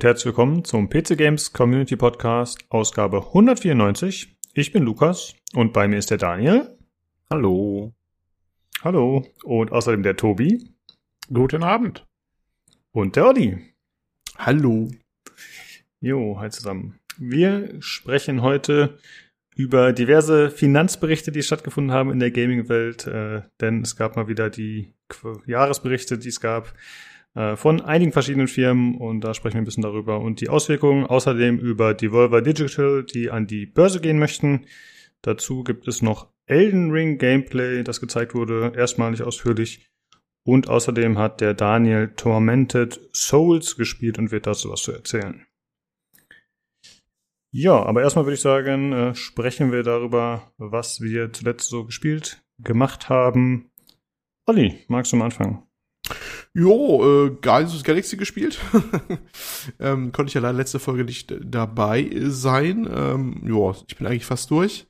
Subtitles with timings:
[0.00, 4.34] Und herzlich willkommen zum PC Games Community Podcast, Ausgabe 194.
[4.54, 6.74] Ich bin Lukas und bei mir ist der Daniel.
[7.28, 7.92] Hallo.
[8.82, 9.26] Hallo.
[9.44, 10.72] Und außerdem der Tobi.
[11.30, 12.06] Guten Abend.
[12.92, 13.74] Und der Olli.
[14.38, 14.88] Hallo.
[16.00, 16.98] Jo, hi zusammen.
[17.18, 18.98] Wir sprechen heute
[19.54, 24.48] über diverse Finanzberichte, die stattgefunden haben in der Gaming-Welt, äh, denn es gab mal wieder
[24.48, 26.72] die Qu Jahresberichte, die es gab
[27.34, 31.06] von einigen verschiedenen Firmen und da sprechen wir ein bisschen darüber und die Auswirkungen.
[31.06, 34.66] Außerdem über Devolver Digital, die an die Börse gehen möchten.
[35.22, 39.88] Dazu gibt es noch Elden Ring Gameplay, das gezeigt wurde, erstmalig ausführlich.
[40.44, 45.46] Und außerdem hat der Daniel Tormented Souls gespielt und wird dazu was zu erzählen.
[47.52, 52.44] Ja, aber erstmal würde ich sagen, äh, sprechen wir darüber, was wir zuletzt so gespielt,
[52.58, 53.70] gemacht haben.
[54.46, 55.69] Olli, magst du mal anfangen?
[56.54, 58.58] Jo, äh, Guardians Galaxy gespielt.
[59.80, 62.88] ähm, konnte ich ja leider letzte Folge nicht dabei sein.
[62.92, 64.86] Ähm, ja, ich bin eigentlich fast durch.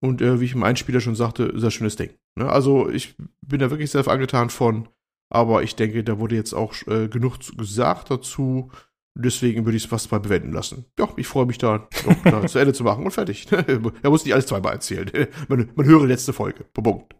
[0.00, 2.10] Und äh, wie ich im Einspieler schon sagte, sehr schönes Ding.
[2.36, 2.48] Ne?
[2.48, 4.88] Also ich bin da wirklich sehr angetan von.
[5.30, 8.70] Aber ich denke, da wurde jetzt auch äh, genug gesagt dazu.
[9.16, 10.86] Deswegen würde ich es fast mal bewenden lassen.
[10.98, 11.88] Ja, ich freue mich da,
[12.24, 13.46] da zu Ende zu machen und fertig.
[13.52, 15.08] er muss nicht alles zweimal erzählen.
[15.48, 16.64] Man, man höre letzte Folge.
[16.64, 17.14] Punkt.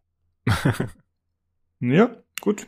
[1.80, 2.66] ja, gut.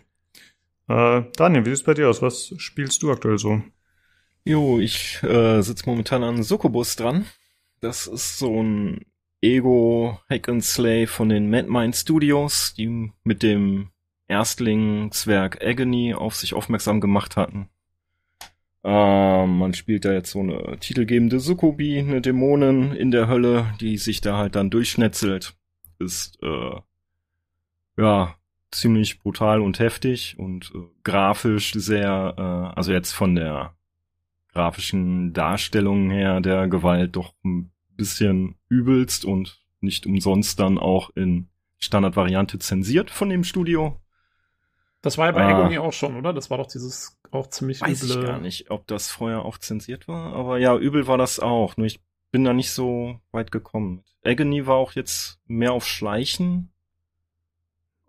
[0.88, 2.22] Äh, Daniel, wie sieht's bei dir aus?
[2.22, 3.62] Was spielst du aktuell so?
[4.44, 7.26] Jo, ich äh, sitze momentan an Sokobus dran.
[7.80, 9.04] Das ist so ein
[9.40, 13.90] Ego Hack and Slay von den Madmind Studios, die mit dem
[14.28, 17.68] Erstlingswerk Agony auf sich aufmerksam gemacht hatten.
[18.84, 23.98] Ähm, man spielt da jetzt so eine titelgebende Sukubi, eine Dämonin in der Hölle, die
[23.98, 25.56] sich da halt dann durchschnetzelt.
[25.98, 26.80] Ist, äh,
[27.96, 28.36] ja,
[28.70, 33.74] ziemlich brutal und heftig und äh, grafisch sehr, äh, also jetzt von der
[34.52, 41.48] grafischen Darstellung her der Gewalt doch ein bisschen übelst und nicht umsonst dann auch in
[41.78, 44.00] Standardvariante zensiert von dem Studio.
[45.02, 45.56] Das war ja bei ah.
[45.56, 46.32] Agony auch schon, oder?
[46.32, 48.22] Das war doch dieses auch ziemlich Weiß üble.
[48.22, 51.76] ich gar nicht, ob das vorher auch zensiert war, aber ja, übel war das auch.
[51.76, 52.00] Nur ich
[52.30, 54.02] bin da nicht so weit gekommen.
[54.24, 56.72] Agony war auch jetzt mehr auf Schleichen.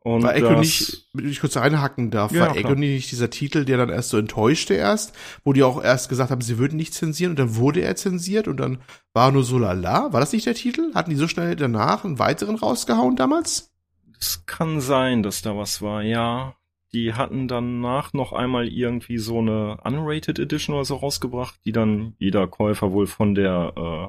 [0.03, 3.66] Und war Agony nicht, wenn ich kurz einhacken darf, ja, war Agony nicht dieser Titel,
[3.66, 5.13] der dann erst so enttäuschte erst,
[5.44, 8.47] wo die auch erst gesagt haben, sie würden nicht zensieren und dann wurde er zensiert
[8.47, 8.78] und dann
[9.13, 10.13] war nur so lala.
[10.13, 10.94] War das nicht der Titel?
[10.94, 13.74] Hatten die so schnell danach einen weiteren rausgehauen damals?
[14.19, 16.56] Es kann sein, dass da was war, ja
[16.94, 22.16] die hatten danach noch einmal irgendwie so eine Unrated Edition oder so rausgebracht, die dann
[22.18, 24.07] jeder Käufer wohl von der äh,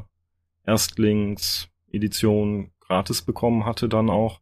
[0.71, 4.41] Erstlingsedition gratis bekommen hatte dann auch.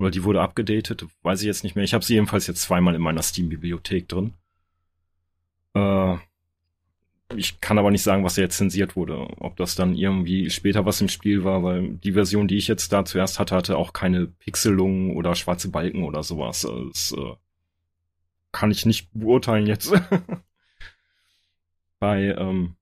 [0.00, 1.84] Oder die wurde abgedatet, weiß ich jetzt nicht mehr.
[1.84, 4.32] Ich habe sie jedenfalls jetzt zweimal in meiner Steam-Bibliothek drin.
[5.74, 6.16] Äh,
[7.36, 9.28] ich kann aber nicht sagen, was jetzt zensiert wurde.
[9.40, 12.94] Ob das dann irgendwie später was im Spiel war, weil die Version, die ich jetzt
[12.94, 16.64] da zuerst hatte, hatte auch keine Pixelungen oder schwarze Balken oder sowas.
[16.64, 17.34] Es, äh,
[18.52, 19.92] kann ich nicht beurteilen jetzt.
[21.98, 22.76] Bei ähm,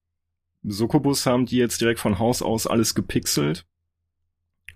[0.62, 3.66] Sokobus haben die jetzt direkt von Haus aus alles gepixelt.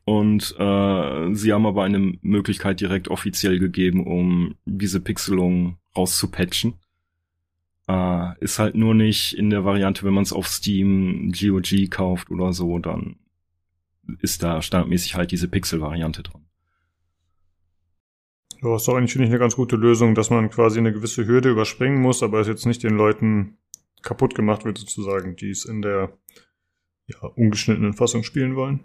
[0.05, 6.75] Und äh, sie haben aber eine Möglichkeit direkt offiziell gegeben, um diese Pixelung rauszupatchen.
[7.89, 12.31] Äh, ist halt nur nicht in der Variante, wenn man es auf Steam GOG kauft
[12.31, 13.17] oder so, dann
[14.21, 16.47] ist da standardmäßig halt diese Pixel-Variante drin.
[18.63, 21.27] Ja, ist doch eigentlich, finde ich, eine ganz gute Lösung, dass man quasi eine gewisse
[21.27, 23.59] Hürde überspringen muss, aber es jetzt nicht den Leuten
[24.03, 26.17] kaputt gemacht wird, sozusagen, die es in der
[27.07, 28.85] ja, ungeschnittenen Fassung spielen wollen.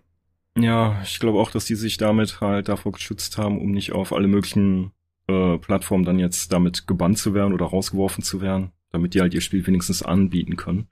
[0.57, 4.12] Ja, ich glaube auch, dass die sich damit halt davor geschützt haben, um nicht auf
[4.12, 4.91] alle möglichen
[5.28, 9.34] äh, Plattformen dann jetzt damit gebannt zu werden oder rausgeworfen zu werden, damit die halt
[9.34, 10.87] ihr Spiel wenigstens anbieten können.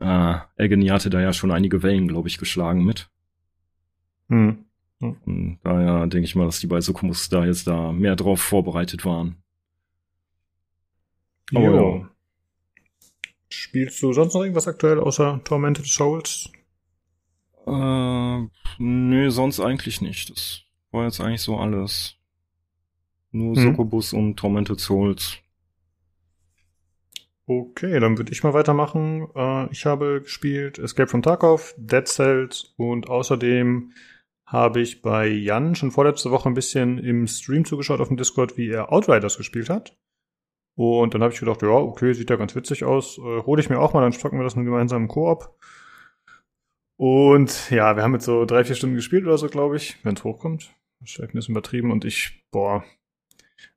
[0.00, 3.08] Äh, Agony hatte da ja schon einige Wellen, glaube ich, geschlagen mit.
[4.28, 4.64] Hm.
[5.00, 5.58] Hm.
[5.62, 9.36] Daher denke ich mal, dass die bei Sokomus da jetzt da mehr drauf vorbereitet waren.
[11.54, 12.10] Aber ja.
[13.48, 16.50] Spielst du sonst noch irgendwas aktuell außer Tormented Souls?
[17.66, 18.48] Äh,
[18.78, 20.30] nö, sonst eigentlich nicht.
[20.30, 22.16] Das war jetzt eigentlich so alles.
[23.32, 23.62] Nur hm.
[23.62, 25.38] Sokobus und Tormented Souls.
[27.48, 29.28] Okay, dann würde ich mal weitermachen.
[29.34, 33.92] Äh, ich habe gespielt Escape from Tarkov, Dead Cells und außerdem
[34.46, 38.56] habe ich bei Jan schon vorletzte Woche ein bisschen im Stream zugeschaut auf dem Discord,
[38.56, 39.96] wie er Outriders gespielt hat.
[40.76, 43.18] Und dann habe ich gedacht, ja, okay, sieht ja ganz witzig aus.
[43.18, 45.56] Äh, hole ich mir auch mal, dann stocken wir das in einem gemeinsamen Koop.
[46.96, 50.14] Und ja, wir haben jetzt so drei, vier Stunden gespielt oder so, glaube ich, wenn
[50.14, 50.74] es hochkommt.
[51.04, 52.84] Vielleicht ein bisschen übertrieben und ich, boah,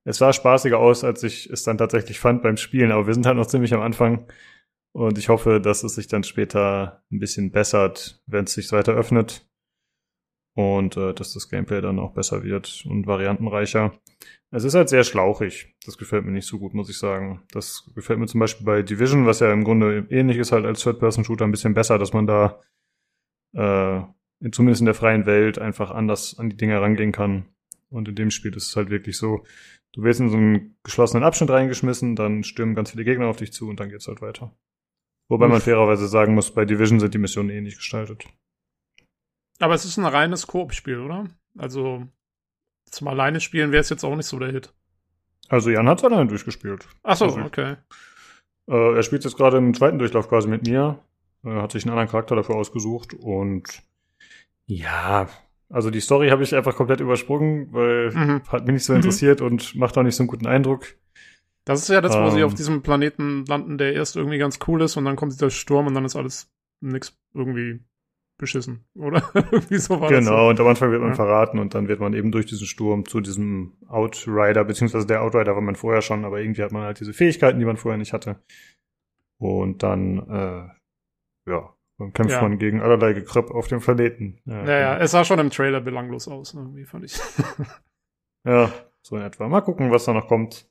[0.06, 3.26] es sah spaßiger aus, als ich es dann tatsächlich fand beim Spielen, aber wir sind
[3.26, 4.26] halt noch ziemlich am Anfang.
[4.92, 8.94] Und ich hoffe, dass es sich dann später ein bisschen bessert, wenn es sich weiter
[8.94, 9.48] öffnet.
[10.56, 13.94] Und äh, dass das Gameplay dann auch besser wird und variantenreicher.
[14.52, 15.76] Es ist halt sehr schlauchig.
[15.86, 17.44] Das gefällt mir nicht so gut, muss ich sagen.
[17.52, 20.82] Das gefällt mir zum Beispiel bei Division, was ja im Grunde ähnlich ist halt als
[20.82, 22.60] Third-Person-Shooter, ein bisschen besser, dass man da
[23.54, 24.02] äh,
[24.52, 27.46] zumindest in der freien Welt einfach anders an die Dinge rangehen kann.
[27.90, 29.44] Und in dem Spiel ist es halt wirklich so,
[29.94, 33.52] du wirst in so einen geschlossenen Abschnitt reingeschmissen, dann stürmen ganz viele Gegner auf dich
[33.52, 34.56] zu und dann geht's halt weiter.
[35.28, 38.26] Wobei man fairerweise sagen muss, bei Division sind die Missionen ähnlich gestaltet.
[39.60, 41.28] Aber es ist ein reines Koop-Spiel, oder?
[41.58, 42.08] Also
[42.90, 44.74] zum alleine spielen wäre es jetzt auch nicht so der Hit.
[45.48, 46.88] Also Jan hat es alleine durchgespielt.
[47.04, 47.76] Ach so, also, okay.
[48.68, 51.00] Äh, er spielt jetzt gerade im zweiten Durchlauf quasi mit mir.
[51.44, 53.84] Er hat sich einen anderen Charakter dafür ausgesucht und
[54.66, 55.28] ja,
[55.70, 58.42] also die Story habe ich einfach komplett übersprungen, weil mhm.
[58.50, 59.48] hat mich nicht so interessiert mhm.
[59.48, 60.96] und macht auch nicht so einen guten Eindruck.
[61.66, 64.60] Das ist ja das, wo ähm, sie auf diesem Planeten landen, der erst irgendwie ganz
[64.68, 66.52] cool ist und dann kommt dieser Sturm und dann ist alles
[66.82, 67.80] nix irgendwie
[68.40, 69.22] beschissen, oder?
[69.34, 70.50] irgendwie so war Genau, so.
[70.50, 71.16] und am Anfang wird man ja.
[71.16, 75.54] verraten und dann wird man eben durch diesen Sturm zu diesem Outrider, beziehungsweise der Outrider
[75.54, 78.14] war man vorher schon, aber irgendwie hat man halt diese Fähigkeiten, die man vorher nicht
[78.14, 78.42] hatte.
[79.38, 80.79] Und dann, äh,
[81.50, 82.42] ja, dann kämpft ja.
[82.42, 84.40] man gegen allerlei Gekröpp auf dem Planeten.
[84.46, 87.20] Ja, ja, es sah schon im Trailer belanglos aus, irgendwie fand ich.
[88.48, 89.48] ja, so in etwa.
[89.48, 90.70] Mal gucken, was da noch kommt.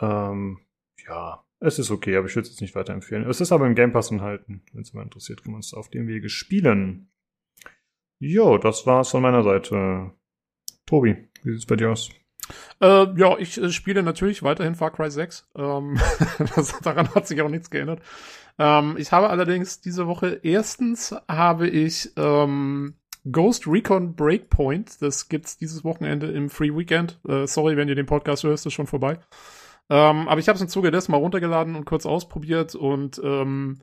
[0.00, 0.60] Ähm,
[1.06, 3.28] ja, es ist okay, aber ich würde es jetzt nicht weiterempfehlen.
[3.28, 4.62] Es ist aber im Game Pass enthalten.
[4.72, 7.10] Wenn es mal interessiert, kann man es auf dem Wege spielen.
[8.20, 10.12] Jo, das war's von meiner Seite.
[10.86, 12.10] Tobi, wie sieht's bei dir aus?
[12.80, 15.48] Äh, ja, ich äh, spiele natürlich weiterhin Far Cry 6.
[15.56, 15.98] Ähm,
[16.54, 18.02] das, daran hat sich auch nichts geändert.
[18.58, 22.94] Ähm, ich habe allerdings diese Woche erstens habe ich ähm,
[23.30, 25.00] Ghost Recon Breakpoint.
[25.02, 27.18] Das gibt's dieses Wochenende im Free Weekend.
[27.26, 29.18] Äh, sorry, wenn ihr den Podcast hörst, ist schon vorbei.
[29.90, 33.80] Ähm, aber ich habe es im Zuge dessen mal runtergeladen und kurz ausprobiert und ähm,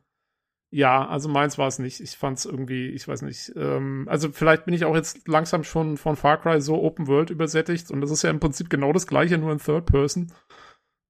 [0.73, 1.99] ja, also meins war es nicht.
[1.99, 3.51] Ich fand es irgendwie, ich weiß nicht.
[3.57, 7.29] Ähm, also vielleicht bin ich auch jetzt langsam schon von Far Cry so Open World
[7.29, 10.31] übersättigt und das ist ja im Prinzip genau das gleiche, nur in Third Person.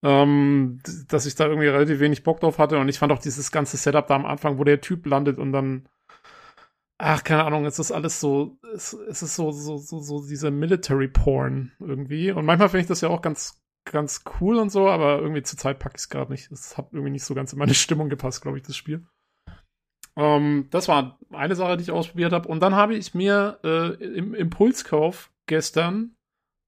[0.04, 3.52] Ähm, dass ich da irgendwie relativ wenig Bock drauf hatte und ich fand auch dieses
[3.52, 5.88] ganze Setup da am Anfang, wo der Typ landet und dann
[7.02, 10.52] ach, keine Ahnung, es ist alles so, es, es ist so, so, so, so diese
[10.52, 12.32] Military Porn irgendwie.
[12.32, 15.58] Und manchmal finde ich das ja auch ganz, ganz cool und so, aber irgendwie zur
[15.58, 16.52] Zeit packe ich es gerade nicht.
[16.52, 19.06] Es hat irgendwie nicht so ganz in meine Stimmung gepasst, glaube ich, das Spiel.
[20.16, 22.48] Ähm, das war eine Sache, die ich ausprobiert habe.
[22.48, 26.16] Und dann habe ich mir äh, im Impulskauf gestern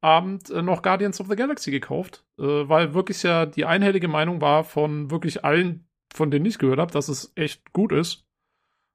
[0.04, 4.42] Abend äh, noch Guardians of the Galaxy gekauft, äh, weil wirklich ja die einhellige Meinung
[4.42, 8.26] war von wirklich allen, von denen ich gehört habe, dass es echt gut ist.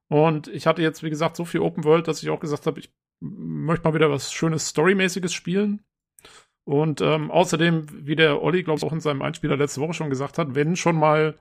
[0.09, 2.79] Und ich hatte jetzt, wie gesagt, so viel Open World, dass ich auch gesagt habe,
[2.79, 2.91] ich
[3.21, 5.83] möchte mal wieder was Schönes Storymäßiges spielen.
[6.65, 10.09] Und ähm, außerdem, wie der Olli, glaube ich, auch in seinem Einspieler letzte Woche schon
[10.09, 11.35] gesagt hat, wenn schon mal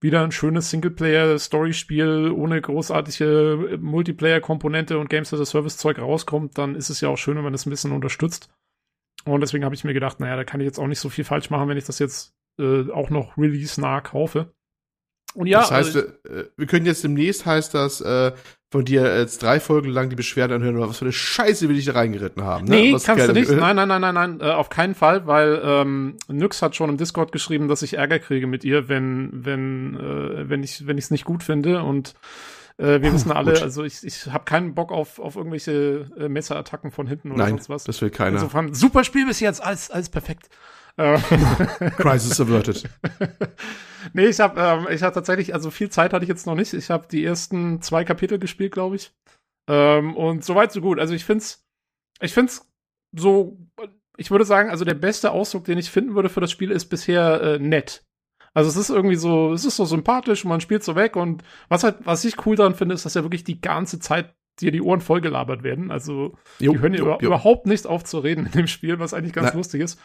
[0.00, 6.90] wieder ein schönes Singleplayer-Story-Spiel ohne großartige Multiplayer-Komponente und Games as a Service-Zeug rauskommt, dann ist
[6.90, 8.50] es ja auch schön, wenn man das ein bisschen unterstützt.
[9.24, 11.24] Und deswegen habe ich mir gedacht, naja, da kann ich jetzt auch nicht so viel
[11.24, 14.52] falsch machen, wenn ich das jetzt äh, auch noch release-nah kaufe.
[15.34, 16.08] Und ja, das heißt, also,
[16.56, 18.32] wir können jetzt demnächst heißt das, äh,
[18.70, 21.84] von dir jetzt drei Folgen lang die Beschwerde anhören, was für eine Scheiße will ich
[21.84, 22.66] da reingeritten haben.
[22.66, 22.76] Ne?
[22.76, 23.50] Nee, was kannst du nicht.
[23.50, 26.96] Nein, nein, nein, nein, nein, äh, auf keinen Fall, weil ähm, Nyx hat schon im
[26.96, 31.04] Discord geschrieben, dass ich Ärger kriege mit ihr, wenn, wenn, äh, wenn ich, wenn ich
[31.04, 32.14] es nicht gut finde und
[32.76, 36.90] äh, wir wissen alle, also ich, ich habe keinen Bock auf, auf irgendwelche äh, Messerattacken
[36.90, 37.84] von hinten oder Nein, sonst was.
[37.84, 38.36] Das will keiner.
[38.36, 40.48] Insofern, super Spiel bis jetzt, alles, alles perfekt.
[40.96, 41.18] Äh,
[41.96, 42.88] Crisis averted.
[44.12, 46.72] nee, ich habe ähm, ich hab tatsächlich, also viel Zeit hatte ich jetzt noch nicht.
[46.72, 49.12] Ich habe die ersten zwei Kapitel gespielt, glaube ich.
[49.68, 50.98] Ähm, und soweit so gut.
[50.98, 51.64] Also ich find's,
[52.20, 52.70] ich find's
[53.16, 53.58] so,
[54.16, 56.86] ich würde sagen, also der beste Ausdruck, den ich finden würde für das Spiel, ist
[56.86, 58.03] bisher äh, nett.
[58.54, 61.42] Also es ist irgendwie so, es ist so sympathisch und man spielt so weg und
[61.68, 64.70] was halt, was ich cool daran finde, ist, dass ja wirklich die ganze Zeit dir
[64.70, 65.90] die Ohren vollgelabert werden.
[65.90, 67.26] Also jo, die hören jo, über, jo.
[67.26, 69.56] überhaupt nicht auf zu reden in dem Spiel, was eigentlich ganz Na.
[69.56, 70.00] lustig ist.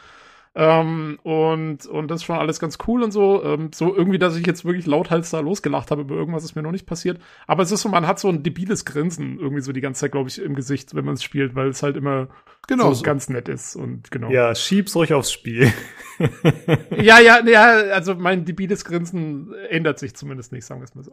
[0.56, 3.44] Ähm, und, und das ist schon alles ganz cool und so.
[3.44, 6.63] Ähm, so irgendwie, dass ich jetzt wirklich lauthals da losgelacht habe über irgendwas, ist mir
[6.63, 7.20] noch nicht passiert.
[7.46, 10.12] Aber es ist so, man hat so ein debiles Grinsen irgendwie so die ganze Zeit,
[10.12, 12.29] glaube ich, im Gesicht, wenn man es spielt, weil es halt immer
[12.68, 14.29] genau so, so, ganz nett ist und genau.
[14.32, 15.72] Ja, schieb's ruhig aufs Spiel.
[16.98, 21.03] ja, ja, ja, also mein debiles Grinsen ändert sich zumindest nicht, sagen wir es mal
[21.03, 21.12] so.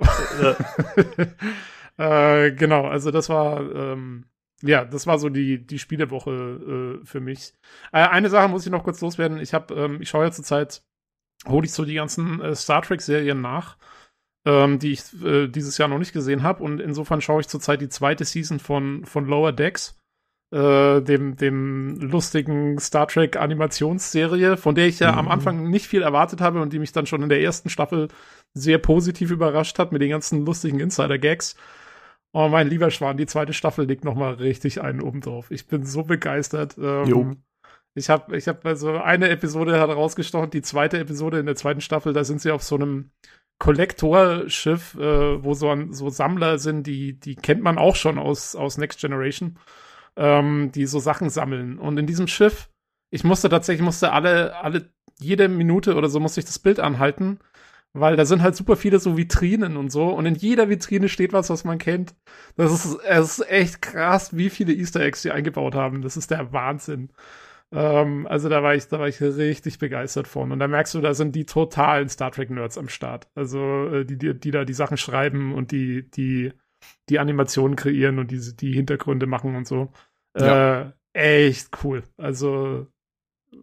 [1.98, 2.44] Ja.
[2.46, 4.24] äh, genau, also das war, ähm,
[4.62, 7.52] ja, das war so die, die Spielewoche äh, für mich.
[7.92, 9.38] Äh, eine Sache muss ich noch kurz loswerden.
[9.38, 10.82] Ich habe, ähm, ich schaue ja zurzeit,
[11.46, 13.76] hole ich so die ganzen äh, Star Trek-Serien nach,
[14.46, 16.62] ähm, die ich äh, dieses Jahr noch nicht gesehen habe.
[16.64, 19.98] Und insofern schaue ich zurzeit die zweite Season von, von Lower Decks.
[20.52, 25.18] äh, dem, dem lustigen Star Trek Animationsserie, von der ich ja mhm.
[25.18, 28.08] am Anfang nicht viel erwartet habe und die mich dann schon in der ersten Staffel
[28.54, 31.56] sehr positiv überrascht hat mit den ganzen lustigen Insider-Gags.
[32.38, 35.50] Oh, mein lieber Schwan, die zweite Staffel legt noch mal richtig einen oben drauf.
[35.50, 36.76] Ich bin so begeistert.
[36.76, 37.32] Ähm, jo.
[37.94, 41.80] Ich habe ich hab also eine Episode hat rausgestochen, die zweite Episode in der zweiten
[41.80, 43.10] Staffel, da sind sie auf so einem
[43.58, 48.54] Kollektorschiff, äh, wo so, ein, so Sammler sind, die, die kennt man auch schon aus,
[48.54, 49.58] aus Next Generation,
[50.16, 51.78] ähm, die so Sachen sammeln.
[51.78, 52.68] Und in diesem Schiff,
[53.10, 57.38] ich musste tatsächlich, musste alle, alle, jede Minute oder so musste ich das Bild anhalten,
[57.98, 60.08] weil da sind halt super viele so Vitrinen und so.
[60.08, 62.14] Und in jeder Vitrine steht was, was man kennt.
[62.56, 66.02] Das ist, es ist echt krass, wie viele Easter Eggs sie eingebaut haben.
[66.02, 67.10] Das ist der Wahnsinn.
[67.72, 70.52] Ähm, also da war ich, da war ich richtig begeistert von.
[70.52, 73.28] Und da merkst du, da sind die totalen Star Trek Nerds am Start.
[73.34, 76.52] Also äh, die, die, die da die Sachen schreiben und die, die,
[77.08, 79.90] die Animationen kreieren und die, die Hintergründe machen und so.
[80.38, 80.92] Ja.
[81.14, 82.02] Äh, echt cool.
[82.18, 82.86] Also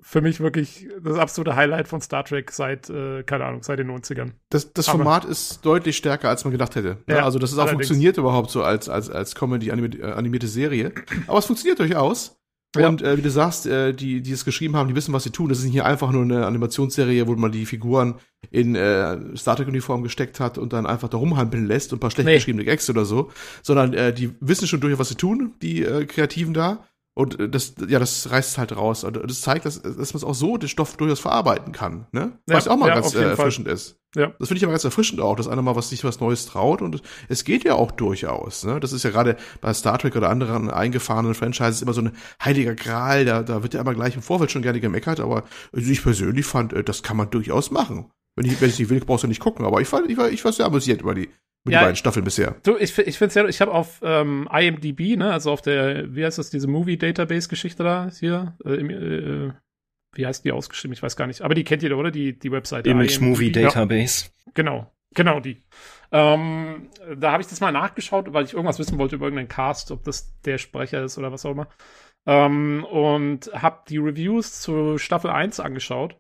[0.02, 3.90] für mich wirklich das absolute Highlight von Star Trek seit, äh, keine Ahnung, seit den
[3.90, 4.32] 90ern.
[4.50, 6.98] Das, das Format ist deutlich stärker, als man gedacht hätte.
[7.08, 7.88] Ja, also, dass es auch allerdings.
[7.88, 10.94] funktioniert überhaupt so als, als, als Comedy-animierte äh, Serie.
[11.28, 12.38] Aber es funktioniert durchaus.
[12.76, 12.88] Ja.
[12.88, 15.30] Und äh, wie du sagst, äh, die, die es geschrieben haben, die wissen, was sie
[15.30, 15.50] tun.
[15.50, 18.16] Das ist nicht hier einfach nur eine Animationsserie, wo man die Figuren
[18.50, 22.10] in äh, Star Trek-Uniform gesteckt hat und dann einfach da rumhampeln lässt und ein paar
[22.10, 22.36] schlecht nee.
[22.36, 23.32] geschriebene Gags oder so.
[23.62, 26.84] Sondern äh, die wissen schon durchaus, was sie tun, die äh, Kreativen da.
[27.16, 29.04] Und äh, das, ja, das reißt halt raus.
[29.04, 32.40] Und das zeigt, dass, dass man auch so den Stoff durchaus verarbeiten kann, ne?
[32.48, 33.76] Was ja, auch mal ja, ganz äh, erfrischend Fall.
[33.76, 34.00] ist.
[34.16, 34.28] Ja.
[34.40, 36.84] Das finde ich aber ganz erfrischend auch, dass einer mal was sich was Neues traut
[36.84, 38.80] und es geht ja auch durchaus, ne?
[38.80, 42.12] Das ist ja gerade bei Star Trek oder anderen eingefahrenen Franchises immer so ein
[42.44, 45.90] heiliger Gral, da, da wird ja immer gleich im Vorfeld schon gerne gemeckert, aber also
[45.90, 48.12] ich persönlich fand, äh, das kann man durchaus machen.
[48.36, 50.30] Wenn ich, wenn ich nicht will, brauchst du nicht gucken, aber ich war, ich war,
[50.30, 51.30] ich war sehr amüsiert über die,
[51.64, 52.56] mit ja, die beiden Staffeln bisher.
[52.64, 56.14] Du, ich, ich finde es ja, ich habe auf ähm, IMDb, ne, also auf der,
[56.14, 59.54] wie heißt das, diese Movie-Database-Geschichte da hier, äh, im, äh,
[60.14, 60.94] wie heißt die ausgeschrieben?
[60.94, 61.42] Ich weiß gar nicht.
[61.42, 62.12] Aber die kennt ihr, oder?
[62.12, 62.90] Die, die Webseite.
[62.90, 63.30] Image IMDb.
[63.30, 64.26] Movie Database.
[64.26, 65.64] Ja, genau, genau die.
[66.12, 69.90] Ähm, da habe ich das mal nachgeschaut, weil ich irgendwas wissen wollte über irgendeinen Cast,
[69.92, 71.68] ob das der Sprecher ist oder was auch immer.
[72.26, 76.18] Ähm, und habe die Reviews zu Staffel 1 angeschaut.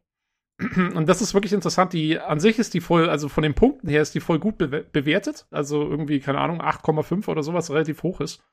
[0.95, 1.93] Und das ist wirklich interessant.
[1.93, 4.57] Die an sich ist die voll, also von den Punkten her ist die voll gut
[4.57, 5.48] be bewertet.
[5.51, 8.43] Also irgendwie, keine Ahnung, 8,5 oder sowas relativ hoch ist.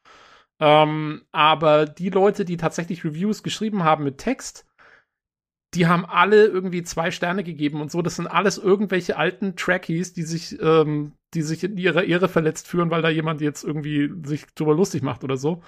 [0.61, 4.67] Ähm, aber die Leute, die tatsächlich Reviews geschrieben haben mit Text,
[5.75, 8.03] die haben alle irgendwie zwei Sterne gegeben und so.
[8.03, 12.67] Das sind alles irgendwelche alten Trackies, die sich, ähm, die sich in ihrer Ehre verletzt
[12.67, 15.63] fühlen, weil da jemand jetzt irgendwie sich drüber lustig macht oder so.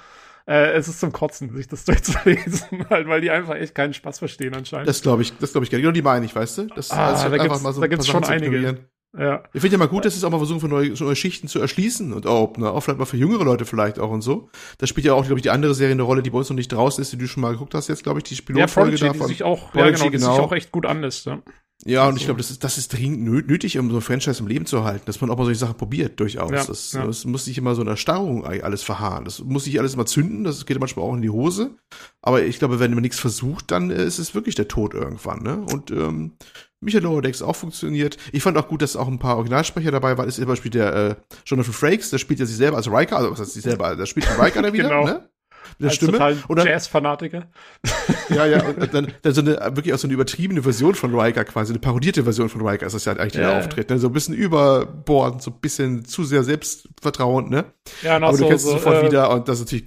[0.46, 4.18] Äh, es ist zum Kotzen, sich das durchzulesen, halt, weil die einfach echt keinen Spaß
[4.18, 4.88] verstehen anscheinend.
[4.88, 5.82] Das glaube ich, das glaube ich gerne.
[5.82, 6.66] Genau die meine ich, weißt du?
[6.74, 8.86] Das ah, also da gibt's, mal so da gibt's schon einige.
[9.16, 9.42] Ja.
[9.52, 11.46] Ich finde ja mal gut, dass es auch mal versuchen, für neue, so neue Schichten
[11.46, 14.48] zu erschließen und auch, ne, auch vielleicht mal für jüngere Leute vielleicht auch und so.
[14.78, 16.56] Das spielt ja auch, glaube ich, die andere Serie eine Rolle, die bei uns noch
[16.56, 19.08] nicht draußen ist, die du schon mal geguckt hast jetzt, glaube ich, die Pilotfolge ja,
[19.08, 19.26] davon.
[19.26, 20.34] Die sich auch, Prodigy, ja, genau, die genau.
[20.34, 21.42] sich auch echt gut anlässt, ja.
[21.84, 24.46] Ja, und ich glaube, das ist, das ist dringend nötig, um so ein Franchise im
[24.46, 26.50] Leben zu halten, dass man auch mal solche Sachen probiert, durchaus.
[26.50, 27.06] Ja, das, ja.
[27.06, 29.24] das muss nicht immer so eine Erstarrung alles verharren.
[29.24, 31.76] Das muss nicht alles immer zünden, das geht manchmal auch in die Hose.
[32.20, 35.64] Aber ich glaube, wenn man nichts versucht, dann ist es wirklich der Tod irgendwann, ne?
[35.72, 36.32] Und ähm,
[36.80, 38.16] Michael Decks auch funktioniert.
[38.32, 40.28] Ich fand auch gut, dass auch ein paar Originalsprecher dabei waren.
[40.28, 41.14] Ist zum Beispiel der äh,
[41.46, 44.06] Jonathan Frakes, der spielt ja sich selber als Riker, also was heißt sich selber, der
[44.06, 45.04] spielt den Riker da wieder, genau.
[45.04, 45.28] ne?
[45.78, 46.12] Der Als Stimme.
[46.12, 47.48] Total und Jazz-Fanatiker.
[48.28, 51.44] Ja, ja, und dann, dann so eine, wirklich auch so eine übertriebene Version von Riker
[51.44, 53.98] quasi, eine parodierte Version von Riker ist das ja eigentlich ja, der Auftritt, ne?
[53.98, 57.64] So ein bisschen überbordend, so ein bisschen zu sehr selbstvertrauend, ne?
[58.02, 59.86] Ja, Aber du so, kennst es sofort äh, wieder und das ist natürlich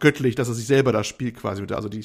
[0.00, 2.04] göttlich, dass er sich selber da spielt quasi mit, also die,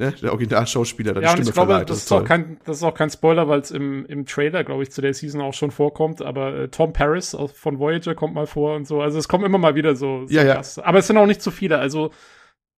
[0.00, 1.90] ne, der Originalschauspieler dann ja, Stimme ich glaube, verleiht.
[1.90, 4.64] Das, das, ist auch kein, das ist auch kein Spoiler, weil es im, im Trailer,
[4.64, 6.22] glaube ich, zu der Season auch schon vorkommt.
[6.22, 9.00] Aber äh, Tom Paris von Voyager kommt mal vor und so.
[9.00, 10.62] Also es kommen immer mal wieder so, so ja, ja.
[10.82, 11.78] Aber es sind auch nicht zu viele.
[11.78, 12.10] Also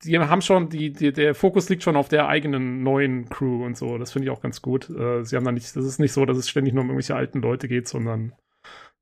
[0.05, 3.77] die haben schon, die, die, der Fokus liegt schon auf der eigenen neuen Crew und
[3.77, 3.99] so.
[3.99, 4.91] Das finde ich auch ganz gut.
[4.91, 7.17] Äh, sie haben da nicht, das ist nicht so, dass es ständig nur um irgendwelche
[7.17, 8.35] alten Leute geht, sondern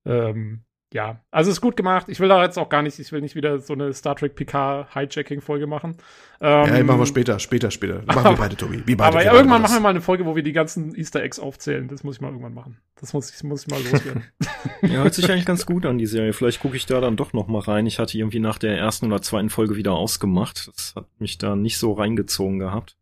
[0.04, 2.06] ähm, ja, also ist gut gemacht.
[2.09, 4.35] Ich will da jetzt auch gar nicht, ich will nicht wieder so eine Star Trek
[4.35, 5.97] PK Hijacking-Folge machen.
[6.40, 8.02] Ähm, ja, machen wir später, später, später.
[8.06, 8.82] Machen wir beide, Tobi.
[8.85, 11.23] Wir beide, aber ja, irgendwann machen wir mal eine Folge, wo wir die ganzen Easter
[11.23, 11.87] Eggs aufzählen.
[11.87, 12.78] Das muss ich mal irgendwann machen.
[13.00, 14.25] Das muss ich, muss ich mal loswerden.
[14.82, 16.32] ja, hört sich eigentlich ganz gut an, die Serie.
[16.32, 17.87] Vielleicht gucke ich da dann doch noch mal rein.
[17.87, 20.73] Ich hatte irgendwie nach der ersten oder zweiten Folge wieder ausgemacht.
[20.75, 22.97] Das hat mich da nicht so reingezogen gehabt.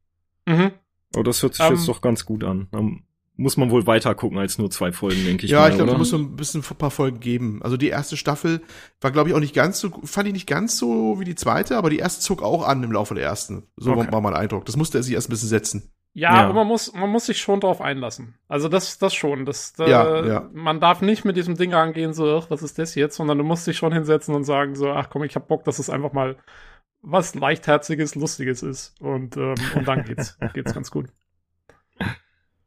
[0.45, 0.73] Mhm.
[1.14, 2.68] Aber das hört sich um, jetzt ähm, doch ganz gut an
[3.38, 5.52] muss man wohl weiter gucken als nur zwei Folgen, denke ich.
[5.52, 7.61] Ja, mal, ich glaube, da muss so ein bisschen ein paar Folgen geben.
[7.62, 8.61] Also die erste Staffel
[9.00, 11.76] war, glaube ich, auch nicht ganz so, fand ich nicht ganz so wie die zweite,
[11.76, 13.68] aber die erste zog auch an im Laufe der ersten.
[13.76, 14.11] So okay.
[14.11, 14.66] war mein Eindruck.
[14.66, 15.92] Das musste er sich erst ein bisschen setzen.
[16.14, 18.35] Ja, ja, aber man muss, man muss sich schon drauf einlassen.
[18.49, 19.45] Also das, das schon.
[19.45, 20.50] Das, da, ja, ja.
[20.52, 23.45] Man darf nicht mit diesem Ding rangehen, so, ach, was ist das jetzt, sondern du
[23.45, 26.12] musst dich schon hinsetzen und sagen, so, ach komm, ich hab Bock, dass es einfach
[26.12, 26.37] mal
[27.02, 29.00] was leichtherziges, lustiges ist.
[29.00, 31.07] Und, ähm, und dann geht's, geht's ganz gut.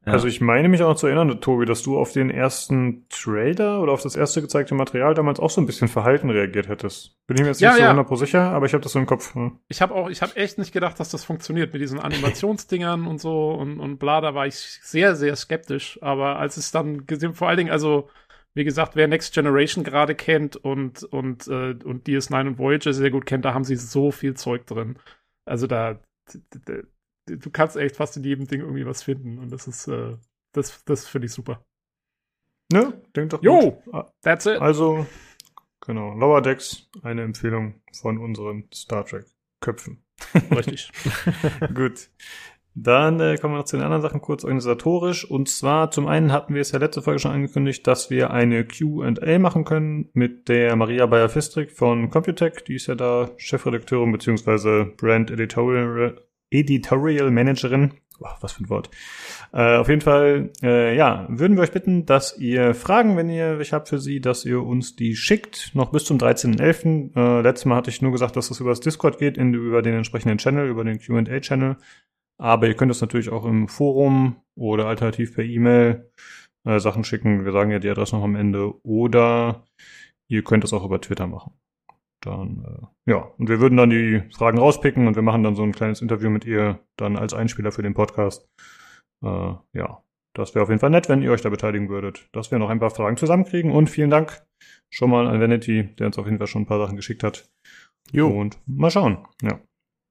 [0.05, 0.13] Ja.
[0.13, 3.91] Also ich meine mich auch zu erinnern, Tobi, dass du auf den ersten Trailer oder
[3.91, 7.15] auf das erste gezeigte Material damals auch so ein bisschen verhalten reagiert hättest.
[7.27, 7.93] Bin ich mir jetzt ja, nicht so ja.
[7.93, 9.35] 100% sicher, aber ich habe das so im Kopf.
[9.35, 9.59] Hm.
[9.67, 13.21] Ich habe auch, ich habe echt nicht gedacht, dass das funktioniert mit diesen Animationsdingern und
[13.21, 15.99] so und, und bla, da war ich sehr, sehr skeptisch.
[16.01, 18.09] Aber als es dann gesehen, vor allen Dingen, also
[18.55, 23.11] wie gesagt, wer Next Generation gerade kennt und, und, äh, und DS9 und Voyager sehr
[23.11, 24.97] gut kennt, da haben sie so viel Zeug drin.
[25.45, 25.99] Also da,
[27.25, 30.17] du kannst echt fast in jedem Ding irgendwie was finden und das ist, äh,
[30.53, 31.63] das, das finde ich super.
[32.71, 33.93] Ne, denkt doch Jo, gut.
[33.93, 34.61] Ah, that's it.
[34.61, 35.05] Also,
[35.81, 39.25] genau, Lower Decks, eine Empfehlung von unseren Star Trek
[39.59, 40.03] Köpfen.
[40.51, 40.91] Richtig.
[41.73, 42.09] gut.
[42.73, 45.29] Dann äh, kommen wir noch zu den anderen Sachen kurz organisatorisch.
[45.29, 48.65] Und zwar zum einen hatten wir es ja letzte Folge schon angekündigt, dass wir eine
[48.65, 52.63] Q&A machen können mit der Maria Bayer-Fistrik von Computech.
[52.65, 57.93] Die ist ja da Chefredakteurin beziehungsweise Brand Editorial, Editorial Managerin.
[58.19, 58.91] Oh, was für ein Wort.
[59.51, 63.57] Äh, auf jeden Fall, äh, ja, würden wir euch bitten, dass ihr Fragen, wenn ihr
[63.57, 67.15] welche habt für sie, dass ihr uns die schickt, noch bis zum 13.11.
[67.15, 69.81] Äh, letztes Mal hatte ich nur gesagt, dass das über das Discord geht, in, über
[69.81, 71.77] den entsprechenden Channel, über den Q&A-Channel.
[72.37, 76.11] Aber ihr könnt es natürlich auch im Forum oder alternativ per E-Mail
[76.63, 77.43] äh, Sachen schicken.
[77.43, 78.73] Wir sagen ja die Adresse noch am Ende.
[78.83, 79.65] Oder
[80.27, 81.53] ihr könnt es auch über Twitter machen.
[82.21, 85.63] Dann, äh, ja, und wir würden dann die Fragen rauspicken und wir machen dann so
[85.63, 88.47] ein kleines Interview mit ihr dann als Einspieler für den Podcast.
[89.23, 92.51] Äh, ja, das wäre auf jeden Fall nett, wenn ihr euch da beteiligen würdet, dass
[92.51, 93.71] wir noch ein paar Fragen zusammenkriegen.
[93.71, 94.43] Und vielen Dank
[94.89, 97.49] schon mal an Vanity, der uns auf jeden Fall schon ein paar Sachen geschickt hat.
[98.11, 98.27] Jo.
[98.27, 99.59] Und mal schauen, ja.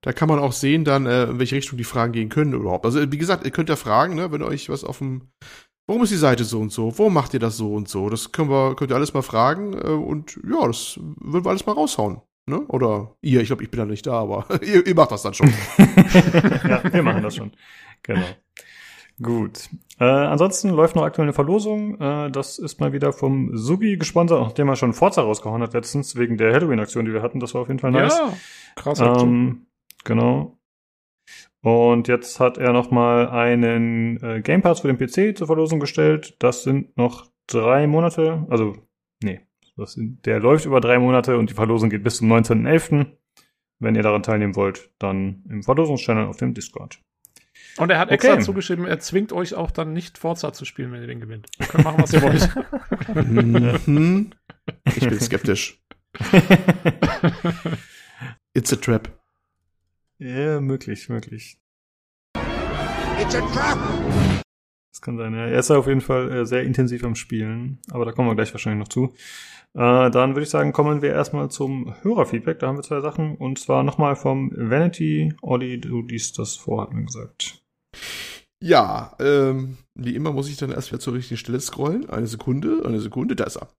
[0.02, 2.86] Da kann man auch sehen dann, äh, in welche Richtung die Fragen gehen können überhaupt.
[2.86, 5.30] Also wie gesagt, ihr könnt ja fragen, ne, wenn euch was auf dem
[5.90, 6.96] Warum ist die Seite so und so?
[7.00, 8.08] Warum macht ihr das so und so?
[8.08, 11.66] Das können wir, könnt ihr alles mal fragen äh, und ja, das würden wir alles
[11.66, 12.20] mal raushauen.
[12.46, 12.60] Ne?
[12.68, 15.34] Oder ihr, ich glaube, ich bin da nicht da, aber ihr, ihr macht das dann
[15.34, 15.48] schon.
[15.78, 17.50] ja, wir machen das schon.
[18.04, 18.22] Genau.
[19.20, 19.68] Gut.
[19.98, 22.00] Äh, ansonsten läuft noch aktuell eine Verlosung.
[22.00, 26.14] Äh, das ist mal wieder vom Sugi gesponsert, nachdem er schon Forza rausgehauen hat letztens,
[26.14, 27.40] wegen der Halloween-Aktion, die wir hatten.
[27.40, 28.16] Das war auf jeden Fall nice.
[28.16, 28.32] Ja,
[28.76, 29.00] krass.
[29.00, 29.66] Ähm,
[30.04, 30.59] Genau.
[31.62, 36.36] Und jetzt hat er nochmal einen äh, Game Pass für den PC zur Verlosung gestellt.
[36.38, 38.46] Das sind noch drei Monate.
[38.48, 38.76] Also,
[39.22, 39.40] nee,
[39.76, 43.06] das sind, der läuft über drei Monate und die Verlosung geht bis zum 19.11.
[43.78, 46.98] Wenn ihr daran teilnehmen wollt, dann im Verlosungschannel auf dem Discord.
[47.76, 48.42] Und er hat extra okay.
[48.42, 51.48] zugeschrieben, er zwingt euch auch dann nicht Forza zu spielen, wenn ihr den gewinnt.
[51.58, 52.48] Ihr könnt machen, was ihr wollt.
[53.86, 54.32] Mhm.
[54.84, 55.82] ich bin skeptisch.
[58.54, 59.19] It's a trap.
[60.22, 61.58] Ja, möglich, möglich.
[63.18, 64.42] It's a trap!
[64.92, 65.46] Das kann sein, ja.
[65.46, 68.52] Er ist auf jeden Fall äh, sehr intensiv am Spielen, aber da kommen wir gleich
[68.52, 69.14] wahrscheinlich noch zu.
[69.72, 72.58] Äh, dann würde ich sagen, kommen wir erstmal zum Hörerfeedback.
[72.58, 73.34] Da haben wir zwei Sachen.
[73.34, 75.32] Und zwar nochmal vom Vanity.
[75.40, 77.62] Olli, du liest das vor, hat mir gesagt.
[78.62, 82.10] Ja, ähm, wie immer muss ich dann erst wieder zur richtigen Stelle scrollen.
[82.10, 83.72] Eine Sekunde, eine Sekunde, da ist er.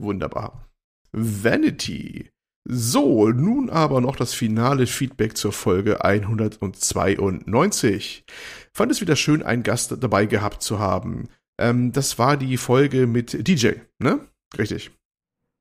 [0.00, 0.70] Wunderbar.
[1.12, 2.30] Vanity.
[2.64, 8.24] So, nun aber noch das finale Feedback zur Folge 192.
[8.72, 11.28] Fand es wieder schön, einen Gast dabei gehabt zu haben.
[11.58, 14.20] Ähm, das war die Folge mit DJ, ne?
[14.56, 14.90] Richtig.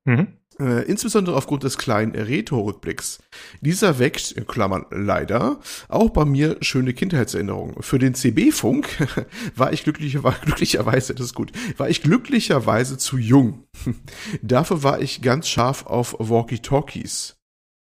[0.05, 0.27] Mhm.
[0.61, 3.17] Äh, insbesondere aufgrund des kleinen Retro-Rückblicks.
[3.61, 7.81] Dieser weckt, in Klammern leider, auch bei mir schöne Kindheitserinnerungen.
[7.81, 9.07] Für den CB-Funk
[9.55, 13.63] war ich glücklicherweise, glücklicherweise, das ist gut, war ich glücklicherweise zu jung.
[14.43, 17.40] Dafür war ich ganz scharf auf Walkie-Talkies.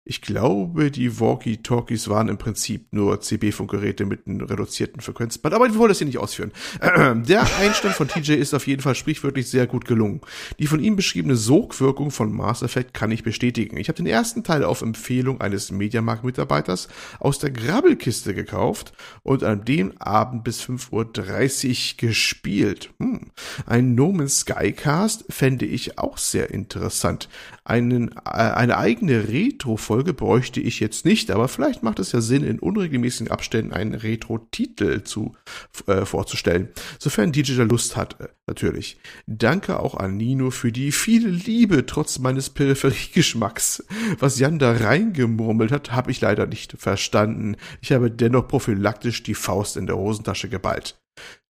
[0.07, 5.79] Ich glaube, die Walkie-Talkies waren im Prinzip nur CB-Funkgeräte mit einem reduzierten Frequenzband, aber wir
[5.79, 6.51] wollen das hier nicht ausführen.
[7.27, 10.21] Der Einstand von TJ ist auf jeden Fall sprichwörtlich sehr gut gelungen.
[10.59, 13.77] Die von ihm beschriebene Sogwirkung von Mass Effect kann ich bestätigen.
[13.77, 16.87] Ich habe den ersten Teil auf Empfehlung eines Mediamarkt-Mitarbeiters
[17.19, 22.91] aus der Grabbelkiste gekauft und an dem Abend bis 5.30 Uhr gespielt.
[22.99, 23.31] Hm.
[23.65, 27.27] Ein No Man's Skycast fände ich auch sehr interessant.
[27.67, 32.43] Einen, äh, eine eigene Retro-Folge bräuchte ich jetzt nicht, aber vielleicht macht es ja Sinn,
[32.43, 35.35] in unregelmäßigen Abständen einen Retro-Titel zu
[35.87, 36.69] äh, vorzustellen.
[36.99, 38.97] Sofern DJ Lust hat, äh, natürlich.
[39.25, 43.83] Danke auch an Nino für die viele Liebe trotz meines Peripheriegeschmacks.
[44.19, 47.57] Was Jan da reingemurmelt hat, habe ich leider nicht verstanden.
[47.81, 50.99] Ich habe dennoch prophylaktisch die Faust in der Hosentasche geballt.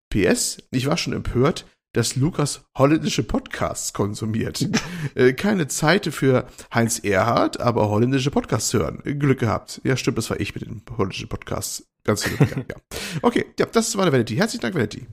[0.09, 4.67] PS, ich war schon empört, dass Lukas holländische Podcasts konsumiert.
[5.15, 9.01] äh, keine Zeit für Heinz Erhardt, aber holländische Podcasts hören.
[9.03, 9.79] Glück gehabt.
[9.83, 11.87] Ja, stimmt, das war ich mit den holländischen Podcasts.
[12.03, 12.97] Ganz Glück gehabt, ja.
[13.21, 14.35] Okay, ja, das war der Vanity.
[14.35, 15.07] Herzlichen Dank, Vanity.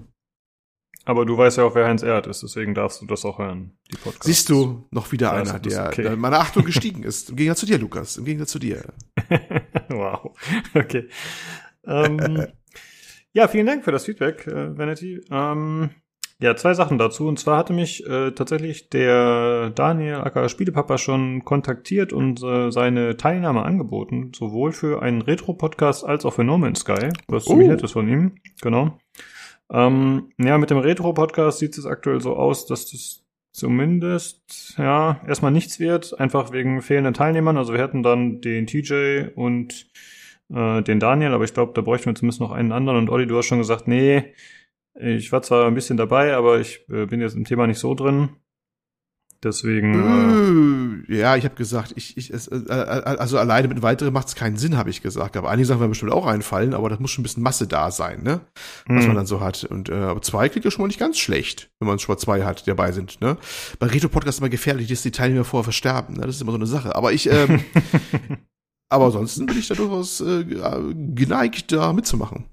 [1.05, 3.77] Aber du weißt ja auch, wer Heinz Erhardt ist, deswegen darfst du das auch hören,
[3.90, 4.27] die Podcasts.
[4.27, 6.03] Siehst du, noch wieder einer, der, okay.
[6.03, 7.31] der meine Achtung gestiegen ist.
[7.31, 8.16] Im Gegensatz zu dir, Lukas.
[8.16, 8.85] Im Gegensatz zu dir.
[9.88, 10.37] wow.
[10.75, 11.09] Okay.
[11.85, 12.47] Ähm,
[13.33, 15.21] ja, vielen Dank für das Feedback, äh, Vanity.
[15.31, 15.90] Ähm,
[16.42, 17.26] ja, zwei Sachen dazu.
[17.28, 23.16] Und zwar hatte mich äh, tatsächlich der Daniel aka Spielepapa schon kontaktiert und äh, seine
[23.16, 27.70] Teilnahme angeboten, sowohl für einen Retro-Podcast als auch für No Man's Sky, was ziemlich Oh.
[27.70, 28.33] nett ist von ihm.
[28.61, 28.98] Genau.
[29.70, 35.52] Ähm, ja, mit dem Retro-Podcast sieht es aktuell so aus, dass das zumindest, ja, erstmal
[35.52, 37.57] nichts wird, einfach wegen fehlenden Teilnehmern.
[37.57, 39.87] Also wir hätten dann den TJ und
[40.52, 42.98] äh, den Daniel, aber ich glaube, da bräuchten wir zumindest noch einen anderen.
[42.98, 44.24] Und Olli, du hast schon gesagt, nee,
[44.94, 47.94] ich war zwar ein bisschen dabei, aber ich äh, bin jetzt im Thema nicht so
[47.94, 48.31] drin.
[49.42, 54.12] Deswegen, Äh, ja, ich habe gesagt, ich, ich, es, äh, äh, also alleine mit weiteren
[54.12, 55.37] macht es keinen Sinn, habe ich gesagt.
[55.37, 57.90] Aber einige Sachen werden bestimmt auch einfallen, aber das muss schon ein bisschen Masse da
[57.90, 58.40] sein, ne?
[58.87, 59.64] Was man dann so hat.
[59.64, 62.18] Und äh, aber zwei klingt ja schon mal nicht ganz schlecht, wenn man schon mal
[62.18, 63.37] zwei hat, die dabei sind, ne?
[63.81, 66.14] Bei Retro-Podcast ist immer gefährlich, dass die Teilnehmer vorher versterben.
[66.14, 66.22] Ne?
[66.22, 66.94] Das ist immer so eine Sache.
[66.94, 67.64] Aber ich, ähm,
[68.90, 72.44] aber ansonsten bin ich da durchaus äh, geneigt, da mitzumachen.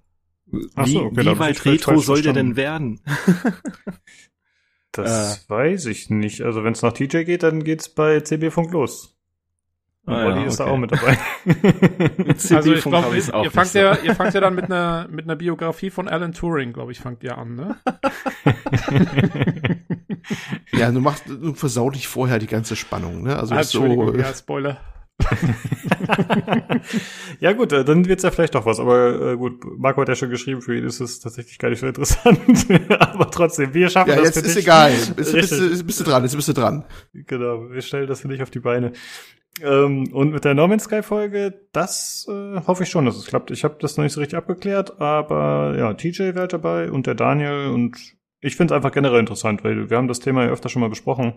[0.76, 3.02] Ach so, wie okay, da wie weit Retro soll der denn werden?
[4.92, 6.42] das weiß ich nicht.
[6.42, 9.16] Also wenn es nach TJ geht, dann geht's bei CB Funk los.
[10.06, 10.74] Und Ah, Olli ja, ist da okay.
[10.74, 11.18] auch mit dabei.
[12.56, 14.02] Also ich glaube, ihr, fangt nicht ja, so.
[14.04, 17.24] ihr fangt ja dann mit einer mit einer Biografie von Alan Turing, glaube ich, fangt
[17.24, 17.76] ihr an, ne?
[20.74, 23.38] Ja, du machst, du versaut dich vorher die ganze Spannung, ne?
[23.38, 24.78] Also Ah, so, Entschuldigung, äh, ja, Spoiler.
[27.40, 28.80] ja gut, äh, dann wird's ja vielleicht doch was.
[28.80, 31.80] Aber äh, gut, Marco hat ja schon geschrieben, für ihn ist es tatsächlich gar nicht
[31.80, 32.40] so interessant.
[33.00, 34.66] aber trotzdem, wir schaffen ja, das jetzt für ist dich.
[34.66, 34.92] egal.
[34.92, 36.86] Jetzt bist, bist, bist du dran, jetzt bist du dran.
[37.14, 38.94] Genau, wir stellen das für dich auf die Beine.
[39.62, 43.26] Ähm, und mit der No Man's Sky Folge, das äh, hoffe ich schon, dass es
[43.26, 43.52] klappt.
[43.52, 47.08] Ich habe das noch nicht so richtig abgeklärt, aber ja, TJ wäre halt dabei und
[47.08, 47.98] der Daniel und
[48.42, 50.90] ich finde es einfach generell interessant, weil wir haben das Thema ja öfter schon mal
[50.90, 51.34] besprochen,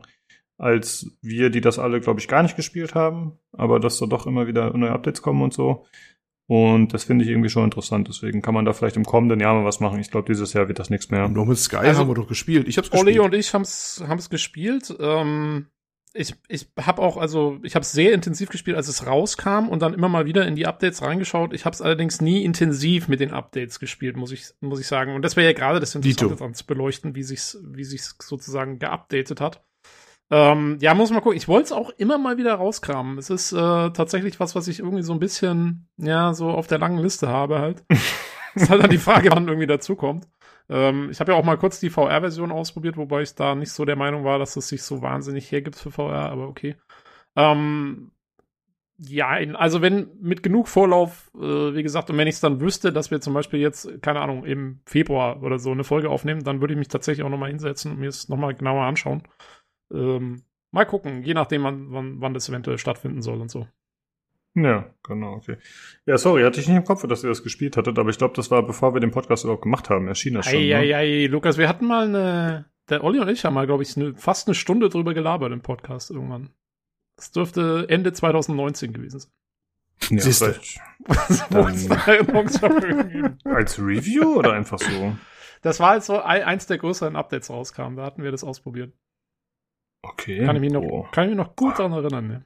[0.58, 4.26] als wir, die das alle, glaube ich, gar nicht gespielt haben, aber dass da doch
[4.26, 5.84] immer wieder neue Updates kommen und so.
[6.46, 8.08] Und das finde ich irgendwie schon interessant.
[8.08, 10.00] Deswegen kann man da vielleicht im kommenden Jahr mal was machen.
[10.00, 11.28] Ich glaube, dieses Jahr wird das nichts mehr.
[11.28, 12.68] No Man's Sky Also, haben wir doch gespielt.
[12.68, 13.24] Ich hab's Olli gespielt.
[13.24, 14.94] und ich haben's haben's gespielt.
[15.00, 15.66] Ähm,
[16.14, 19.94] ich ich habe auch, also ich habe sehr intensiv gespielt, als es rauskam und dann
[19.94, 21.54] immer mal wieder in die Updates reingeschaut.
[21.54, 25.14] Ich habe es allerdings nie intensiv mit den Updates gespielt, muss ich muss ich sagen.
[25.14, 28.78] Und das wäre ja gerade das Interessante daran zu beleuchten, wie sich's wie sich's sozusagen
[28.78, 29.64] geupdatet hat.
[30.32, 31.36] Ähm, ja, muss mal gucken.
[31.36, 33.18] Ich wollte es auch immer mal wieder rauskramen.
[33.18, 36.78] Es ist äh, tatsächlich was, was ich irgendwie so ein bisschen, ja, so auf der
[36.78, 37.84] langen Liste habe halt.
[38.54, 40.26] ist halt dann die Frage, wann irgendwie dazukommt.
[40.70, 43.84] Ähm, ich habe ja auch mal kurz die VR-Version ausprobiert, wobei ich da nicht so
[43.84, 46.76] der Meinung war, dass es sich so wahnsinnig hergibt für VR, aber okay.
[47.36, 48.12] Ähm,
[48.96, 52.90] ja, also wenn mit genug Vorlauf, äh, wie gesagt, und wenn ich es dann wüsste,
[52.92, 56.60] dass wir zum Beispiel jetzt, keine Ahnung, im Februar oder so eine Folge aufnehmen, dann
[56.60, 59.24] würde ich mich tatsächlich auch nochmal hinsetzen und mir es nochmal genauer anschauen.
[59.92, 63.66] Ähm, mal gucken, je nachdem, wann, wann, wann das eventuell stattfinden soll und so.
[64.54, 65.56] Ja, genau, okay.
[66.04, 68.34] Ja, sorry, hatte ich nicht im Kopf, dass ihr das gespielt hattet, aber ich glaube,
[68.34, 70.54] das war, bevor wir den Podcast überhaupt gemacht haben, erschien das schon.
[70.54, 70.58] ne?
[70.76, 74.14] Eieiei, Lukas, wir hatten mal eine, der Olli und ich haben mal, glaube ich, eine,
[74.14, 76.50] fast eine Stunde drüber gelabert im Podcast irgendwann.
[77.16, 79.30] Das dürfte Ende 2019 gewesen sein.
[80.10, 80.22] Ja,
[82.06, 83.46] Erinnerungsvermögen gibt.
[83.46, 85.16] als Review oder einfach so?
[85.62, 87.96] Das war halt so ein- eins der größeren Updates rauskam.
[87.96, 88.92] Da hatten wir das ausprobiert.
[90.02, 90.44] Okay.
[90.44, 91.10] Kann ich mich noch, Boah.
[91.10, 92.26] kann ich mich noch gut daran erinnern.
[92.26, 92.44] Ne?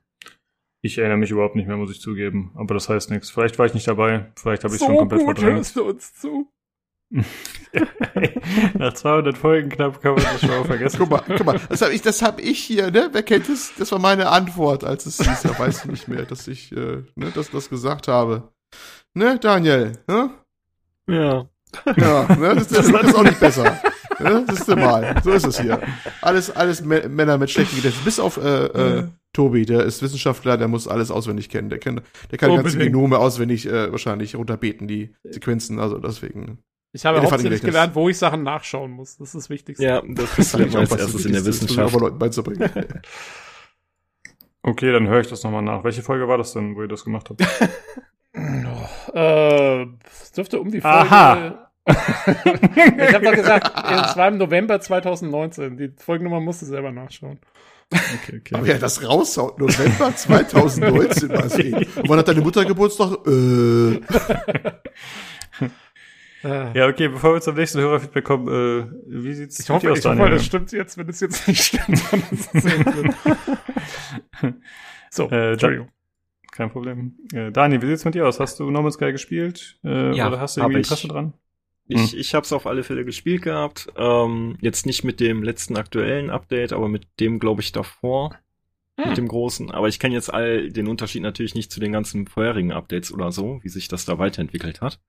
[0.83, 2.53] Ich erinnere mich überhaupt nicht mehr, muss ich zugeben.
[2.55, 3.31] Aber das heißt nichts.
[3.31, 4.31] Vielleicht war ich nicht dabei.
[4.37, 5.57] Vielleicht habe ich schon komplett verdrängt.
[5.57, 6.51] hörst du uns zu.
[8.75, 10.99] Nach 200 Folgen knapp kann man das schon mal vergessen.
[10.99, 13.11] Guck mal, guck mal, das habe ich, das hab ich hier, ne?
[13.13, 13.75] Wer kennt es?
[13.77, 17.05] Das war meine Antwort, als es hieß, ja, weiß ich nicht mehr, dass ich, äh,
[17.15, 18.53] ne, das, das gesagt habe.
[19.15, 20.31] Ne, Daniel, ne?
[21.07, 21.49] Ja.
[21.97, 22.55] Ja, ne?
[22.55, 23.81] Das, das, das ist auch nicht besser.
[24.19, 24.45] Ne?
[24.47, 25.21] Das ist mal.
[25.23, 25.81] So ist es hier.
[26.23, 28.05] Alles, alles Mä- Männer mit schlechten Gedächtnis.
[28.05, 31.69] Bis auf äh, äh, Tobi, der ist Wissenschaftler, der muss alles auswendig kennen.
[31.69, 32.95] Der kennt, der kann die ganzen Unbedingt.
[32.95, 35.79] Genome auswendig äh, wahrscheinlich runterbeten, die Sequenzen.
[35.79, 36.59] Also deswegen.
[36.93, 39.19] Ich habe Elefant hauptsächlich gelernt, wo ich Sachen nachschauen muss.
[39.19, 39.85] Das ist das Wichtigste.
[39.85, 41.93] Ja, das lernt man als was erstes in der das Wissenschaft.
[41.95, 42.71] mal Leuten beizubringen.
[44.63, 45.85] Okay, dann höre ich das nochmal nach.
[45.85, 47.41] Welche Folge war das denn, wo ihr das gemacht habt?
[49.15, 50.97] Äh, es dürfte um die Folge.
[50.99, 51.66] Aha.
[51.87, 53.73] ich habe doch gesagt,
[54.09, 55.77] es war im November 2019.
[55.77, 57.39] Die Folgennummer musst du selber nachschauen.
[57.93, 58.55] Okay, okay.
[58.57, 61.73] Aber ja, das raushaut, November 2019 war es eh.
[61.75, 63.19] Und wann hat deine Mutter Geburtstag?
[63.27, 64.01] Äh,
[66.43, 69.93] Ja, okay, bevor wir zum nächsten Hörerfeedback kommen, äh, wie sieht's ich mit dir hoffe,
[69.93, 70.35] aus, ich hoffe, Daniel?
[70.37, 70.97] das stimmt jetzt.
[70.97, 74.55] Wenn es jetzt nicht stimmt, dann ist es sehr.
[75.11, 75.89] So, Äh, Entschuldigung.
[76.53, 77.17] Kein Problem.
[77.35, 78.39] Äh, Daniel, wie sieht's mit dir aus?
[78.39, 79.79] Hast du No Man's Sky gespielt?
[79.85, 80.87] Äh, Ja, oder hast du irgendwie ich.
[80.87, 81.33] Interesse dran?
[81.89, 83.89] Ich, ich habe es auf alle Fälle gespielt gehabt.
[83.97, 88.37] Ähm, jetzt nicht mit dem letzten aktuellen Update, aber mit dem, glaube ich, davor.
[88.99, 89.11] Hm.
[89.11, 89.71] Mit dem großen.
[89.71, 93.31] Aber ich kenne jetzt all den Unterschied natürlich nicht zu den ganzen vorherigen Updates oder
[93.31, 95.01] so, wie sich das da weiterentwickelt hat.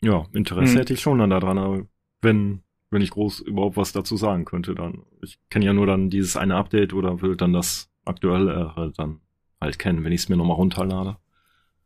[0.00, 0.78] Ja, Interesse hm.
[0.78, 1.86] hätte ich schon dann daran, aber
[2.22, 5.02] wenn, wenn ich groß überhaupt was dazu sagen könnte, dann.
[5.22, 9.20] Ich kenne ja nur dann dieses eine Update oder will dann das aktuelle äh, dann
[9.60, 11.16] halt kennen, wenn ich es mir nochmal runterlade.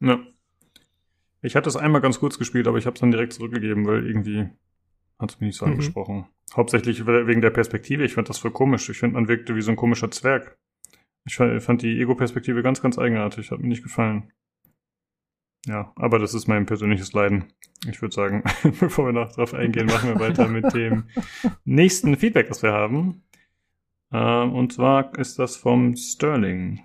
[0.01, 0.21] Ja.
[1.43, 4.07] Ich hatte es einmal ganz kurz gespielt, aber ich habe es dann direkt zurückgegeben, weil
[4.07, 4.49] irgendwie
[5.19, 5.73] hat es mich nicht so mhm.
[5.73, 6.27] angesprochen.
[6.55, 8.05] Hauptsächlich wegen der Perspektive.
[8.05, 8.89] Ich fand das voll komisch.
[8.89, 10.57] Ich finde, man wirkte wie so ein komischer Zwerg.
[11.25, 13.51] Ich fand die Ego-Perspektive ganz, ganz eigenartig.
[13.51, 14.33] Hat mir nicht gefallen.
[15.67, 17.53] Ja, aber das ist mein persönliches Leiden.
[17.89, 18.43] Ich würde sagen,
[18.81, 21.05] bevor wir noch drauf eingehen, machen wir weiter mit dem
[21.65, 23.23] nächsten Feedback, das wir haben.
[24.13, 26.81] Ähm, und zwar ist das vom Sterling.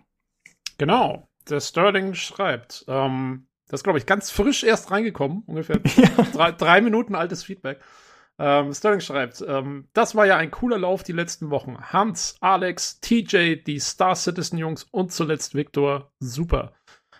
[0.77, 1.27] Genau.
[1.49, 6.23] Der Sterling schreibt, ähm, das ist, glaube ich, ganz frisch erst reingekommen, ungefähr ja.
[6.33, 7.79] drei, drei Minuten altes Feedback.
[8.39, 11.77] Ähm, Sterling schreibt, ähm, das war ja ein cooler Lauf die letzten Wochen.
[11.79, 16.11] Hans, Alex, TJ, die Star Citizen Jungs und zuletzt Victor.
[16.19, 16.73] Super.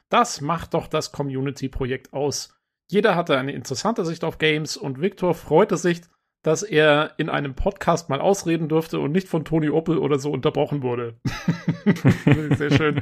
[0.09, 2.55] Das macht doch das Community-Projekt aus.
[2.89, 6.01] Jeder hatte eine interessante Sicht auf Games und Victor freute sich,
[6.43, 10.31] dass er in einem Podcast mal ausreden durfte und nicht von Tony Opel oder so
[10.31, 11.15] unterbrochen wurde.
[12.57, 13.01] Sehr schön.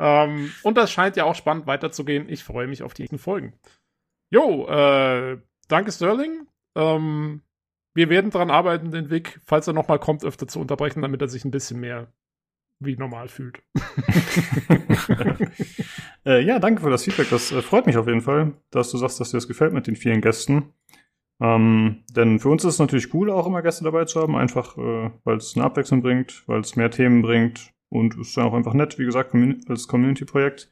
[0.00, 2.28] Ähm, und das scheint ja auch spannend weiterzugehen.
[2.30, 3.52] Ich freue mich auf die nächsten Folgen.
[4.30, 6.46] Jo, äh, danke Sterling.
[6.74, 7.42] Ähm,
[7.92, 11.28] wir werden daran arbeiten, den Weg, falls er nochmal kommt, öfter zu unterbrechen, damit er
[11.28, 12.10] sich ein bisschen mehr
[12.78, 13.62] wie normal fühlt.
[16.24, 17.28] äh, ja, danke für das Feedback.
[17.28, 19.86] Das äh, freut mich auf jeden Fall, dass du sagst, dass dir das gefällt mit
[19.86, 20.72] den vielen Gästen.
[21.42, 24.78] Ähm, denn für uns ist es natürlich cool, auch immer Gäste dabei zu haben, einfach
[24.78, 28.46] äh, weil es eine Abwechslung bringt, weil es mehr Themen bringt und es ist dann
[28.46, 29.34] auch einfach nett, wie gesagt,
[29.68, 30.70] als Community-Projekt.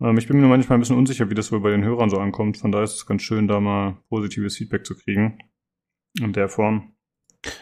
[0.00, 2.18] Ähm, ich bin mir manchmal ein bisschen unsicher, wie das wohl bei den Hörern so
[2.18, 2.56] ankommt.
[2.58, 5.38] Von daher ist es ganz schön, da mal positives Feedback zu kriegen.
[6.18, 6.94] In der Form.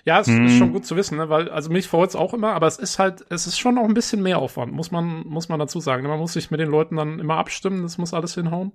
[0.04, 0.46] Ja, es hm.
[0.46, 1.28] ist schon gut zu wissen, ne?
[1.28, 3.84] weil, also mich freut es auch immer, aber es ist halt, es ist schon auch
[3.84, 6.06] ein bisschen mehr Aufwand, muss man, muss man dazu sagen.
[6.06, 8.72] Man muss sich mit den Leuten dann immer abstimmen, das muss alles hinhauen.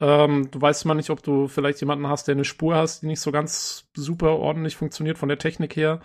[0.00, 3.06] Ähm, du weißt mal nicht, ob du vielleicht jemanden hast, der eine Spur hast, die
[3.06, 6.00] nicht so ganz super ordentlich funktioniert von der Technik her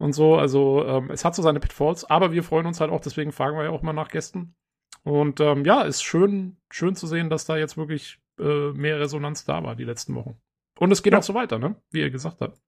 [0.00, 0.36] und so.
[0.36, 3.56] Also ähm, es hat so seine Pitfalls, aber wir freuen uns halt auch, deswegen fragen
[3.56, 4.54] wir ja auch mal nach Gästen.
[5.04, 9.44] Und ähm, ja, ist schön, schön zu sehen, dass da jetzt wirklich äh, mehr Resonanz
[9.44, 10.36] da war die letzten Wochen.
[10.78, 11.18] Und es geht ja.
[11.18, 11.76] auch so weiter, ne?
[11.90, 12.60] Wie ihr gesagt habt.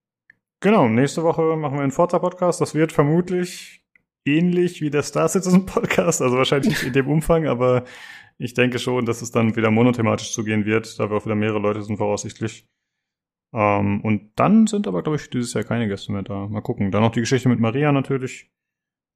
[0.60, 2.60] Genau, nächste Woche machen wir einen Forza-Podcast.
[2.60, 3.82] Das wird vermutlich
[4.24, 7.84] ähnlich wie der Star Citizen Podcast, also wahrscheinlich nicht in dem Umfang, aber
[8.38, 11.58] ich denke schon, dass es dann wieder monothematisch zugehen wird, da wir auch wieder mehrere
[11.58, 12.66] Leute sind voraussichtlich.
[13.52, 16.48] Ähm, und dann sind aber, glaube ich, dieses Jahr keine Gäste mehr da.
[16.48, 16.90] Mal gucken.
[16.90, 18.50] Dann noch die Geschichte mit Maria natürlich.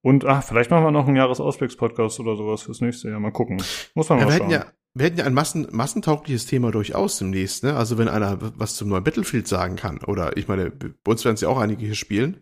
[0.01, 3.19] Und ach, vielleicht machen wir noch einen Jahresausblicks-Podcast oder sowas fürs nächste Jahr.
[3.19, 3.61] Mal gucken.
[3.95, 4.49] Muss man ja, mal schauen.
[4.49, 7.75] Ja, wir hätten ja ein Massen, massentaugliches Thema durchaus demnächst, ne?
[7.75, 11.35] Also wenn einer was zum neuen Battlefield sagen kann, oder ich meine, bei uns werden
[11.35, 12.41] es ja auch einige hier spielen.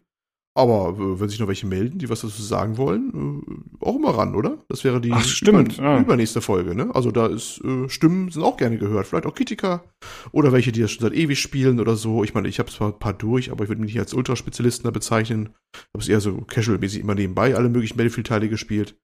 [0.57, 3.43] Aber äh, wenn sich noch welche melden, die was dazu sagen wollen,
[3.81, 4.57] äh, auch immer ran, oder?
[4.69, 5.99] Das wäre die Ach, stimmt, über, ja.
[5.99, 6.89] übernächste Folge, ne?
[6.95, 9.05] Also da ist äh, Stimmen sind auch gerne gehört.
[9.05, 9.83] Vielleicht auch Kritiker
[10.31, 12.23] oder welche, die das schon seit ewig spielen oder so.
[12.23, 14.85] Ich meine, ich habe zwar ein paar durch, aber ich würde mich nicht als Ultraspezialisten
[14.85, 15.49] da bezeichnen.
[15.73, 18.97] Ich habe es eher so casual-mäßig immer nebenbei alle möglichen Battlefield-Teile gespielt.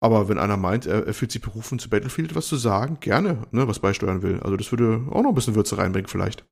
[0.00, 3.46] Aber wenn einer meint, er, er, fühlt sich berufen, zu Battlefield was zu sagen, gerne,
[3.52, 4.40] ne, was beisteuern will.
[4.40, 6.44] Also das würde auch noch ein bisschen Würze reinbringen vielleicht.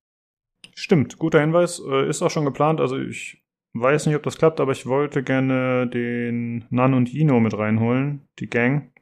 [0.75, 1.83] Stimmt, guter Hinweis.
[1.87, 2.81] Äh, ist auch schon geplant.
[2.81, 3.43] Also ich
[3.81, 8.23] weiß nicht, ob das klappt, aber ich wollte gerne den Nan und Ino mit reinholen,
[8.39, 8.93] die Gang.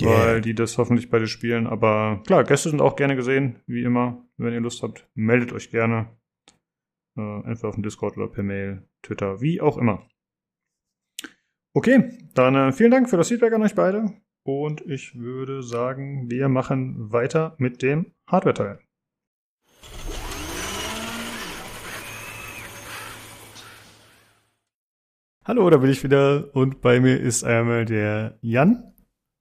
[0.00, 0.10] Yeah.
[0.10, 1.66] Weil die das hoffentlich beide spielen.
[1.66, 4.26] Aber klar, Gäste sind auch gerne gesehen, wie immer.
[4.36, 6.08] Wenn ihr Lust habt, meldet euch gerne.
[7.16, 10.06] Äh, entweder auf dem Discord oder per Mail, Twitter, wie auch immer.
[11.74, 14.12] Okay, dann äh, vielen Dank für das Feedback an euch beide.
[14.44, 18.80] Und ich würde sagen, wir machen weiter mit dem Hardware-Teil.
[25.44, 28.94] Hallo, da bin ich wieder und bei mir ist einmal der Jan.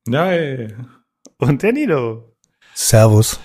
[0.08, 0.88] Nein.
[1.38, 2.36] Und der Nido.
[2.74, 3.40] Servus.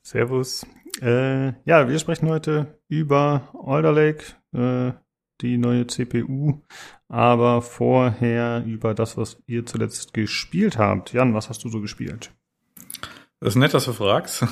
[0.00, 0.64] Servus.
[1.02, 4.92] Äh, ja, wir sprechen heute über Alder Lake, äh,
[5.40, 6.62] die neue CPU,
[7.08, 11.12] aber vorher über das, was ihr zuletzt gespielt habt.
[11.12, 12.30] Jan, was hast du so gespielt?
[13.40, 14.46] Das ist nett, dass du fragst.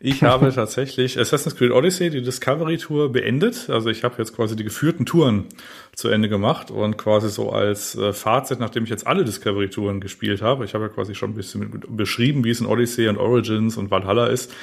[0.00, 3.68] Ich habe tatsächlich Assassin's Creed Odyssey, die Discovery Tour, beendet.
[3.68, 5.46] Also ich habe jetzt quasi die geführten Touren
[5.94, 10.00] zu Ende gemacht und quasi so als äh, Fazit, nachdem ich jetzt alle Discovery Touren
[10.00, 13.18] gespielt habe, ich habe ja quasi schon ein bisschen beschrieben, wie es in Odyssey und
[13.18, 14.54] Origins und Valhalla ist,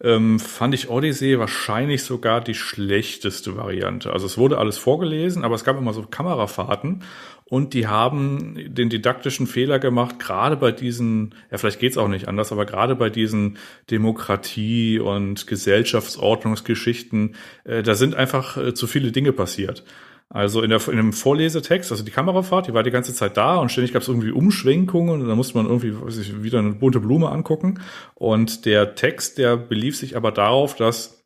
[0.00, 4.12] ähm, fand ich Odyssey wahrscheinlich sogar die schlechteste Variante.
[4.12, 7.02] Also es wurde alles vorgelesen, aber es gab immer so Kamerafahrten
[7.44, 12.28] und die haben den didaktischen Fehler gemacht, gerade bei diesen, ja vielleicht geht's auch nicht
[12.28, 13.58] anders, aber gerade bei diesen
[13.90, 19.84] Demokratie- und Gesellschaftsordnungsgeschichten, äh, da sind einfach äh, zu viele Dinge passiert.
[20.30, 23.56] Also in, der, in dem Vorlesetext, also die Kamerafahrt, die war die ganze Zeit da
[23.56, 26.72] und ständig gab es irgendwie Umschwenkungen und da musste man irgendwie weiß ich, wieder eine
[26.72, 27.80] bunte Blume angucken.
[28.14, 31.17] Und der Text, der belief sich aber darauf, dass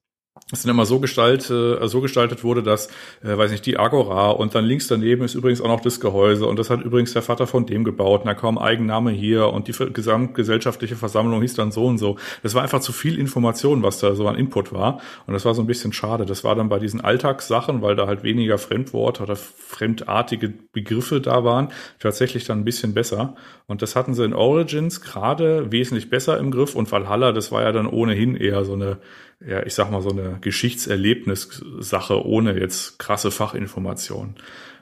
[0.51, 2.89] es dann immer so, gestalt, äh, so gestaltet wurde, dass,
[3.23, 6.47] äh, weiß nicht, die Agora und dann links daneben ist übrigens auch noch das Gehäuse
[6.47, 9.69] und das hat übrigens der Vater von dem gebaut und da kam Eigenname hier und
[9.69, 12.17] die gesamtgesellschaftliche Versammlung hieß dann so und so.
[12.43, 15.55] Das war einfach zu viel Information, was da so an Input war und das war
[15.55, 16.25] so ein bisschen schade.
[16.25, 21.45] Das war dann bei diesen Alltagssachen, weil da halt weniger Fremdworte oder fremdartige Begriffe da
[21.45, 21.69] waren,
[21.99, 26.51] tatsächlich dann ein bisschen besser und das hatten sie in Origins gerade wesentlich besser im
[26.51, 28.99] Griff und Valhalla, das war ja dann ohnehin eher so eine
[29.47, 34.37] ja, ich sag mal, so eine Geschichtserlebnissache ohne jetzt krasse Fachinformationen.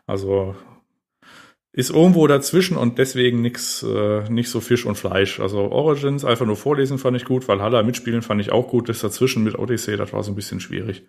[0.06, 0.56] Also
[1.72, 5.38] ist irgendwo dazwischen und deswegen nix, äh, nicht so Fisch und Fleisch.
[5.38, 8.88] Also Origins einfach nur vorlesen fand ich gut, Valhalla mitspielen fand ich auch gut.
[8.88, 11.06] Das dazwischen mit Odyssey, das war so ein bisschen schwierig.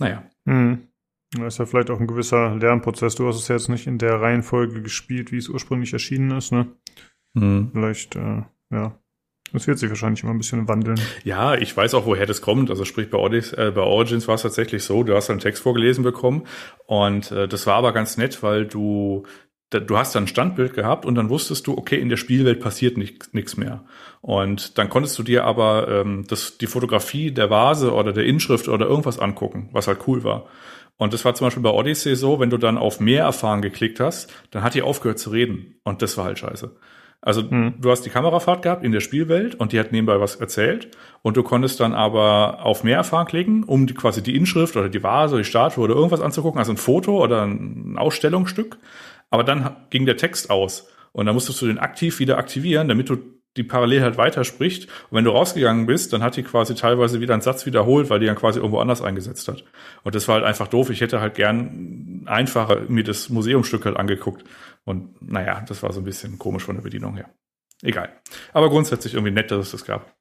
[0.00, 0.24] Naja.
[0.46, 0.88] Hm.
[1.32, 3.16] Das ist ja vielleicht auch ein gewisser Lernprozess.
[3.16, 6.52] Du hast es ja jetzt nicht in der Reihenfolge gespielt, wie es ursprünglich erschienen ist,
[6.52, 6.68] ne?
[7.36, 7.70] Hm.
[7.74, 8.98] Vielleicht, äh, ja,
[9.52, 11.00] das wird sich wahrscheinlich immer ein bisschen wandeln.
[11.24, 12.70] Ja, ich weiß auch, woher das kommt.
[12.70, 15.62] Also sprich, bei, Audis, äh, bei Origins war es tatsächlich so, du hast einen Text
[15.62, 16.44] vorgelesen bekommen
[16.86, 19.24] und äh, das war aber ganz nett, weil du
[19.70, 22.96] du hast dann ein Standbild gehabt und dann wusstest du, okay, in der Spielwelt passiert
[22.96, 23.84] nichts mehr.
[24.22, 28.68] Und dann konntest du dir aber ähm, das, die Fotografie der Vase oder der Inschrift
[28.68, 30.46] oder irgendwas angucken, was halt cool war.
[30.96, 34.00] Und das war zum Beispiel bei Odyssey so, wenn du dann auf mehr erfahren geklickt
[34.00, 35.76] hast, dann hat die aufgehört zu reden.
[35.84, 36.74] Und das war halt scheiße.
[37.20, 37.74] Also mhm.
[37.80, 40.88] du hast die Kamerafahrt gehabt in der Spielwelt und die hat nebenbei was erzählt
[41.22, 44.88] und du konntest dann aber auf mehr erfahren klicken, um die, quasi die Inschrift oder
[44.88, 48.78] die Vase oder die Statue oder irgendwas anzugucken, also ein Foto oder ein Ausstellungsstück.
[49.30, 53.10] Aber dann ging der Text aus und dann musstest du den aktiv wieder aktivieren, damit
[53.10, 53.16] du
[53.56, 54.84] die parallel halt weiterspricht.
[55.10, 58.20] Und wenn du rausgegangen bist, dann hat die quasi teilweise wieder einen Satz wiederholt, weil
[58.20, 59.64] die dann quasi irgendwo anders eingesetzt hat.
[60.04, 60.90] Und das war halt einfach doof.
[60.90, 64.44] Ich hätte halt gern einfacher mir das Museumstück halt angeguckt.
[64.88, 67.28] Und naja, das war so ein bisschen komisch von der Bedienung her.
[67.82, 68.10] Egal.
[68.52, 70.16] Aber grundsätzlich irgendwie nett, dass es das gab.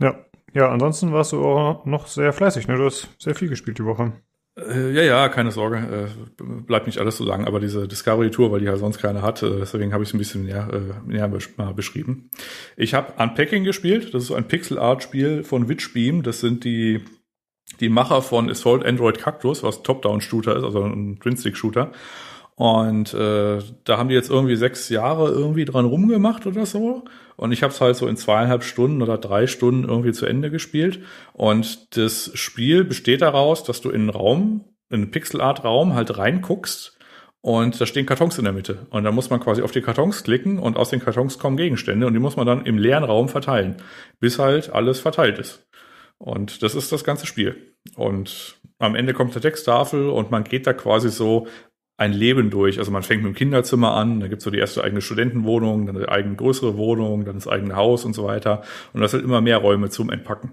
[0.00, 0.24] Ja,
[0.54, 2.76] ja, ansonsten warst du auch noch sehr fleißig, ne?
[2.76, 4.12] Du hast sehr viel gespielt die Woche.
[4.56, 6.08] Äh, ja, ja, keine Sorge.
[6.08, 9.22] Äh, bleibt nicht alles so lang, aber diese Discovery Tour, weil die ja sonst keine
[9.22, 12.30] hat, äh, deswegen habe ich es ein bisschen näher, äh, näher mal beschrieben.
[12.76, 14.14] Ich habe Unpacking gespielt.
[14.14, 16.22] Das ist so ein Pixel Art Spiel von Witchbeam.
[16.22, 17.04] Das sind die
[17.80, 21.92] die Macher von Assault Android Cactus, was Top-Down-Shooter ist, also ein Twin-Stick-Shooter.
[22.58, 27.04] Und äh, da haben die jetzt irgendwie sechs Jahre irgendwie dran rumgemacht oder so.
[27.36, 30.50] Und ich habe es halt so in zweieinhalb Stunden oder drei Stunden irgendwie zu Ende
[30.50, 30.98] gespielt.
[31.34, 36.98] Und das Spiel besteht daraus, dass du in einen Raum, in einen Pixelart-Raum halt reinguckst
[37.42, 38.88] und da stehen Kartons in der Mitte.
[38.90, 42.08] Und da muss man quasi auf die Kartons klicken und aus den Kartons kommen Gegenstände
[42.08, 43.76] und die muss man dann im leeren Raum verteilen,
[44.18, 45.64] bis halt alles verteilt ist.
[46.18, 47.76] Und das ist das ganze Spiel.
[47.94, 51.46] Und am Ende kommt eine Texttafel und man geht da quasi so
[51.98, 52.78] ein Leben durch.
[52.78, 55.96] Also man fängt mit dem Kinderzimmer an, da gibt's so die erste eigene Studentenwohnung, dann
[55.96, 58.62] eine eigene größere Wohnung, dann das eigene Haus und so weiter.
[58.94, 60.52] Und das sind immer mehr Räume zum Entpacken.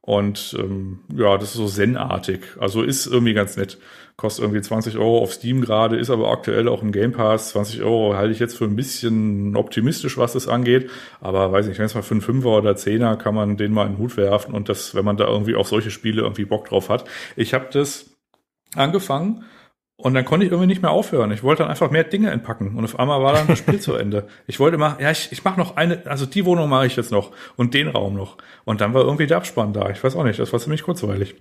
[0.00, 2.40] Und ähm, ja, das ist so Zen-artig.
[2.60, 3.78] Also ist irgendwie ganz nett.
[4.16, 7.50] Kostet irgendwie 20 Euro auf Steam gerade, ist aber aktuell auch im Game Pass.
[7.50, 10.90] 20 Euro halte ich jetzt für ein bisschen optimistisch, was das angeht.
[11.20, 13.86] Aber weiß nicht, wenn es mal für einen Fünfer oder Zehner kann man den mal
[13.86, 16.68] in den Hut werfen und das, wenn man da irgendwie auf solche Spiele irgendwie Bock
[16.68, 17.04] drauf hat.
[17.36, 18.16] Ich habe das
[18.74, 19.44] angefangen
[20.00, 21.32] und dann konnte ich irgendwie nicht mehr aufhören.
[21.32, 22.76] Ich wollte dann einfach mehr Dinge entpacken.
[22.76, 24.28] Und auf einmal war dann das Spiel zu Ende.
[24.46, 27.10] Ich wollte mal, ja, ich, ich mache noch eine, also die Wohnung mache ich jetzt
[27.10, 28.36] noch und den Raum noch.
[28.64, 29.90] Und dann war irgendwie der Abspann da.
[29.90, 31.34] Ich weiß auch nicht, das war ziemlich kurzweilig.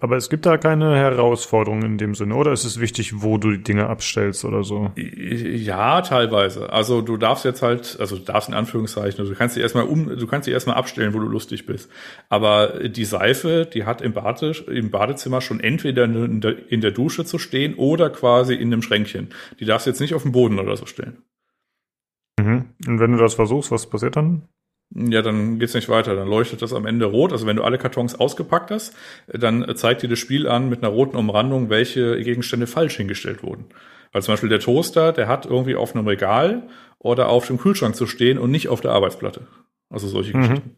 [0.00, 3.50] Aber es gibt da keine Herausforderungen in dem Sinne, oder ist es wichtig, wo du
[3.50, 4.92] die Dinge abstellst oder so?
[4.94, 6.72] Ja, teilweise.
[6.72, 9.84] Also du darfst jetzt halt, also du darfst in Anführungszeichen, also du kannst sie erstmal
[9.84, 11.90] um, du kannst sie erstmal abstellen, wo du lustig bist.
[12.28, 16.92] Aber die Seife, die hat im, Bade, im Badezimmer schon entweder in der, in der
[16.92, 19.30] Dusche zu stehen oder quasi in einem Schränkchen.
[19.58, 21.18] Die darfst du jetzt nicht auf den Boden oder so stellen.
[22.38, 22.66] Mhm.
[22.86, 24.48] Und wenn du das versuchst, was passiert dann?
[24.94, 26.14] Ja, dann geht's nicht weiter.
[26.14, 27.32] Dann leuchtet das am Ende rot.
[27.32, 28.94] Also wenn du alle Kartons ausgepackt hast,
[29.26, 33.66] dann zeigt dir das Spiel an mit einer roten Umrandung, welche Gegenstände falsch hingestellt wurden.
[34.12, 36.68] Weil zum Beispiel der Toaster, der hat irgendwie auf einem Regal
[36.98, 39.46] oder auf dem Kühlschrank zu stehen und nicht auf der Arbeitsplatte.
[39.90, 40.40] Also solche mhm.
[40.42, 40.76] Geschichten.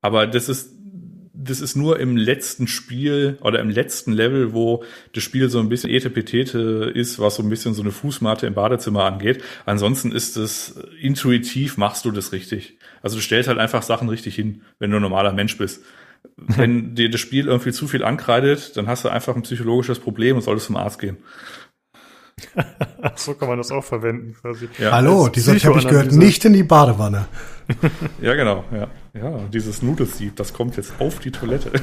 [0.00, 0.78] Aber das ist
[1.34, 5.68] das ist nur im letzten Spiel oder im letzten Level, wo das Spiel so ein
[5.68, 9.42] bisschen etepetete ist, was so ein bisschen so eine Fußmatte im Badezimmer angeht.
[9.64, 12.78] Ansonsten ist es intuitiv machst du das richtig.
[13.02, 15.82] Also du stellst halt einfach Sachen richtig hin, wenn du ein normaler Mensch bist.
[16.36, 20.36] wenn dir das Spiel irgendwie zu viel ankreidet, dann hast du einfach ein psychologisches Problem
[20.36, 21.18] und solltest zum Arzt gehen.
[23.16, 24.68] so kann man das auch verwenden quasi.
[24.78, 27.26] Ja, Hallo, dieser Teppich gehört nicht in die Badewanne.
[28.20, 28.88] ja, genau, ja.
[29.14, 31.72] Ja, dieses Nudelsieb, das kommt jetzt auf die Toilette.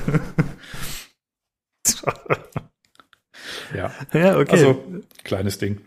[3.76, 3.92] Ja.
[4.14, 4.52] Ja, okay.
[4.52, 4.84] Also,
[5.24, 5.82] kleines Ding.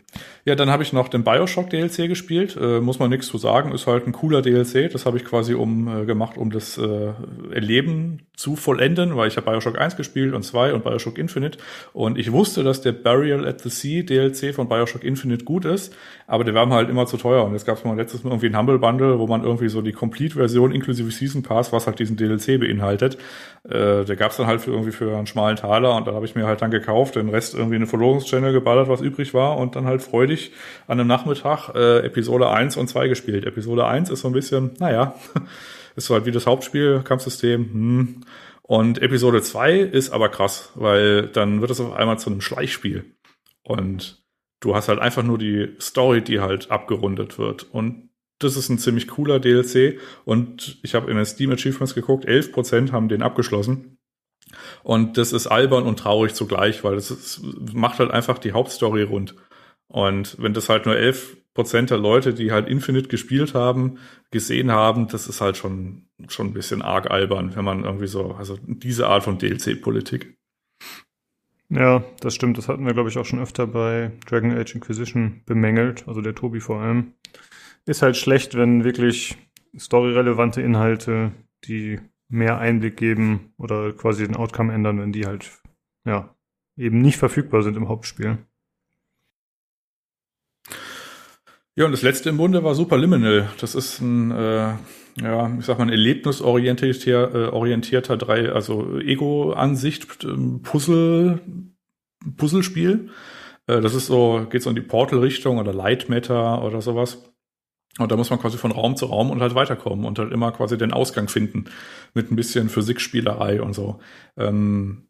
[0.45, 2.57] Ja, dann habe ich noch den Bioshock DLC gespielt.
[2.59, 4.91] Äh, muss man nichts zu sagen, ist halt ein cooler DLC.
[4.91, 7.13] Das habe ich quasi um äh, gemacht, um das äh,
[7.51, 11.59] Erleben zu vollenden, weil ich habe Bioshock 1 gespielt und 2 und Bioshock Infinite.
[11.93, 15.95] Und ich wusste, dass der Burial at the Sea DLC von Bioshock Infinite gut ist,
[16.27, 17.45] aber der war mir halt immer zu teuer.
[17.45, 19.81] Und jetzt gab es mal letztes Mal irgendwie ein Humble Bundle, wo man irgendwie so
[19.81, 23.17] die Complete-Version inklusive Season Pass, was halt diesen DLC beinhaltet,
[23.63, 26.25] äh, der gab es dann halt für irgendwie für einen schmalen Taler und da habe
[26.25, 29.57] ich mir halt dann gekauft, den Rest irgendwie in eine Verlorungschannel geballert, was übrig war
[29.57, 30.51] und dann halt freudig
[30.87, 33.45] an einem Nachmittag äh, Episode 1 und 2 gespielt.
[33.45, 35.13] Episode 1 ist so ein bisschen, naja,
[35.95, 38.21] ist halt wie das Hauptspiel, Kampfsystem, hm.
[38.63, 43.05] Und Episode 2 ist aber krass, weil dann wird es auf einmal zu einem Schleichspiel.
[43.61, 44.23] Und
[44.61, 47.63] du hast halt einfach nur die Story, die halt abgerundet wird.
[47.71, 48.09] Und
[48.39, 49.99] das ist ein ziemlich cooler DLC.
[50.23, 53.92] Und ich habe in den Steam Achievements geguckt, 11% haben den abgeschlossen.
[54.83, 57.41] Und das ist albern und traurig zugleich, weil es
[57.73, 59.35] macht halt einfach die Hauptstory rund.
[59.87, 63.99] Und wenn das halt nur 11% der Leute, die halt Infinite gespielt haben,
[64.31, 68.31] gesehen haben, das ist halt schon, schon ein bisschen arg albern, wenn man irgendwie so,
[68.31, 70.35] also diese Art von DLC-Politik.
[71.69, 72.57] Ja, das stimmt.
[72.57, 76.07] Das hatten wir, glaube ich, auch schon öfter bei Dragon Age Inquisition bemängelt.
[76.07, 77.13] Also der Tobi vor allem.
[77.85, 79.37] Ist halt schlecht, wenn wirklich
[79.75, 81.31] storyrelevante Inhalte,
[81.65, 81.99] die
[82.33, 85.51] mehr Einblick geben oder quasi den Outcome ändern, wenn die halt,
[86.05, 86.35] ja,
[86.75, 88.39] eben nicht verfügbar sind im Hauptspiel.
[91.75, 93.49] Ja, und das letzte im Bunde war Superliminal.
[93.59, 94.73] Das ist ein, äh,
[95.21, 101.39] ja, ich sag mal, ein erlebnisorientierter, äh, orientierter drei, also Ego-Ansicht, ähm, Puzzle,
[102.37, 103.09] Puzzlespiel.
[103.67, 107.32] Äh, das ist so, geht so in die Portal-Richtung oder Light Matter oder sowas.
[107.99, 110.51] Und da muss man quasi von Raum zu Raum und halt weiterkommen und halt immer
[110.51, 111.65] quasi den Ausgang finden
[112.13, 113.99] mit ein bisschen Physikspielerei und so.
[114.35, 115.07] Ähm,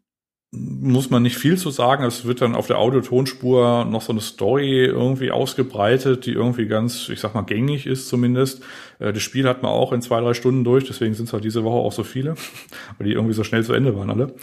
[0.54, 2.04] muss man nicht viel zu sagen.
[2.04, 7.08] Es wird dann auf der Audiotonspur noch so eine Story irgendwie ausgebreitet, die irgendwie ganz,
[7.08, 8.62] ich sag mal, gängig ist zumindest.
[8.98, 11.44] Äh, das Spiel hat man auch in zwei, drei Stunden durch, deswegen sind es halt
[11.44, 12.34] diese Woche auch so viele,
[12.98, 14.34] weil die irgendwie so schnell zu Ende waren alle.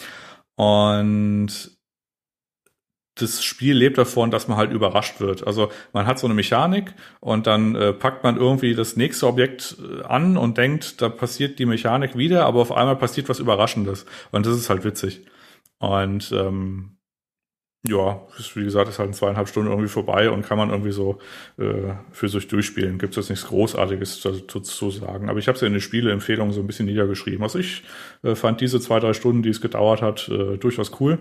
[0.55, 1.77] Und
[3.22, 5.45] das Spiel lebt davon, dass man halt überrascht wird.
[5.45, 9.78] Also man hat so eine Mechanik und dann äh, packt man irgendwie das nächste Objekt
[9.80, 14.05] äh, an und denkt, da passiert die Mechanik wieder, aber auf einmal passiert was Überraschendes.
[14.32, 15.26] Und das ist halt witzig.
[15.80, 16.97] Und ähm,
[17.88, 20.91] ja, ist, wie gesagt, ist halt in zweieinhalb Stunden irgendwie vorbei und kann man irgendwie
[20.91, 21.17] so
[21.57, 22.99] äh, für sich durchspielen.
[22.99, 25.30] Gibt es jetzt nichts Großartiges dazu zu sagen.
[25.30, 27.41] Aber ich habe es ja in den Spieleempfehlungen so ein bisschen niedergeschrieben.
[27.41, 27.84] Also ich
[28.24, 31.17] äh, fand diese zwei, drei Stunden, die es gedauert hat, äh, durchaus cool.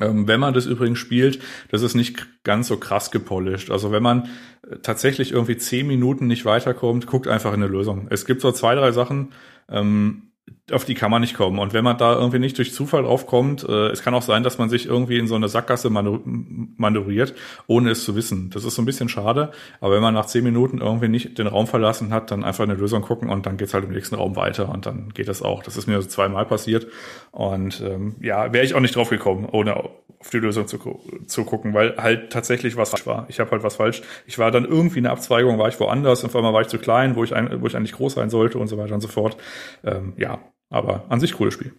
[0.00, 1.40] Ähm, wenn man das übrigens spielt,
[1.70, 3.70] das ist nicht ganz so krass gepolished.
[3.70, 4.28] Also wenn man
[4.68, 8.06] äh, tatsächlich irgendwie zehn Minuten nicht weiterkommt, guckt einfach in eine Lösung.
[8.10, 9.32] Es gibt so zwei, drei Sachen,
[9.68, 10.32] ähm,
[10.72, 11.58] auf die kann man nicht kommen.
[11.58, 14.58] Und wenn man da irgendwie nicht durch Zufall draufkommt, äh, es kann auch sein, dass
[14.58, 17.34] man sich irgendwie in so eine Sackgasse manövriert,
[17.66, 18.50] ohne es zu wissen.
[18.50, 19.50] Das ist so ein bisschen schade.
[19.80, 22.74] Aber wenn man nach zehn Minuten irgendwie nicht den Raum verlassen hat, dann einfach eine
[22.74, 25.62] Lösung gucken und dann geht's halt im nächsten Raum weiter und dann geht das auch.
[25.62, 26.86] Das ist mir so zweimal passiert.
[27.30, 29.76] Und ähm, ja, wäre ich auch nicht drauf gekommen, ohne
[30.20, 30.78] auf die Lösung zu,
[31.26, 33.26] zu gucken, weil halt tatsächlich was falsch war.
[33.28, 34.02] Ich habe halt was falsch.
[34.26, 36.78] Ich war dann irgendwie eine Abzweigung, war ich woanders, und auf einmal war ich zu
[36.78, 39.08] klein, wo ich, ein, wo ich eigentlich groß sein sollte und so weiter und so
[39.08, 39.36] fort.
[39.84, 40.40] Ähm, ja,
[40.70, 41.72] aber an sich cooles Spiel.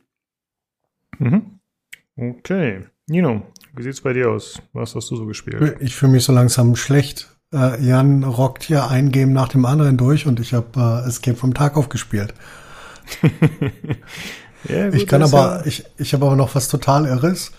[1.17, 1.59] Mhm.
[2.15, 2.85] Okay.
[3.07, 3.43] Nino,
[3.75, 4.61] wie sieht's bei dir aus?
[4.73, 5.77] Was hast du so gespielt?
[5.79, 7.29] Ich fühle mich so langsam schlecht.
[7.53, 11.37] Äh, Jan rockt hier ein Game nach dem anderen durch und ich habe äh, Escape
[11.37, 12.33] vom Tag aufgespielt.
[14.69, 15.65] ja, gut, ich kann aber, ja.
[15.65, 17.51] ich, ich habe aber noch was total Irres.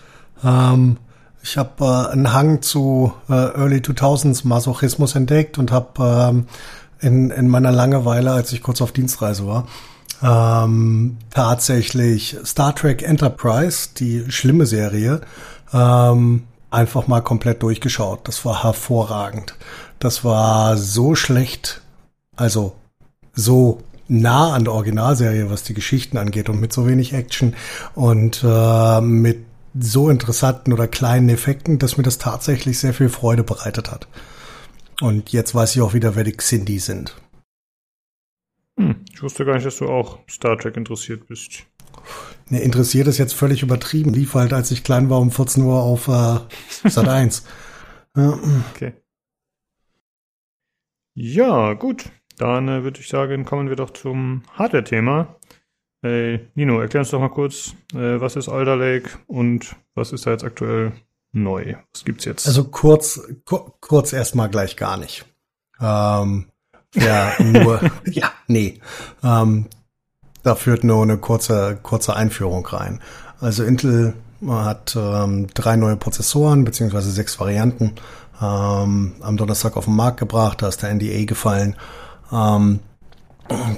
[0.43, 0.97] Ähm,
[1.43, 6.45] ich habe äh, einen Hang zu äh, Early 2000s Masochismus entdeckt und habe ähm,
[7.01, 9.67] in, in meiner Langeweile, als ich kurz auf Dienstreise war,
[10.23, 15.21] ähm, tatsächlich Star Trek Enterprise, die schlimme Serie,
[15.73, 18.27] ähm, einfach mal komplett durchgeschaut.
[18.27, 19.55] Das war hervorragend.
[19.99, 21.81] Das war so schlecht,
[22.35, 22.75] also
[23.33, 27.55] so nah an der Originalserie, was die Geschichten angeht und mit so wenig Action
[27.95, 29.45] und äh, mit
[29.79, 34.07] so interessanten oder kleinen Effekten, dass mir das tatsächlich sehr viel Freude bereitet hat.
[34.99, 37.15] Und jetzt weiß ich auch wieder, wer die Xindi sind.
[38.77, 41.65] Hm, ich wusste gar nicht, dass du auch Star Trek interessiert bist.
[42.49, 44.13] Ne, interessiert ist jetzt völlig übertrieben.
[44.13, 46.39] Lief halt, als ich klein war, um 14 Uhr auf äh,
[46.89, 47.45] Sat 1.
[48.15, 48.39] ja.
[48.73, 48.93] Okay.
[51.13, 52.05] Ja, gut.
[52.37, 55.35] Dann äh, würde ich sagen, kommen wir doch zum Hardware-Thema.
[56.03, 60.25] Äh, Nino, erklär uns doch mal kurz, äh, was ist Alder Lake und was ist
[60.25, 60.93] da jetzt aktuell
[61.31, 61.75] neu?
[61.93, 62.47] Was gibt's jetzt?
[62.47, 65.25] Also kurz, ku kurz erstmal gleich gar nicht.
[65.79, 66.50] Ähm,
[66.95, 68.79] ja, nur, ja, nee.
[69.23, 69.67] Ähm,
[70.43, 72.99] da führt nur eine kurze, kurze Einführung rein.
[73.39, 77.93] Also Intel Man hat ähm, drei neue Prozessoren, beziehungsweise sechs Varianten
[78.41, 80.61] ähm, am Donnerstag auf den Markt gebracht.
[80.61, 81.75] Da ist der NDA gefallen.
[82.31, 82.79] Ähm,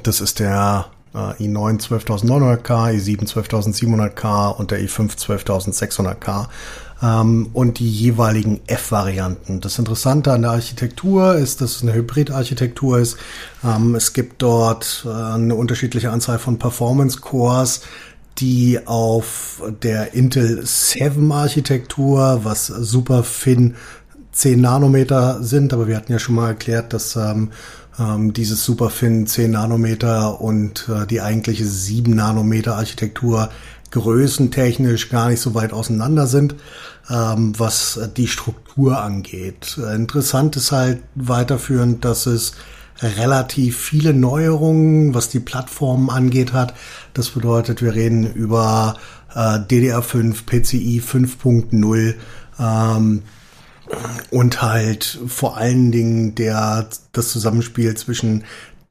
[0.04, 6.48] das ist der äh, i9 12900K, i7 12700K und der i5 12600K
[7.04, 9.60] ähm, und die jeweiligen F-Varianten.
[9.60, 13.18] Das Interessante an der Architektur ist, dass es eine Hybrid-Architektur ist.
[13.64, 17.82] Ähm, es gibt dort äh, eine unterschiedliche Anzahl von Performance-Cores,
[18.40, 23.76] die auf der Intel 7 Architektur, was super fin
[24.32, 27.52] 10 Nanometer sind, aber wir hatten ja schon mal erklärt, dass ähm,
[28.00, 33.50] ähm, dieses Superfin 10 Nanometer und äh, die eigentliche 7 Nanometer Architektur
[33.92, 36.56] größentechnisch gar nicht so weit auseinander sind,
[37.10, 39.78] ähm, was die Struktur angeht.
[39.78, 42.54] Interessant ist halt weiterführend, dass es
[43.02, 46.74] relativ viele Neuerungen, was die Plattformen angeht, hat.
[47.14, 48.98] Das bedeutet, wir reden über
[49.34, 52.16] äh, DDR5, PCI 5.0
[52.60, 53.24] ähm,
[54.32, 58.44] und halt vor allen Dingen der das Zusammenspiel zwischen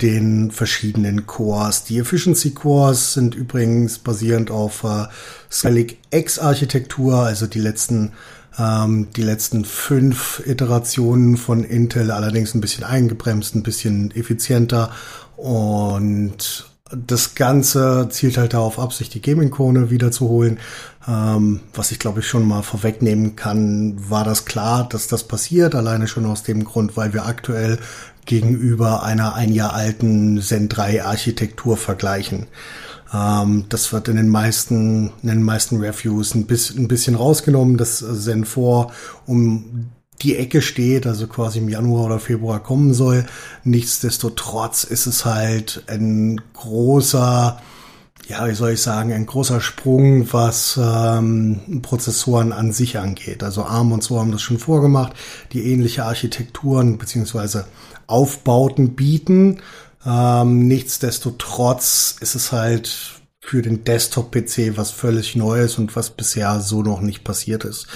[0.02, 1.84] den verschiedenen Cores.
[1.84, 5.06] Die Efficiency Cores sind übrigens basierend auf äh,
[5.50, 8.12] Skylake X Architektur, also die letzten
[8.58, 14.90] ähm, die letzten fünf Iterationen von Intel, allerdings ein bisschen eingebremst, ein bisschen effizienter
[15.36, 20.58] und das Ganze zielt halt darauf ab, sich die Gaming-Krone wiederzuholen.
[21.08, 25.74] Ähm, was ich glaube ich schon mal vorwegnehmen kann, war das klar, dass das passiert,
[25.74, 27.78] alleine schon aus dem Grund, weil wir aktuell
[28.26, 32.46] gegenüber einer ein Jahr alten Zen 3 Architektur vergleichen.
[33.12, 37.76] Ähm, das wird in den meisten, in den meisten Reviews ein bisschen, ein bisschen rausgenommen,
[37.76, 38.88] dass Zen 4
[39.26, 39.90] um
[40.22, 43.26] die Ecke steht, also quasi im Januar oder Februar kommen soll.
[43.64, 47.60] Nichtsdestotrotz ist es halt ein großer,
[48.28, 53.42] ja, wie soll ich sagen, ein großer Sprung, was ähm, Prozessoren an sich angeht.
[53.42, 55.12] Also ARM und so haben das schon vorgemacht,
[55.52, 57.66] die ähnliche Architekturen beziehungsweise
[58.06, 59.60] Aufbauten bieten.
[60.04, 66.82] Ähm, nichtsdestotrotz ist es halt für den Desktop-PC was völlig Neues und was bisher so
[66.82, 67.88] noch nicht passiert ist.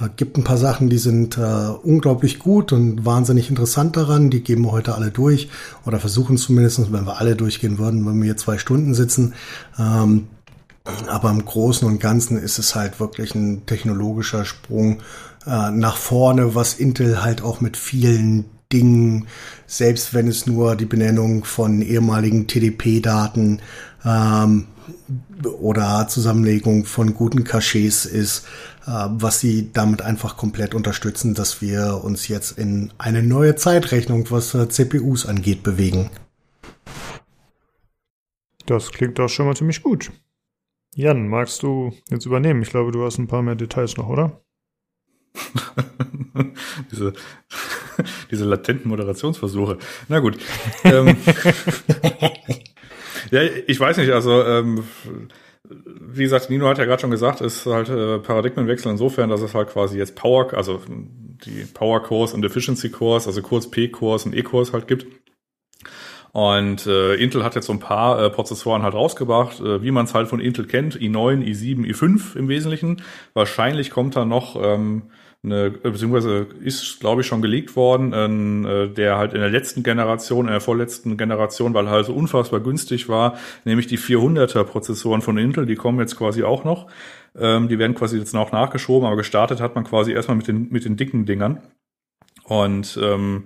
[0.00, 4.28] Äh, gibt ein paar Sachen, die sind äh, unglaublich gut und wahnsinnig interessant daran.
[4.28, 5.48] Die geben wir heute alle durch
[5.86, 9.34] oder versuchen zumindest, wenn wir alle durchgehen würden, wenn wir hier zwei Stunden sitzen.
[9.78, 10.26] Ähm,
[11.06, 15.00] aber im Großen und Ganzen ist es halt wirklich ein technologischer Sprung
[15.46, 19.26] äh, nach vorne, was Intel halt auch mit vielen Dingen,
[19.66, 23.60] selbst wenn es nur die Benennung von ehemaligen TDP-Daten
[24.04, 24.66] ähm,
[25.60, 28.46] oder Zusammenlegung von guten Cachets ist,
[28.86, 34.30] äh, was sie damit einfach komplett unterstützen, dass wir uns jetzt in eine neue Zeitrechnung,
[34.30, 36.10] was äh, CPUs angeht, bewegen.
[38.66, 40.10] Das klingt doch schon mal ziemlich gut.
[40.94, 42.60] Jan, magst du jetzt übernehmen?
[42.60, 44.42] Ich glaube, du hast ein paar mehr Details noch, oder?
[46.90, 47.12] diese,
[48.30, 49.78] diese latenten Moderationsversuche.
[50.08, 50.38] Na gut.
[50.84, 51.08] ähm,
[53.30, 54.84] ja, ich weiß nicht, also ähm,
[55.64, 59.54] wie gesagt, Nino hat ja gerade schon gesagt, ist halt äh, Paradigmenwechsel insofern, dass es
[59.54, 64.34] halt quasi jetzt Power, also die Power Cores und Efficiency Cores, also kurz P-Cores und
[64.34, 65.06] E-Cores halt gibt.
[66.32, 70.04] Und äh, Intel hat jetzt so ein paar äh, Prozessoren halt rausgebracht, äh, wie man
[70.04, 73.02] es halt von Intel kennt, i9, i7, i5 im Wesentlichen.
[73.34, 75.10] Wahrscheinlich kommt da noch ähm,
[75.44, 80.46] eine, beziehungsweise ist, glaube ich, schon gelegt worden, äh, der halt in der letzten Generation,
[80.46, 85.38] in der vorletzten Generation, weil halt so unfassbar günstig war, nämlich die 400er Prozessoren von
[85.38, 86.88] Intel, die kommen jetzt quasi auch noch.
[87.38, 90.68] Ähm, die werden quasi jetzt noch nachgeschoben, aber gestartet hat man quasi erstmal mit den,
[90.70, 91.62] mit den dicken Dingern.
[92.44, 93.44] Und ähm,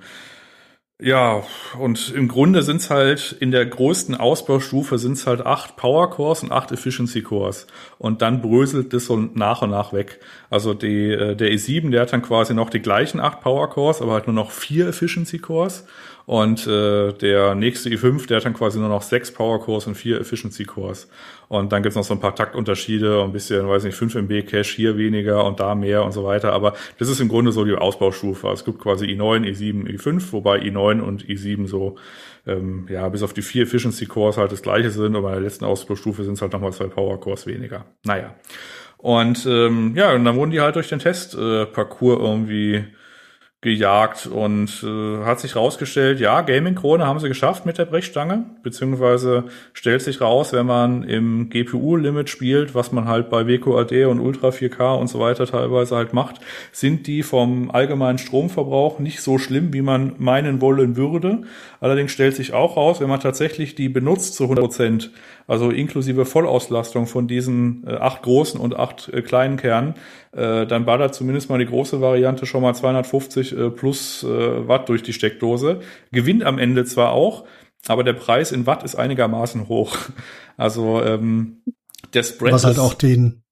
[1.04, 1.42] ja,
[1.80, 6.52] und im Grunde sind's halt in der größten Ausbaustufe sind's halt acht Power Cores und
[6.52, 7.66] acht Efficiency Cores.
[7.98, 10.20] Und dann bröselt das so nach und nach weg.
[10.48, 14.00] Also die, äh, der E7, der hat dann quasi noch die gleichen acht Power Cores,
[14.00, 15.86] aber halt nur noch vier Efficiency Cores.
[16.24, 19.96] Und äh, der nächste i5, der hat dann quasi nur noch sechs Power Cores und
[19.96, 21.08] vier Efficiency Cores.
[21.52, 24.74] Und dann gibt's noch so ein paar Taktunterschiede, ein bisschen, weiß nicht, 5 MB Cache
[24.74, 26.50] hier weniger und da mehr und so weiter.
[26.54, 28.48] Aber das ist im Grunde so die Ausbaustufe.
[28.48, 31.96] Es gibt quasi i9, i7, i5, wobei i9 und i7 so
[32.46, 35.42] ähm, ja, bis auf die vier Efficiency Cores halt das gleiche sind, aber in der
[35.42, 37.84] letzten Ausbaustufe sind es halt nochmal zwei Power Cores weniger.
[38.04, 38.34] Naja.
[38.96, 42.84] Und ähm, ja, und dann wurden die halt durch den Testparcours äh, irgendwie
[43.62, 49.44] gejagt und äh, hat sich rausgestellt, ja, Gaming-Krone haben sie geschafft mit der Brechstange, beziehungsweise
[49.72, 54.48] stellt sich raus, wenn man im GPU-Limit spielt, was man halt bei WQAD und Ultra
[54.48, 56.40] 4K und so weiter teilweise halt macht,
[56.72, 61.42] sind die vom allgemeinen Stromverbrauch nicht so schlimm, wie man meinen wollen würde.
[61.80, 65.12] Allerdings stellt sich auch raus, wenn man tatsächlich die benutzt zu 100 Prozent,
[65.46, 69.94] also inklusive Vollauslastung von diesen äh, acht großen und acht äh, kleinen Kernen,
[70.32, 74.88] äh, dann ballert zumindest mal die große Variante schon mal 250 äh, plus äh, Watt
[74.88, 75.80] durch die Steckdose.
[76.10, 77.44] Gewinnt am Ende zwar auch,
[77.86, 79.96] aber der Preis in Watt ist einigermaßen hoch.
[80.56, 81.62] Also ähm,
[82.14, 83.42] der Spread Was halt auch den,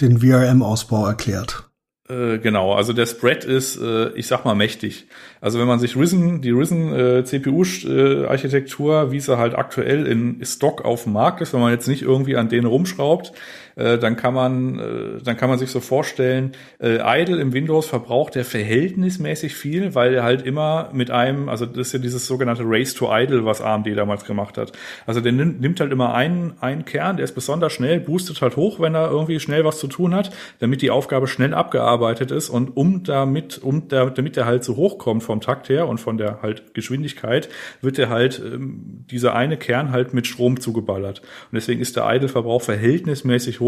[0.00, 1.63] den VRM-Ausbau erklärt.
[2.06, 5.06] Äh, genau, also der Spread ist, äh, ich sag mal, mächtig.
[5.40, 10.84] Also wenn man sich Risen, die Risen äh, CPU-Architektur, wie sie halt aktuell in Stock
[10.84, 13.32] auf dem Markt ist, wenn man jetzt nicht irgendwie an denen rumschraubt,
[13.76, 17.86] äh, dann kann man, äh, dann kann man sich so vorstellen, äh, Idle im Windows
[17.86, 22.26] verbraucht der verhältnismäßig viel, weil er halt immer mit einem, also das ist ja dieses
[22.26, 24.72] sogenannte Race to Idle, was AMD damals gemacht hat.
[25.06, 28.56] Also der nimmt, nimmt halt immer einen, einen Kern, der ist besonders schnell, boostet halt
[28.56, 32.50] hoch, wenn er irgendwie schnell was zu tun hat, damit die Aufgabe schnell abgearbeitet ist
[32.50, 36.18] und um damit, um da, damit der halt so hochkommt vom Takt her und von
[36.18, 37.48] der halt Geschwindigkeit,
[37.80, 41.20] wird er halt ähm, dieser eine Kern halt mit Strom zugeballert.
[41.20, 43.63] Und deswegen ist der Idle-Verbrauch verhältnismäßig hoch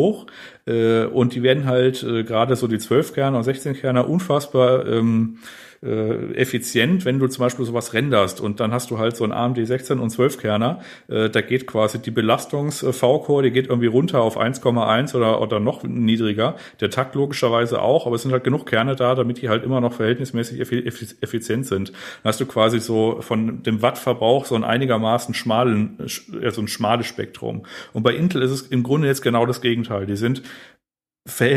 [0.66, 4.86] äh, und die werden halt äh, gerade so die 12 Kerner und 16 Kerner unfassbar
[4.86, 5.38] ähm,
[5.87, 9.32] äh, effizient, wenn du zum Beispiel sowas renderst und dann hast du halt so ein
[9.32, 14.20] AMD 16 und 12 Kerner, äh, da geht quasi die Belastungs-V-Core, die geht irgendwie runter
[14.22, 16.57] auf 1,1 oder, oder noch niedriger.
[16.80, 19.80] Der Takt logischerweise auch, aber es sind halt genug Kerne da, damit die halt immer
[19.80, 21.89] noch verhältnismäßig effizient sind.
[21.89, 25.99] Dann hast du quasi so von dem Wattverbrauch so ein einigermaßen schmalen,
[26.43, 27.64] also ein schmales Spektrum.
[27.93, 30.07] Und bei Intel ist es im Grunde jetzt genau das Gegenteil.
[30.07, 30.43] Die sind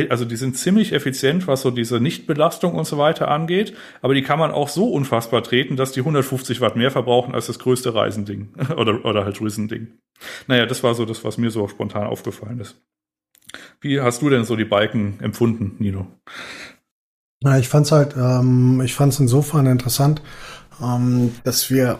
[0.09, 4.23] also die sind ziemlich effizient, was so diese Nichtbelastung und so weiter angeht, aber die
[4.23, 7.93] kann man auch so unfassbar treten, dass die 150 Watt mehr verbrauchen als das größte
[7.93, 9.87] Reisending oder, oder halt Rissending.
[10.47, 12.81] Naja, das war so das, was mir so spontan aufgefallen ist.
[13.81, 16.07] Wie hast du denn so die Balken empfunden, Nino?
[17.41, 20.21] Na, ich fand's halt, ähm, ich fand's insofern interessant,
[20.81, 21.99] ähm, dass wir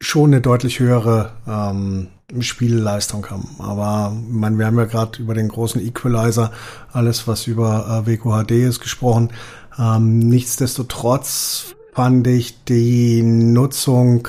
[0.00, 2.08] schon eine deutlich höhere ähm,
[2.40, 3.56] Spielleistung haben.
[3.58, 6.52] Aber man, wir haben ja gerade über den großen Equalizer,
[6.92, 9.30] alles was über äh, WQHD ist, gesprochen.
[9.78, 14.28] Ähm, nichtsdestotrotz fand ich die Nutzung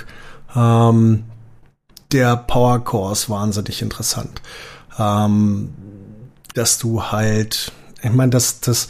[0.56, 1.24] ähm,
[2.12, 4.41] der Power Cores wahnsinnig interessant.
[4.99, 5.70] Ähm,
[6.54, 7.72] dass du halt,
[8.02, 8.89] ich meine, das, das,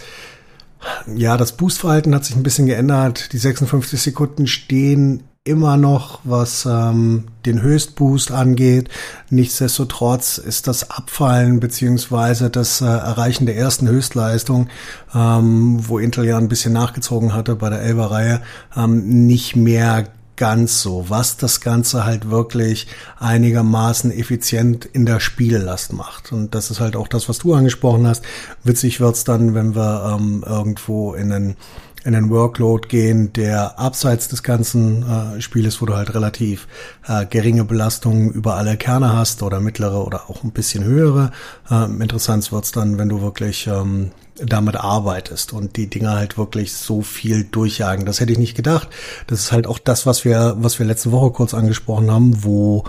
[1.16, 3.34] ja, das Boostverhalten hat sich ein bisschen geändert.
[3.34, 8.89] Die 56 Sekunden stehen immer noch, was ähm, den Höchstboost angeht.
[9.32, 14.70] Nichtsdestotrotz ist das Abfallen beziehungsweise das äh, Erreichen der ersten Höchstleistung,
[15.16, 18.42] ähm, wo Intel ja ein bisschen nachgezogen hatte bei der 11er Reihe,
[18.76, 22.88] ähm, nicht mehr ganz so, was das Ganze halt wirklich
[23.20, 26.32] einigermaßen effizient in der Spiellast macht.
[26.32, 28.24] Und das ist halt auch das, was du angesprochen hast.
[28.64, 31.56] Witzig wird's dann, wenn wir ähm, irgendwo in einen
[32.04, 36.68] in den Workload gehen, der abseits des ganzen äh, Spieles, wo du halt relativ
[37.08, 41.32] äh, geringe Belastungen über alle Kerne hast oder mittlere oder auch ein bisschen höhere.
[41.70, 44.12] Ähm, interessant wird's dann, wenn du wirklich ähm,
[44.46, 48.06] damit arbeitest und die Dinger halt wirklich so viel durchjagen.
[48.06, 48.89] Das hätte ich nicht gedacht.
[49.28, 52.84] Das ist halt auch das, was wir, was wir letzte Woche kurz angesprochen haben, wo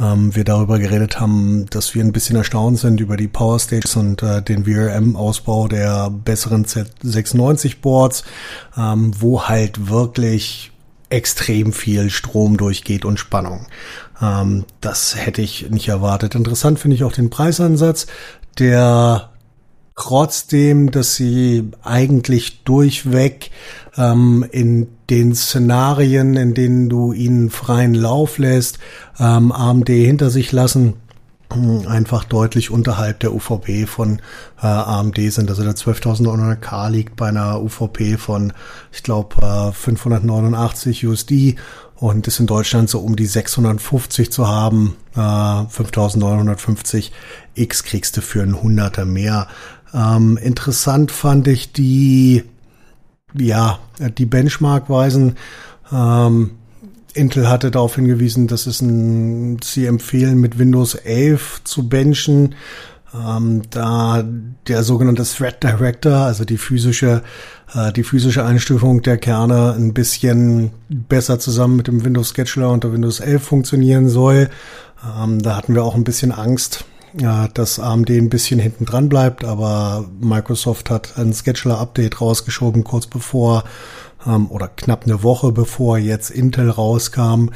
[0.00, 3.96] ähm, wir darüber geredet haben, dass wir ein bisschen erstaunt sind über die Power Stages
[3.96, 8.24] und äh, den VRM-Ausbau der besseren Z96-Boards,
[8.76, 10.72] ähm, wo halt wirklich
[11.08, 13.66] extrem viel Strom durchgeht und Spannung.
[14.20, 16.34] Ähm, das hätte ich nicht erwartet.
[16.34, 18.06] Interessant finde ich auch den Preisansatz,
[18.58, 19.30] der
[19.96, 23.50] trotzdem, dass sie eigentlich durchweg
[23.96, 28.78] ähm, in den Szenarien, in denen du ihnen freien Lauf lässt,
[29.18, 30.94] ähm, AMD hinter sich lassen,
[31.52, 34.20] hm, einfach deutlich unterhalb der UVP von
[34.60, 35.48] äh, AMD sind.
[35.48, 38.52] Also der 12.900K liegt bei einer UVP von,
[38.92, 41.56] ich glaube, äh, 589 USD
[41.94, 44.96] und ist in Deutschland so um die 650 zu haben.
[45.14, 47.10] Äh, 5.950
[47.54, 49.48] X kriegst du für ein Hunderter mehr.
[49.94, 52.44] Ähm, interessant fand ich die,
[53.34, 53.78] ja,
[54.18, 55.36] die Benchmark-Weisen.
[55.92, 56.50] Ähm,
[57.14, 62.54] Intel hatte darauf hingewiesen, dass es ein, sie empfehlen, mit Windows 11 zu benchen.
[63.14, 64.24] Ähm, da
[64.66, 67.22] der sogenannte Thread Director, also die physische,
[67.74, 72.92] äh, die physische Einstufung der Kerne ein bisschen besser zusammen mit dem Windows Scheduler unter
[72.92, 74.50] Windows 11 funktionieren soll.
[75.18, 76.84] Ähm, da hatten wir auch ein bisschen Angst,
[77.20, 83.06] äh, dass AMD ein bisschen hinten dran bleibt, aber Microsoft hat ein Scheduler-Update rausgeschoben, kurz
[83.06, 83.64] bevor
[84.26, 87.50] ähm, oder knapp eine Woche bevor jetzt Intel rauskam,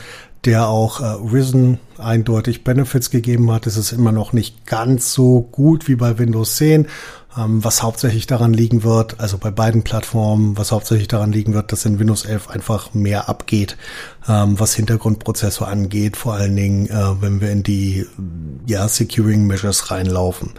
[0.45, 3.67] der auch äh, Risen eindeutig Benefits gegeben hat.
[3.67, 6.87] Es ist immer noch nicht ganz so gut wie bei Windows 10, ähm,
[7.37, 11.85] was hauptsächlich daran liegen wird, also bei beiden Plattformen, was hauptsächlich daran liegen wird, dass
[11.85, 13.77] in Windows 11 einfach mehr abgeht,
[14.29, 18.07] ähm, was Hintergrundprozessor angeht, vor allen Dingen, äh, wenn wir in die
[18.67, 20.55] ja, Securing Measures reinlaufen.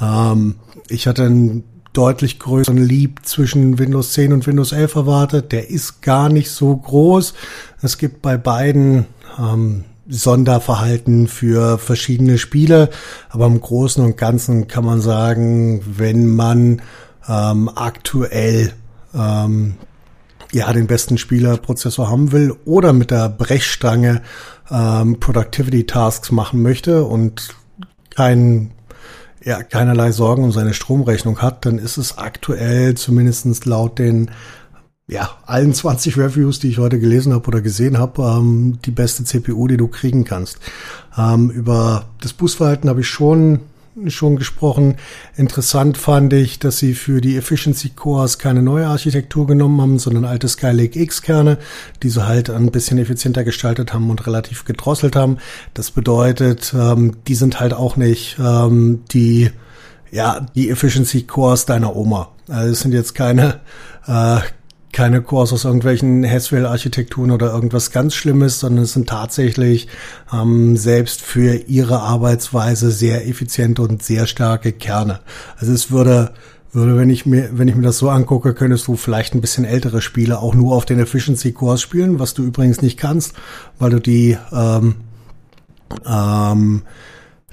[0.00, 0.56] Ähm,
[0.88, 5.52] ich hatte einen deutlich größeren Leap zwischen Windows 10 und Windows 11 erwartet.
[5.52, 7.34] Der ist gar nicht so groß.
[7.82, 9.06] Es gibt bei beiden
[9.38, 12.90] ähm, Sonderverhalten für verschiedene Spiele.
[13.30, 16.82] Aber im Großen und Ganzen kann man sagen, wenn man
[17.28, 18.72] ähm, aktuell
[19.14, 19.74] ähm,
[20.52, 24.22] ja den besten Spielerprozessor haben will oder mit der Brechstange
[24.70, 27.54] ähm, Productivity Tasks machen möchte und
[28.14, 28.70] kein
[29.44, 34.30] ja, keinerlei Sorgen um seine Stromrechnung hat, dann ist es aktuell zumindestens laut den
[35.06, 39.24] ja, allen 20 Reviews, die ich heute gelesen habe oder gesehen habe, ähm, die beste
[39.24, 40.58] CPU, die du kriegen kannst.
[41.16, 43.60] Ähm, über das Boostverhalten habe ich schon
[44.08, 44.96] schon gesprochen.
[45.36, 50.24] Interessant fand ich, dass sie für die Efficiency Cores keine neue Architektur genommen haben, sondern
[50.24, 51.58] alte Skylake X Kerne,
[52.02, 55.38] die sie halt ein bisschen effizienter gestaltet haben und relativ gedrosselt haben.
[55.74, 59.50] Das bedeutet, ähm, die sind halt auch nicht ähm, die
[60.10, 62.32] ja die Efficiency Cores deiner Oma.
[62.48, 63.60] Also es sind jetzt keine
[64.08, 64.40] äh,
[64.94, 69.88] keine Cores aus irgendwelchen Haswell-Architekturen oder irgendwas ganz Schlimmes, sondern es sind tatsächlich
[70.32, 75.20] ähm, selbst für ihre Arbeitsweise sehr effiziente und sehr starke Kerne.
[75.58, 76.32] Also es würde
[76.72, 79.64] würde, wenn ich mir, wenn ich mir das so angucke, könntest du vielleicht ein bisschen
[79.64, 83.34] ältere Spiele auch nur auf den Efficiency Cores spielen, was du übrigens nicht kannst,
[83.78, 84.96] weil du die ähm,
[86.04, 86.82] ähm,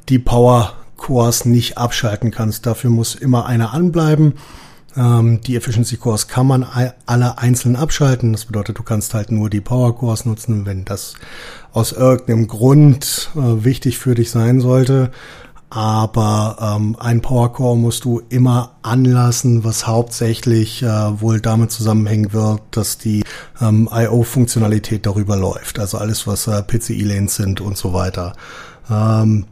[0.10, 2.66] die Power Cores nicht abschalten kannst.
[2.66, 4.34] Dafür muss immer einer anbleiben.
[4.98, 6.66] Ähm, die Efficiency Cores kann man
[7.06, 8.34] alle einzeln abschalten.
[8.34, 11.16] Das bedeutet, du kannst halt nur die Power Cores nutzen, wenn das
[11.74, 15.12] aus irgendeinem Grund äh, wichtig für dich sein sollte.
[15.70, 22.34] Aber ähm, ein Power Core musst du immer anlassen, was hauptsächlich äh, wohl damit zusammenhängen
[22.34, 23.24] wird, dass die
[23.62, 25.80] ähm, I.O.-Funktionalität darüber läuft.
[25.80, 28.34] Also alles, was äh, PCI-Lanes sind und so weiter.
[28.90, 29.46] Ähm,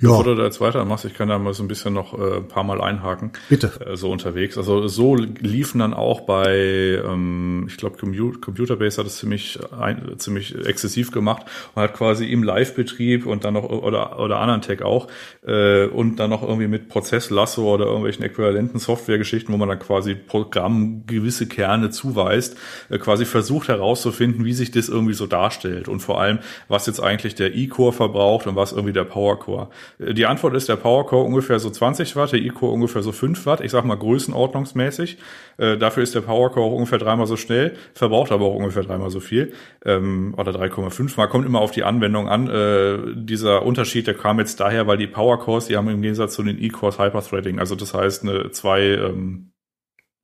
[0.00, 2.48] Bevor du da jetzt weitermachst, ich kann da mal so ein bisschen noch äh, ein
[2.48, 3.30] paar Mal einhaken.
[3.48, 3.70] Bitte.
[3.86, 4.58] Äh, so unterwegs.
[4.58, 10.18] Also so liefen dann auch bei, ähm, ich glaube, Computer Base hat es ziemlich, ein,
[10.18, 14.82] ziemlich exzessiv gemacht und hat quasi im Live-Betrieb und dann noch, oder, oder anderen Tech
[14.82, 15.06] auch,
[15.46, 20.16] äh, und dann noch irgendwie mit Prozesslasso oder irgendwelchen äquivalenten Softwaregeschichten, wo man dann quasi
[20.16, 22.56] Programm gewisse Kerne zuweist,
[22.90, 26.98] äh, quasi versucht herauszufinden, wie sich das irgendwie so darstellt und vor allem, was jetzt
[26.98, 29.68] eigentlich der E-Core verbraucht und was irgendwie der Power-Core.
[29.98, 33.46] Die Antwort ist der Power Core ungefähr so 20 Watt, der E-Core ungefähr so 5
[33.46, 33.60] Watt.
[33.60, 35.18] Ich sag mal größenordnungsmäßig.
[35.56, 38.82] Äh, dafür ist der Power Core auch ungefähr dreimal so schnell, verbraucht aber auch ungefähr
[38.82, 39.52] dreimal so viel.
[39.84, 41.26] Ähm, oder 3,5 mal.
[41.28, 42.48] Kommt immer auf die Anwendung an.
[42.48, 46.34] Äh, dieser Unterschied, der kam jetzt daher, weil die Power Cores, die haben im Gegensatz
[46.34, 47.58] zu den E-Cores Hyperthreading.
[47.58, 49.52] Also das heißt eine zwei ähm,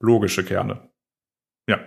[0.00, 0.90] logische Kerne.
[1.68, 1.78] Ja.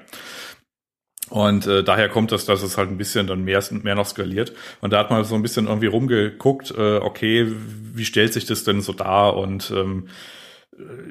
[1.33, 4.53] Und äh, daher kommt das, dass es halt ein bisschen dann mehr, mehr noch skaliert.
[4.81, 7.51] Und da hat man so ein bisschen irgendwie rumgeguckt, äh, okay,
[7.95, 9.35] wie stellt sich das denn so dar?
[9.35, 10.09] Und ähm,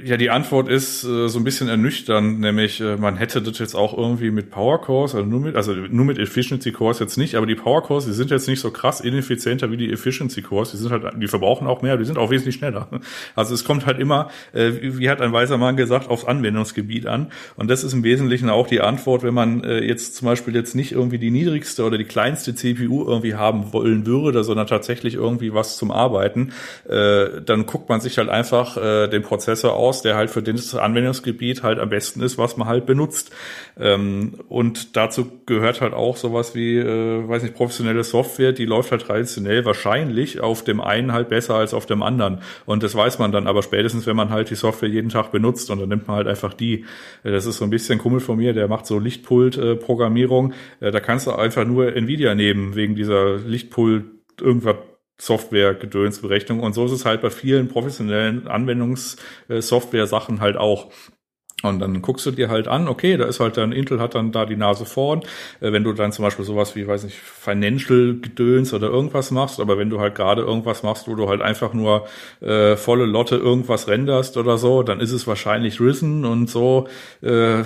[0.04, 3.74] ja, die Antwort ist äh, so ein bisschen ernüchternd, nämlich äh, man hätte das jetzt
[3.74, 7.36] auch irgendwie mit Power Cores, also nur mit, also nur mit Efficiency Cores jetzt nicht,
[7.36, 10.72] aber die Power Cores, die sind jetzt nicht so krass ineffizienter wie die Efficiency Cores,
[10.72, 12.88] die sind halt, die verbrauchen auch mehr, die sind auch wesentlich schneller.
[13.34, 17.28] Also es kommt halt immer, äh, wie hat ein weiser Mann gesagt, aufs Anwendungsgebiet an.
[17.56, 20.74] Und das ist im Wesentlichen auch die Antwort, wenn man äh, jetzt zum Beispiel jetzt
[20.74, 25.54] nicht irgendwie die niedrigste oder die kleinste CPU irgendwie haben wollen würde, sondern tatsächlich irgendwie
[25.54, 26.52] was zum Arbeiten,
[26.88, 30.42] äh, dann guckt man sich halt einfach äh, den Prozess Prozessor aus, der halt für
[30.42, 33.32] das Anwendungsgebiet halt am besten ist, was man halt benutzt.
[33.78, 38.92] Ähm, und dazu gehört halt auch sowas wie, äh, weiß nicht, professionelle Software, die läuft
[38.92, 42.38] halt traditionell wahrscheinlich auf dem einen halt besser als auf dem anderen.
[42.64, 45.70] Und das weiß man dann aber spätestens, wenn man halt die Software jeden Tag benutzt
[45.70, 46.86] und dann nimmt man halt einfach die.
[47.22, 50.54] Das ist so ein bisschen Kummel von mir, der macht so Lichtpult-Programmierung.
[50.80, 54.04] Äh, da kannst du einfach nur Nvidia nehmen, wegen dieser Lichtpult
[54.40, 54.76] irgendwas
[55.22, 56.58] Software, Gedönsberechnung.
[56.58, 60.90] Und so ist es halt bei vielen professionellen Anwendungssoftware-Sachen halt auch.
[61.62, 64.32] Und dann guckst du dir halt an, okay, da ist halt dann, Intel hat dann
[64.32, 65.20] da die Nase vorn.
[65.60, 69.60] Äh, wenn du dann zum Beispiel sowas wie, weiß nicht, Financial Gedöns oder irgendwas machst,
[69.60, 72.08] aber wenn du halt gerade irgendwas machst, wo du halt einfach nur
[72.40, 76.88] äh, volle Lotte irgendwas renderst oder so, dann ist es wahrscheinlich Risen und so
[77.22, 77.60] äh,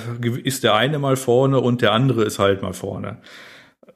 [0.44, 3.16] ist der eine mal vorne und der andere ist halt mal vorne.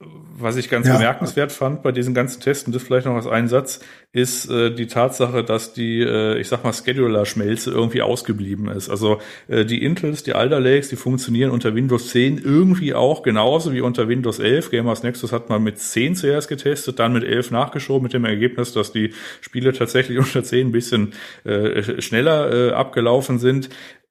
[0.03, 0.95] Was ich ganz Ja.
[0.95, 3.81] bemerkenswert fand bei diesen ganzen Testen, das vielleicht noch als ein Satz,
[4.13, 8.89] ist äh, die Tatsache, dass die, äh, ich sag mal, Scheduler-Schmelze irgendwie ausgeblieben ist.
[8.89, 13.75] Also äh, die Intels, die Alder Lakes, die funktionieren unter Windows 10 irgendwie auch genauso
[13.75, 14.71] wie unter Windows 11.
[14.71, 18.73] Gamers Nexus hat mal mit 10 zuerst getestet, dann mit 11 nachgeschoben, mit dem Ergebnis,
[18.73, 21.13] dass die Spiele tatsächlich unter 10 ein bisschen
[21.45, 23.69] äh, schneller äh, abgelaufen sind.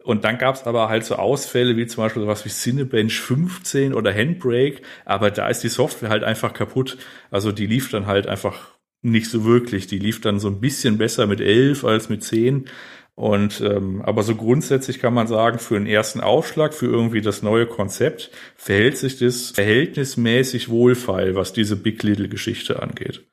[0.10, 4.12] Und dann gab's aber halt so Ausfälle wie zum Beispiel sowas wie Cinebench 15 oder
[4.12, 6.98] Handbrake, aber da ist die Software halt einfach kaputt.
[7.30, 8.72] Also die lief dann halt einfach
[9.04, 9.86] nicht so wirklich.
[9.86, 12.66] Die lief dann so ein bisschen besser mit 11 als mit 10.
[13.14, 17.44] Und ähm, aber so grundsätzlich kann man sagen, für einen ersten Aufschlag, für irgendwie das
[17.44, 23.28] neue Konzept, verhält sich das verhältnismäßig wohlfeil, was diese Big Little Geschichte angeht.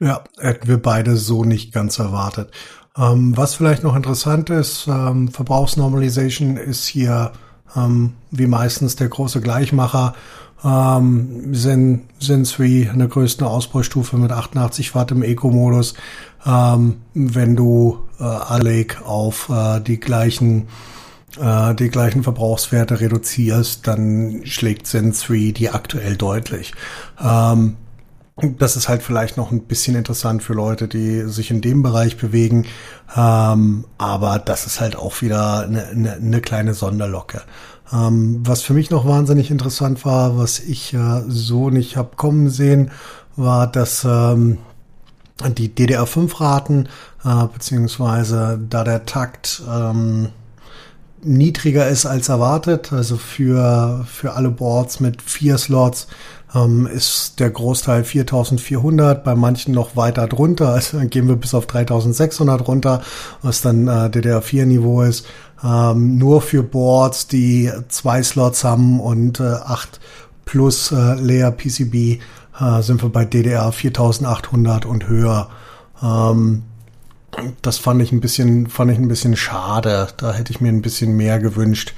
[0.00, 2.50] Ja, hätten wir beide so nicht ganz erwartet.
[2.98, 7.32] Ähm, was vielleicht noch interessant ist, ähm, Verbrauchsnormalization ist hier
[7.76, 10.14] ähm, wie meistens der große Gleichmacher.
[10.64, 15.94] Ähm, Zen, Zen 3 eine größte Ausbaustufe mit 88 Watt im Eco-Modus.
[16.44, 20.66] Ähm, wenn du äh, Alec auf äh, die gleichen
[21.40, 26.72] äh, die gleichen Verbrauchswerte reduzierst, dann schlägt Zen 3 die aktuell deutlich.
[27.22, 27.76] Ähm,
[28.58, 32.16] das ist halt vielleicht noch ein bisschen interessant für Leute, die sich in dem Bereich
[32.16, 32.66] bewegen.
[33.16, 37.42] Ähm, aber das ist halt auch wieder eine, eine, eine kleine Sonderlocke.
[37.92, 42.50] Ähm, was für mich noch wahnsinnig interessant war, was ich äh, so nicht hab kommen
[42.50, 42.90] sehen,
[43.36, 44.58] war, dass ähm,
[45.56, 46.88] die DDR5-Raten,
[47.24, 50.30] äh, beziehungsweise da der Takt ähm,
[51.22, 56.08] niedriger ist als erwartet, also für, für alle Boards mit vier Slots
[56.54, 61.66] ähm, ist der Großteil 4400, bei manchen noch weiter drunter, also gehen wir bis auf
[61.66, 63.02] 3600 runter,
[63.42, 65.26] was dann äh, DDR4-Niveau ist.
[65.62, 70.00] Ähm, nur für Boards, die zwei Slots haben und äh, 8
[70.44, 72.20] plus äh, Layer PCB
[72.60, 75.50] äh, sind wir bei DDR 4800 und höher.
[76.02, 76.62] Ähm,
[77.62, 80.08] das fand ich ein bisschen, fand ich ein bisschen schade.
[80.16, 81.94] Da hätte ich mir ein bisschen mehr gewünscht.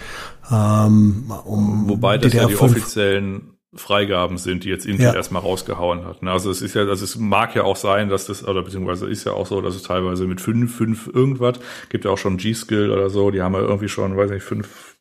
[0.50, 3.42] Ähm, um Wobei das ja die DDR5 offiziellen
[3.74, 5.14] Freigaben sind, die jetzt Intel Ja.
[5.14, 6.22] erstmal rausgehauen hat.
[6.22, 6.32] ne?
[6.32, 9.24] Also es ist ja, also es mag ja auch sein, dass das, oder beziehungsweise ist
[9.24, 12.90] ja auch so, dass es teilweise mit fünf, fünf irgendwas, gibt ja auch schon G-Skill
[12.90, 14.96] oder so, die haben ja irgendwie schon, weiß nicht, fünf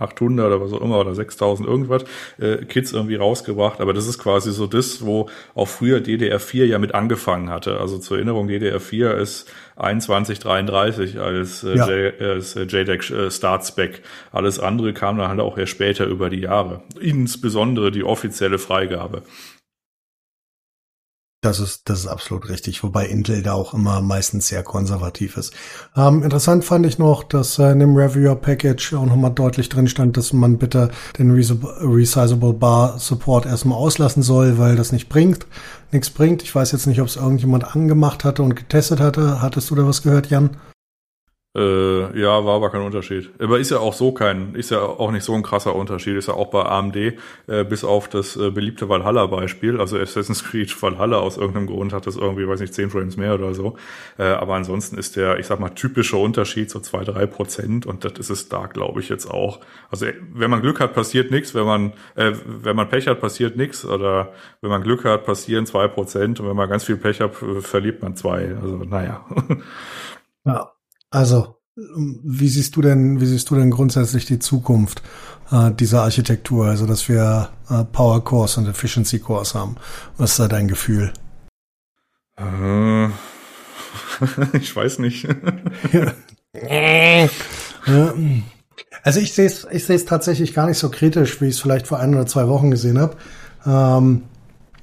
[0.00, 2.04] 800 oder was auch immer oder 6000 irgendwas
[2.38, 6.78] äh, Kits irgendwie rausgebracht, aber das ist quasi so das, wo auch früher DDR4 ja
[6.78, 7.78] mit angefangen hatte.
[7.78, 11.88] Also zur Erinnerung, DDR4 ist 2133 als, äh, Ja.
[11.88, 14.02] J, als äh, JDEC äh, Start Spec.
[14.32, 16.82] Alles andere kam dann halt auch erst später über die Jahre.
[17.00, 19.22] Insbesondere die offizielle Freigabe.
[21.42, 25.54] Das ist, das ist absolut richtig, wobei Intel da auch immer meistens sehr konservativ ist.
[25.96, 29.88] Ähm, interessant fand ich noch, dass äh, in dem Reviewer Package auch nochmal deutlich drin
[29.88, 35.08] stand, dass man bitte den Res- Resizable Bar Support erstmal auslassen soll, weil das nicht
[35.08, 35.46] bringt,
[35.92, 36.42] nichts bringt.
[36.42, 39.40] Ich weiß jetzt nicht, ob es irgendjemand angemacht hatte und getestet hatte.
[39.40, 40.50] Hattest du da was gehört, Jan?
[41.56, 43.30] Äh, ja, war aber kein Unterschied.
[43.40, 46.16] Aber ist ja auch so kein, ist ja auch nicht so ein krasser Unterschied.
[46.16, 47.16] Ist ja auch bei AMD, äh,
[47.64, 49.80] bis auf das äh, beliebte Valhalla-Beispiel.
[49.80, 53.34] Also Assassin's Creed Valhalla aus irgendeinem Grund hat das irgendwie, weiß nicht, 10 Frames mehr
[53.34, 53.76] oder so.
[54.16, 58.04] Äh, aber ansonsten ist der, ich sag mal, typische Unterschied so zwei drei Prozent und
[58.04, 59.58] das ist es da, glaube ich, jetzt auch.
[59.90, 61.52] Also wenn man Glück hat, passiert nichts.
[61.56, 63.84] Wenn man, äh, wenn man Pech hat, passiert nichts.
[63.84, 67.34] Oder wenn man Glück hat, passieren zwei Prozent und wenn man ganz viel Pech hat,
[67.34, 68.54] verliert man zwei.
[68.62, 69.26] Also naja.
[70.46, 70.72] Ja.
[71.10, 75.02] Also, ähm, wie siehst du denn, wie siehst du denn grundsätzlich die Zukunft
[75.50, 76.66] äh, dieser Architektur?
[76.66, 79.76] Also, dass wir äh, Power Cores und Efficiency Cores haben.
[80.16, 81.12] Was ist da dein Gefühl?
[82.36, 83.06] Äh,
[84.52, 85.28] ich weiß nicht.
[85.92, 86.12] Ja.
[89.02, 91.60] Also ich sehe es ich sehe es tatsächlich gar nicht so kritisch, wie ich es
[91.60, 93.16] vielleicht vor ein oder zwei Wochen gesehen habe.
[93.66, 94.22] Ähm,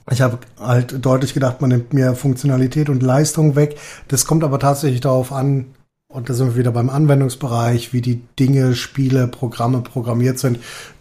[0.10, 3.78] ich habe halt deutlich gedacht, man nimmt mir Funktionalität und Leistung weg.
[4.08, 5.66] Das kommt aber tatsächlich darauf an,
[6.10, 10.60] und da sind wir wieder beim Anwendungsbereich, wie die Dinge, Spiele, Programme programmiert sind,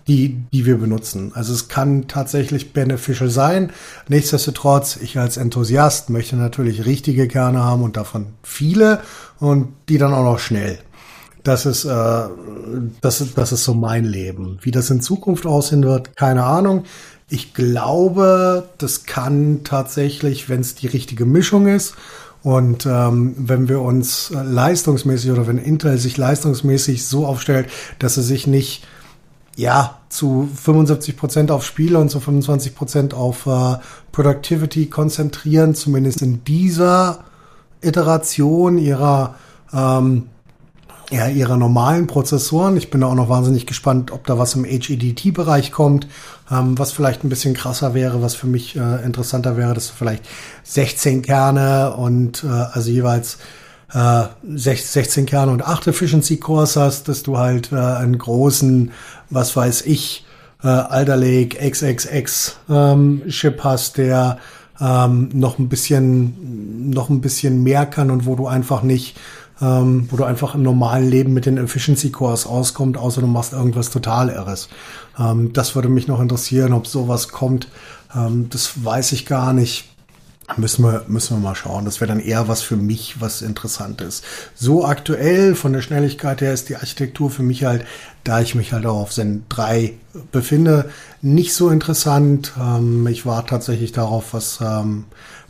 [0.09, 1.31] die, die wir benutzen.
[1.35, 3.71] Also es kann tatsächlich beneficial sein.
[4.09, 9.01] Nichtsdestotrotz, ich als Enthusiast möchte natürlich richtige Kerne haben und davon viele
[9.39, 10.79] und die dann auch noch schnell.
[11.45, 12.23] Das ist, äh,
[13.01, 14.59] das, ist, das ist so mein Leben.
[14.63, 16.83] Wie das in Zukunft aussehen wird, keine Ahnung.
[17.29, 21.95] Ich glaube, das kann tatsächlich, wenn es die richtige Mischung ist
[22.47, 27.69] und ähm, wenn wir uns leistungsmäßig oder wenn Intel sich leistungsmäßig so aufstellt,
[27.99, 28.87] dass sie sich nicht
[29.57, 33.79] ja zu 75 Prozent auf Spiele und zu 25 Prozent auf äh,
[34.13, 37.25] Productivity konzentrieren, zumindest in dieser
[37.81, 39.35] Iteration ihrer
[39.73, 40.29] ähm,
[41.11, 42.77] ja, ihrer normalen Prozessoren.
[42.77, 46.09] Ich bin da auch noch wahnsinnig gespannt, ob da was im HEDT-Bereich kommt,
[46.51, 49.95] ähm, was vielleicht ein bisschen krasser wäre, was für mich äh, interessanter wäre, dass du
[49.97, 50.25] vielleicht
[50.65, 53.39] 16 Kerne und äh, also jeweils
[53.93, 58.91] äh, 16 Kerne und 8 Efficiency Cores hast, dass du halt äh, einen großen,
[59.31, 60.25] was weiß ich,
[60.63, 64.39] äh, Alder Lake XXX ähm, Chip hast, der
[64.81, 69.17] ähm, noch ein bisschen noch ein bisschen mehr kann und wo du einfach nicht
[69.61, 73.53] ähm, wo du einfach im normalen Leben mit den Efficiency Cores auskommt, außer du machst
[73.53, 74.69] irgendwas total Irres.
[75.19, 77.69] Ähm, das würde mich noch interessieren, ob sowas kommt.
[78.15, 79.89] Ähm, das weiß ich gar nicht.
[80.57, 81.85] Müssen wir, müssen wir mal schauen.
[81.85, 84.23] Das wäre dann eher was für mich, was interessant ist.
[84.55, 87.85] So aktuell von der Schnelligkeit her ist die Architektur für mich halt,
[88.23, 89.95] da ich mich halt auch auf Zen 3
[90.31, 90.89] befinde,
[91.21, 92.53] nicht so interessant.
[92.61, 95.07] Ähm, ich warte tatsächlich darauf, was ähm,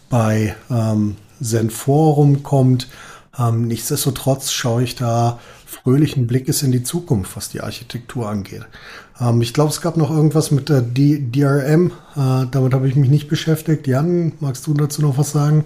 [0.09, 2.89] bei ähm, Zen Forum kommt.
[3.39, 8.66] Ähm, nichtsdestotrotz schaue ich da fröhlichen Blickes in die Zukunft, was die Architektur angeht.
[9.20, 11.93] Ähm, ich glaube, es gab noch irgendwas mit der D DRM.
[12.16, 13.87] Äh, damit habe ich mich nicht beschäftigt.
[13.87, 15.64] Jan, magst du dazu noch was sagen?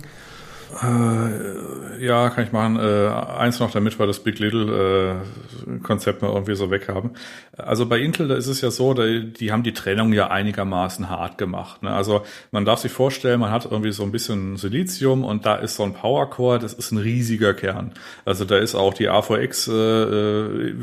[0.83, 2.77] Äh, ja, kann ich machen.
[2.77, 5.21] Äh, eins noch, damit wir das Big Little
[5.67, 5.75] äh,
[6.23, 7.11] mal irgendwie so weghaben.
[7.57, 11.11] Also bei Intel, da ist es ja so, da, die haben die Trennung ja einigermaßen
[11.11, 11.83] hart gemacht.
[11.83, 11.91] Ne?
[11.91, 15.77] Also man darf sich vorstellen, man hat irgendwie so ein bisschen Silizium und da ist
[15.77, 17.93] so ein Power Core, das ist ein riesiger Kern.
[18.25, 20.75] Also da ist auch die AVX äh, äh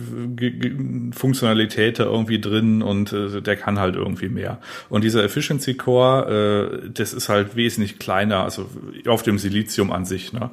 [1.99, 4.59] da irgendwie drin und äh, der kann halt irgendwie mehr.
[4.89, 8.69] Und dieser Efficiency Core, das ist halt wesentlich kleiner, also
[9.07, 10.33] auf dem Silizium Lithium an sich.
[10.33, 10.49] Ne?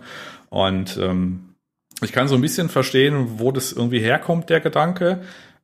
[0.50, 1.54] Und ähm,
[2.02, 5.20] ich kann so ein bisschen verstehen, wo das irgendwie herkommt, der Gedanke.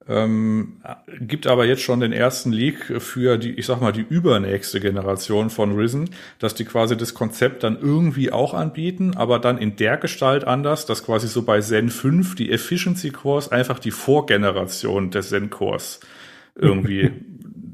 [0.09, 0.81] Ähm,
[1.21, 5.51] gibt aber jetzt schon den ersten Leak für die, ich sag mal, die übernächste Generation
[5.51, 9.99] von Risen, dass die quasi das Konzept dann irgendwie auch anbieten, aber dann in der
[9.99, 15.29] Gestalt anders, dass quasi so bei Zen 5 die Efficiency Cores einfach die Vorgeneration des
[15.29, 16.01] Zen Cores
[16.57, 17.13] irgendwie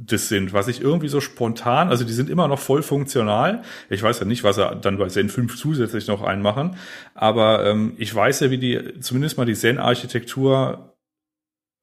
[0.07, 3.63] das sind, was ich irgendwie so spontan, also die sind immer noch voll funktional.
[3.91, 6.77] Ich weiß ja nicht, was er dann bei Zen 5 zusätzlich noch einmachen,
[7.15, 10.96] aber ähm, ich weiß ja, wie die, zumindest mal die Zen-Architektur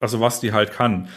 [0.04, 1.08] also was die halt kann.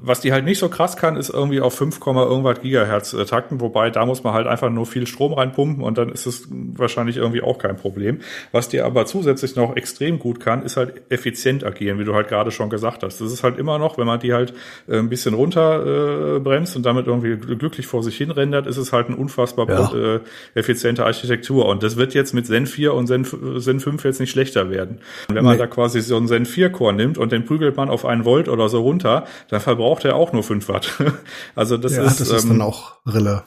[0.00, 3.60] Was die halt nicht so krass kann, ist irgendwie auf 5, irgendwas Gigahertz äh, takten,
[3.60, 7.16] wobei da muss man halt einfach nur viel Strom reinpumpen und dann ist es wahrscheinlich
[7.16, 8.20] irgendwie auch kein Problem.
[8.52, 12.28] Was die aber zusätzlich noch extrem gut kann, ist halt effizient agieren, wie du halt
[12.28, 13.20] gerade schon gesagt hast.
[13.20, 14.54] Das ist halt immer noch, wenn man die halt
[14.86, 18.76] äh, ein bisschen runter äh, bremst und damit irgendwie glücklich vor sich hin rendert, ist
[18.76, 20.20] es halt eine unfassbar ja.
[20.54, 21.66] effiziente Architektur.
[21.66, 23.24] Und das wird jetzt mit Zen 4 und Zen,
[23.58, 25.00] Zen 5 jetzt nicht schlechter werden.
[25.28, 25.58] Und wenn man nee.
[25.58, 28.48] da quasi so einen Zen 4 Core nimmt und den prügelt man auf einen Volt
[28.48, 31.02] oder so runter, dann verbraucht er auch nur 5 Watt.
[31.54, 33.44] also das ja, ist, das ist ähm, dann auch Rille.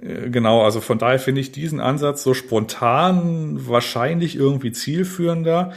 [0.00, 5.72] Äh, genau, also von daher finde ich diesen Ansatz so spontan wahrscheinlich irgendwie zielführender.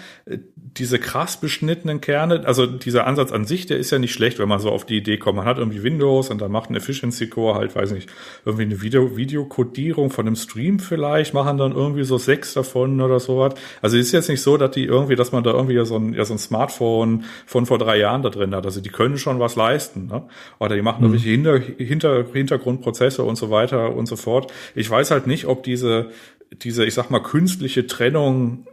[0.78, 4.48] Diese krass beschnittenen Kerne, also dieser Ansatz an sich, der ist ja nicht schlecht, wenn
[4.48, 5.38] man so auf die Idee kommt.
[5.38, 8.10] Man hat irgendwie Windows und dann macht ein Efficiency Core halt, weiß nicht,
[8.46, 13.20] irgendwie eine Video Videokodierung von einem Stream vielleicht, machen dann irgendwie so sechs davon oder
[13.20, 13.56] sowas.
[13.82, 16.14] Also ist jetzt nicht so, dass die irgendwie, dass man da irgendwie ja so ein,
[16.14, 18.66] ja so ein Smartphone von vor drei Jahren da drin hat.
[18.66, 20.24] Also die können schon was leisten, ne?
[20.60, 21.14] Oder die machen mhm.
[21.14, 24.52] irgendwelche Hinter Hinter Hintergrundprozesse und so weiter und so fort.
[24.76, 26.12] Ich weiß halt nicht, ob diese,
[26.52, 28.66] diese, ich sag mal, künstliche Trennung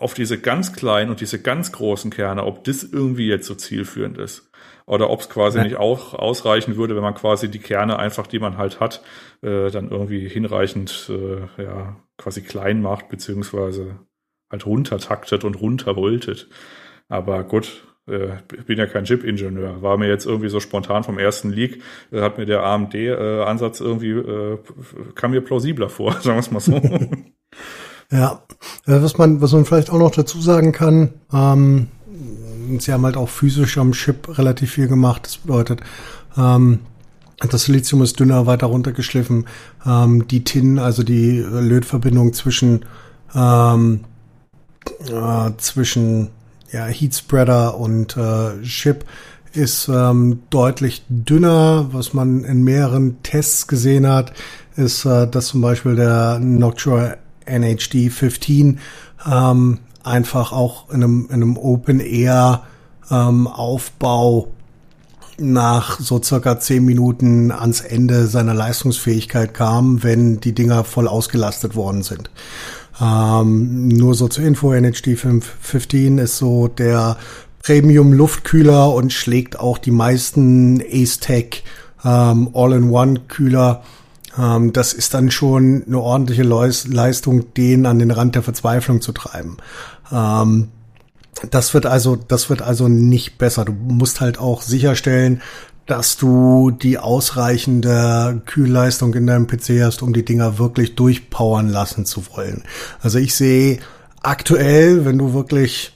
[0.00, 4.18] auf diese ganz kleinen und diese ganz großen Kerne, ob das irgendwie jetzt so zielführend
[4.18, 4.50] ist.
[4.86, 5.64] Oder ob es quasi ja.
[5.64, 9.02] nicht auch ausreichen würde, wenn man quasi die Kerne einfach, die man halt hat,
[9.42, 14.00] äh, dann irgendwie hinreichend äh, ja, quasi klein macht, beziehungsweise
[14.50, 16.48] halt runtertaktet und runtervoltet.
[17.08, 19.82] Aber gut, äh, ich bin ja kein Chip-Ingenieur.
[19.82, 23.84] War mir jetzt irgendwie so spontan vom ersten Leak, äh, hat mir der AMD-Ansatz äh,
[23.84, 24.58] irgendwie, äh,
[25.14, 26.80] kam mir plausibler vor, sagen wir es mal so.
[28.10, 28.42] ja,
[28.86, 31.88] äh, was man, was man vielleicht auch noch dazu sagen kann, ähm,
[32.78, 35.22] sie haben halt auch physisch am Chip relativ viel gemacht.
[35.24, 35.80] Das bedeutet,
[36.36, 36.80] ähm,
[37.38, 39.46] das Silizium ist dünner, weiter runtergeschliffen.
[39.86, 42.84] Ähm, die TIN, also die Lötverbindung zwischen
[43.34, 44.00] ähm,
[45.06, 46.28] äh, zwischen
[46.72, 49.04] ja, Heatspreader und äh, Chip
[49.52, 51.88] ist ähm, deutlich dünner.
[51.92, 54.32] Was man in mehreren Tests gesehen hat,
[54.76, 57.16] ist, äh, dass zum Beispiel der Noctua
[57.50, 58.78] NHD 15
[59.30, 62.62] ähm, einfach auch in einem, in einem Open Air
[63.10, 64.48] ähm, Aufbau
[65.38, 71.74] nach so circa zehn Minuten ans Ende seiner Leistungsfähigkeit kam, wenn die Dinger voll ausgelastet
[71.74, 72.30] worden sind.
[73.00, 77.16] Ähm, nur so zur Info, NHD 515 ist so der
[77.62, 81.64] Premium-Luftkühler und schlägt auch die meisten Ace-Tech
[82.04, 83.82] ähm, All-in-One-Kühler.
[84.38, 89.12] Ähm, das ist dann schon eine ordentliche Leistung, den an den Rand der Verzweiflung zu
[89.12, 89.56] treiben.
[90.12, 90.68] Ähm,
[91.50, 93.64] Das wird also, das wird also nicht besser.
[93.64, 95.40] Du musst halt auch sicherstellen,
[95.86, 102.04] dass du die ausreichende Kühlleistung in deinem PC hast, um die Dinger wirklich durchpowern lassen
[102.04, 102.64] zu wollen.
[103.00, 103.78] Also ich sehe
[104.22, 105.92] aktuell, wenn du wirklich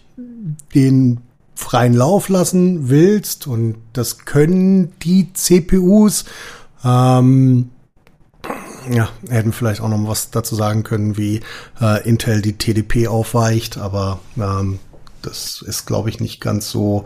[0.75, 1.21] den
[1.55, 6.25] freien Lauf lassen willst und das können die CPUs,
[6.85, 7.71] ähm,
[8.91, 11.41] ja, hätten vielleicht auch noch was dazu sagen können, wie
[11.81, 14.79] äh, Intel die TDP aufweicht, aber ähm,
[15.25, 17.05] das ist, glaube ich, nicht ganz so.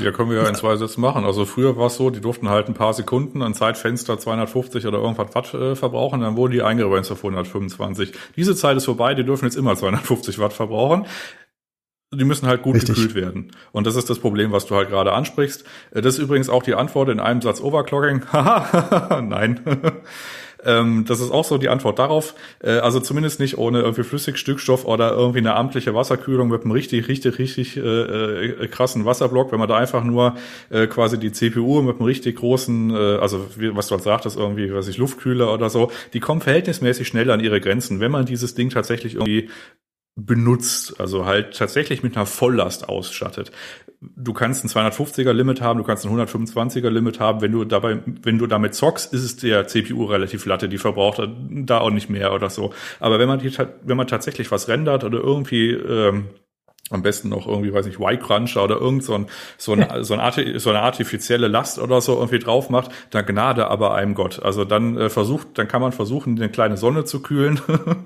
[0.00, 1.24] Ja, können wir ja in zwei Sätzen machen.
[1.24, 4.98] Also früher war es so, die durften halt ein paar Sekunden ein Zeitfenster 250 oder
[4.98, 8.12] irgendwas Watt äh, verbrauchen, dann wurden die eingegrenzt auf 125.
[8.36, 11.06] Diese Zeit ist vorbei, die dürfen jetzt immer 250 Watt verbrauchen.
[12.12, 12.94] Die müssen halt gut Richtig.
[12.96, 13.52] gekühlt werden.
[13.72, 15.64] Und das ist das Problem, was du halt gerade ansprichst.
[15.92, 18.24] Äh, das ist übrigens auch die Antwort in einem Satz Overclocking.
[18.32, 19.60] Haha, nein.
[20.64, 22.34] Ähm, das ist auch so die Antwort darauf.
[22.62, 27.08] Äh, also zumindest nicht ohne irgendwie Flüssigstückstoff oder irgendwie eine amtliche Wasserkühlung mit einem richtig,
[27.08, 29.52] richtig, richtig äh, äh, krassen Wasserblock.
[29.52, 30.34] Wenn man da einfach nur
[30.70, 34.36] äh, quasi die CPU mit einem richtig großen, äh, also wie, was du halt sagtest,
[34.36, 38.00] irgendwie, was ich, Luftkühler oder so, die kommen verhältnismäßig schnell an ihre Grenzen.
[38.00, 39.48] Wenn man dieses Ding tatsächlich irgendwie
[40.16, 43.50] benutzt, also halt tatsächlich mit einer Volllast ausstattet.
[44.00, 47.40] Du kannst ein 250er Limit haben, du kannst ein 125er Limit haben.
[47.40, 51.26] Wenn du dabei, wenn du damit zockst, ist es der CPU relativ latte, die verbraucht
[51.50, 52.72] da auch nicht mehr oder so.
[53.00, 53.52] Aber wenn man die,
[53.82, 56.26] wenn man tatsächlich was rendert oder irgendwie ähm,
[56.90, 59.26] am besten noch irgendwie, weiß nicht, Y-Cruncher oder irgend so, ein,
[59.56, 63.68] so, ein, so, ein so eine artifizielle Last oder so irgendwie drauf macht, dann Gnade
[63.68, 64.42] aber einem Gott.
[64.42, 67.60] Also dann äh, versucht, dann kann man versuchen, eine kleine Sonne zu kühlen.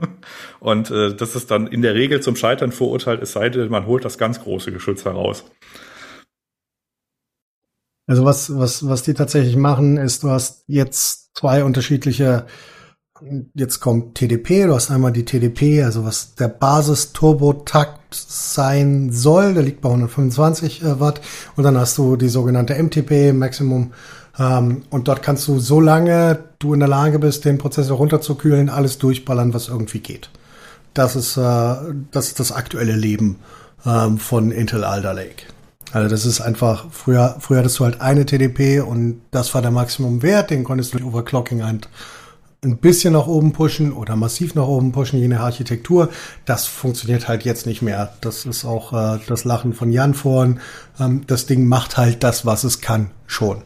[0.60, 3.86] und äh, das ist dann in der Regel zum Scheitern verurteilt, es sei denn, man
[3.86, 5.44] holt das ganz große Geschütz heraus.
[8.06, 12.46] Also was, was, was die tatsächlich machen, ist, du hast jetzt zwei unterschiedliche
[13.54, 19.62] Jetzt kommt TDP, du hast einmal die TDP, also was der Basis-Turbo-Takt sein soll, der
[19.62, 21.20] liegt bei 125 äh, Watt.
[21.56, 23.92] Und dann hast du die sogenannte MTP, Maximum.
[24.38, 28.98] Ähm, und dort kannst du, solange du in der Lage bist, den Prozessor runterzukühlen, alles
[28.98, 30.30] durchballern, was irgendwie geht.
[30.94, 31.74] Das ist, äh,
[32.10, 33.36] das, ist das aktuelle Leben
[33.84, 35.44] ähm, von Intel Alder Lake.
[35.92, 39.70] Also das ist einfach, früher, früher hattest du halt eine TDP und das war der
[39.70, 41.88] Maximumwert, den konntest du durch Overclocking halt
[42.64, 46.10] ein bisschen nach oben pushen oder massiv nach oben pushen, je nach Architektur.
[46.44, 48.14] Das funktioniert halt jetzt nicht mehr.
[48.20, 50.60] Das ist auch äh, das Lachen von Jan vorhin.
[50.98, 53.62] Ähm, das Ding macht halt das, was es kann, schon.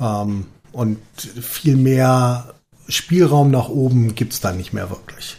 [0.00, 2.54] Ähm, und viel mehr
[2.88, 5.36] Spielraum nach oben gibt's da nicht mehr wirklich.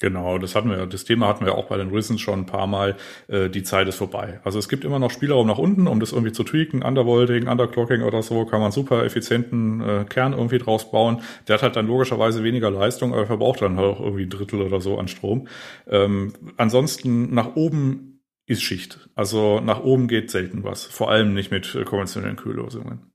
[0.00, 2.66] Genau, das hatten wir, das Thema hatten wir auch bei den Risen schon ein paar
[2.66, 2.96] Mal.
[3.28, 4.40] Äh, die Zeit ist vorbei.
[4.44, 8.02] Also es gibt immer noch Spielraum nach unten, um das irgendwie zu tweaken, Undervolting, Underclocking
[8.02, 11.22] oder so, kann man super effizienten äh, Kern irgendwie draus bauen.
[11.48, 14.60] Der hat halt dann logischerweise weniger Leistung, aber verbraucht dann halt auch irgendwie ein Drittel
[14.62, 15.48] oder so an Strom.
[15.88, 19.08] Ähm, ansonsten nach oben ist Schicht.
[19.14, 20.84] Also nach oben geht selten was.
[20.84, 23.12] Vor allem nicht mit äh, konventionellen Kühllösungen.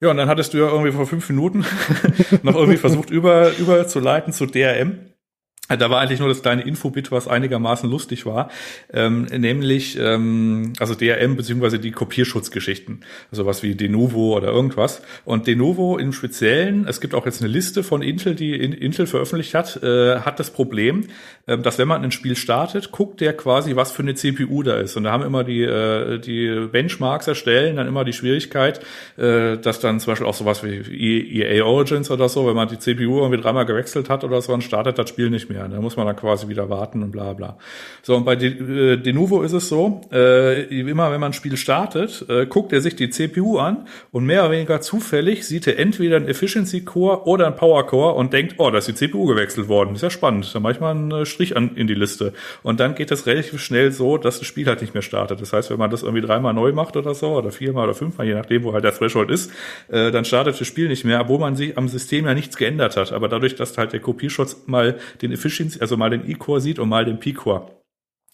[0.00, 1.64] Ja, und dann hattest du ja irgendwie vor fünf Minuten
[2.42, 4.98] noch irgendwie versucht, über, überzuleiten zu DRM.
[5.68, 8.50] Da war eigentlich nur das kleine Infobit, was einigermaßen lustig war,
[8.92, 13.00] ähm, nämlich ähm, also DRM beziehungsweise die Kopierschutzgeschichten,
[13.32, 15.02] also was wie Denuvo oder irgendwas.
[15.24, 19.08] Und Denuvo im Speziellen, es gibt auch jetzt eine Liste von Intel, die in, Intel
[19.08, 21.08] veröffentlicht hat, äh, hat das Problem,
[21.46, 24.76] äh, dass wenn man ein Spiel startet, guckt der quasi, was für eine CPU da
[24.76, 24.96] ist.
[24.96, 28.80] Und da haben immer die äh, die Benchmarks erstellen, dann immer die Schwierigkeit,
[29.16, 32.78] äh, dass dann zum Beispiel auch sowas wie EA Origins oder so, wenn man die
[32.78, 35.68] CPU irgendwie dreimal gewechselt hat oder so, dann startet das Spiel nicht mehr mehr.
[35.68, 37.56] Da muss man dann quasi wieder warten und bla bla.
[38.02, 42.24] So, und bei De, äh, ist es so, äh, immer wenn man ein Spiel startet,
[42.28, 46.16] äh, guckt er sich die CPU an und mehr oder weniger zufällig sieht er entweder
[46.16, 49.68] einen Efficiency Core oder einen Power Core und denkt, oh, da ist die CPU gewechselt
[49.68, 49.94] worden.
[49.94, 50.54] Ist ja spannend.
[50.54, 52.32] Dann mache ich mal einen äh, Strich an, in die Liste.
[52.62, 55.40] Und dann geht es relativ schnell so, dass das Spiel halt nicht mehr startet.
[55.40, 58.26] Das heißt, wenn man das irgendwie dreimal neu macht oder so, oder viermal oder fünfmal,
[58.26, 59.50] je nachdem, wo halt der Threshold ist,
[59.88, 62.96] äh, dann startet das Spiel nicht mehr, obwohl man sich am System ja nichts geändert
[62.96, 63.12] hat.
[63.12, 66.78] Aber dadurch, dass halt der Kopierschutz mal den Efficiency Efficiency, also mal den E-Core sieht
[66.78, 67.70] und mal den P-Core.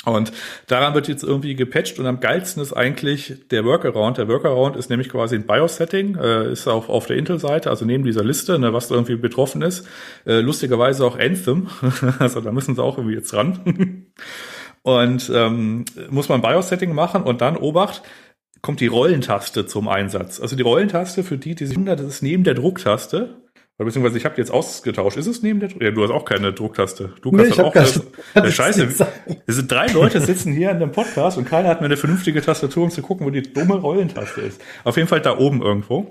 [0.05, 0.33] Und
[0.67, 4.19] daran wird jetzt irgendwie gepatcht und am geilsten ist eigentlich der Workaround.
[4.19, 8.03] Der Workaround ist nämlich quasi ein BIOS-Setting, äh, ist auch auf der Intel-Seite, also neben
[8.03, 9.87] dieser Liste, ne, was da irgendwie betroffen ist.
[10.27, 11.69] Äh, lustigerweise auch Anthem,
[12.19, 14.07] also da müssen sie auch irgendwie jetzt ran.
[14.83, 18.03] und ähm, muss man BIOS-Setting machen und dann Obacht,
[18.61, 20.41] kommt die Rollentaste zum Einsatz.
[20.41, 23.42] Also die Rollentaste, für die, die sich wundern, das ist neben der Drucktaste
[23.85, 25.17] beziehungsweise ich habe die jetzt ausgetauscht.
[25.17, 27.13] Ist es neben der Ja, du hast auch keine Drucktaste.
[27.23, 27.89] Du Nee, ich hab auch keine-
[28.35, 28.89] das Scheiße.
[29.47, 32.41] Es sind drei Leute sitzen hier in dem Podcast und keiner hat mir eine vernünftige
[32.43, 34.61] Tastatur, um zu gucken, wo die dumme Rollentaste ist.
[34.85, 36.09] Auf jeden Fall da oben irgendwo.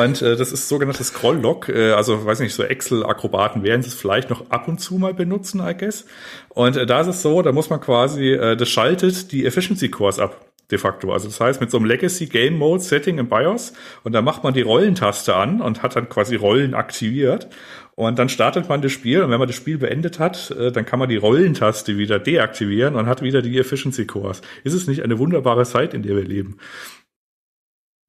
[0.00, 1.68] Und äh, das ist sogenanntes Scroll-Lock.
[1.68, 5.60] Äh, also, weiß nicht, so Excel-Akrobaten werden es vielleicht noch ab und zu mal benutzen,
[5.64, 6.06] I guess.
[6.48, 10.18] Und äh, da ist es so, da muss man quasi, äh, das schaltet die Efficiency-Cores
[10.20, 10.40] ab
[10.70, 11.12] de facto.
[11.12, 13.72] Also das heißt mit so einem Legacy Game Mode Setting im BIOS
[14.02, 17.48] und da macht man die Rollentaste an und hat dann quasi Rollen aktiviert
[17.96, 20.84] und dann startet man das Spiel und wenn man das Spiel beendet hat, äh, dann
[20.84, 24.42] kann man die Rollentaste wieder deaktivieren und hat wieder die Efficiency Cores.
[24.64, 26.58] Ist es nicht eine wunderbare Zeit, in der wir leben?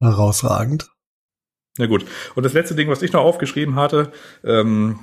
[0.00, 0.95] Herausragend.
[1.78, 2.06] Na gut.
[2.34, 4.10] Und das letzte Ding, was ich noch aufgeschrieben hatte,
[4.44, 4.98] ähm,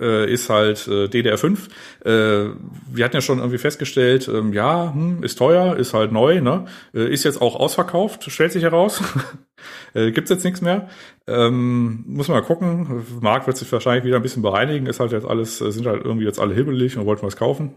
[0.00, 1.68] äh, ist halt äh, DDR5.
[2.04, 2.54] Äh,
[2.92, 6.66] wir hatten ja schon irgendwie festgestellt, ähm, ja, hm, ist teuer, ist halt neu, ne?
[6.92, 9.00] Äh, ist jetzt auch ausverkauft, stellt sich heraus.
[9.94, 10.88] äh, gibt's jetzt nichts mehr.
[11.28, 13.04] Ähm, muss man mal gucken.
[13.20, 14.86] Markt wird sich wahrscheinlich wieder ein bisschen bereinigen.
[14.86, 17.76] Ist halt jetzt alles, äh, sind halt irgendwie jetzt alle hibbelig und wollten was kaufen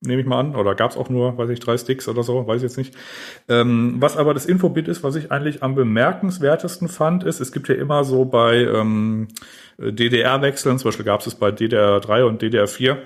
[0.00, 0.54] nehme ich mal an.
[0.54, 2.94] Oder gab es auch nur, weiß ich, drei Sticks oder so, weiß ich jetzt nicht.
[3.48, 7.68] Ähm, was aber das Infobit ist, was ich eigentlich am bemerkenswertesten fand, ist, es gibt
[7.68, 9.28] ja immer so bei ähm,
[9.78, 12.96] DDR-Wechseln, zum Beispiel gab es es bei DDR3 und DDR4,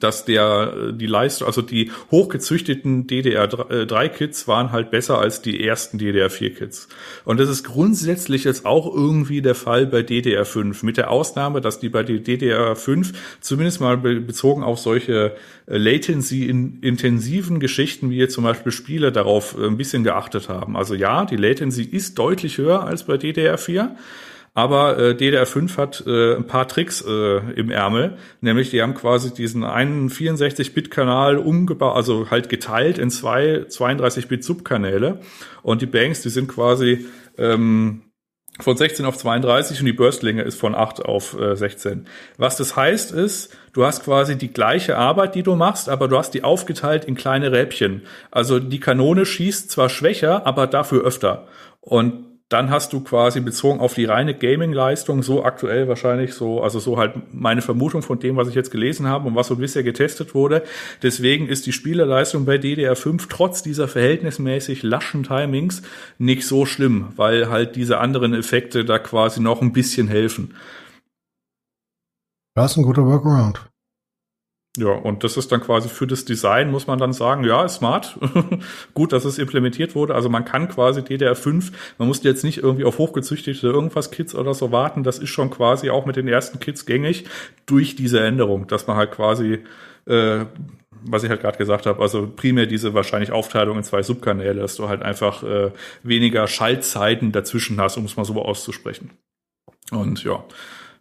[0.00, 6.88] dass der die Leistung, also die hochgezüchteten DDR3-Kits waren halt besser als die ersten DDR4-Kits.
[7.24, 11.80] Und das ist grundsätzlich jetzt auch irgendwie der Fall bei DDR5, mit der Ausnahme, dass
[11.80, 18.34] die bei der DDR5 zumindest mal be bezogen auf solche äh, Latency-intensiven Geschichten, wie jetzt
[18.34, 20.76] zum Beispiel Spiele, darauf äh, ein bisschen geachtet haben.
[20.76, 23.90] Also ja, die Latency ist deutlich höher als bei DDR4.
[24.58, 29.32] Aber äh, DDR5 hat äh, ein paar Tricks äh, im Ärmel, nämlich die haben quasi
[29.32, 35.20] diesen einen 64-Bit-Kanal umgebaut, also halt geteilt in zwei 32-Bit-Subkanäle.
[35.62, 37.06] Und die Banks, die sind quasi
[37.38, 38.02] ähm,
[38.58, 42.08] von 16 auf 32 und die Burstlänge ist von 8 auf äh, 16.
[42.36, 46.18] Was das heißt ist, du hast quasi die gleiche Arbeit, die du machst, aber du
[46.18, 48.02] hast die aufgeteilt in kleine Räbchen.
[48.32, 51.46] Also die Kanone schießt zwar schwächer, aber dafür öfter.
[51.80, 56.78] Und dann hast du quasi bezogen auf die reine Gaming-Leistung so aktuell wahrscheinlich so, also
[56.78, 59.82] so halt meine Vermutung von dem, was ich jetzt gelesen habe und was so bisher
[59.82, 60.62] getestet wurde.
[61.02, 65.82] Deswegen ist die Spielerleistung bei DDR5 trotz dieser verhältnismäßig laschen Timings
[66.16, 70.54] nicht so schlimm, weil halt diese anderen Effekte da quasi noch ein bisschen helfen.
[72.54, 73.60] Das ist ein guter Workaround.
[74.78, 77.76] Ja, und das ist dann quasi für das Design, muss man dann sagen, ja, ist
[77.76, 78.16] smart.
[78.94, 80.14] Gut, dass es implementiert wurde.
[80.14, 84.54] Also man kann quasi DDR5, man muss jetzt nicht irgendwie auf hochgezüchtete irgendwas Kits oder
[84.54, 85.02] so warten.
[85.02, 87.24] Das ist schon quasi auch mit den ersten Kits gängig
[87.66, 89.64] durch diese Änderung, dass man halt quasi,
[90.06, 90.44] äh,
[91.02, 94.76] was ich halt gerade gesagt habe, also primär diese wahrscheinlich Aufteilung in zwei Subkanäle, dass
[94.76, 95.72] du halt einfach äh,
[96.04, 99.10] weniger Schaltzeiten dazwischen hast, um es mal so auszusprechen.
[99.90, 100.44] Und ja,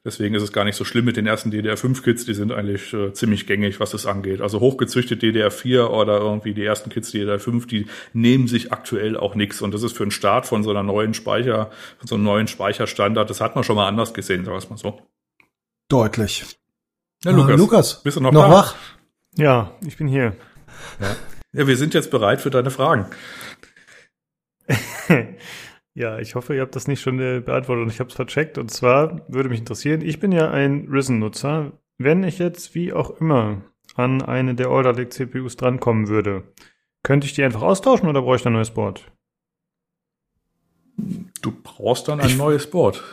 [0.08, 3.12] Deswegen ist es gar nicht so schlimm mit den ersten DDR5-Kits, die sind eigentlich äh,
[3.12, 4.40] ziemlich gängig, was das angeht.
[4.40, 9.62] Also hochgezüchtet DDR4 oder irgendwie die ersten Kits DDR5, die nehmen sich aktuell auch nichts.
[9.62, 12.48] Und das ist für einen Start von so einer neuen Speicher, von so einem neuen
[12.48, 15.02] Speicherstandard, das hat man schon mal anders gesehen, sagen wir mal so.
[15.90, 16.46] Deutlich.
[17.26, 18.52] Ja, Äh, Lukas, Lukas, bist du noch, noch da?
[18.52, 18.76] wach?
[19.36, 20.38] Ja, ich bin hier.
[21.52, 23.08] Ja, wir sind jetzt bereit für deine Fragen.
[25.98, 28.58] ja, ich hoffe, ihr habt das nicht schon äh, beantwortet und ich habe es vercheckt.
[28.60, 31.72] Und zwar würde mich interessieren, ich bin ja ein Risen-Nutzer.
[31.98, 33.64] Wenn ich jetzt wie auch immer
[33.96, 36.44] an eine der Alder Lake CPUs drankommen würde,
[37.04, 39.12] könnte ich die einfach austauschen oder brauche ich ein neues Board?
[41.42, 43.04] Du brauchst dann ein Ich- neues Board.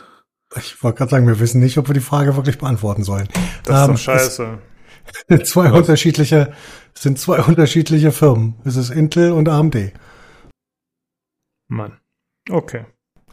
[0.57, 3.27] Ich wollte gerade sagen, wir wissen nicht, ob wir die Frage wirklich beantworten sollen.
[3.63, 4.59] Das ist Ähm, doch scheiße.
[5.07, 6.53] Es sind zwei unterschiedliche,
[6.93, 8.55] es sind zwei unterschiedliche Firmen.
[8.63, 9.91] Es ist Intel und AMD.
[11.67, 11.97] Mann.
[12.49, 12.85] Okay.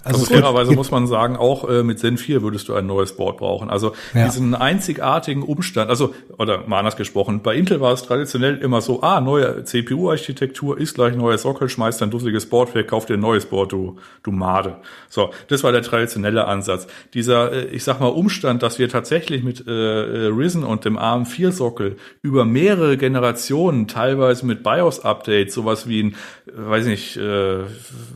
[0.05, 3.17] Also, es fairerweise muss man sagen, auch äh, mit Zen 4 würdest du ein neues
[3.17, 3.71] Board brauchen.
[3.71, 4.25] Also Ja.
[4.25, 9.03] diesen einzigartigen Umstand, also, oder mal anders gesprochen, bei Intel war es traditionell immer so,
[9.03, 13.21] ah, neue CPU-Architektur ist gleich neuer Sockel, schmeißt ein dusseliges Board weg, kauf dir ein
[13.21, 14.77] neues Board, du, du Made.
[15.09, 16.87] So, das war der traditionelle Ansatz.
[17.15, 20.99] Dieser, äh, ich sag mal, Umstand, dass wir tatsächlich mit äh, äh, Risen und dem
[20.99, 26.15] ARM4-Sockel über mehrere Generationen, teilweise mit BIOS-Updates, sowas wie ein,
[26.47, 27.65] äh, weiß nicht, äh,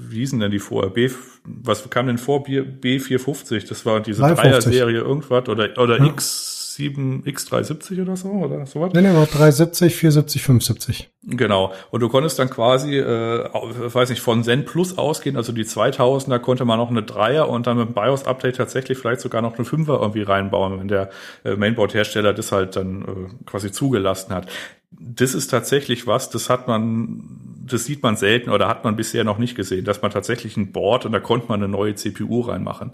[0.09, 1.09] wie hießen denn die vorher, B,
[1.47, 3.69] was kam denn vor B, B450?
[3.69, 4.51] Das war diese 350.
[4.51, 6.05] Dreier-Serie irgendwas oder, oder Ja.
[6.05, 8.93] X7, X370 oder so oder sowas?
[8.93, 11.11] Nee, nee, war 370, 470, 570.
[11.29, 11.73] Genau.
[11.91, 16.39] Und du konntest dann quasi, äh, weiß nicht, von Zen Plus ausgehen, also die 2000er
[16.39, 19.65] konnte man noch eine Dreier und dann mit dem BIOS-Update tatsächlich vielleicht sogar noch eine
[19.65, 21.11] Fünfer irgendwie reinbauen, wenn der
[21.45, 24.47] äh, Mainboard-Hersteller das halt dann äh, quasi zugelassen hat.
[24.91, 29.25] Das ist tatsächlich was, das hat man das sieht man selten oder hat man bisher
[29.25, 32.43] noch nicht gesehen, dass man tatsächlich ein Board und da konnte man eine neue CPU
[32.43, 32.93] reinmachen.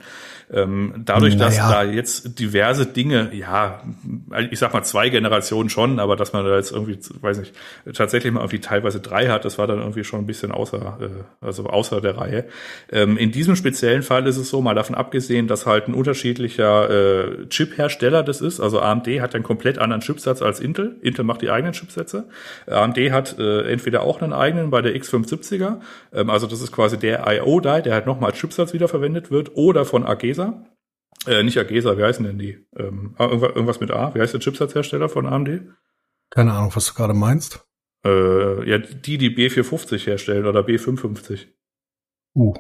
[0.52, 1.46] Ähm, dadurch, naja.
[1.46, 3.82] dass da jetzt diverse Dinge, ja,
[4.50, 7.54] ich sag mal zwei Generationen schon, aber dass man da jetzt irgendwie, weiß nicht,
[7.94, 11.44] tatsächlich mal irgendwie teilweise drei hat, das war dann irgendwie schon ein bisschen außer, äh,
[11.44, 12.44] also außer der Reihe.
[12.90, 16.90] Ähm, in diesem speziellen Fall ist es so, mal davon abgesehen, dass halt ein unterschiedlicher
[16.90, 20.96] äh, Chip-Hersteller das ist, also AMD hat einen komplett anderen Chipsatz als Intel.
[21.02, 22.28] Intel macht die eigenen Chipsätze.
[22.66, 25.80] AMD hat äh, entweder auch einen eigenen bei der X570er,
[26.12, 29.84] ähm, also das ist quasi der IO-Die, der halt nochmal als Chipsatz wiederverwendet wird, oder
[29.84, 30.64] von Agesa.
[31.26, 32.66] Äh, nicht Agesa, wie heißen denn die?
[32.76, 34.14] Ähm, ah, irgendwas mit A.
[34.14, 35.62] Wie heißt der Chipsatzhersteller von AMD?
[36.30, 37.66] Keine Ahnung, was du gerade meinst.
[38.04, 41.48] Äh, ja, die, die B450 herstellen oder B550.
[42.34, 42.54] Uh.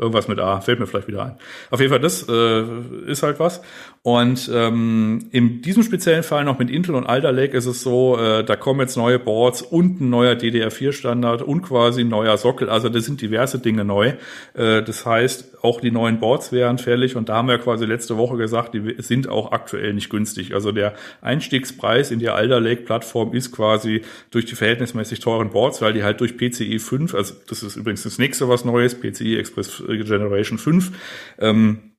[0.00, 1.36] Irgendwas mit A, fällt mir vielleicht wieder ein.
[1.70, 2.62] Auf jeden Fall, das äh,
[3.06, 3.60] ist halt was.
[4.02, 8.18] Und ähm, in diesem speziellen Fall noch mit Intel und Alder Lake ist es so,
[8.18, 12.70] äh, da kommen jetzt neue Boards und ein neuer DDR4-Standard und quasi ein neuer Sockel.
[12.70, 14.14] Also da sind diverse Dinge neu.
[14.54, 18.16] Äh, das heißt, auch die neuen Boards wären fällig und da haben wir quasi letzte
[18.16, 20.54] Woche gesagt, die sind auch aktuell nicht günstig.
[20.54, 25.92] Also der Einstiegspreis in die Alder Lake-Plattform ist quasi durch die verhältnismäßig teuren Boards, weil
[25.92, 29.82] die halt durch PCI 5, also das ist übrigens das nächste was Neues, PCI Express
[29.98, 30.92] Generation 5,
[31.38, 31.90] ähm,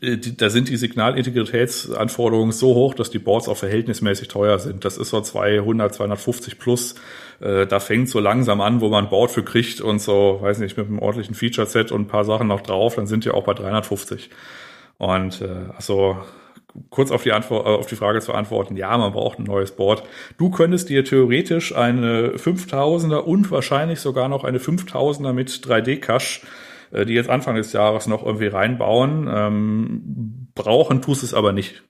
[0.00, 4.84] äh, da sind die Signalintegritätsanforderungen so hoch, dass die Boards auch verhältnismäßig teuer sind.
[4.84, 6.94] Das ist so 200, 250 plus.
[7.40, 10.58] Äh, da fängt so langsam an, wo man ein Board für kriegt und so, weiß
[10.58, 13.44] nicht, mit einem ordentlichen Feature-Set und ein paar Sachen noch drauf, dann sind die auch
[13.44, 14.30] bei 350.
[14.98, 16.18] Und äh, also
[16.90, 20.04] kurz auf die Antwort, auf die Frage zu antworten, ja, man braucht ein neues Board.
[20.38, 26.42] Du könntest dir theoretisch eine 5000er und wahrscheinlich sogar noch eine 5000er mit 3D-Cache
[26.90, 29.28] äh, die jetzt Anfang des Jahres noch irgendwie reinbauen.
[29.28, 31.82] Ähm, brauchen tust es aber nicht.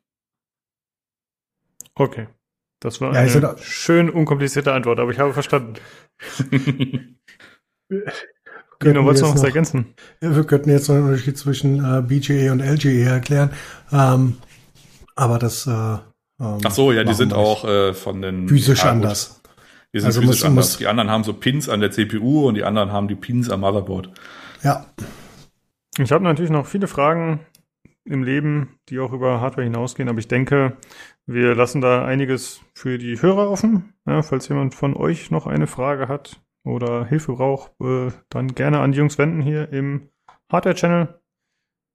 [1.94, 2.28] Okay.
[2.80, 5.74] Das war ja, eine da schön unkomplizierte Antwort, aber ich habe verstanden.
[8.82, 9.94] Genau, wolltest du noch was ergänzen?
[10.22, 13.50] Ja, wir könnten jetzt noch einen Unterschied zwischen äh, BGA und LGA erklären.
[13.92, 14.38] Ähm,
[15.14, 15.66] aber das.
[15.66, 16.00] Äh, ähm,
[16.38, 18.48] Ach so, ja, die sind auch äh, von den.
[18.48, 19.42] Physisch ja, anders.
[19.92, 20.68] Die sind also physisch muss, anders.
[20.70, 23.50] Muss, die anderen haben so Pins an der CPU und die anderen haben die Pins
[23.50, 24.10] am Motherboard.
[24.62, 24.86] Ja.
[25.98, 27.40] Ich habe natürlich noch viele Fragen
[28.04, 30.76] im Leben, die auch über Hardware hinausgehen, aber ich denke,
[31.26, 33.94] wir lassen da einiges für die Hörer offen.
[34.06, 38.80] Ja, falls jemand von euch noch eine Frage hat oder Hilfe braucht, äh, dann gerne
[38.80, 40.08] an die Jungs wenden hier im
[40.50, 41.20] Hardware-Channel.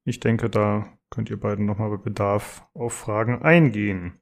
[0.05, 4.21] Ich denke, da könnt ihr beiden nochmal bei Bedarf auf Fragen eingehen.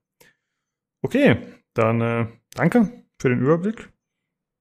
[1.02, 1.38] Okay,
[1.74, 3.92] dann äh, danke für den Überblick.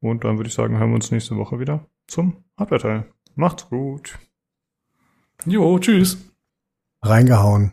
[0.01, 3.07] Und dann würde ich sagen, hören wir uns nächste Woche wieder zum Hardware-Teil.
[3.35, 4.19] Macht's gut.
[5.47, 6.19] Jo, tschüss.
[7.03, 7.73] Reingehauen.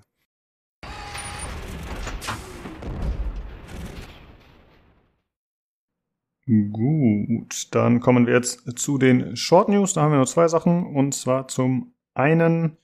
[6.72, 9.94] Gut, dann kommen wir jetzt zu den Short News.
[9.94, 10.96] Da haben wir nur zwei Sachen.
[10.96, 12.78] Und zwar zum einen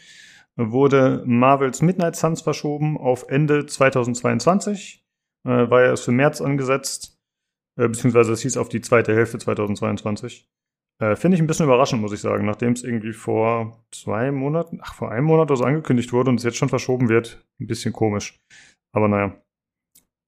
[0.55, 5.03] wurde Marvels Midnight Suns verschoben auf Ende 2022.
[5.45, 7.17] Äh, war ja erst für März angesetzt.
[7.75, 10.47] Äh, beziehungsweise es hieß auf die zweite Hälfte 2022.
[11.01, 14.79] Äh, Finde ich ein bisschen überraschend, muss ich sagen, nachdem es irgendwie vor zwei Monaten,
[14.81, 17.45] ach, vor einem Monat oder so angekündigt wurde und es jetzt schon verschoben wird.
[17.59, 18.39] Ein bisschen komisch.
[18.93, 19.35] Aber naja.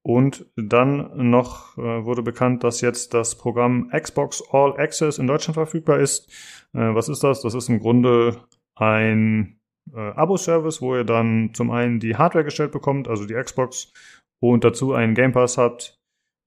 [0.02, 5.54] Und dann noch äh, wurde bekannt, dass jetzt das Programm Xbox All Access in Deutschland
[5.54, 6.30] verfügbar ist.
[6.72, 7.42] Äh, was ist das?
[7.42, 8.38] Das ist im Grunde
[8.74, 9.58] ein
[9.92, 13.92] äh, Abo-Service, wo ihr dann zum einen die Hardware gestellt bekommt, also die Xbox,
[14.40, 15.98] und dazu einen Game Pass habt.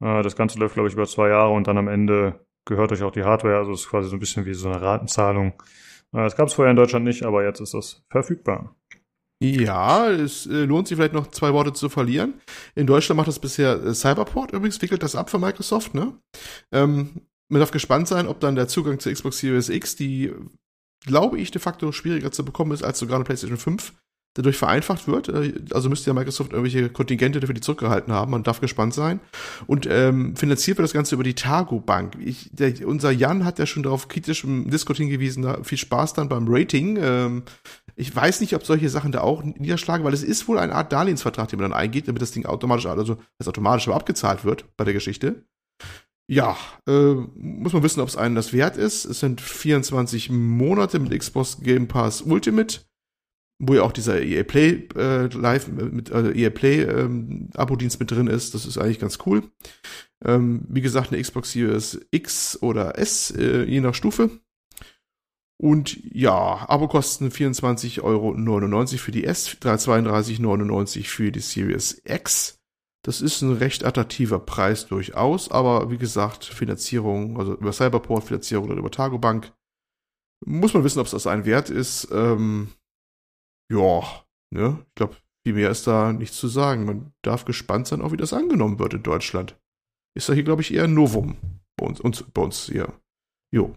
[0.02, 3.04] Äh, das Ganze läuft, glaube ich, über zwei Jahre und dann am Ende gehört euch
[3.04, 5.54] auch die Hardware, also es ist quasi so ein bisschen wie so eine Ratenzahlung.
[6.12, 8.76] Das gab es vorher in Deutschland nicht, aber jetzt ist das verfügbar.
[9.44, 12.36] Ja, es äh, lohnt sich vielleicht noch zwei Worte zu verlieren.
[12.76, 16.16] In Deutschland macht das bisher äh, Cyberport übrigens, wickelt das ab für Microsoft, ne?
[16.72, 20.32] Ähm, man darf gespannt sein, ob dann der Zugang zur Xbox Series X, die,
[21.06, 23.94] glaube ich, de facto schwieriger zu bekommen ist als sogar eine PlayStation 5,
[24.34, 25.30] dadurch vereinfacht wird.
[25.30, 28.32] Äh, also müsste ja Microsoft irgendwelche Kontingente dafür die zurückgehalten haben.
[28.32, 29.20] Man darf gespannt sein.
[29.68, 32.18] Und ähm, finanziert wird das Ganze über die Targo Bank.
[32.20, 35.44] Ich, der, unser Jan hat ja schon darauf kritisch im Discord hingewiesen.
[35.44, 36.98] Da viel Spaß dann beim Rating.
[37.02, 37.44] Ähm,
[37.96, 40.92] ich weiß nicht, ob solche Sachen da auch niederschlagen, weil es ist wohl eine Art
[40.92, 44.66] Darlehensvertrag, den man dann eingeht, damit das Ding automatisch, also das automatisch aber abgezahlt wird
[44.78, 45.44] bei der Geschichte.
[46.30, 46.56] Ja,
[46.88, 49.04] äh, muss man wissen, ob es einen das wert ist.
[49.04, 52.80] Es sind 24 Monate mit Xbox Game Pass Ultimate
[53.64, 58.10] wo ja auch dieser EA Play äh, Live mit äh, EA Play ähm, Abo-Dienst mit
[58.10, 58.56] drin ist.
[58.56, 59.44] Das ist eigentlich ganz cool.
[60.26, 64.32] Ähm, wie gesagt, eine Xbox Series X oder S, äh, je nach Stufe.
[65.58, 72.58] Und ja, Abo-Kosten 24,99 Euro für die S, 32,99 für die Series X.
[73.04, 78.70] Das ist ein recht attraktiver Preis durchaus, aber wie gesagt, Finanzierung, also über Cyberport Finanzierung
[78.70, 79.54] oder über Targobank,
[80.44, 82.08] muss man wissen, ob es das ein Wert ist.
[82.12, 82.70] Ähm,
[83.72, 86.86] ja, ne, ich glaube, viel mehr ist da nichts zu sagen.
[86.86, 89.58] Man darf gespannt sein, auch wie das angenommen wird in Deutschland.
[90.16, 91.38] Ist da hier, glaube ich, eher ein Novum
[91.78, 92.94] bei uns, uns, bei uns hier.
[93.52, 93.76] Jo.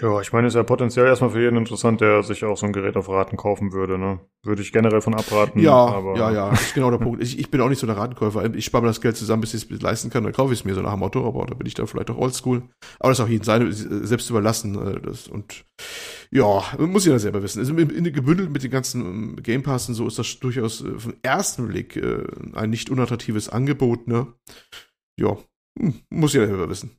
[0.00, 2.72] Ja, ich meine, ist ja potenziell erstmal für jeden interessant, der sich auch so ein
[2.72, 4.18] Gerät auf Raten kaufen würde, ne?
[4.42, 5.60] Würde ich generell von abraten.
[5.60, 7.22] Ja, aber ja, ja, das ist genau der Punkt.
[7.22, 8.52] Ich, ich bin auch nicht so der Ratenkäufer.
[8.56, 10.64] Ich spare mir das Geld zusammen, bis ich es leisten kann, dann kaufe ich es
[10.64, 12.62] mir so nach dem Motto, aber da bin ich dann vielleicht auch oldschool.
[12.98, 14.74] Aber das ist auch jedem seine, selbst überlassen.
[14.84, 15.64] äh, Das, und
[16.32, 17.60] ja, muss jeder selber wissen.
[17.60, 21.14] Also gebündelt mit den ganzen ähm, Game Pass und so ist das durchaus äh, vom
[21.22, 24.26] ersten Blick äh, ein nicht unattraktives Angebot, ne?
[25.16, 25.36] Ja,
[25.78, 26.98] hm, muss jeder selber wissen.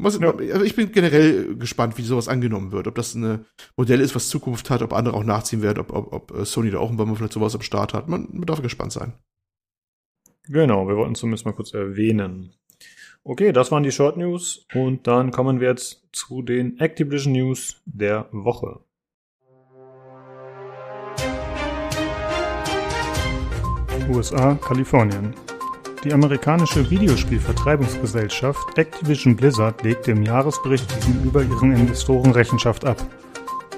[0.00, 0.30] Was, Ja.
[0.30, 2.86] also Ich bin generell gespannt, wie sowas angenommen wird.
[2.86, 3.44] Ob das ein
[3.76, 6.70] Modell ist, was Zukunft hat, ob andere auch nachziehen werden, ob, ob, ob äh, Sony
[6.70, 8.08] da auch irgendwann mal vielleicht sowas am Start hat.
[8.08, 9.14] Man, man darf gespannt sein.
[10.44, 12.54] Genau, wir wollten zumindest mal kurz erwähnen.
[13.24, 17.82] Okay, das waren die Short News und dann kommen wir jetzt zu den Activision News
[17.84, 18.80] der Woche.
[24.08, 25.34] USA, Kalifornien.
[26.04, 33.04] Die amerikanische Videospielvertreibungsgesellschaft Activision Blizzard legte im Jahresbericht gegenüber ihren Investoren Rechenschaft ab.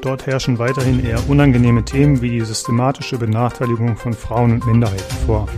[0.03, 5.49] Dort herrschen weiterhin eher unangenehme Themen wie die systematische Benachteiligung von Frauen und Minderheiten vor.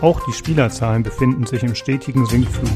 [0.00, 2.70] Auch die Spielerzahlen befinden sich im stetigen Sinkflug.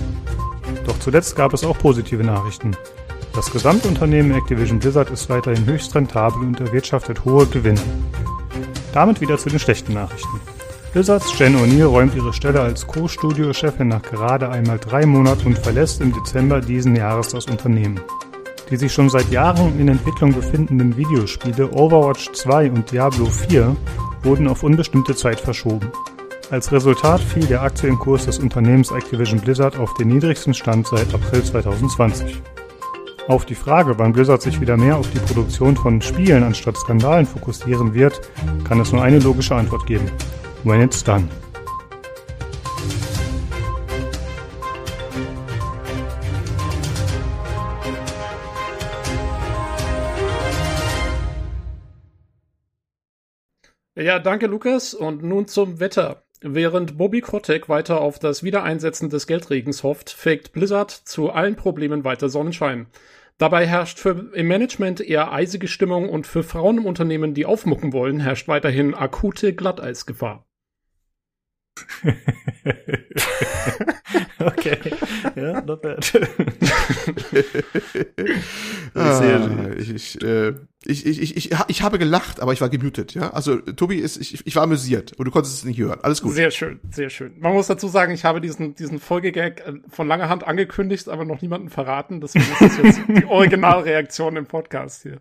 [0.84, 2.76] Doch zuletzt gab es auch positive Nachrichten.
[3.34, 7.80] Das Gesamtunternehmen Activision Blizzard ist weiterhin höchst rentabel und erwirtschaftet hohe Gewinne.
[8.92, 10.40] Damit wieder zu den schlechten Nachrichten.
[10.92, 16.00] Blizzards Jen O'Neill räumt ihre Stelle als Co-Studio-Chefin nach gerade einmal drei Monaten und verlässt
[16.00, 18.00] im Dezember diesen Jahres das Unternehmen.
[18.70, 23.76] Die sich schon seit Jahren in Entwicklung befindenden Videospiele Overwatch 2 und Diablo 4
[24.22, 25.92] wurden auf unbestimmte Zeit verschoben.
[26.50, 31.42] Als Resultat fiel der Aktienkurs des Unternehmens Activision Blizzard auf den niedrigsten Stand seit April
[31.42, 32.40] 2020.
[33.28, 37.26] Auf die Frage, wann Blizzard sich wieder mehr auf die Produktion von Spielen anstatt Skandalen
[37.26, 38.20] fokussieren wird,
[38.62, 40.08] kann es nur eine logische Antwort geben.
[40.66, 41.28] When it's done.
[53.94, 54.92] Ja, danke Lukas.
[54.92, 56.24] Und nun zum Wetter.
[56.40, 62.02] Während Bobby Kotick weiter auf das Wiedereinsetzen des Geldregens hofft, fegt Blizzard zu allen Problemen
[62.02, 62.88] weiter Sonnenschein.
[63.38, 67.92] Dabei herrscht für im Management eher eisige Stimmung und für Frauen im Unternehmen, die aufmucken
[67.92, 70.44] wollen, herrscht weiterhin akute Glatteisgefahr.
[74.38, 74.78] okay.
[75.34, 76.12] Ja, not bad.
[78.94, 80.54] Ah, ich, ich, äh,
[80.86, 83.30] ich, ich, ich, ich, ich habe gelacht, aber ich war gemutet, ja.
[83.30, 85.98] Also Tobi ist, ich, ich war amüsiert und du konntest es nicht hören.
[86.02, 86.32] Alles gut.
[86.32, 87.38] Sehr schön, sehr schön.
[87.38, 91.26] Man muss dazu sagen, ich habe diesen, diesen Folgegag äh, von langer Hand angekündigt, aber
[91.26, 92.22] noch niemanden verraten.
[92.22, 95.20] Deswegen ist das jetzt die Originalreaktion im Podcast hier.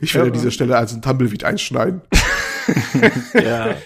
[0.00, 2.00] Ich werde an dieser Stelle als ein Tumbleweed einschneiden.
[3.34, 3.76] Ja.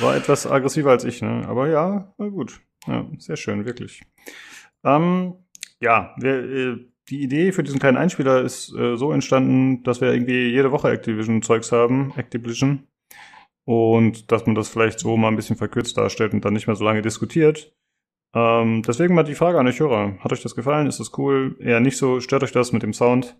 [0.00, 1.46] War etwas aggressiver als ich, ne?
[1.48, 2.60] Aber ja, war gut.
[2.86, 4.02] Ja, sehr schön, wirklich.
[4.84, 5.34] Ähm,
[5.80, 10.12] ja, wir, äh, die Idee für diesen kleinen Einspieler ist äh, so entstanden, dass wir
[10.12, 12.86] irgendwie jede Woche Activision-Zeugs haben, Activision.
[13.64, 16.76] Und dass man das vielleicht so mal ein bisschen verkürzt darstellt und dann nicht mehr
[16.76, 17.74] so lange diskutiert.
[18.34, 20.18] Ähm, deswegen mal die Frage an euch Hörer.
[20.20, 20.86] Hat euch das gefallen?
[20.86, 21.56] Ist das cool?
[21.60, 22.20] Eher nicht so?
[22.20, 23.36] Stört euch das mit dem Sound?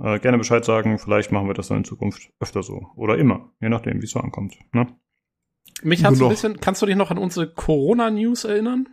[0.00, 0.98] Äh, gerne Bescheid sagen.
[0.98, 2.88] Vielleicht machen wir das dann in Zukunft öfter so.
[2.96, 3.52] Oder immer.
[3.60, 4.58] Je nachdem, wie es so ankommt.
[4.72, 4.86] Ne?
[5.84, 8.88] Mich hat's Nur ein bisschen, kannst du dich noch an unsere Corona-News erinnern?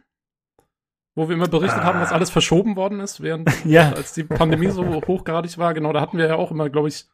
[1.15, 3.91] Wo wir immer berichtet haben, dass alles verschoben worden ist, während, Ja.
[3.93, 5.73] als die Pandemie so hochgradig war.
[5.73, 7.05] Genau, da hatten wir ja auch immer, glaube ich,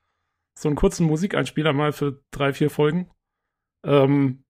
[0.57, 3.09] so einen kurzen Musikeinspieler mal für drei, vier Folgen.
[3.85, 4.43] Ähm,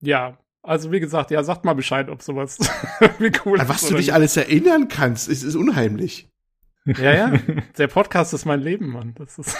[0.00, 2.58] ja, also wie gesagt, ja, sagt mal Bescheid, ob sowas
[3.18, 6.28] wie cool An was ist du dich alles erinnern kannst, ist, ist unheimlich.
[6.84, 7.32] Ja, ja,
[7.78, 9.14] der Podcast ist mein Leben, Mann.
[9.14, 9.56] Das ist,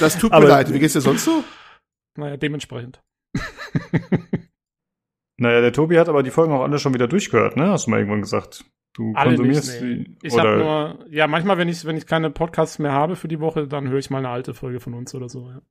[0.00, 0.72] Das tut mir Aber- leid.
[0.72, 1.42] Wie geht's dir sonst so?
[2.16, 3.00] naja, dementsprechend.
[5.38, 7.70] Naja, der Tobi hat aber die Folgen auch alle schon wieder durchgehört, ne?
[7.70, 8.64] Hast du mal irgendwann gesagt.
[8.92, 10.04] Du Alle konsumierst nicht, nee.
[10.04, 10.28] die.
[10.28, 13.40] Ich habe nur, ja, manchmal, wenn ich, wenn ich keine Podcasts mehr habe für die
[13.40, 15.62] Woche, dann höre ich mal eine alte Folge von uns oder so, ja.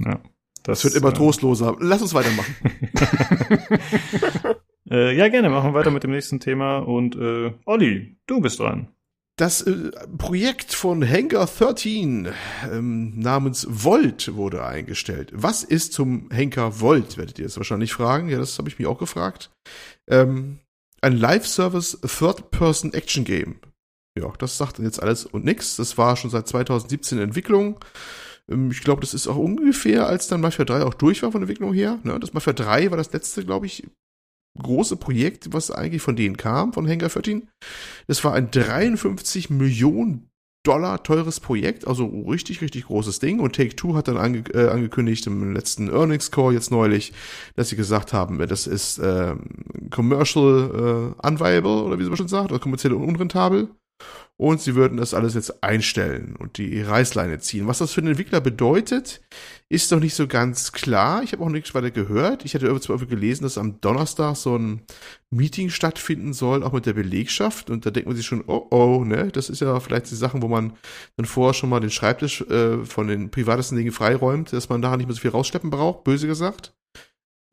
[0.00, 0.20] ja,
[0.64, 1.76] Das wird immer äh, trostloser.
[1.80, 2.54] Lass uns weitermachen.
[4.88, 6.78] Äh, ja, gerne, machen wir weiter mit dem nächsten Thema.
[6.78, 8.88] Und äh, Olli, du bist dran.
[9.38, 12.32] Das äh, Projekt von Henker 13
[12.72, 15.30] ähm, namens Volt wurde eingestellt.
[15.34, 18.30] Was ist zum Henker Volt, werdet ihr jetzt wahrscheinlich fragen.
[18.30, 19.50] Ja, das habe ich mich auch gefragt.
[20.08, 20.60] Ähm,
[21.02, 23.56] ein Live-Service Third-Person-Action-Game.
[24.18, 25.76] Ja, das sagt jetzt alles und nix.
[25.76, 27.78] Das war schon seit 2017 in Entwicklung.
[28.50, 31.42] Ähm, ich glaube, das ist auch ungefähr, als dann Mafia 3 auch durch war von
[31.42, 31.98] der Entwicklung her.
[32.04, 32.18] Ne?
[32.18, 33.86] Das Mafia 3 war das letzte, glaube ich,
[34.56, 37.48] große Projekt, was eigentlich von denen kam, von Hangar 13.
[38.06, 40.30] Das war ein 53 Millionen
[40.66, 43.38] Dollar teures Projekt, also richtig, richtig großes Ding.
[43.38, 47.12] Und Take-Two hat dann ange äh, angekündigt im letzten Earnings Call jetzt neulich,
[47.54, 49.36] dass sie gesagt haben, das ist äh,
[49.90, 53.68] commercial äh, unviable, oder wie sie schon sagt, oder kommerziell unrentabel
[54.38, 57.66] und sie würden das alles jetzt einstellen und die Reißleine ziehen.
[57.66, 59.22] Was das für den Entwickler bedeutet,
[59.70, 61.22] ist noch nicht so ganz klar.
[61.22, 62.44] Ich habe auch nichts weiter gehört.
[62.44, 64.82] Ich hatte irgendwo gelesen, dass am Donnerstag so ein
[65.30, 67.70] Meeting stattfinden soll, auch mit der Belegschaft.
[67.70, 70.42] Und da denkt man sich schon, oh oh, ne, das ist ja vielleicht die Sachen,
[70.42, 70.74] wo man
[71.16, 74.96] dann vorher schon mal den Schreibtisch äh, von den privatesten Dingen freiräumt, dass man da
[74.98, 76.74] nicht mehr so viel rausschleppen braucht, böse gesagt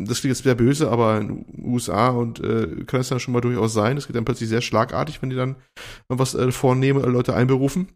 [0.05, 3.33] das klingt jetzt sehr böse, aber in den USA und äh, kann es dann schon
[3.33, 3.95] mal durchaus sein.
[3.95, 5.55] Das geht dann plötzlich sehr schlagartig, wenn die dann
[6.07, 7.87] was äh, vornehmen, Leute einberufen.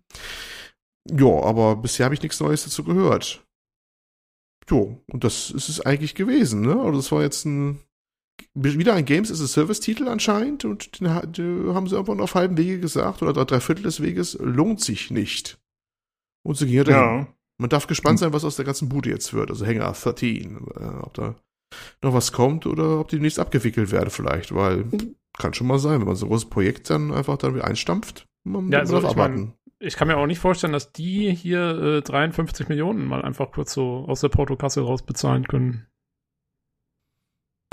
[1.10, 3.46] Ja, aber bisher habe ich nichts Neues dazu gehört.
[4.70, 6.80] Jo, und das ist es eigentlich gewesen, ne?
[6.80, 7.80] Also das war jetzt ein
[8.54, 12.36] wieder ein Games as a Service Titel anscheinend und den, den haben sie irgendwann auf
[12.36, 15.60] halbem Wege gesagt oder drei Viertel des Weges lohnt sich nicht.
[16.44, 16.94] Und so ging er dann.
[16.94, 17.28] Ja.
[17.60, 19.50] Man darf gespannt sein, was aus der ganzen Bude jetzt wird.
[19.50, 21.36] Also Hänger 13, äh, ob da
[22.02, 24.86] noch was kommt oder ob die demnächst abgewickelt werden vielleicht, weil
[25.38, 28.28] kann schon mal sein, wenn man so ein großes Projekt dann einfach dann wieder einstampft.
[28.44, 32.02] Man ja, also ich, mein, ich kann mir auch nicht vorstellen, dass die hier äh,
[32.02, 35.88] 53 Millionen mal einfach kurz so aus der Portokasse raus bezahlen können.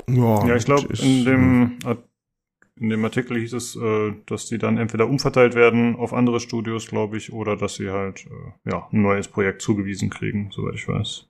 [0.07, 1.79] Ja, ja ich glaube, in dem,
[2.79, 6.87] in dem Artikel hieß es, äh, dass die dann entweder umverteilt werden auf andere Studios,
[6.87, 10.87] glaube ich, oder dass sie halt äh, ja, ein neues Projekt zugewiesen kriegen, soweit ich
[10.87, 11.27] weiß.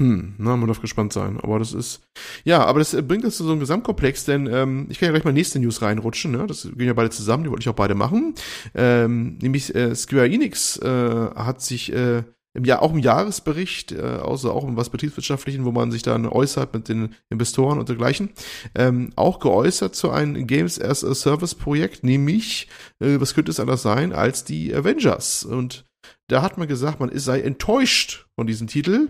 [0.00, 1.40] Hm, na, man darf gespannt sein.
[1.40, 2.02] Aber das ist,
[2.44, 5.24] ja, aber das bringt uns zu so einem Gesamtkomplex, denn ähm, ich kann ja gleich
[5.24, 6.46] mal nächste News reinrutschen, ne?
[6.46, 8.34] Das gehen ja beide zusammen, die wollte ich auch beide machen.
[8.76, 12.22] Ähm, nämlich äh, Square Enix äh, hat sich äh,
[12.54, 16.26] im Jahr auch im Jahresbericht, äh, außer auch im was betriebswirtschaftlichen, wo man sich dann
[16.26, 18.30] äußert mit den Investoren und dergleichen,
[18.76, 22.68] ähm, auch geäußert zu einem Games as a Service Projekt, nämlich,
[23.00, 25.44] äh, was könnte es anders sein, als die Avengers.
[25.44, 25.86] Und
[26.28, 29.08] da hat man gesagt, man sei enttäuscht von diesem Titel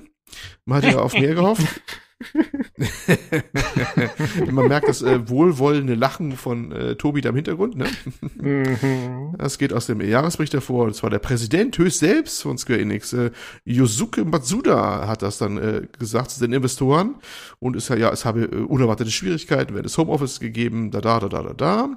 [0.64, 1.64] man hat ja auf mehr gehofft.
[4.50, 7.76] Man merkt das äh, wohlwollende Lachen von äh, Tobi da im Hintergrund.
[7.76, 7.86] Ne?
[8.40, 9.36] Mhm.
[9.38, 10.86] Das geht aus dem Jahresbericht hervor.
[10.86, 13.30] Und zwar der Präsident höchst selbst von Square Enix, äh,
[13.64, 17.14] Yosuke Matsuda, hat das dann äh, gesagt zu den Investoren.
[17.60, 21.28] Und es, ja, es habe äh, unerwartete Schwierigkeiten während des Homeoffice gegeben, da, da, da,
[21.28, 21.88] da, da, da.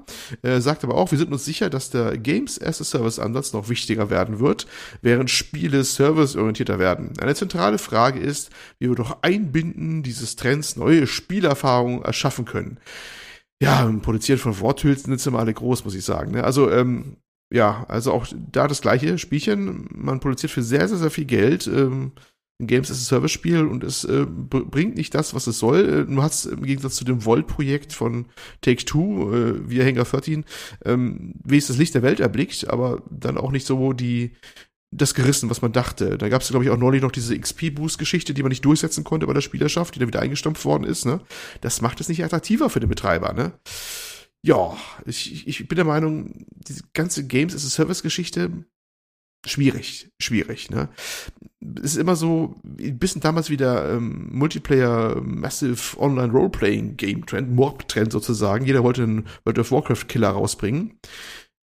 [0.43, 3.53] Er sagt aber auch, wir sind uns sicher, dass der Games as a Service Ansatz
[3.53, 4.67] noch wichtiger werden wird,
[5.01, 7.13] während Spiele serviceorientierter werden.
[7.19, 12.79] Eine zentrale Frage ist, wie wir doch einbinden, dieses Trends neue Spielerfahrungen erschaffen können.
[13.61, 16.31] Ja, produziert von Worthülsen sind immer alle groß, muss ich sagen.
[16.31, 16.43] Ne?
[16.43, 17.17] Also, ähm,
[17.53, 19.87] ja, also auch da das gleiche Spielchen.
[19.93, 21.67] Man produziert für sehr, sehr, sehr viel Geld.
[21.67, 22.13] Ähm,
[22.61, 26.07] ein Games as a Service Spiel und es äh, bringt nicht das, was es soll.
[26.07, 28.27] Äh, du hast im Gegensatz zu dem Volt-Projekt von
[28.61, 30.45] Take Two, äh, via Hangar 13,
[30.85, 34.31] ähm, es das Licht der Welt erblickt, aber dann auch nicht so die,
[34.91, 36.17] das gerissen, was man dachte.
[36.17, 39.25] Da gab es, glaube ich, auch neulich noch diese XP-Boost-Geschichte, die man nicht durchsetzen konnte
[39.25, 41.05] bei der Spielerschaft, die dann wieder eingestampft worden ist.
[41.05, 41.21] Ne?
[41.61, 43.33] Das macht es nicht attraktiver für den Betreiber.
[43.33, 43.53] Ne?
[44.43, 48.65] Ja, ich, ich bin der Meinung, diese ganze Games as a Service-Geschichte
[49.45, 50.69] schwierig, schwierig.
[50.69, 50.89] Ne?
[51.77, 57.51] Es ist immer so, ein bisschen damals wieder ähm, Multiplayer, Massive Online Roleplaying Game Trend,
[57.51, 58.65] Mob Trend sozusagen.
[58.65, 60.99] Jeder wollte einen World of Warcraft Killer rausbringen.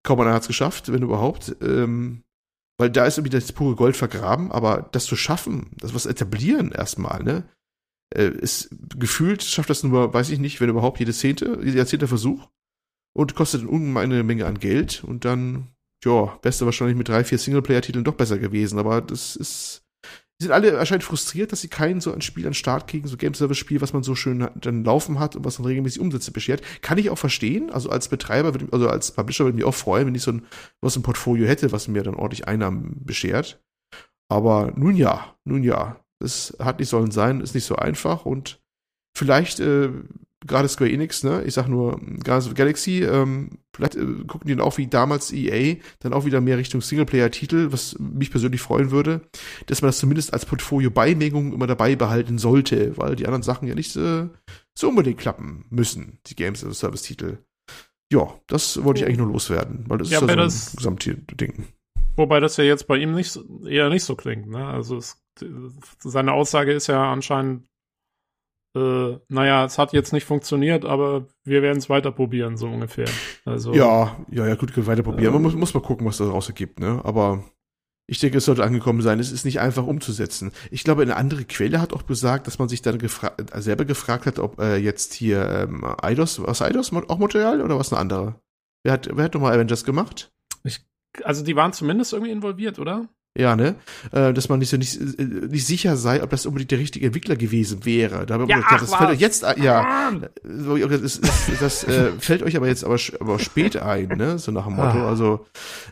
[0.03, 1.55] Kaum einer hat es geschafft, wenn überhaupt.
[1.61, 2.23] Ähm,
[2.81, 6.71] weil da ist irgendwie das pure Gold vergraben, aber das zu schaffen, das was etablieren
[6.71, 7.47] erstmal, ne?
[8.13, 12.07] Äh, ist gefühlt schafft das nur, weiß ich nicht, wenn überhaupt jede zehnte, jeder zehnte
[12.07, 12.49] Versuch
[13.13, 15.67] und kostet eine ungemeine Menge an Geld und dann,
[16.03, 19.80] ja, beste wahrscheinlich mit drei, vier Singleplayer-Titeln doch besser gewesen, aber das ist
[20.41, 23.15] die sind alle erscheint frustriert, dass sie kein so ein Spiel an Start kriegen, so
[23.15, 26.31] Game Service Spiel, was man so schön dann laufen hat und was dann regelmäßig Umsätze
[26.31, 26.63] beschert.
[26.81, 27.69] Kann ich auch verstehen.
[27.69, 30.47] Also als Betreiber, also als Publisher würde ich mich auch freuen, wenn ich so ein,
[30.81, 33.61] was ein Portfolio hätte, was mir dann ordentlich Einnahmen beschert.
[34.29, 35.97] Aber nun ja, nun ja.
[36.17, 38.59] Es hat nicht sollen sein, ist nicht so einfach und
[39.15, 39.91] vielleicht äh,
[40.45, 44.55] gerade Square Enix, ne, ich sag nur Guardians of Galaxy, ähm, vielleicht äh, gucken die
[44.55, 48.91] dann auch wie damals EA, dann auch wieder mehr Richtung Singleplayer-Titel, was mich persönlich freuen
[48.91, 49.21] würde,
[49.67, 53.75] dass man das zumindest als Portfolio-Beimengung immer dabei behalten sollte, weil die anderen Sachen ja
[53.75, 54.27] nicht äh,
[54.77, 57.37] so unbedingt klappen müssen, die Games as Service-Titel.
[58.11, 61.67] Ja, das wollte ich eigentlich nur loswerden, weil das ja, ist ja so ein Gesamtding.
[62.17, 64.65] Wobei das ja jetzt bei ihm nicht eher nicht so klingt, ne?
[64.65, 65.23] Also es,
[65.99, 67.67] seine Aussage ist ja anscheinend
[68.75, 73.07] äh, naja, es hat jetzt nicht funktioniert, aber wir werden es weiter probieren, so ungefähr.
[73.45, 75.33] Also, Ja, ja, ja, gut, weiter probieren.
[75.33, 77.01] Man muss, muss mal gucken, was daraus ergibt, ne?
[77.03, 77.43] Aber
[78.07, 79.19] ich denke, es sollte angekommen sein.
[79.19, 80.51] Es ist nicht einfach umzusetzen.
[80.69, 83.85] Ich glaube, eine andere Quelle hat auch gesagt, dass man sich dann gefra äh, selber
[83.85, 88.01] gefragt hat, ob äh, jetzt hier ähm, Eidos, was Eidos auch Montreal oder was eine
[88.01, 88.35] andere?
[88.83, 90.31] Wer hat, wer hat nochmal Avengers gemacht?
[91.23, 93.09] also die waren zumindest irgendwie involviert, oder?
[93.37, 93.75] Ja, ne?
[94.11, 97.05] Äh, dass man nicht so nicht, äh, nicht sicher sei, ob das unbedingt der richtige
[97.05, 98.25] Entwickler gewesen wäre.
[98.25, 99.09] Da haben Ja, gedacht, ach, das fällt was?
[99.15, 100.11] euch jetzt, ein- ja,
[100.43, 101.21] das, ist,
[101.61, 104.37] das äh, fällt euch aber jetzt aber, aber spät ein, ne?
[104.37, 104.97] So nach dem Motto.
[104.99, 105.07] Ah.
[105.07, 105.45] Also,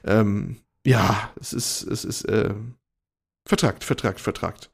[0.03, 2.53] ähm, ja, es ist, es ist, äh,
[3.47, 4.69] vertragt, vertragt, vertragt.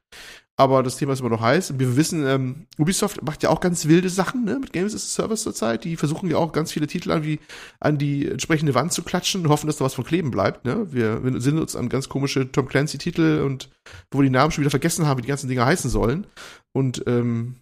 [0.57, 1.71] Aber das Thema ist immer noch heiß.
[1.71, 5.03] Und wir wissen, ähm, Ubisoft macht ja auch ganz wilde Sachen ne, mit Games as
[5.03, 5.83] a Service zurzeit.
[5.83, 7.39] Die versuchen ja auch ganz viele Titel an, wie,
[7.81, 10.63] an die entsprechende Wand zu klatschen und hoffen, dass da was von kleben bleibt.
[10.63, 10.87] Ne?
[10.93, 13.69] Wir, sind uns an ganz komische Tom Clancy-Titel und
[14.11, 16.25] wo wir die Namen schon wieder vergessen haben, wie die ganzen Dinger heißen sollen.
[16.73, 17.57] Und ähm,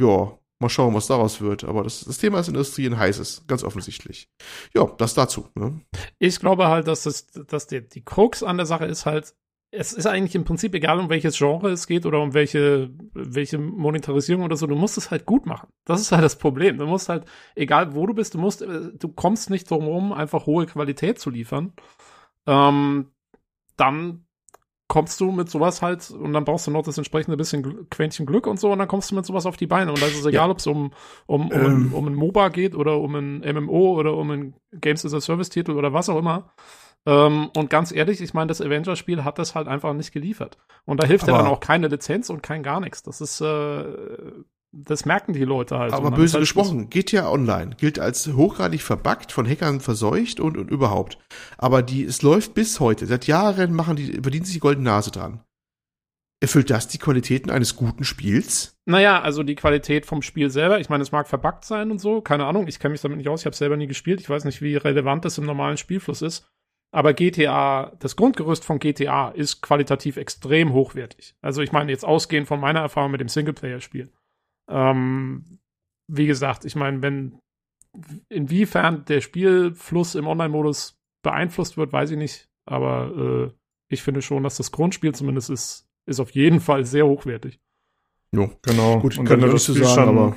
[0.00, 1.62] ja, mal schauen, was daraus wird.
[1.62, 4.28] Aber das, das Thema ist Industrie ein heißes, ganz offensichtlich.
[4.74, 5.48] Ja, das dazu.
[5.54, 5.80] Ne?
[6.18, 9.34] Ich glaube halt, dass, das, dass der, die Krux an der Sache ist halt,
[9.76, 13.58] es ist eigentlich im Prinzip egal, um welches Genre es geht oder um welche, welche
[13.58, 15.68] Monetarisierung oder so, du musst es halt gut machen.
[15.84, 16.78] Das ist halt das Problem.
[16.78, 17.24] Du musst halt,
[17.54, 21.30] egal wo du bist, du musst, du kommst nicht drum herum, einfach hohe Qualität zu
[21.30, 21.72] liefern.
[22.46, 23.10] Ähm,
[23.76, 24.26] dann
[24.86, 28.46] kommst du mit sowas halt und dann brauchst du noch das entsprechende bisschen Quäntchen Glück
[28.46, 30.26] und so und dann kommst du mit sowas auf die Beine und da ist es
[30.26, 30.92] egal, ob es um,
[31.26, 31.94] um, um, Ähm.
[31.94, 35.48] um ein MOBA geht oder um ein MMO oder um ein Games as a Service
[35.48, 36.52] Titel oder was auch immer.
[37.06, 40.56] Ähm, und ganz ehrlich, ich meine, das Avengers-Spiel hat das halt einfach nicht geliefert.
[40.84, 43.02] Und da hilft ja Aber- dann auch keine Lizenz und kein gar nichts.
[43.02, 43.84] Das ist, äh,
[44.72, 45.92] das merken die Leute halt.
[45.92, 50.70] Aber böse halt gesprochen, GTA Online gilt als hochgradig verbuggt, von Hackern verseucht und, und
[50.70, 51.18] überhaupt.
[51.58, 53.06] Aber die, es läuft bis heute.
[53.06, 55.40] Seit Jahren machen die, verdienen sich die goldene Nase dran.
[56.40, 58.76] Erfüllt das die Qualitäten eines guten Spiels?
[58.86, 62.20] Naja, also die Qualität vom Spiel selber, ich meine, es mag verbuggt sein und so,
[62.20, 64.44] keine Ahnung, ich kenne mich damit nicht aus, ich habe selber nie gespielt, ich weiß
[64.44, 66.46] nicht, wie relevant das im normalen Spielfluss ist.
[66.94, 71.34] Aber GTA, das Grundgerüst von GTA ist qualitativ extrem hochwertig.
[71.42, 74.12] Also ich meine, jetzt ausgehend von meiner Erfahrung mit dem Singleplayer-Spiel.
[74.70, 75.58] Ähm,
[76.06, 77.40] wie gesagt, ich meine, wenn
[78.28, 82.48] inwiefern der Spielfluss im Online-Modus beeinflusst wird, weiß ich nicht.
[82.64, 83.52] Aber äh,
[83.88, 87.60] ich finde schon, dass das Grundspiel zumindest ist, ist auf jeden Fall sehr hochwertig.
[88.32, 88.50] Jo.
[88.62, 89.00] Genau.
[89.00, 90.36] Gut, und kann wenn du das nicht Spiel sagen, schon, aber-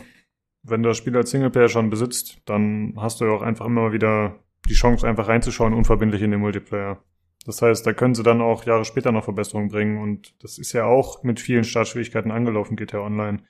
[0.63, 3.93] wenn du das Spiel als Singleplayer schon besitzt, dann hast du ja auch einfach immer
[3.93, 7.03] wieder die Chance, einfach reinzuschauen, unverbindlich in den Multiplayer.
[7.45, 10.73] Das heißt, da können sie dann auch Jahre später noch Verbesserungen bringen und das ist
[10.73, 13.43] ja auch mit vielen Startschwierigkeiten angelaufen, GTA Online.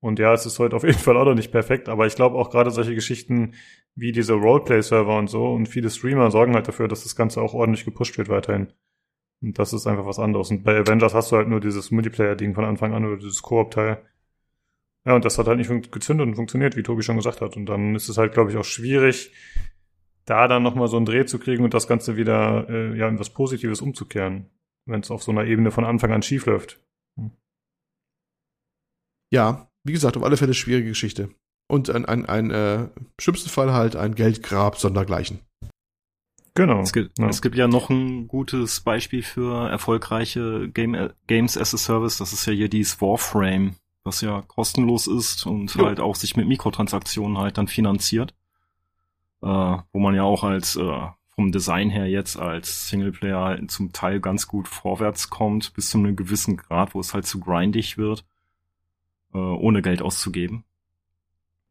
[0.00, 2.36] Und ja, es ist heute auf jeden Fall auch noch nicht perfekt, aber ich glaube
[2.36, 3.54] auch gerade solche Geschichten
[3.94, 7.54] wie diese Roleplay-Server und so und viele Streamer sorgen halt dafür, dass das Ganze auch
[7.54, 8.72] ordentlich gepusht wird weiterhin.
[9.40, 10.50] Und das ist einfach was anderes.
[10.50, 14.02] Und bei Avengers hast du halt nur dieses Multiplayer-Ding von Anfang an oder dieses Koop-Teil.
[15.04, 17.56] Ja, und das hat halt nicht gezündet und funktioniert, wie Tobi schon gesagt hat.
[17.56, 19.32] Und dann ist es halt, glaube ich, auch schwierig,
[20.28, 23.18] da dann nochmal so einen Dreh zu kriegen und das Ganze wieder äh, ja, in
[23.18, 24.46] was Positives umzukehren,
[24.86, 26.80] wenn es auf so einer Ebene von Anfang an schief läuft.
[29.30, 31.30] Ja, wie gesagt, auf alle Fälle schwierige Geschichte.
[31.70, 32.88] Und ein, ein, ein äh,
[33.20, 35.40] schlimmsten Fall halt ein Geldgrab sondergleichen.
[36.54, 36.80] Genau.
[36.80, 37.28] Es gibt, ja.
[37.28, 42.18] es gibt ja noch ein gutes Beispiel für erfolgreiche Game, Games as a Service.
[42.18, 45.86] Das ist ja hier dieses Warframe, was ja kostenlos ist und Jo.
[45.86, 48.34] halt auch sich mit Mikrotransaktionen halt dann finanziert.
[49.42, 49.46] Äh,
[49.92, 54.20] wo man ja auch als äh, vom Design her jetzt als Singleplayer halt zum Teil
[54.20, 58.24] ganz gut vorwärts kommt, bis zu einem gewissen Grad, wo es halt zu grindig wird,
[59.32, 60.64] äh, ohne Geld auszugeben.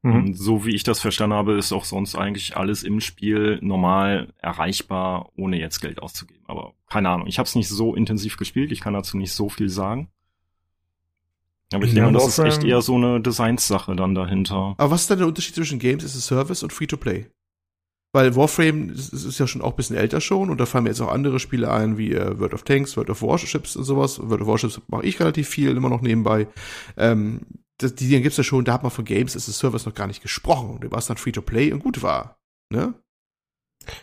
[0.03, 0.15] Mhm.
[0.15, 4.34] Und so wie ich das verstanden habe, ist auch sonst eigentlich alles im Spiel normal
[4.38, 6.44] erreichbar, ohne jetzt Geld auszugeben.
[6.48, 9.49] Aber keine Ahnung, ich habe es nicht so intensiv gespielt, ich kann dazu nicht so
[9.49, 10.10] viel sagen.
[11.73, 14.76] Aber ich Ja, denke, das ist echt eher so eine Designssache dann dahinter.
[14.77, 17.27] Aber was ist denn der Unterschied zwischen Games as a Service und Free-to-Play?
[18.18, 20.89] Weil Warframe ist, ist ja schon auch ein bisschen älter schon und da fallen mir
[20.89, 24.19] jetzt auch andere Spiele ein, wie äh, World of Tanks, World of Warships und sowas.
[24.19, 26.48] World of Warships mache ich relativ viel, immer noch nebenbei.
[26.98, 27.41] Ähm,
[27.77, 29.94] das, die Dinge gibt's ja schon, da hat man von Games as a Service noch
[29.94, 30.80] gar nicht gesprochen.
[30.81, 32.39] Du warst dann Free-to-Play und gut war.
[32.73, 32.95] Ne?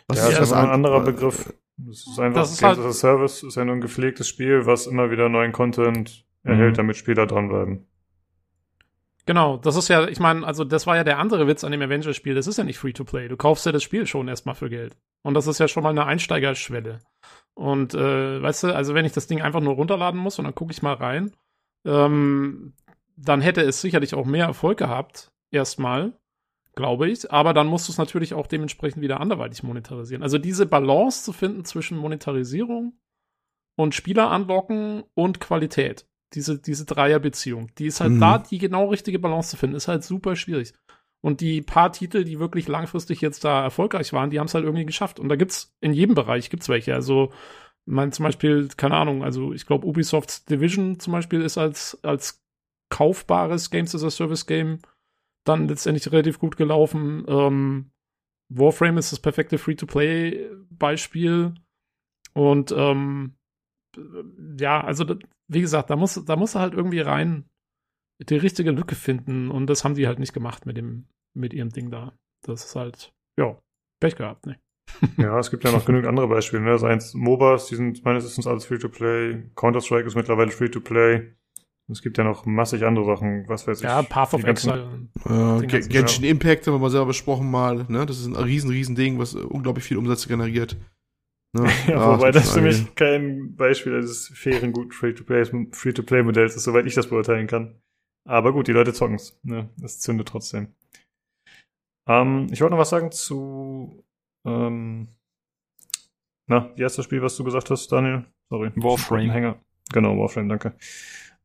[0.07, 1.53] Was ja, ist das einfach ein an- anderer äh, Begriff.
[1.77, 4.29] Das ist einfach, Das ist Games halt- as a Service ist ja nur ein gepflegtes
[4.29, 6.77] Spiel, was immer wieder neuen Content erhält, Mhm.
[6.77, 7.85] damit Spieler dranbleiben.
[9.27, 11.81] Genau, das ist ja, ich meine, also das war ja der andere Witz an dem
[11.81, 12.35] Avengers-Spiel.
[12.35, 13.27] Das ist ja nicht Free-to-Play.
[13.27, 14.95] Du kaufst ja das Spiel schon erstmal für Geld.
[15.23, 16.99] Und das ist ja schon mal eine Einsteigerschwelle.
[17.55, 20.53] Und äh, weißt du, also wenn ich das Ding einfach nur runterladen muss und dann
[20.53, 21.31] gucke ich mal rein,
[21.85, 22.73] ähm,
[23.17, 26.13] dann hätte es sicherlich auch mehr Erfolg gehabt, erstmal,
[26.75, 27.31] glaube ich.
[27.31, 30.21] Aber dann musst du es natürlich auch dementsprechend wieder anderweitig monetarisieren.
[30.21, 32.93] Also diese Balance zu finden zwischen Monetarisierung
[33.75, 36.05] und Spieler anlocken und Qualität.
[36.33, 37.71] Diese, diese Dreierbeziehung.
[37.77, 38.19] Die ist halt Mhm.
[38.19, 40.73] da, die genau richtige Balance zu finden, ist halt super schwierig.
[41.23, 44.65] Und die paar Titel, die wirklich langfristig jetzt da erfolgreich waren, die haben es halt
[44.65, 45.19] irgendwie geschafft.
[45.19, 46.93] Und da gibt's in jedem Bereich gibt's welche.
[46.93, 47.31] Also,
[47.87, 52.43] man zum Beispiel, keine Ahnung, also ich glaube, Ubisofts Division zum Beispiel ist als, als
[52.89, 54.79] kaufbares Games as a Service Game
[55.45, 57.23] dann letztendlich relativ gut gelaufen.
[57.27, 57.91] Ähm,
[58.49, 61.53] Warframe ist das perfekte Free-to-Play-Beispiel.
[62.33, 63.35] Und ähm,
[64.59, 65.05] ja, also
[65.47, 67.45] wie gesagt, da muss, da muss er halt irgendwie rein
[68.21, 69.51] die richtige Lücke finden.
[69.51, 72.17] Und das haben die halt nicht gemacht mit dem, mit ihrem Ding da.
[72.43, 73.59] Das ist halt, ja,
[73.99, 74.59] Pech gehabt, ne?
[75.17, 76.63] Ja, es gibt ja noch genügend andere Beispiele.
[76.63, 76.77] Ne?
[76.77, 79.51] Seien es MOBAs, die sind meines Wissens alles Free-to-Play.
[79.55, 81.33] Counter-Strike ist mittlerweile Free-to-Play.
[81.87, 83.83] Es gibt ja noch massig andere Sachen, was weiß ich.
[83.83, 85.07] Ja, Path of Exile.
[85.25, 88.07] Äh, Genshin Impact haben wir mal selber besprochen mal, ne?
[88.07, 90.77] Das ist ein riesen, riesen Ding, was unglaublich viel Umsätze generiert.
[91.55, 91.69] Ne?
[91.87, 96.95] Ja, wobei das für mich kein Beispiel eines fairen, guten Free-to-Play- Free-to-Play-Modells ist, soweit ich
[96.95, 97.75] das beurteilen kann.
[98.27, 99.39] Aber gut, die Leute zocken's.
[99.43, 99.69] Ne?
[99.83, 100.67] Es zündet trotzdem.
[102.07, 104.03] Ähm, ich wollte noch was sagen zu,
[104.45, 105.07] ähm,
[106.47, 108.25] na, wie heißt das Spiel, was du gesagt hast, Daniel?
[108.49, 108.71] Sorry.
[108.75, 109.31] Warframe.
[109.31, 109.59] Hänger.
[109.91, 110.73] Genau, Warframe, danke.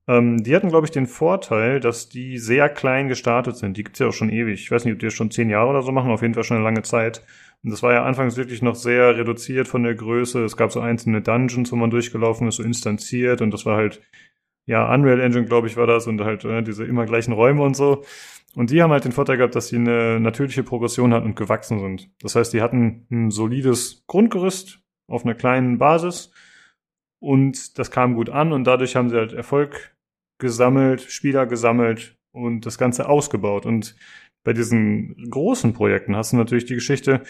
[0.09, 3.77] Ähm, die hatten, glaube ich, den Vorteil, dass die sehr klein gestartet sind.
[3.77, 4.61] Die gibt's ja auch schon ewig.
[4.61, 6.45] Ich weiß nicht, ob die das schon zehn Jahre oder so machen, auf jeden Fall
[6.45, 7.25] schon eine lange Zeit.
[7.63, 10.43] Und das war ja anfangs wirklich noch sehr reduziert von der Größe.
[10.45, 13.43] Es gab so einzelne Dungeons, wo man durchgelaufen ist, so instanziert.
[13.43, 14.01] Und das war halt,
[14.67, 16.07] ja, Unreal Engine, glaube ich, war das.
[16.07, 18.03] Und halt äh, diese immer gleichen Räume und so.
[18.57, 21.79] Und die haben halt den Vorteil gehabt, dass sie eine natürliche Progression hatten und gewachsen
[21.79, 22.11] sind.
[22.21, 26.33] Das heißt, die hatten ein solides Grundgerüst auf einer kleinen Basis.
[27.21, 29.95] Und das kam gut an und dadurch haben sie halt Erfolg
[30.39, 33.67] gesammelt, Spieler gesammelt und das Ganze ausgebaut.
[33.67, 33.95] Und
[34.45, 37.23] bei diesen großen Projekten hast du natürlich die Geschichte,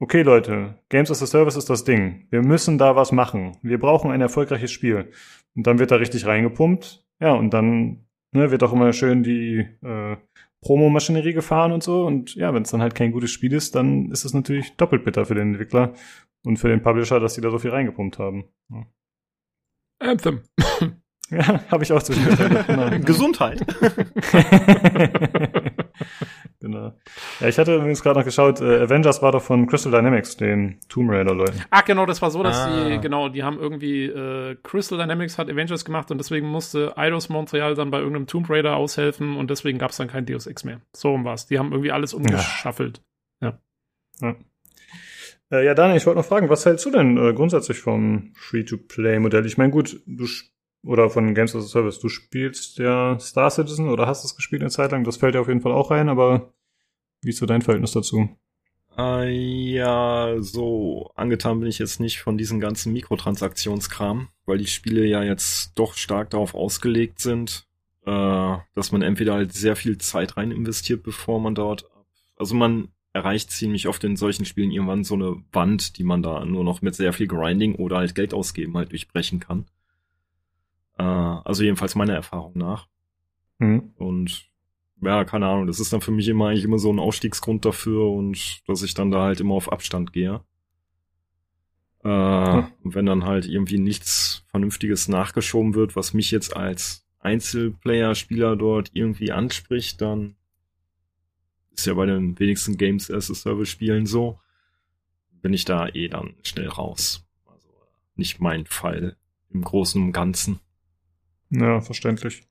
[0.00, 2.26] okay Leute, Games as a Service ist das Ding.
[2.30, 3.56] Wir müssen da was machen.
[3.62, 5.10] Wir brauchen ein erfolgreiches Spiel.
[5.54, 7.04] Und dann wird da richtig reingepumpt.
[7.20, 10.16] Ja, und dann ne, wird auch immer schön die äh,
[10.62, 12.04] Promo-Maschinerie gefahren und so.
[12.04, 15.04] Und ja, wenn es dann halt kein gutes Spiel ist, dann ist es natürlich doppelt
[15.04, 15.94] bitter für den Entwickler
[16.44, 18.44] und für den Publisher, dass die da so viel reingepumpt haben.
[18.70, 18.86] Ja,
[20.02, 20.42] Anthem.
[21.30, 22.66] ja habe ich auch zwischendurch.
[22.66, 22.90] genau.
[23.04, 23.64] Gesundheit.
[26.60, 26.92] genau.
[27.40, 30.78] Ja, ich hatte übrigens gerade noch geschaut, äh, Avengers war doch von Crystal Dynamics, den
[30.88, 31.62] Tomb Raider-Leuten.
[31.70, 32.88] Ach, genau, das war so, dass Ah.
[32.88, 37.28] die, genau, die haben irgendwie, äh, Crystal Dynamics hat Avengers gemacht und deswegen musste Eidos
[37.28, 40.64] Montreal dann bei irgendeinem Tomb Raider aushelfen und deswegen gab es dann kein Deus Ex
[40.64, 40.80] mehr.
[40.94, 41.46] So um was.
[41.46, 43.00] Die haben irgendwie alles umgeschaffelt.
[45.52, 49.44] Äh, ja, Daniel, ich wollte noch fragen, was hältst du denn äh, grundsätzlich vom Free-to-Play-Modell?
[49.44, 50.26] Ich meine, gut, du
[50.84, 54.62] oder von Games as a Service, du spielst ja Star Citizen oder hast es gespielt
[54.62, 56.54] eine Zeit lang, das fällt ja auf jeden Fall auch rein, aber
[57.20, 58.30] wie ist so dein Verhältnis dazu?
[58.98, 65.04] Äh, ja, so angetan bin ich jetzt nicht von diesem ganzen Mikrotransaktionskram, weil die Spiele
[65.04, 67.68] ja jetzt doch stark darauf ausgelegt sind,
[68.06, 71.88] äh, dass man entweder halt sehr viel Zeit rein investiert, bevor man dort,
[72.36, 76.44] also man erreicht ziemlich oft in solchen Spielen irgendwann so eine Wand, die man da
[76.44, 79.66] nur noch mit sehr viel Grinding oder halt Geld ausgeben halt durchbrechen kann.
[80.98, 82.88] Äh, also jedenfalls meiner Erfahrung nach.
[83.58, 83.92] Hm.
[83.96, 84.48] Und
[85.02, 88.10] ja, keine Ahnung, das ist dann für mich immer eigentlich immer so ein Ausstiegsgrund dafür
[88.10, 90.40] und dass ich dann da halt immer auf Abstand gehe.
[92.04, 92.08] Äh,
[92.82, 98.90] Und wenn dann halt irgendwie nichts Vernünftiges nachgeschoben wird, was mich jetzt als Einzelplayer-Spieler dort
[98.94, 100.34] irgendwie anspricht, dann
[101.74, 104.38] ist ja bei den wenigsten Games as a Service Spielen so,
[105.40, 107.26] bin ich da eh dann schnell raus.
[107.46, 107.68] Also
[108.16, 109.16] nicht mein Fall
[109.50, 110.60] im Großen und Ganzen.
[111.50, 112.42] Ja, verständlich.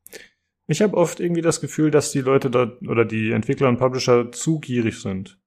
[0.68, 4.32] Ich habe oft irgendwie das Gefühl, dass die Leute da oder die Entwickler und Publisher
[4.32, 5.40] zu gierig sind.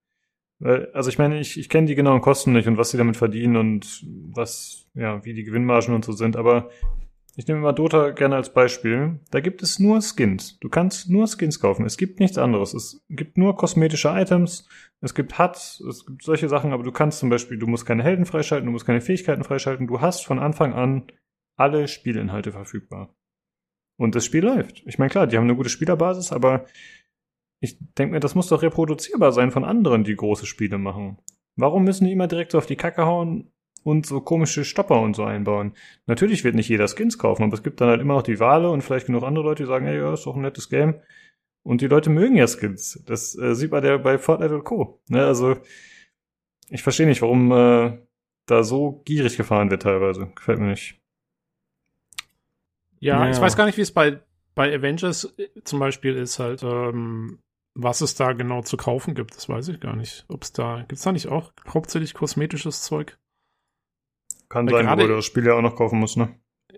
[0.59, 3.17] Weil, also ich meine, ich, ich kenne die genauen Kosten nicht und was sie damit
[3.17, 6.71] verdienen und was, ja, wie die Gewinnmargen und so sind, aber
[7.37, 9.19] ich nehme mal Dota gerne als Beispiel.
[9.31, 10.59] Da gibt es nur Skins.
[10.61, 11.85] Du kannst nur Skins kaufen.
[11.85, 12.75] Es gibt nichts anderes.
[12.75, 14.69] Es gibt nur kosmetische Items.
[15.01, 15.81] Es gibt HUDs.
[15.81, 18.73] Es gibt solche Sachen, aber du kannst zum Beispiel, du musst keine Helden freischalten, du
[18.73, 19.89] musst keine Fähigkeiten freischalten.
[19.89, 21.09] Du hast von Anfang an
[21.57, 23.15] alle Spielinhalte verfügbar.
[23.97, 24.83] Und das Spiel läuft.
[24.87, 26.67] Ich meine, klar, die haben eine gute Spielerbasis, aber
[27.61, 31.19] ich denke mir, das muss doch reproduzierbar sein von anderen, die große Spiele machen.
[31.57, 33.53] Warum müssen die immer direkt so auf die Kacke hauen
[33.85, 35.75] und so komische Stopper und so einbauen?
[36.07, 38.71] Natürlich wird nicht jeder Skins kaufen, aber es gibt dann halt immer noch die Wale
[38.71, 41.01] und vielleicht genug andere Leute, die sagen, ey, ja, ist doch ein nettes Game.
[41.63, 43.03] Und die Leute mögen ja Skins.
[43.07, 45.01] Das äh, sieht man ja bei Fortnite und Co.
[45.09, 45.57] Ne, also,
[46.69, 47.99] ich verstehe nicht, warum äh,
[48.47, 50.31] da so gierig gefahren wird teilweise.
[50.35, 51.01] Gefällt mir nicht.
[53.01, 53.33] Ja, Naja.
[53.33, 54.21] ich weiß gar nicht, wie es bei,
[54.55, 57.39] bei Avengers äh, zum Beispiel ist halt, ähm,
[57.75, 59.35] was es da genau zu kaufen gibt.
[59.37, 60.25] Das weiß ich gar nicht.
[60.29, 63.19] Ob es da, gibt's da nicht auch hauptsächlich kosmetisches Zeug?
[64.55, 66.29] Kann Weil sein, gerade- wo du das Spiel ja auch noch kaufen musst, ne?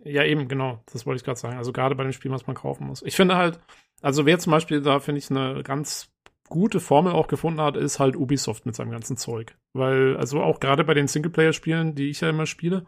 [0.03, 0.83] Ja, eben, genau.
[0.91, 1.59] Das wollte ich gerade sagen.
[1.59, 3.03] Also gerade bei dem Spiel, was man kaufen muss.
[3.03, 3.61] Ich finde halt,
[4.01, 6.11] also wer zum Beispiel da, finde ich, eine ganz
[6.49, 9.59] gute Formel auch gefunden hat, ist halt Ubisoft mit seinem ganzen Zeug.
[9.75, 12.87] Weil, also auch gerade bei den Singleplayer-Spielen, die ich ja immer spiele,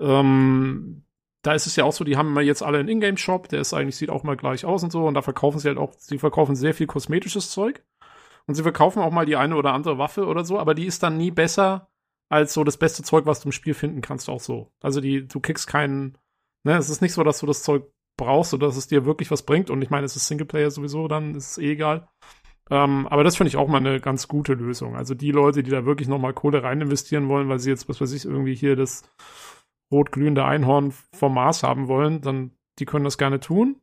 [0.00, 1.02] ähm,
[1.42, 3.74] da ist es ja auch so, die haben immer jetzt alle einen Ingame-Shop, der ist
[3.74, 6.18] eigentlich, sieht auch mal gleich aus und so, und da verkaufen sie halt auch, sie
[6.18, 7.84] verkaufen sehr viel kosmetisches Zeug.
[8.46, 11.02] Und sie verkaufen auch mal die eine oder andere Waffe oder so, aber die ist
[11.02, 11.90] dann nie besser
[12.28, 14.72] als so das beste Zeug, was du im Spiel finden kannst, auch so.
[14.82, 16.18] Also die, du kriegst keinen,
[16.64, 17.84] ne, es ist nicht so, dass du das Zeug
[18.16, 19.70] brauchst oder dass es dir wirklich was bringt.
[19.70, 22.08] Und ich meine, es ist Singleplayer sowieso, dann ist es eh egal.
[22.70, 24.96] Ähm, aber das finde ich auch mal eine ganz gute Lösung.
[24.96, 28.00] Also die Leute, die da wirklich nochmal Kohle rein investieren wollen, weil sie jetzt, was
[28.00, 29.08] weiß ich, irgendwie hier das
[29.92, 33.80] rot-glühende Einhorn vom Mars haben wollen, dann die können das gerne tun.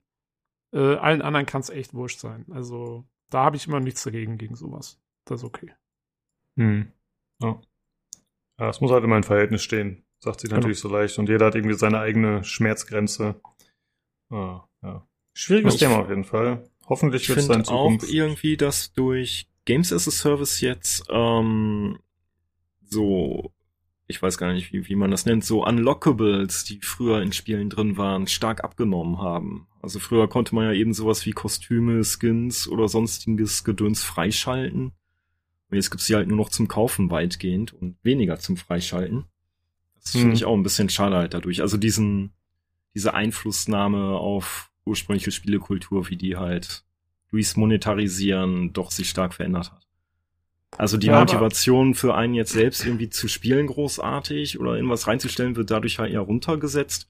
[0.74, 2.46] Äh, allen anderen kann es echt wurscht sein.
[2.52, 5.00] Also da habe ich immer nichts dagegen gegen sowas.
[5.26, 5.74] Das ist okay.
[6.58, 6.92] Hm.
[7.42, 7.62] Ja.
[8.60, 10.04] Ja, es muss halt immer ein Verhältnis stehen.
[10.20, 10.60] Sagt sich Genau.
[10.62, 11.18] natürlich so leicht.
[11.20, 13.42] Und jeder hat irgendwie seine eigene Schmerzgrenze.
[14.30, 15.06] Ah, ja.
[15.34, 16.70] Schwieriges Ich- Thema auf jeden Fall.
[16.88, 18.14] Hoffentlich Ich wird es da in finde auch Zukunft.
[18.14, 21.98] irgendwie, dass durch Games as a Service jetzt ähm,
[22.84, 23.52] so,
[24.08, 27.70] ich weiß gar nicht, wie, wie man das nennt, so Unlockables, die früher in Spielen
[27.70, 29.68] drin waren, stark abgenommen haben.
[29.82, 34.92] Also früher konnte man ja eben sowas wie Kostüme, Skins oder sonstiges Gedöns freischalten.
[35.74, 39.26] Und jetzt gibt's die halt nur noch zum Kaufen weitgehend und weniger zum Freischalten.
[40.04, 40.22] Das Hm.
[40.22, 41.62] finde ich auch ein bisschen schade halt dadurch.
[41.62, 42.32] Also diesen,
[42.94, 46.84] diese Einflussnahme auf ursprüngliche Spielekultur, wie die halt
[47.32, 49.88] durchs Monetarisieren doch sich stark verändert hat.
[50.78, 55.08] Also die Ja, Motivation für einen jetzt selbst irgendwie zu spielen großartig oder in was
[55.08, 57.10] reinzustellen, wird dadurch halt eher runtergesetzt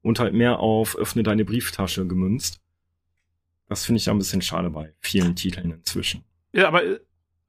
[0.00, 2.62] und halt mehr auf öffne deine Brieftasche gemünzt.
[3.68, 6.24] Das finde ich ja ein bisschen schade bei vielen Titeln inzwischen.
[6.54, 7.00] Ja, aber äh,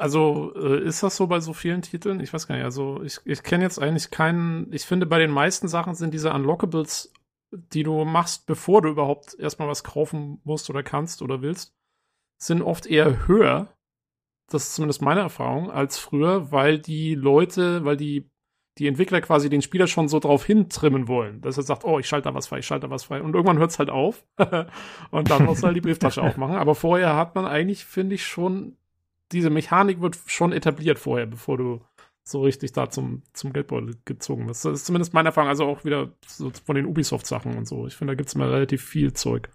[0.01, 2.19] also äh, ist das so bei so vielen Titeln?
[2.21, 2.63] Ich weiß gar nicht.
[2.63, 4.73] Also ich, ich kenne jetzt eigentlich keinen.
[4.73, 7.13] Ich finde, bei den meisten Sachen sind diese Unlockables,
[7.51, 11.75] die du machst, bevor du überhaupt erstmal was kaufen musst oder kannst oder willst,
[12.41, 13.73] sind oft eher höher.
[14.49, 18.27] Das ist zumindest meine Erfahrung als früher, weil die Leute, weil die
[18.77, 22.07] die Entwickler quasi den Spieler schon so drauf hintrimmen wollen, dass er sagt, oh, ich
[22.07, 23.21] schalte da was frei, ich schalte da was frei.
[23.21, 24.25] Und irgendwann hört es halt auf.
[25.11, 26.55] und dann musst du halt die Brieftasche aufmachen.
[26.55, 28.77] Aber vorher hat man eigentlich, finde ich, schon,
[29.31, 31.81] diese Mechanik wird schon etabliert vorher, bevor du
[32.23, 34.65] so richtig da zum, zum Geldbeutel gezogen wirst.
[34.65, 37.87] Das ist zumindest meine Erfahrung, also auch wieder so von den Ubisoft-Sachen und so.
[37.87, 39.49] Ich finde, da gibt's mal relativ viel Zeug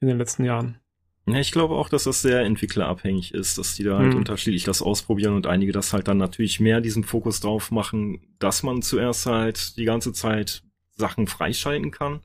[0.00, 0.78] in den letzten Jahren.
[1.26, 4.18] Ja, ich glaube auch, dass das sehr entwicklerabhängig ist, dass die da halt Hm.
[4.18, 8.62] unterschiedlich das ausprobieren und einige das halt dann natürlich mehr diesen Fokus drauf machen, dass
[8.64, 10.64] man zuerst halt die ganze Zeit
[10.96, 12.20] Sachen freischalten kann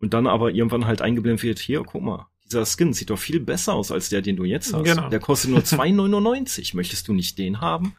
[0.00, 3.40] und dann aber irgendwann halt eingeblendet wird, hier, guck mal, dieser Skin sieht doch viel
[3.40, 4.84] besser aus als der, den du jetzt hast.
[4.84, 5.08] Genau.
[5.08, 6.76] Der kostet nur 2,99.
[6.76, 7.96] Möchtest du nicht den haben?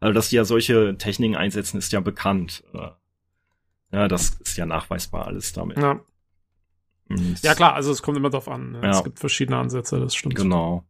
[0.00, 2.62] Also, dass die ja solche Techniken einsetzen, ist ja bekannt.
[3.92, 5.78] Ja, das ist ja nachweisbar alles damit.
[5.78, 6.00] Ja,
[7.08, 8.72] Und- ja klar, also es kommt immer drauf an.
[8.72, 8.80] ne?
[8.82, 8.90] Ja.
[8.90, 10.34] Es gibt verschiedene Ansätze, das stimmt.
[10.34, 10.84] Genau.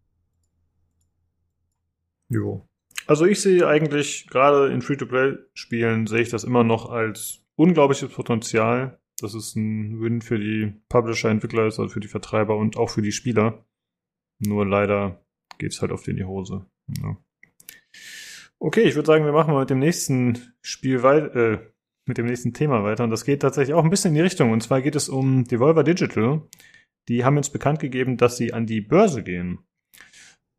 [2.28, 2.66] Jo.
[3.06, 8.98] Also ich sehe eigentlich, gerade in Free-to-Play-Spielen, sehe ich das immer noch als unglaubliches Potenzial.
[9.20, 13.02] Das ist ein Win für die Publisher, Entwickler, also für die Vertreiber und auch für
[13.02, 13.64] die Spieler.
[14.38, 15.24] Nur leider
[15.58, 16.66] geht's halt die in die Hose.
[17.02, 17.16] Ja.
[18.58, 21.58] Okay, ich würde sagen, wir machen mal mit dem nächsten Spiel weiter, äh,
[22.06, 23.04] mit dem nächsten Thema weiter.
[23.04, 24.50] Und das geht tatsächlich auch ein bisschen in die Richtung.
[24.50, 26.42] Und zwar geht es um Devolver Digital.
[27.08, 29.58] Die haben jetzt bekannt gegeben, dass sie an die Börse gehen.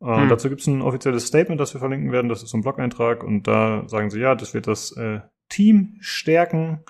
[0.00, 0.28] Äh, Hm.
[0.28, 2.28] Dazu gibt es ein offizielles Statement, das wir verlinken werden.
[2.28, 3.24] Das ist so ein Blog-Eintrag.
[3.24, 6.84] Und da sagen sie, ja, das wird das äh, Team stärken.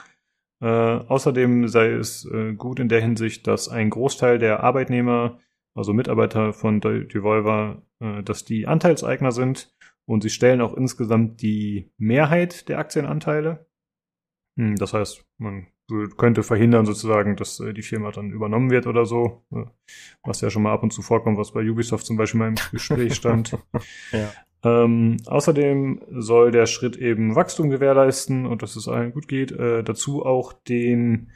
[0.60, 5.38] Äh, außerdem sei es äh, gut in der Hinsicht, dass ein Großteil der Arbeitnehmer,
[5.74, 9.72] also Mitarbeiter von De Devolver, äh, dass die Anteilseigner sind.
[10.04, 13.66] Und sie stellen auch insgesamt die Mehrheit der Aktienanteile.
[14.58, 15.66] Hm, Das heißt, man
[16.16, 19.44] könnte verhindern sozusagen, dass äh, die Firma dann übernommen wird oder so.
[19.52, 19.64] äh,
[20.24, 22.56] Was ja schon mal ab und zu vorkommt, was bei Ubisoft zum Beispiel mal im
[22.72, 23.56] Gespräch stand.
[24.12, 24.32] Ja.
[24.64, 29.52] Ähm, außerdem soll der Schritt eben Wachstum gewährleisten und dass es allen gut geht.
[29.52, 31.30] Äh, dazu auch den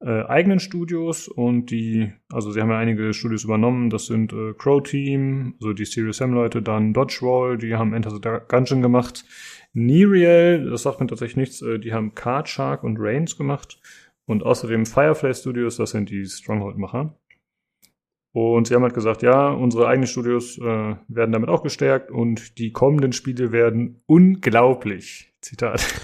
[0.00, 3.90] äh, eigenen Studios und die, also sie haben ja einige Studios übernommen.
[3.90, 8.10] Das sind äh, Crow Team, so die Serious Sam Leute, dann Dodgewall, die haben Enter
[8.10, 9.24] the Gungeon gemacht.
[9.72, 13.80] Nereal, das sagt mir tatsächlich nichts, äh, die haben Card Shark und Reigns gemacht.
[14.26, 17.14] Und außerdem Firefly Studios, das sind die Stronghold-Macher.
[18.32, 20.62] Und sie haben halt gesagt, ja, unsere eigenen Studios äh,
[21.08, 25.26] werden damit auch gestärkt und die kommenden Spiele werden unglaublich.
[25.40, 25.82] Zitat.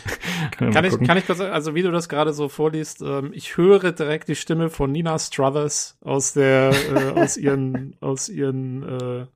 [0.58, 3.92] Kann ich, kann ich kurz, also wie du das gerade so vorliest, ähm, ich höre
[3.92, 9.26] direkt die Stimme von Nina Struthers aus der, äh, aus ihren, aus ihren, äh,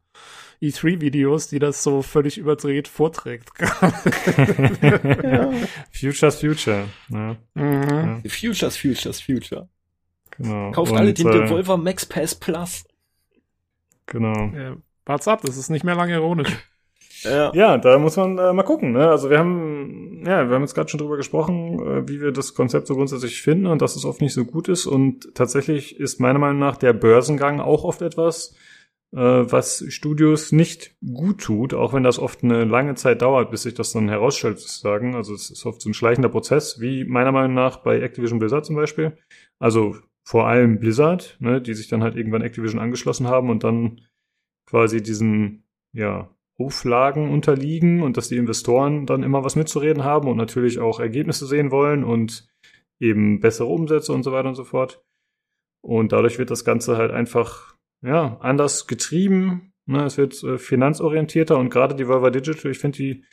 [0.62, 3.48] E3-Videos, die das so völlig überdreht vorträgt.
[3.60, 5.50] ja.
[5.90, 6.88] Future's Future.
[7.08, 7.36] Ja.
[7.54, 7.88] Mhm.
[7.88, 8.20] Ja.
[8.28, 9.68] Future's Future's Future.
[10.40, 10.70] Genau.
[10.70, 12.84] Kauft Und, alle den äh, Devolver Max Pass Plus.
[14.06, 14.50] Genau.
[14.56, 16.50] Ja, wart's ab, das ist nicht mehr lange ironisch.
[17.22, 17.52] Ja.
[17.54, 18.92] ja, da muss man äh, mal gucken.
[18.92, 19.06] Ne?
[19.06, 22.54] Also wir haben, ja, wir haben jetzt gerade schon drüber gesprochen, äh, wie wir das
[22.54, 24.86] Konzept so grundsätzlich finden und dass es oft nicht so gut ist.
[24.86, 28.54] Und tatsächlich ist meiner Meinung nach der Börsengang auch oft etwas,
[29.12, 33.64] äh, was Studios nicht gut tut, auch wenn das oft eine lange Zeit dauert, bis
[33.64, 35.14] sich das dann herausstellt, sozusagen.
[35.14, 38.64] Also es ist oft so ein schleichender Prozess, wie meiner Meinung nach bei Activision Blizzard
[38.64, 39.18] zum Beispiel.
[39.58, 39.96] Also
[40.30, 44.00] vor allem Blizzard, ne, die sich dann halt irgendwann Activision angeschlossen haben und dann
[44.64, 50.36] quasi diesen, ja, Auflagen unterliegen und dass die Investoren dann immer was mitzureden haben und
[50.36, 52.48] natürlich auch Ergebnisse sehen wollen und
[53.00, 55.02] eben bessere Umsätze und so weiter und so fort.
[55.82, 59.72] Und dadurch wird das Ganze halt einfach, ja, anders getrieben.
[59.86, 60.04] Ne?
[60.04, 63.24] Es wird äh, finanzorientierter und gerade die Volvo Digital, ich finde, die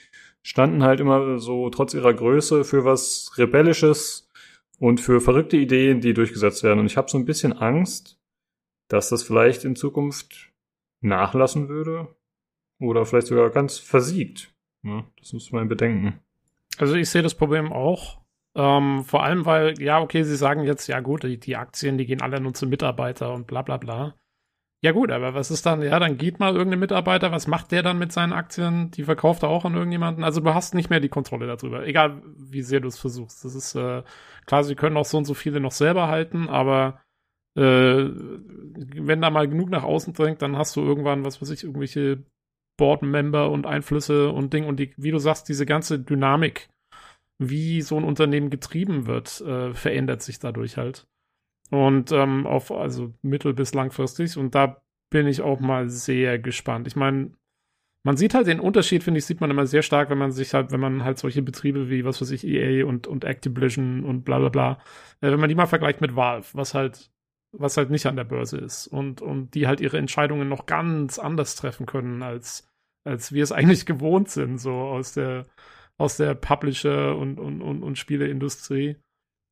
[0.42, 4.27] standen halt immer so trotz ihrer Größe für was Rebellisches
[4.80, 6.80] und für verrückte Ideen, die durchgesetzt werden.
[6.80, 8.20] Und ich habe so ein bisschen Angst,
[8.88, 10.52] dass das vielleicht in Zukunft
[11.02, 12.16] nachlassen würde
[12.80, 14.54] oder vielleicht sogar ganz versiegt.
[14.84, 16.20] Ja, das muss man bedenken.
[16.78, 18.22] Also ich sehe das Problem auch.
[18.56, 22.06] Ähm, vor allem, weil, ja, okay, sie sagen jetzt, ja gut, die, die Aktien, die
[22.06, 24.16] gehen alle nur zu Mitarbeiter und bla bla bla.
[24.84, 27.82] Ja gut, aber was ist dann, ja, dann geht mal irgendein Mitarbeiter, was macht der
[27.82, 28.92] dann mit seinen Aktien?
[28.92, 30.24] Die verkauft er auch an irgendjemanden.
[30.24, 33.44] Also du hast nicht mehr die Kontrolle darüber, egal wie sehr du es versuchst.
[33.44, 34.04] Das ist äh,
[34.46, 37.02] klar, sie können auch so und so viele noch selber halten, aber
[37.56, 41.64] äh, wenn da mal genug nach außen drängt, dann hast du irgendwann, was weiß ich,
[41.64, 42.24] irgendwelche
[42.78, 46.70] Board-Member und Einflüsse und Ding und die, wie du sagst, diese ganze Dynamik,
[47.40, 51.08] wie so ein Unternehmen getrieben wird, äh, verändert sich dadurch halt.
[51.70, 54.38] Und ähm, auf also mittel- bis langfristig.
[54.38, 56.88] Und da bin ich auch mal sehr gespannt.
[56.88, 57.32] Ich meine,
[58.04, 60.54] man sieht halt den Unterschied, finde ich, sieht man immer sehr stark, wenn man sich
[60.54, 64.24] halt, wenn man halt solche Betriebe wie, was weiß ich, EA und, und Activision und
[64.24, 64.72] bla bla bla,
[65.22, 67.12] äh, wenn man die mal vergleicht mit Valve, was halt,
[67.52, 71.20] was halt nicht an der Börse ist und, und die halt ihre Entscheidungen noch ganz
[71.20, 72.70] anders treffen können, als
[73.08, 75.46] als wir es eigentlich gewohnt sind, so aus der,
[75.98, 78.98] aus der Publisher- und, und, und, und Spieleindustrie.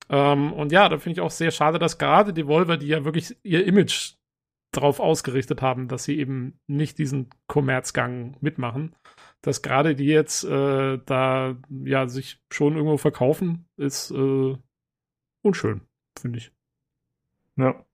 [0.09, 3.05] Ähm, und ja, da finde ich auch sehr schade, dass gerade die Volver, die ja
[3.05, 4.13] wirklich ihr Image
[4.71, 8.95] darauf ausgerichtet haben, dass sie eben nicht diesen Kommerzgang mitmachen,
[9.41, 14.57] dass gerade die jetzt äh, da ja sich schon irgendwo verkaufen, ist äh,
[15.41, 15.81] unschön,
[16.19, 16.51] finde ich.
[17.55, 17.85] Ja,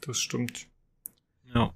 [0.00, 0.66] das stimmt.
[1.54, 1.74] Ja.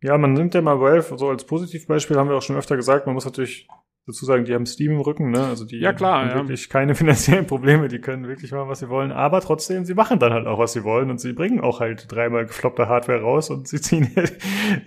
[0.00, 3.06] Ja, man nimmt ja mal Valve so als Positivbeispiel, haben wir auch schon öfter gesagt.
[3.06, 3.66] Man muss natürlich
[4.08, 5.44] dazu sagen, die haben Steam im Rücken, ne?
[5.44, 6.34] Also die ja, klar, haben ja.
[6.36, 9.12] wirklich keine finanziellen Probleme, die können wirklich machen, was sie wollen.
[9.12, 12.10] Aber trotzdem, sie machen dann halt auch, was sie wollen und sie bringen auch halt
[12.10, 14.10] dreimal gefloppte Hardware raus und sie ziehen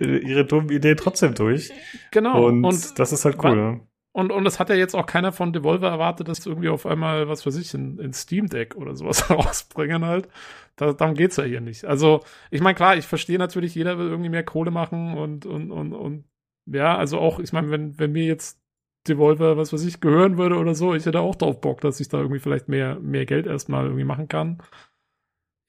[0.00, 1.72] ihre dummen Ideen trotzdem durch.
[2.10, 2.46] Genau.
[2.46, 3.80] Und, und das ist halt cool, ne?
[4.14, 7.28] Und, und das hat ja jetzt auch keiner von Devolver erwartet, dass irgendwie auf einmal,
[7.28, 10.28] was weiß ich, in, in Steam Deck oder sowas rausbringen halt.
[10.76, 11.86] Da, darum geht's ja hier nicht.
[11.86, 15.70] Also, ich meine, klar, ich verstehe natürlich, jeder will irgendwie mehr Kohle machen und, und,
[15.70, 16.24] und, und
[16.66, 18.61] ja, also auch, ich meine, wenn, wenn mir jetzt
[19.08, 22.08] Devolver, was weiß ich, gehören würde oder so, ich hätte auch drauf Bock, dass ich
[22.08, 24.62] da irgendwie vielleicht mehr, mehr Geld erstmal irgendwie machen kann.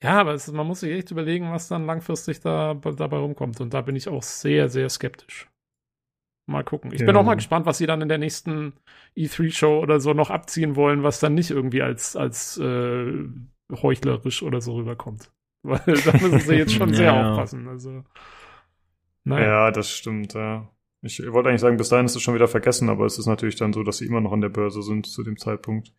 [0.02, 3.60] Ja, aber es, man muss sich echt überlegen, was dann langfristig da, dabei rumkommt.
[3.60, 5.48] Und da bin ich auch sehr, sehr skeptisch.
[6.46, 6.92] Mal gucken.
[6.92, 7.06] Ich ja.
[7.06, 8.74] bin auch mal gespannt, was sie dann in der nächsten
[9.16, 13.24] E3-Show oder so noch abziehen wollen, was dann nicht irgendwie als, als äh,
[13.72, 15.32] heuchlerisch oder so rüberkommt.
[15.62, 17.30] Weil da müssen sie jetzt schon sehr ja.
[17.30, 17.66] aufpassen.
[17.66, 18.04] Also,
[19.24, 19.46] naja.
[19.46, 20.68] Ja, das stimmt, ja.
[21.04, 23.56] Ich wollte eigentlich sagen, bis dahin ist es schon wieder vergessen, aber es ist natürlich
[23.56, 25.92] dann so, dass sie immer noch an der Börse sind zu dem Zeitpunkt.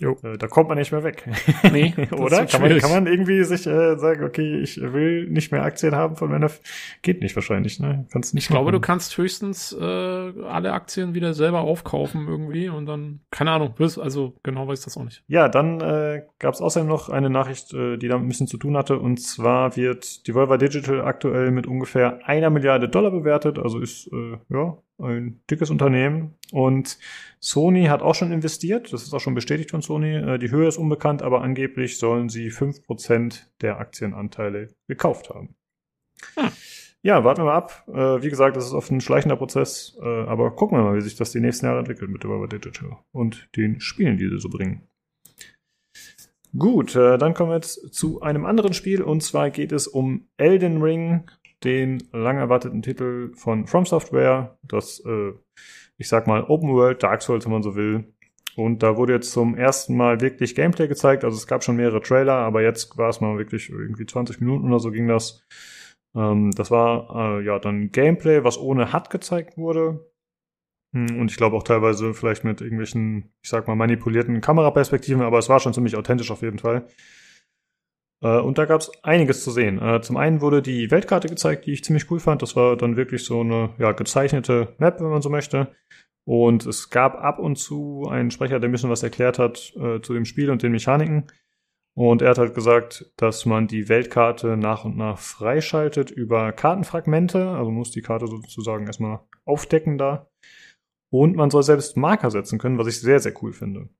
[0.00, 0.16] Jo.
[0.22, 1.28] Äh, da kommt man nicht mehr weg.
[1.72, 2.46] Nee, oder?
[2.46, 6.16] Kann man, kann man irgendwie sich äh, sagen, okay, ich will nicht mehr Aktien haben
[6.16, 6.46] von meiner.
[6.46, 6.60] F
[7.02, 8.06] Geht nicht wahrscheinlich, ne?
[8.10, 8.44] Kannst nicht.
[8.44, 8.56] Ich machen.
[8.56, 13.74] glaube, du kannst höchstens äh, alle Aktien wieder selber aufkaufen irgendwie und dann, keine Ahnung,
[13.78, 15.22] also genau weiß ich das auch nicht.
[15.28, 18.56] Ja, dann äh, gab es außerdem noch eine Nachricht, äh, die damit ein bisschen zu
[18.56, 23.78] tun hatte, und zwar wird Devolver Digital aktuell mit ungefähr einer Milliarde Dollar bewertet, also
[23.78, 26.34] ist äh, ja, ein dickes Unternehmen.
[26.52, 26.98] Und
[27.40, 28.92] Sony hat auch schon investiert.
[28.92, 30.14] Das ist auch schon bestätigt von Sony.
[30.14, 35.54] Äh, die Höhe ist unbekannt, aber angeblich sollen sie fünf Prozent der Aktienanteile gekauft haben.
[36.34, 36.50] Hm.
[37.04, 37.84] Ja, warten wir mal ab.
[37.88, 41.00] Äh, wie gesagt, das ist oft ein schleichender Prozess, äh, aber gucken wir mal, wie
[41.00, 44.48] sich das die nächsten Jahre entwickelt mit Devolver Digital und den Spielen, die sie so
[44.48, 44.82] bringen.
[46.56, 50.82] Gut, dann kommen wir jetzt zu einem anderen Spiel und zwar geht es um Elden
[50.82, 51.24] Ring
[51.64, 55.32] den lang erwarteten Titel von From Software, das, äh,
[55.98, 58.12] ich sag mal, Open World Dark Souls, wenn man so will.
[58.56, 61.24] Und da wurde jetzt zum ersten Mal wirklich Gameplay gezeigt.
[61.24, 64.68] Also es gab schon mehrere Trailer, aber jetzt war es mal wirklich irgendwie 20 Minuten
[64.68, 65.44] oder so ging das.
[66.14, 70.06] Ähm, das war äh, ja dann Gameplay, was ohne HUD gezeigt wurde.
[70.94, 75.38] Hm, Und ich glaube auch teilweise vielleicht mit irgendwelchen, ich sag mal, manipulierten Kameraperspektiven, aber
[75.38, 76.86] es war schon ziemlich authentisch auf jeden Fall.
[78.22, 79.80] Äh, und da gab es einiges zu sehen.
[79.80, 82.42] Äh, zum einen wurde die Weltkarte gezeigt, die ich ziemlich cool fand.
[82.42, 85.74] Das war dann wirklich so eine ja, gezeichnete Map, wenn man so möchte.
[86.24, 90.00] Und es gab ab und zu einen Sprecher, der ein bisschen was erklärt hat äh,
[90.00, 91.26] zu dem Spiel und den Mechaniken.
[91.94, 97.48] Und er hat halt gesagt, dass man die Weltkarte nach und nach freischaltet über Kartenfragmente.
[97.50, 100.30] Also muss die Karte sozusagen erstmal aufdecken da.
[101.10, 103.90] Und man soll selbst Marker setzen können, was ich sehr, sehr cool finde.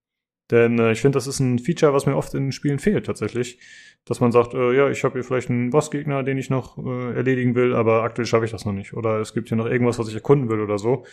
[0.51, 3.59] Denn äh, ich finde, das ist ein Feature, was mir oft in Spielen fehlt tatsächlich.
[4.05, 7.15] Dass man sagt, äh, ja, ich habe hier vielleicht einen Bossgegner, den ich noch äh,
[7.15, 8.95] erledigen will, aber aktuell schaffe ich das noch nicht.
[8.95, 11.05] Oder es gibt hier noch irgendwas, was ich erkunden will oder so.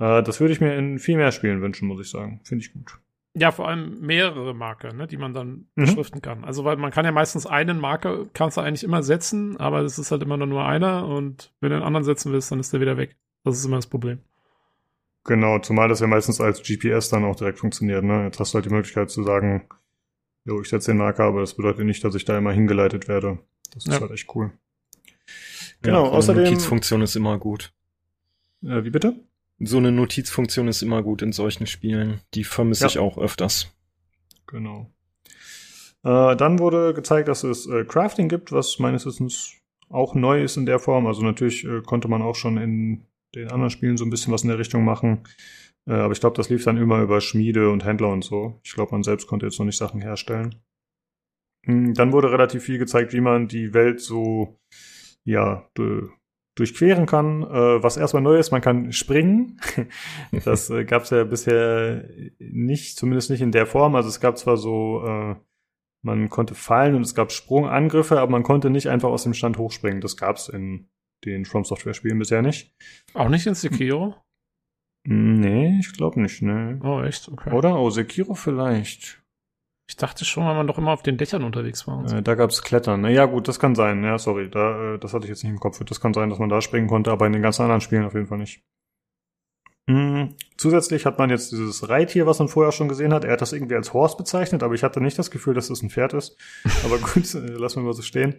[0.00, 2.40] Äh, das würde ich mir in viel mehr Spielen wünschen, muss ich sagen.
[2.44, 2.98] Finde ich gut.
[3.36, 5.84] Ja, vor allem mehrere Marker, ne, die man dann Mhm.
[5.86, 6.44] beschriften kann.
[6.44, 9.98] Also weil man kann ja meistens einen Marker, kannst du eigentlich immer setzen, aber es
[9.98, 12.80] ist halt immer nur einer und wenn du einen anderen setzen willst, dann ist der
[12.80, 13.16] wieder weg.
[13.44, 14.18] Das ist immer das Problem.
[15.24, 18.04] Genau, zumal das ja meistens als GPS dann auch direkt funktioniert.
[18.04, 18.24] Ne?
[18.24, 19.66] Jetzt hast du halt die Möglichkeit zu sagen,
[20.44, 23.38] jo, ich setze den Marker, aber das bedeutet nicht, dass ich da immer hingeleitet werde.
[23.72, 24.00] Das ist Ja.
[24.00, 24.52] halt echt cool.
[25.82, 27.72] Genau, ja, so außerdem- Eine Notizfunktion ist immer gut.
[28.62, 29.14] Äh, wie bitte?
[29.60, 32.20] So eine Notizfunktion ist immer gut in solchen Spielen.
[32.34, 32.88] Die vermisse Ja.
[32.88, 33.70] ich auch öfters.
[34.46, 34.90] Genau.
[36.02, 39.54] Äh, dann wurde gezeigt, dass es äh, Crafting gibt, was meines Wissens
[39.88, 41.06] auch neu ist in der Form.
[41.06, 44.42] Also natürlich äh, konnte man auch schon in den anderen Spielen so ein bisschen was
[44.42, 45.24] in der Richtung machen.
[45.86, 48.60] Äh, aber ich glaube, das lief dann immer über Schmiede und Händler und so.
[48.64, 50.54] Ich glaube, man selbst konnte jetzt noch nicht Sachen herstellen.
[51.66, 54.58] Mm, Dann wurde relativ viel gezeigt, wie man die Welt so,
[55.24, 56.08] ja, du-
[56.56, 57.42] durchqueren kann.
[57.42, 59.60] Äh, was erstmal neu ist, man kann springen.
[60.44, 62.08] Das äh, gab es ja bisher
[62.38, 63.96] nicht, zumindest nicht in der Form.
[63.96, 65.34] Also es gab zwar so, äh,
[66.04, 69.58] man konnte fallen und es gab Sprungangriffe, aber man konnte nicht einfach aus dem Stand
[69.58, 70.00] hochspringen.
[70.00, 70.88] Das gab es in
[71.24, 72.72] den From Software Spielen bisher nicht.
[73.14, 74.14] Auch nicht in Sekiro?
[75.06, 76.80] Mm, Nee, ich glaube nicht, ne.
[76.82, 77.28] Oh, echt?
[77.28, 77.50] Okay.
[77.52, 77.78] Oder?
[77.78, 79.20] Oh, Sekiro vielleicht.
[79.86, 82.08] Ich dachte schon, weil man doch immer auf den Dächern unterwegs war.
[82.08, 82.16] So.
[82.16, 83.02] Äh, da gab's Klettern.
[83.02, 83.12] Ne?
[83.12, 84.02] Ja, gut, das kann sein.
[84.02, 85.82] Ja, sorry, da, äh, das hatte ich jetzt nicht im Kopf.
[85.84, 88.14] Das kann sein, dass man da springen konnte, aber in den ganzen anderen Spielen auf
[88.14, 88.62] jeden Fall nicht.
[89.86, 93.24] Mm, zusätzlich hat man jetzt dieses Reittier, was man vorher schon gesehen hat.
[93.24, 95.82] Er hat das irgendwie als Horse bezeichnet, aber ich hatte nicht das Gefühl, dass das
[95.82, 96.38] ein Pferd ist.
[96.86, 98.36] Aber gut, äh, lassen wir mal so stehen.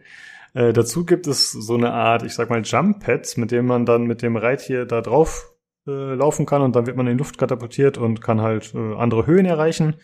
[0.56, 4.06] Äh, dazu gibt es so eine Art, ich sag mal, Jump-Pads, mit dem man dann
[4.06, 5.53] mit dem Reittier da drauf
[5.86, 8.95] äh, laufen kann und dann wird man in die Luft katapultiert und kann halt äh,
[8.95, 9.98] andere Höhen erreichen.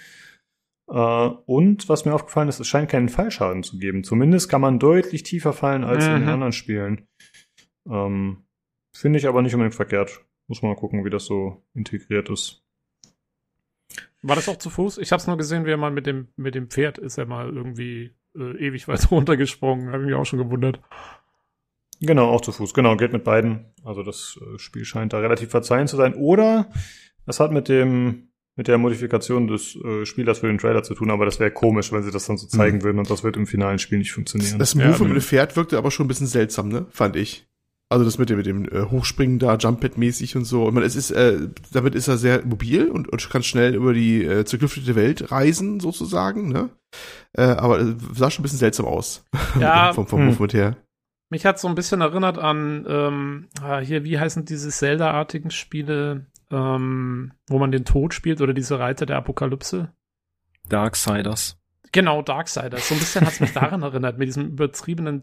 [0.90, 0.94] Äh,
[1.46, 4.04] und was mir aufgefallen ist, es scheint keinen Fallschaden zu geben.
[4.04, 6.30] Zumindest kann man deutlich tiefer fallen als in den Mhm.
[6.30, 7.08] anderen Spielen.
[7.90, 8.44] Ähm,
[8.94, 10.26] Finde ich aber nicht unbedingt verkehrt.
[10.48, 12.62] Muss man mal gucken, wie das so integriert ist.
[14.22, 14.98] War das auch zu Fuß?
[14.98, 17.26] Ich habe es nur gesehen, wie er mal mit dem, mit dem Pferd ist er
[17.26, 19.92] mal irgendwie äh, ewig weit runtergesprungen.
[19.92, 20.80] Habe ich mich auch schon gewundert.
[22.00, 22.74] Genau, auch zu Fuß.
[22.74, 23.66] Genau, geht mit beiden.
[23.84, 26.14] Also das äh, Spiel scheint da relativ verzeihend zu sein.
[26.16, 26.68] Oder
[27.26, 28.28] es hat mit dem
[28.58, 31.94] mit der Modifikation des äh, Spielers für den Trailer zu tun, aber das wäre komisch,
[31.94, 34.60] wenn sie das dann so zeigen würden und das wird im finalen Spiel nicht funktionieren.
[34.60, 35.14] Das Ja, Move mit nö.
[35.20, 36.86] dem Pferd wirkte aber schon ein bisschen seltsam, ne?
[36.90, 37.48] Fand ich.
[37.92, 40.66] Also das mit dem, mit dem äh, Hochspringen da, Jump-Pad-mäßig und so.
[40.68, 43.94] Ich meine, es ist, äh, damit ist er sehr mobil und, und kann schnell über
[43.94, 46.70] die äh, zerklüftete Welt reisen, sozusagen, ne?
[47.34, 49.26] Äh, aber es sah schon ein bisschen seltsam aus.
[49.60, 49.92] Ja.
[49.92, 50.28] vom, vom Hm.
[50.28, 50.78] Movement her.
[51.30, 56.28] Mich hat so ein bisschen erinnert an ähm, ah, hier, wie heißen diese Zelda-artigen Spiele,
[56.50, 59.92] ähm, wo man den Tod spielt oder diese Reiter der Apokalypse?
[60.70, 61.58] Darksiders.
[61.92, 62.88] Genau, Darksiders.
[62.88, 65.22] So ein bisschen hat es mich daran erinnert, mit diesem übertriebenen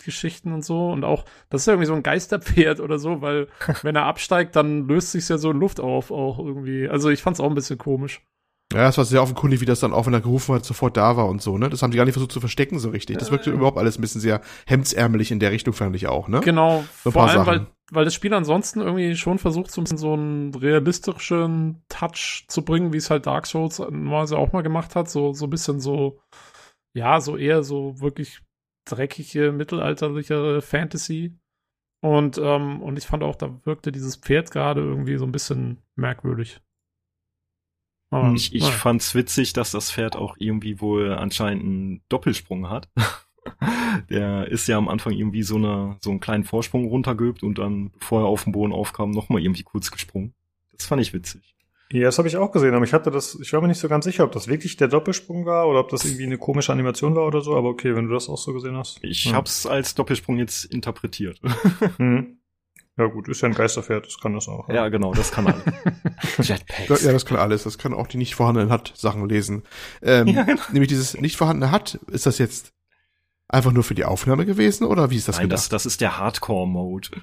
[0.00, 0.90] Jump-Geschichten und so.
[0.90, 3.48] Und auch, das ist ja irgendwie so ein Geisterpferd oder so, weil
[3.82, 6.88] wenn er absteigt, dann löst sich ja so in Luft auf, auch irgendwie.
[6.88, 8.22] Also ich fand es auch ein bisschen komisch.
[8.72, 11.16] Ja, es war sehr offenkundig, wie das dann auch, wenn er gerufen hat, sofort da
[11.16, 11.68] war und so, ne?
[11.68, 13.18] Das haben die gar nicht versucht zu verstecken so richtig.
[13.18, 13.54] Das wirkte Äh.
[13.54, 16.38] überhaupt alles ein bisschen sehr hemdsärmelig in der Richtung, fand ich auch, ne?
[16.38, 19.98] Genau, So vor allem, weil, weil das Spiel ansonsten irgendwie schon versucht, so ein bisschen
[19.98, 24.94] so einen realistischen Touch zu bringen, wie es halt Dark Souls normalerweise auch mal gemacht
[24.94, 25.10] hat.
[25.10, 26.20] So, so ein bisschen so,
[26.94, 28.40] ja, so eher so wirklich
[28.90, 31.38] dreckige, mittelalterliche Fantasy.
[32.02, 35.78] Und, ähm, und ich fand auch, da wirkte dieses Pferd gerade irgendwie so ein bisschen
[35.96, 36.60] merkwürdig.
[38.10, 38.74] Aber, Ich, ich naja.
[38.74, 42.88] fand's witzig, dass das Pferd auch irgendwie wohl anscheinend einen Doppelsprung hat.
[44.10, 47.90] Der ist ja am Anfang irgendwie so, eine, so einen kleinen Vorsprung runtergeübt und dann,
[47.92, 50.34] bevor er auf den Boden aufkam, nochmal irgendwie kurz gesprungen.
[50.72, 51.54] Das fand ich witzig.
[51.92, 53.88] Ja, das habe ich auch gesehen, aber ich hatte das, ich war mir nicht so
[53.88, 57.16] ganz sicher, ob das wirklich der Doppelsprung war oder ob das irgendwie eine komische Animation
[57.16, 59.02] war oder so, aber okay, wenn du das auch so gesehen hast.
[59.02, 59.32] Ich ja.
[59.32, 61.40] hab's als Doppelsprung jetzt interpretiert.
[61.96, 62.36] Hm.
[62.96, 64.68] Ja gut, ist ja ein Geisterpferd, das kann das auch.
[64.68, 65.62] ja, genau, das kann alles.
[66.36, 67.02] Ja, Jetpacks.
[67.02, 67.62] ja, das kann alles.
[67.62, 69.62] Das kann auch die nicht vorhandenen HUD-Sachen lesen.
[70.02, 70.60] Ähm, Ja, genau.
[70.72, 72.74] Nämlich dieses nicht vorhandene HUD, ist das jetzt
[73.48, 75.60] einfach nur für die Aufnahme gewesen oder wie ist das Nein, gedacht?
[75.60, 77.22] das, das ist der Hardcore-Mode.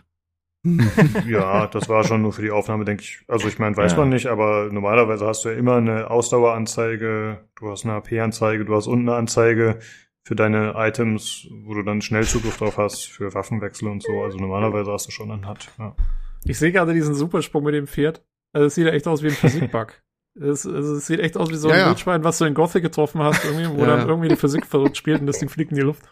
[1.28, 3.24] ja, das war schon nur für die Aufnahme, denke ich.
[3.28, 3.98] Also ich meine, weiß Ja.
[4.00, 8.76] man nicht, aber normalerweise hast du ja immer eine Ausdaueranzeige, du hast eine AP-Anzeige, du
[8.76, 9.80] hast unten eine Anzeige
[10.24, 14.24] für deine Items, wo du dann Schnellzugriff drauf hast, für Waffenwechsel und so.
[14.24, 15.70] Also normalerweise hast du schon einen HUD.
[15.80, 15.96] Ja.
[16.44, 18.24] Ich sehe gerade diesen Supersprung mit dem Pferd.
[18.52, 19.94] Also es sieht ja echt aus wie ein Physikbug.
[20.36, 21.88] es, also es sieht echt aus wie so ein Ja, ja.
[21.90, 24.98] Wildschwein, was du in Gothic getroffen hast, irgendwie, wo Ja, dann irgendwie die Physik verrückt
[24.98, 26.04] spielt und das Ding fliegt in die Luft.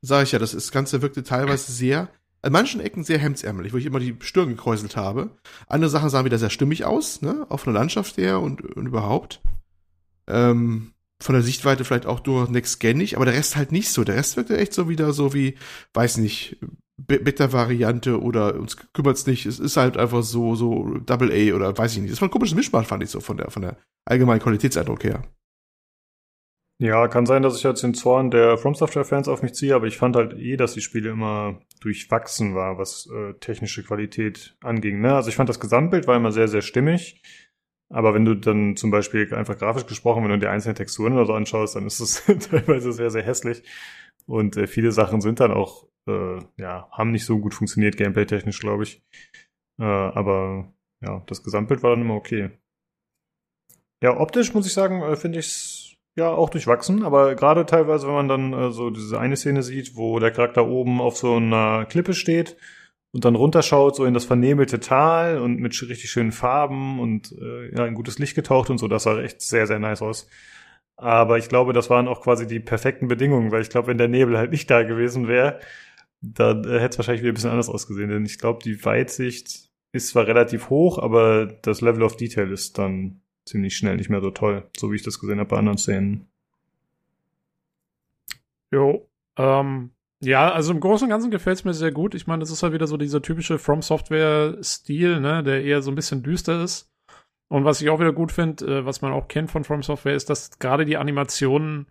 [0.00, 2.08] Sag ich ja, das, ist- das Ganze wirkte teilweise sehr,
[2.42, 5.36] an manchen Ecken sehr hemdsärmelig, wo ich immer die Stirn gekräuselt habe.
[5.66, 9.40] Andere Sachen sahen wieder sehr stimmig aus, ne, auf einer Landschaft her und, und überhaupt.
[10.28, 14.04] Ähm, von der Sichtweite vielleicht auch nur next nicht, aber der Rest halt nicht so.
[14.04, 15.56] Der Rest wirkte echt so wieder so wie,
[15.94, 16.58] weiß nicht,
[16.96, 19.46] Be- Beta-Variante oder uns kümmert's nicht.
[19.46, 22.12] Es ist halt einfach so, so Double A oder weiß ich nicht.
[22.12, 25.24] Das war ein komisches Mischmasch, fand ich so von der, von der allgemeinen Qualitätseindruck her.
[26.80, 29.86] Ja, kann sein, dass ich jetzt den Zorn der From Software-Fans auf mich ziehe, aber
[29.86, 35.00] ich fand halt eh, dass die Spiele immer durchwachsen war, was äh, technische Qualität anging.
[35.00, 35.12] Ne?
[35.12, 37.20] Also ich fand das Gesamtbild war immer sehr, sehr stimmig.
[37.90, 41.26] Aber wenn du dann zum Beispiel einfach grafisch gesprochen, wenn du dir einzelne Texturen oder
[41.26, 43.62] so anschaust, dann ist es teilweise sehr, sehr hässlich.
[44.26, 48.60] Und äh, viele Sachen sind dann auch, äh, ja, haben nicht so gut funktioniert, gameplay-technisch,
[48.60, 49.02] glaube ich.
[49.80, 52.50] Äh, aber ja, das Gesamtbild war dann immer okay.
[54.02, 55.87] Ja, optisch muss ich sagen, äh, finde ich's
[56.18, 59.96] ja auch durchwachsen, aber gerade teilweise, wenn man dann äh, so diese eine Szene sieht,
[59.96, 62.56] wo der Charakter oben auf so einer Klippe steht
[63.12, 67.74] und dann runterschaut, so in das vernebelte Tal und mit richtig schönen Farben und äh,
[67.74, 70.28] ja, in gutes Licht getaucht und so, das sah echt sehr, sehr nice aus.
[70.96, 74.08] Aber ich glaube, das waren auch quasi die perfekten Bedingungen, weil ich glaube, wenn der
[74.08, 75.60] Nebel halt nicht da gewesen wäre,
[76.20, 78.10] dann äh, hätte es wahrscheinlich wieder ein bisschen anders ausgesehen.
[78.10, 82.78] Denn ich glaube, die Weitsicht ist zwar relativ hoch, aber das Level of Detail ist
[82.78, 85.78] dann ziemlich schnell nicht mehr so toll, so wie ich das gesehen habe bei anderen
[85.78, 86.28] Szenen.
[88.70, 89.08] Jo.
[89.36, 92.14] Ähm, ja, also im Großen und Ganzen gefällt es mir sehr gut.
[92.14, 95.90] Ich meine, das ist halt wieder so dieser typische From Software-Stil, ne, der eher so
[95.90, 96.90] ein bisschen düster ist.
[97.48, 100.14] Und was ich auch wieder gut finde, äh, was man auch kennt von From Software,
[100.14, 101.86] ist, dass gerade die Animationen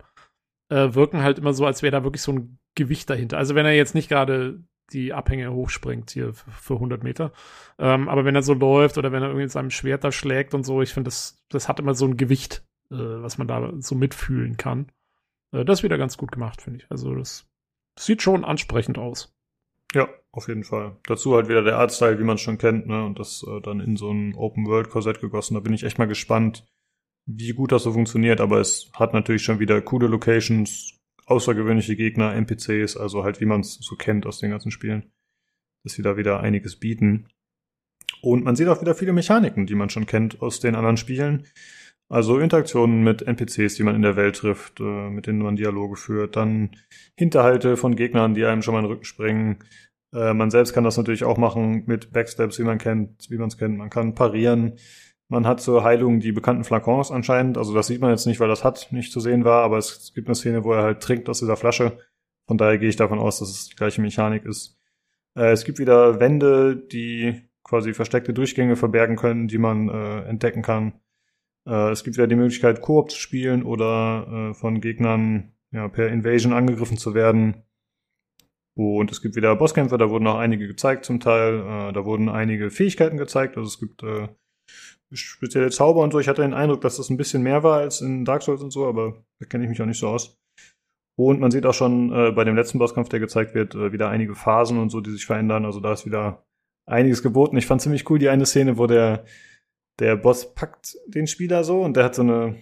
[0.68, 3.38] äh, wirken halt immer so, als wäre da wirklich so ein Gewicht dahinter.
[3.38, 4.62] Also wenn er jetzt nicht gerade
[4.92, 7.32] die Abhänge hochspringt hier für, für 100 Meter,
[7.78, 10.54] ähm, aber wenn er so läuft oder wenn er irgendwie mit seinem Schwert da schlägt
[10.54, 13.72] und so, ich finde, das, das hat immer so ein Gewicht, äh, was man da
[13.78, 14.90] so mitfühlen kann.
[15.52, 16.90] Äh, das ist wieder ganz gut gemacht, finde ich.
[16.90, 17.46] Also das
[17.98, 19.34] sieht schon ansprechend aus.
[19.94, 20.96] Ja, auf jeden Fall.
[21.06, 23.04] Dazu halt wieder der Artstyle, wie man es schon kennt, ne?
[23.04, 25.54] Und das äh, dann in so ein Open-World-Korsett gegossen.
[25.54, 26.66] Da bin ich echt mal gespannt,
[27.26, 28.40] wie gut das so funktioniert.
[28.40, 30.97] Aber es hat natürlich schon wieder coole Locations,
[31.30, 35.10] außergewöhnliche Gegner, NPCs, also halt wie man es so kennt aus den ganzen Spielen.
[35.84, 37.28] Dass sie da wieder einiges bieten.
[38.20, 41.46] Und man sieht auch wieder viele Mechaniken, die man schon kennt aus den anderen Spielen.
[42.10, 45.96] Also Interaktionen mit NPCs, die man in der Welt trifft, äh, mit denen man Dialoge
[45.96, 46.70] führt, dann
[47.16, 49.58] Hinterhalte von Gegnern, die einem schon mal in den Rücken springen.
[50.14, 53.48] Äh, man selbst kann das natürlich auch machen mit Backstabs, wie man kennt, wie man
[53.48, 53.76] es kennt.
[53.76, 54.78] Man kann parieren.
[55.28, 57.58] Man hat zur Heilung die bekannten Flakons anscheinend.
[57.58, 60.12] Also das sieht man jetzt nicht, weil das hat nicht zu sehen war, aber es
[60.14, 61.98] gibt eine Szene, wo er halt trinkt aus dieser Flasche.
[62.46, 64.78] Von daher gehe ich davon aus, dass es die gleiche Mechanik ist.
[65.36, 70.62] Äh, es gibt wieder Wände, die quasi versteckte Durchgänge verbergen können, die man äh, entdecken
[70.62, 70.94] kann.
[71.66, 76.08] Äh, es gibt wieder die Möglichkeit, Koop zu spielen oder äh, von Gegnern ja, per
[76.08, 77.64] Invasion angegriffen zu werden.
[78.74, 81.60] Und es gibt wieder Bosskämpfe, da wurden auch einige gezeigt zum Teil.
[81.60, 83.58] Äh, da wurden einige Fähigkeiten gezeigt.
[83.58, 84.28] Also es gibt äh,
[85.12, 86.18] spezielle Zauber und so.
[86.18, 88.70] Ich hatte den Eindruck, dass das ein bisschen mehr war als in Dark Souls und
[88.70, 90.38] so, aber da kenne ich mich auch nicht so aus.
[91.16, 94.08] Und man sieht auch schon äh, bei dem letzten Bosskampf, der gezeigt wird, äh, wieder
[94.08, 95.64] einige Phasen und so, die sich verändern.
[95.64, 96.44] Also da ist wieder
[96.86, 97.56] einiges geboten.
[97.56, 99.24] Ich fand ziemlich cool die eine Szene, wo der
[99.98, 102.56] der Boss packt den Spieler so und der hat so eine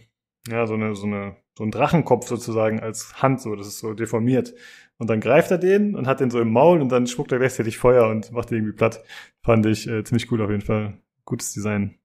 [0.49, 3.95] ja so eine so eine so einen Drachenkopf sozusagen als Hand so, das ist so
[3.95, 4.55] deformiert.
[4.99, 7.39] Und dann greift er den und hat den so im Maul und dann spuckt er
[7.39, 9.05] gleichzeitig Feuer und macht den irgendwie platt.
[9.43, 10.99] Fand ich äh, ziemlich cool auf jeden Fall.
[11.25, 11.99] Gutes Design.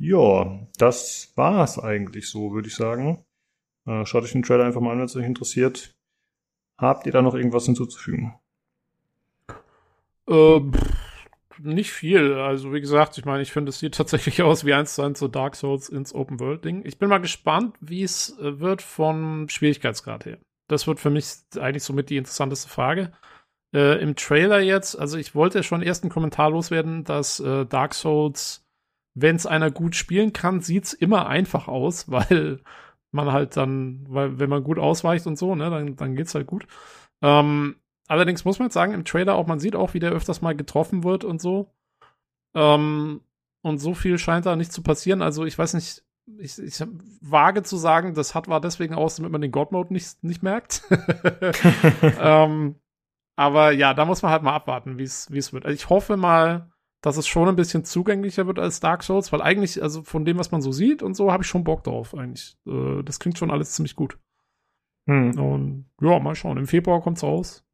[0.00, 3.22] Ja, das war's eigentlich so, würde ich sagen.
[3.86, 5.94] Äh, schaut euch den Trailer einfach mal an, wenn es euch interessiert.
[6.78, 8.34] Habt ihr da noch irgendwas hinzuzufügen?
[10.26, 11.28] Äh, pff,
[11.58, 12.32] nicht viel.
[12.32, 15.18] Also, wie gesagt, ich meine, ich finde, es sieht tatsächlich aus wie eins zu eins
[15.18, 16.82] so Dark Souls ins Open-World-Ding.
[16.86, 20.38] Ich bin mal gespannt, wie es äh, wird vom Schwierigkeitsgrad her.
[20.66, 21.26] Das wird für mich
[21.58, 23.12] eigentlich somit die interessanteste Frage.
[23.74, 27.92] Äh, Im Trailer jetzt, also ich wollte schon erst einen Kommentar loswerden, dass äh, Dark
[27.92, 28.64] Souls,
[29.14, 32.60] wenn es einer gut spielen kann, sieht's immer einfach aus, weil
[33.12, 36.46] man halt dann, weil wenn man gut ausweicht und so, ne, dann, dann geht's halt
[36.46, 36.66] gut.
[37.22, 37.76] Ähm,
[38.06, 40.54] allerdings muss man jetzt sagen, im Trailer auch, man sieht auch, wie der öfters mal
[40.54, 41.72] getroffen wird und so.
[42.54, 43.20] Ähm,
[43.62, 45.22] und so viel scheint da nicht zu passieren.
[45.22, 46.04] Also ich weiß nicht,
[46.38, 46.82] ich, ich
[47.20, 50.42] wage zu sagen, das hat war deswegen aus, damit man den God Mode nicht, nicht
[50.42, 50.82] merkt.
[52.20, 52.76] ähm,
[53.36, 55.64] aber ja, da muss man halt mal abwarten, wie es wie es wird.
[55.64, 56.69] Also ich hoffe mal,
[57.00, 60.38] dass es schon ein bisschen zugänglicher wird als Dark Souls, weil eigentlich, also von dem,
[60.38, 62.56] was man so sieht und so, habe ich schon Bock drauf eigentlich.
[62.66, 64.18] Äh, das klingt schon alles ziemlich gut.
[65.06, 65.38] Hm.
[65.38, 66.58] Und ja, mal schauen.
[66.58, 67.64] Im Februar kommt's raus.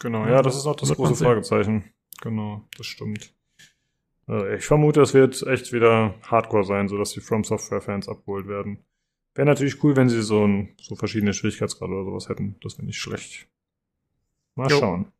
[0.00, 1.84] Genau, ja, das ist auch das große Fragezeichen.
[2.22, 3.34] Genau, das stimmt.
[4.28, 8.84] Äh, ich vermute, es wird echt wieder Hardcore sein, sodass die From Software-Fans abgeholt werden.
[9.34, 12.56] Wäre natürlich cool, wenn sie so, ein, so verschiedene Schwierigkeitsgrade oder sowas hätten.
[12.62, 13.48] Das wäre nicht schlecht.
[14.54, 14.78] Mal jo.
[14.78, 15.12] schauen.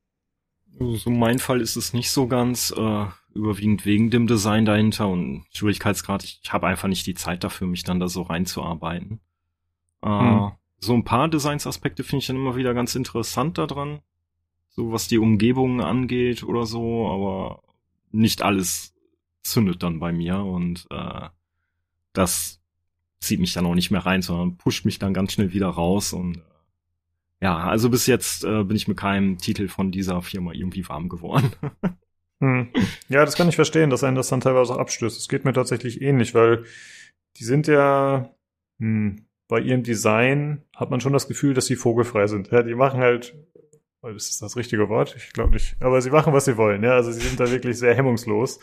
[0.78, 5.44] So mein Fall ist es nicht so ganz, äh, überwiegend wegen dem Design dahinter und
[5.52, 6.24] Schwierigkeitsgrad.
[6.24, 9.20] Ich, ich habe einfach nicht die Zeit dafür, mich dann da so reinzuarbeiten.
[10.02, 10.52] Äh, hm.
[10.78, 14.00] So ein paar Designsaspekte finde ich dann immer wieder ganz interessant daran.
[14.70, 17.62] So was die Umgebung angeht oder so, aber
[18.12, 18.94] nicht alles
[19.42, 21.28] zündet dann bei mir und äh,
[22.12, 22.60] das
[23.20, 26.12] zieht mich dann auch nicht mehr rein, sondern pusht mich dann ganz schnell wieder raus
[26.12, 26.40] und äh,
[27.42, 31.08] ja, also bis jetzt äh, bin ich mit keinem Titel von dieser Firma irgendwie warm
[31.08, 31.52] geworden.
[32.42, 32.68] hm.
[33.08, 35.18] Ja, das kann ich verstehen, dass einen das dann teilweise auch abstößt.
[35.18, 36.64] Es geht mir tatsächlich ähnlich, weil
[37.36, 38.30] die sind ja
[38.80, 42.50] hm, bei ihrem Design hat man schon das Gefühl, dass sie vogelfrei sind.
[42.52, 43.34] Ja, die machen halt,
[44.14, 45.14] ist das das richtige Wort?
[45.16, 45.76] Ich glaube nicht.
[45.80, 46.84] Aber sie machen, was sie wollen.
[46.84, 48.60] Ja, also sie sind da wirklich sehr hemmungslos.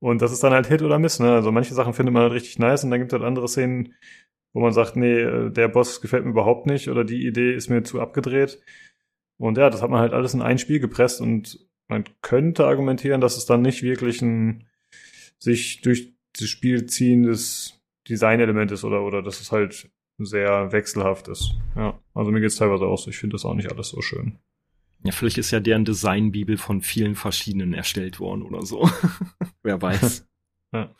[0.00, 1.20] Und das ist dann halt Hit oder Miss.
[1.20, 1.32] Ne?
[1.32, 3.94] Also manche Sachen findet man halt richtig nice und dann gibt es halt andere Szenen,
[4.56, 7.68] wo man sagt, nee, äh, der Boss gefällt mir überhaupt nicht oder die Idee ist
[7.68, 8.58] mir zu abgedreht.
[9.36, 13.20] Und ja, das hat man halt alles in ein Spiel gepresst und man könnte argumentieren,
[13.20, 14.66] dass es dann nicht wirklich ein
[15.38, 21.54] sich durch das Spiel ziehendes Designelement ist oder, oder dass es halt sehr wechselhaft ist.
[21.74, 23.10] Ja, also mir geht's teilweise auch so.
[23.10, 24.38] Ich finde das auch nicht alles so schön.
[25.04, 28.88] Ja, vielleicht ist ja deren Designbibel von vielen verschiedenen erstellt worden oder so.
[29.62, 30.26] Wer weiß.
[30.72, 30.94] ja.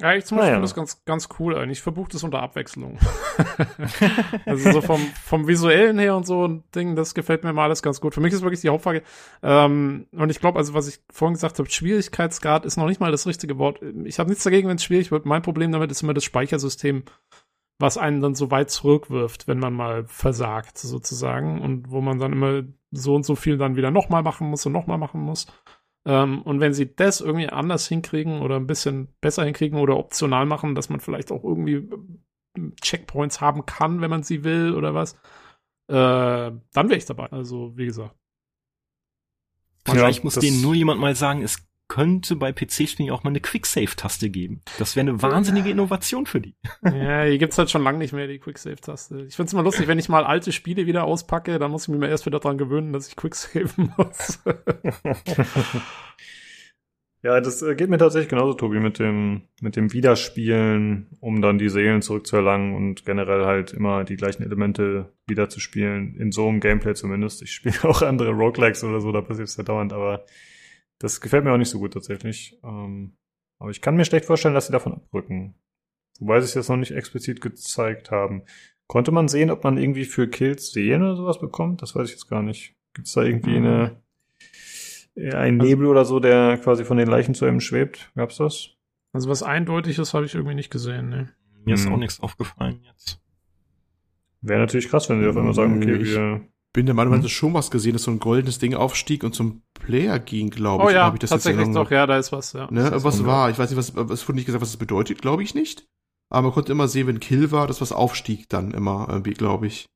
[0.00, 0.54] Ja, ich zum Beispiel naja.
[0.56, 1.78] finde das ganz, ganz cool eigentlich.
[1.78, 2.98] Ich verbuche das unter Abwechslung.
[4.46, 7.80] also so vom, vom visuellen her und so ein Ding, das gefällt mir mal alles
[7.80, 8.12] ganz gut.
[8.12, 9.02] Für mich ist wirklich die Hauptfrage.
[9.42, 13.12] Ähm, und ich glaube, also was ich vorhin gesagt habe, Schwierigkeitsgrad ist noch nicht mal
[13.12, 13.80] das richtige Wort.
[14.04, 15.26] Ich habe nichts dagegen, wenn es schwierig wird.
[15.26, 17.04] Mein Problem damit ist immer das Speichersystem
[17.78, 21.60] was einen dann so weit zurückwirft, wenn man mal versagt, sozusagen.
[21.60, 24.72] Und wo man dann immer so und so viel dann wieder nochmal machen muss und
[24.72, 25.46] nochmal machen muss.
[26.06, 30.44] Ähm, und wenn sie das irgendwie anders hinkriegen oder ein bisschen besser hinkriegen oder optional
[30.46, 31.88] machen, dass man vielleicht auch irgendwie
[32.56, 35.14] äh, Checkpoints haben kann, wenn man sie will oder was,
[35.88, 37.26] äh, dann wäre ich dabei.
[37.32, 38.14] Also, wie gesagt.
[39.86, 44.30] Ja, muss denen nur jemand mal sagen, es könnte bei PC-Spielen auch mal eine Quick-Save-Taste
[44.30, 44.62] geben.
[44.78, 46.54] Das wäre eine wahnsinnige Innovation für die.
[46.84, 49.24] Ja, die gibt's halt schon lange nicht mehr, die Quick-Save-Taste.
[49.28, 51.98] Ich find's immer lustig, wenn ich mal alte Spiele wieder auspacke, dann muss ich mich
[51.98, 54.42] mal erst wieder dran gewöhnen, dass ich Quick-Saven muss.
[57.22, 61.58] ja, das äh, geht mir tatsächlich genauso, Tobi, mit dem, mit dem Wiederspielen, um dann
[61.58, 66.16] die Seelen zurückzuerlangen und generell halt immer die gleichen Elemente wieder zu spielen.
[66.16, 67.42] In so einem Gameplay zumindest.
[67.42, 70.24] Ich spiele auch andere Roguelikes oder so, da passiert es ja dauernd, aber
[71.04, 72.58] das gefällt mir auch nicht so gut tatsächlich.
[72.64, 73.16] Ähm,
[73.58, 75.54] aber ich kann mir schlecht vorstellen, dass sie davon abrücken.
[76.18, 78.42] Wobei sie es jetzt noch nicht explizit gezeigt haben.
[78.86, 81.82] Konnte man sehen, ob man irgendwie für Kills Seelen oder sowas bekommt?
[81.82, 82.74] Das weiß ich jetzt gar nicht.
[82.94, 83.66] Gibt es da irgendwie mhm.
[83.66, 84.02] eine
[85.16, 88.10] ein also Nebel oder so, der quasi von den Leichen zu einem schwebt?
[88.16, 88.70] Gab's das?
[89.12, 91.32] Also was Eindeutiges habe ich irgendwie nicht gesehen, ne.
[91.64, 91.94] Mir ist hm.
[91.94, 93.20] auch nichts aufgefallen jetzt.
[94.40, 97.28] Wäre natürlich krass, wenn sie auf einmal sagen, okay, wir bin der Meinung, man hm.
[97.28, 100.90] schon was gesehen, dass so ein goldenes Ding aufstieg und zum Player ging, glaube ich.
[100.90, 102.68] Oh ja, ich das tatsächlich doch, ja, da ist was, ja.
[102.70, 105.42] Ne, was war, ich weiß nicht, was, es wurde nicht gesagt, was es bedeutet, glaube
[105.42, 105.86] ich nicht.
[106.30, 109.68] Aber man konnte immer sehen, wenn Kill war, dass was aufstieg dann immer, irgendwie, glaube
[109.68, 109.86] ich.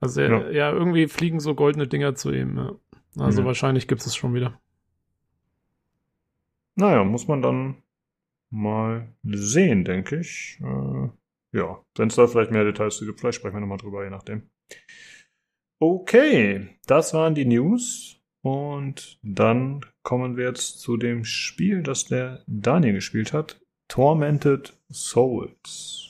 [0.00, 0.50] Also, ja.
[0.50, 0.72] ja.
[0.72, 2.72] irgendwie fliegen so goldene Dinger zu ihm, ja.
[3.18, 3.46] Also, mhm.
[3.46, 4.58] wahrscheinlich gibt es schon wieder.
[6.74, 7.82] Naja, muss man dann
[8.48, 10.58] mal sehen, denke ich.
[10.62, 11.08] Äh,
[11.58, 14.48] ja, wenn es da vielleicht mehr Details gibt, vielleicht sprechen wir nochmal drüber, je nachdem.
[15.80, 18.16] Okay, das waren die News.
[18.42, 23.60] Und dann kommen wir jetzt zu dem Spiel, das der Daniel gespielt hat.
[23.88, 26.07] Tormented Souls.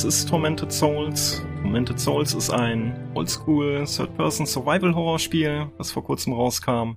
[0.00, 1.42] Was ist Tormented Souls?
[1.60, 6.92] Tormented Souls ist ein Oldschool Third-Person Survival Horror Spiel, das vor kurzem rauskam.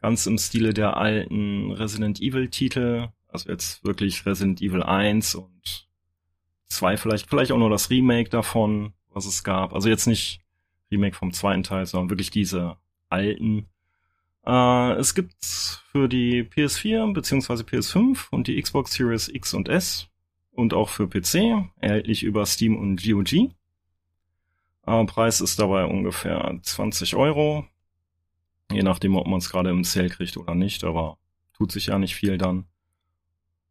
[0.00, 3.08] Ganz im Stile der alten Resident Evil Titel.
[3.26, 5.88] Also jetzt wirklich Resident Evil 1 und
[6.66, 9.74] 2 vielleicht, vielleicht auch nur das Remake davon, was es gab.
[9.74, 10.40] Also jetzt nicht
[10.92, 12.76] Remake vom zweiten Teil, sondern wirklich diese
[13.08, 13.66] alten.
[14.46, 15.44] Äh, es gibt
[15.90, 17.64] für die PS4 bzw.
[17.64, 20.08] PS5 und die Xbox Series X und S
[20.58, 23.32] und auch für PC, erhältlich über Steam und GOG.
[24.86, 27.64] Äh, Preis ist dabei ungefähr 20 Euro,
[28.72, 31.16] je nachdem, ob man es gerade im Sale kriegt oder nicht, aber
[31.56, 32.64] tut sich ja nicht viel dann.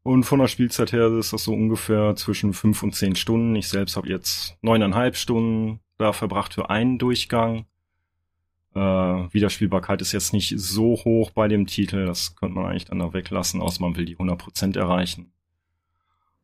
[0.03, 3.53] Und von der Spielzeit her ist das so ungefähr zwischen fünf und zehn Stunden.
[3.57, 7.65] Ich selbst habe jetzt neuneinhalb Stunden da verbracht für einen Durchgang.
[8.73, 12.99] Äh, Wiederspielbarkeit ist jetzt nicht so hoch bei dem Titel, das könnte man eigentlich dann
[12.99, 15.33] noch weglassen, außer man will die 100% erreichen.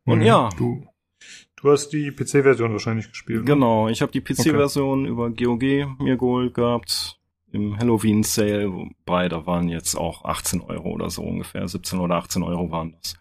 [0.06, 0.50] Und mhm, ja.
[0.58, 0.86] Du,
[1.56, 3.40] du hast die PC-Version wahrscheinlich gespielt.
[3.40, 3.46] Ne?
[3.46, 5.10] Genau, ich habe die PC-Version okay.
[5.10, 7.20] über GOG mir geholt gehabt
[7.52, 12.16] im Halloween Sale, wobei da waren jetzt auch 18 Euro oder so ungefähr, 17 oder
[12.16, 13.16] 18 Euro waren das.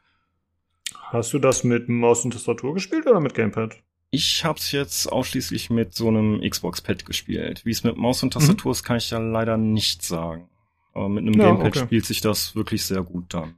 [0.96, 3.76] Hast du das mit Maus und Tastatur gespielt oder mit Gamepad?
[4.10, 7.64] Ich hab's jetzt ausschließlich mit so einem Xbox-Pad gespielt.
[7.64, 8.72] Wie es mit Maus und Tastatur mhm.
[8.72, 10.48] ist, kann ich ja leider nicht sagen.
[10.94, 11.78] Aber mit einem ja, Gamepad okay.
[11.80, 13.56] spielt sich das wirklich sehr gut dann.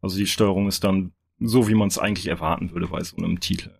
[0.00, 3.40] Also die Steuerung ist dann so, wie man es eigentlich erwarten würde bei so einem
[3.40, 3.70] Titel.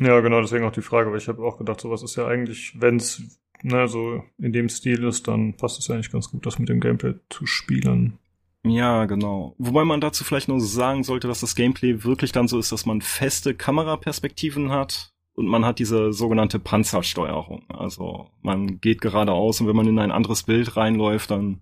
[0.00, 2.74] Ja, genau, deswegen auch die Frage, weil ich habe auch gedacht, sowas ist ja eigentlich,
[2.80, 6.58] wenn's ne, so in dem Stil ist, dann passt es ja eigentlich ganz gut, das
[6.58, 8.18] mit dem Gameplay zu spielen.
[8.66, 9.54] Ja, genau.
[9.58, 12.86] Wobei man dazu vielleicht nur sagen sollte, dass das Gameplay wirklich dann so ist, dass
[12.86, 17.64] man feste Kameraperspektiven hat und man hat diese sogenannte Panzersteuerung.
[17.68, 21.60] Also man geht geradeaus und wenn man in ein anderes Bild reinläuft, dann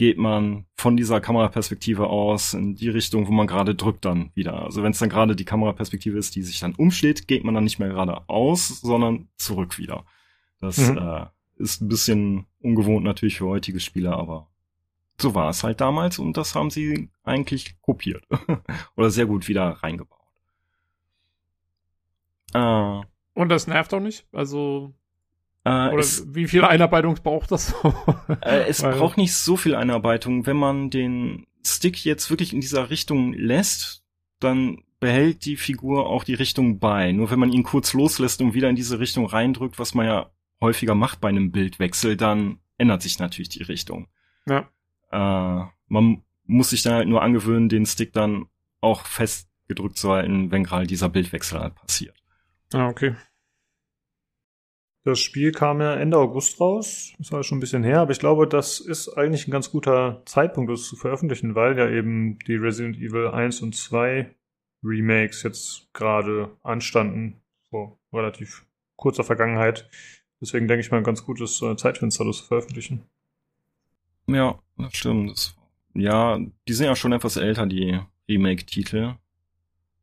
[0.00, 4.62] geht man von dieser Kameraperspektive aus in die Richtung, wo man gerade drückt dann wieder.
[4.62, 7.64] Also wenn es dann gerade die Kameraperspektive ist, die sich dann umschlägt, geht man dann
[7.64, 10.06] nicht mehr geradeaus, sondern zurück wieder.
[10.58, 10.96] Das mhm.
[10.96, 14.48] äh, ist ein bisschen ungewohnt natürlich für heutige Spieler, aber
[15.20, 18.26] so war es halt damals und das haben sie eigentlich kopiert.
[18.96, 20.18] Oder sehr gut wieder reingebaut.
[22.54, 23.02] Äh,
[23.34, 24.26] und das nervt auch nicht?
[24.32, 24.94] Also.
[25.64, 27.74] Äh, oder es, wie viel Einarbeitung braucht das?
[28.42, 30.46] äh, es Weil, braucht nicht so viel Einarbeitung.
[30.46, 34.02] Wenn man den Stick jetzt wirklich in dieser Richtung lässt,
[34.38, 37.12] dann behält die Figur auch die Richtung bei.
[37.12, 40.30] Nur wenn man ihn kurz loslässt und wieder in diese Richtung reindrückt, was man ja
[40.60, 44.08] häufiger macht bei einem Bildwechsel, dann ändert sich natürlich die Richtung.
[44.46, 44.68] Ja.
[45.10, 48.46] Äh, man muss sich dann halt nur angewöhnen, den Stick dann
[48.80, 52.16] auch fest gedrückt zu halten, wenn gerade dieser Bildwechsel halt passiert.
[52.72, 53.14] Ah, okay.
[55.02, 57.14] Das Spiel kam ja Ende August raus.
[57.18, 60.22] Das war schon ein bisschen her, aber ich glaube, das ist eigentlich ein ganz guter
[60.26, 64.34] Zeitpunkt, das zu veröffentlichen, weil ja eben die Resident Evil 1 und 2
[64.82, 67.40] Remakes jetzt gerade anstanden,
[67.70, 68.66] vor relativ
[68.96, 69.88] kurzer Vergangenheit.
[70.40, 73.04] Deswegen denke ich mal, ein ganz gutes äh, Zeitfenster, das zu veröffentlichen.
[74.26, 75.56] Ja, das stimmt.
[75.94, 77.98] Ja, die sind ja schon etwas älter, die
[78.28, 79.14] Remake-Titel.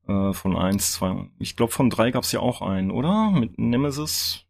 [0.08, 1.30] Äh, von 1, 2.
[1.40, 3.32] Ich glaube, von 3 gab's ja auch einen, oder?
[3.32, 4.47] Mit Nemesis.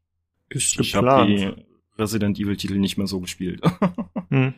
[0.49, 1.51] Ist ich habe die
[1.97, 3.61] Resident Evil-Titel nicht mehr so gespielt.
[4.29, 4.53] hm.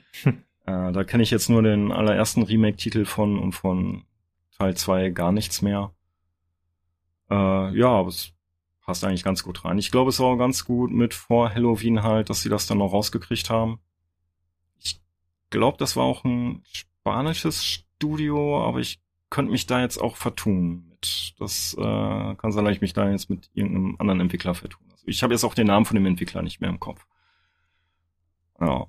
[0.65, 4.03] äh, da kenne ich jetzt nur den allerersten Remake-Titel von und von
[4.57, 5.91] Teil 2 gar nichts mehr.
[7.29, 8.33] Äh, ja, aber es
[8.81, 9.77] passt eigentlich ganz gut rein.
[9.77, 12.79] Ich glaube, es war auch ganz gut mit vor Halloween halt, dass sie das dann
[12.79, 13.79] noch rausgekriegt haben
[15.49, 18.99] glaube, das war auch ein spanisches Studio, aber ich
[19.29, 21.35] könnte mich da jetzt auch vertun mit.
[21.39, 24.88] Das äh, kann sein, dass ich mich da jetzt mit irgendeinem anderen Entwickler vertun.
[24.99, 27.05] Also ich habe jetzt auch den Namen von dem Entwickler nicht mehr im Kopf.
[28.59, 28.87] Ja.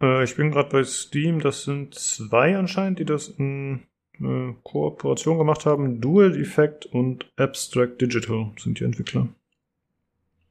[0.00, 3.86] Äh, ich bin gerade bei Steam, das sind zwei anscheinend, die das in
[4.20, 6.00] äh, Kooperation gemacht haben.
[6.00, 9.28] Dual Effect und Abstract Digital sind die Entwickler.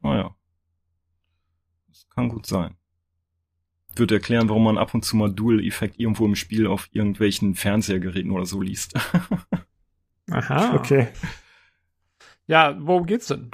[0.01, 0.35] Ah ja.
[1.87, 2.75] Das kann gut sein
[3.99, 8.31] wird erklären, warum man ab und zu mal Dual-Effekt irgendwo im Spiel auf irgendwelchen Fernsehgeräten
[8.31, 8.93] oder so liest.
[10.31, 10.75] Aha.
[10.75, 11.07] Okay.
[12.47, 13.51] Ja, worum geht's denn?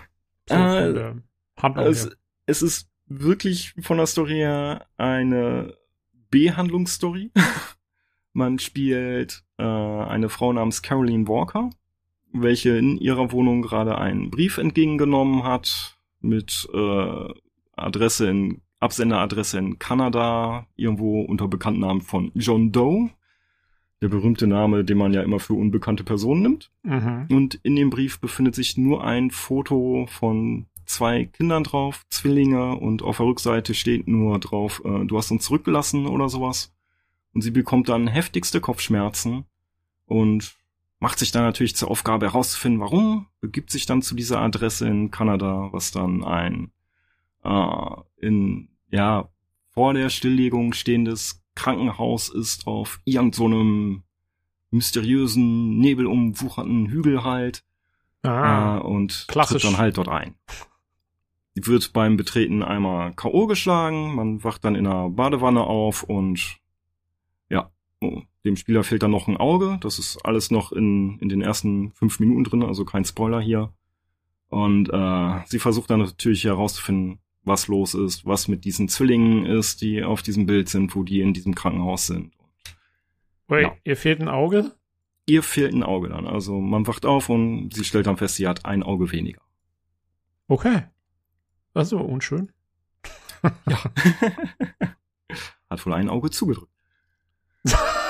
[0.48, 1.16] So äh,
[1.78, 2.10] es,
[2.46, 5.76] es, ist wirklich von der Story her eine
[6.30, 7.32] B-Handlungsstory.
[8.34, 11.70] man spielt äh, eine Frau namens Caroline Walker,
[12.34, 17.28] welche in ihrer Wohnung gerade einen Brief entgegengenommen hat mit äh,
[17.76, 23.12] Adresse in Absenderadresse in Kanada, irgendwo unter Bekanntnamen von John Doe.
[24.02, 26.72] Der berühmte Name, den man ja immer für unbekannte Personen nimmt.
[26.82, 27.28] Mhm.
[27.30, 33.02] Und in dem Brief befindet sich nur ein Foto von zwei Kindern drauf, Zwillinge, und
[33.02, 36.74] auf der Rückseite steht nur drauf, äh, du hast uns zurückgelassen oder sowas.
[37.34, 39.46] Und sie bekommt dann heftigste Kopfschmerzen
[40.06, 40.56] und
[41.00, 45.12] macht sich dann natürlich zur Aufgabe herauszufinden, warum, begibt sich dann zu dieser Adresse in
[45.12, 46.72] Kanada, was dann ein
[47.44, 49.30] äh, in ja
[49.70, 57.64] vor der Stilllegung stehendes Krankenhaus ist auf irgendeinem so mysteriösen, nebelumwucherten Hügel halt.
[58.24, 59.62] Ah, äh, und klassisch.
[59.62, 60.36] tritt dann halt dort ein.
[61.56, 63.45] Wird beim Betreten einmal K.O.
[63.45, 66.57] geschlagen, man wacht dann in einer Badewanne auf und
[67.49, 67.69] ja,
[68.45, 69.78] dem Spieler fehlt dann noch ein Auge.
[69.82, 73.73] Das ist alles noch in, in den ersten fünf Minuten drin, also kein Spoiler hier.
[74.49, 79.82] Und äh, sie versucht dann natürlich herauszufinden, was los ist, was mit diesen Zwillingen ist,
[79.82, 82.34] die auf diesem Bild sind, wo die in diesem Krankenhaus sind.
[83.48, 83.78] Wait, ja.
[83.84, 84.72] ihr fehlt ein Auge?
[85.26, 86.28] Ihr fehlt ein Auge dann.
[86.28, 89.41] Also man wacht auf und sie stellt dann fest, sie hat ein Auge weniger.
[90.48, 90.84] Okay.
[91.73, 92.52] Das ist aber unschön.
[93.68, 93.77] Ja.
[95.69, 96.72] hat wohl ein Auge zugedrückt.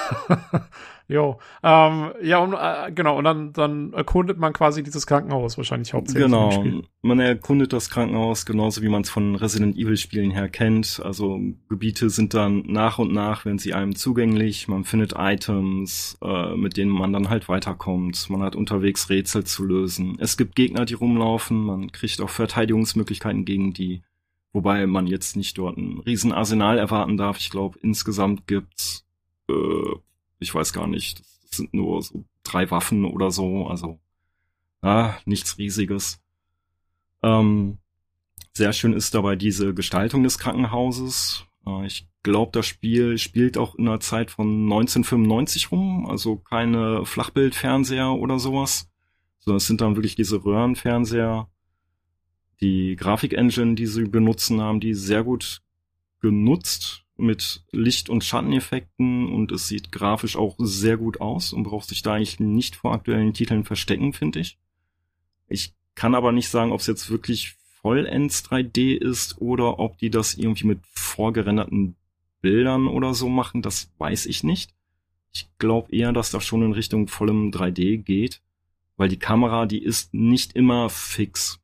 [1.07, 1.39] jo.
[1.63, 6.25] Ähm, ja, und, äh, genau, und dann, dann erkundet man quasi dieses Krankenhaus wahrscheinlich hauptsächlich.
[6.25, 6.81] Genau.
[7.01, 11.01] Man erkundet das Krankenhaus genauso wie man es von Resident Evil Spielen her kennt.
[11.03, 11.39] Also
[11.69, 14.67] Gebiete sind dann nach und nach, wenn sie einem zugänglich.
[14.67, 18.29] Man findet Items, äh, mit denen man dann halt weiterkommt.
[18.29, 20.17] Man hat unterwegs Rätsel zu lösen.
[20.19, 21.61] Es gibt Gegner, die rumlaufen.
[21.63, 24.01] Man kriegt auch Verteidigungsmöglichkeiten gegen die.
[24.53, 27.38] Wobei man jetzt nicht dort ein Riesenarsenal erwarten darf.
[27.38, 29.05] Ich glaube, insgesamt gibt's,
[29.52, 29.99] äh,
[30.40, 33.68] ich weiß gar nicht, das sind nur so drei Waffen oder so.
[33.68, 33.99] Also
[34.84, 36.19] ja, nichts Riesiges.
[37.23, 37.78] Ähm,
[38.53, 41.45] sehr schön ist dabei diese Gestaltung des Krankenhauses.
[41.65, 47.06] Äh, ich glaube, das Spiel spielt auch in der Zeit von 1995 rum, also keine
[47.06, 48.90] Flachbildfernseher oder sowas,
[49.40, 51.48] sondern es sind dann wirklich diese Röhrenfernseher.
[52.61, 55.61] Die Grafikengine, die sie benutzen, haben die sehr gut
[56.19, 61.88] genutzt mit Licht- und Schatteneffekten und es sieht grafisch auch sehr gut aus und braucht
[61.88, 64.57] sich da eigentlich nicht vor aktuellen Titeln verstecken, finde ich.
[65.48, 70.10] Ich kann aber nicht sagen, ob es jetzt wirklich vollends 3D ist oder ob die
[70.10, 71.95] das irgendwie mit vorgerenderten
[72.41, 74.73] Bildern oder so machen, das weiß ich nicht.
[75.34, 78.41] Ich glaube eher, dass das schon in Richtung vollem 3D geht,
[78.98, 81.60] weil die Kamera, die ist nicht immer fix.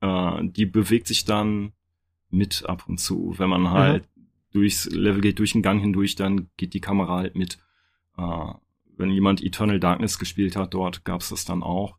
[0.00, 1.72] Äh, die bewegt sich dann
[2.30, 3.34] mit ab und zu.
[3.38, 4.08] Wenn man halt
[4.52, 7.58] durchs Level geht, durch den Gang hindurch, dann geht die Kamera halt mit.
[8.16, 8.52] Äh,
[8.96, 11.96] wenn jemand Eternal Darkness gespielt hat, dort gab's das dann auch.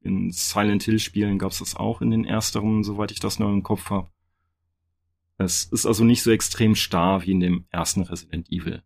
[0.00, 3.62] In Silent Hill Spielen gab's das auch in den ersteren, soweit ich das noch im
[3.62, 4.08] Kopf habe.
[5.36, 8.82] Es ist also nicht so extrem starr wie in dem ersten Resident Evil.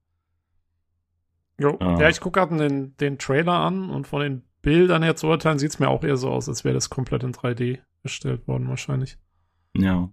[1.59, 1.77] Jo.
[1.81, 2.01] Ah.
[2.01, 5.59] Ja, ich gucke gerade den, den Trailer an und von den Bildern her zu urteilen,
[5.59, 9.19] sieht's mir auch eher so aus, als wäre das komplett in 3D erstellt worden, wahrscheinlich.
[9.77, 10.13] Ja.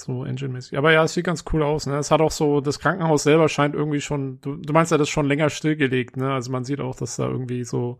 [0.00, 0.76] So Engine-mäßig.
[0.76, 1.96] Aber ja, es sieht ganz cool aus, ne?
[1.98, 5.06] Es hat auch so, das Krankenhaus selber scheint irgendwie schon, du, du meinst ja, das
[5.08, 6.32] ist schon länger stillgelegt, ne?
[6.32, 7.98] Also man sieht auch, dass da irgendwie so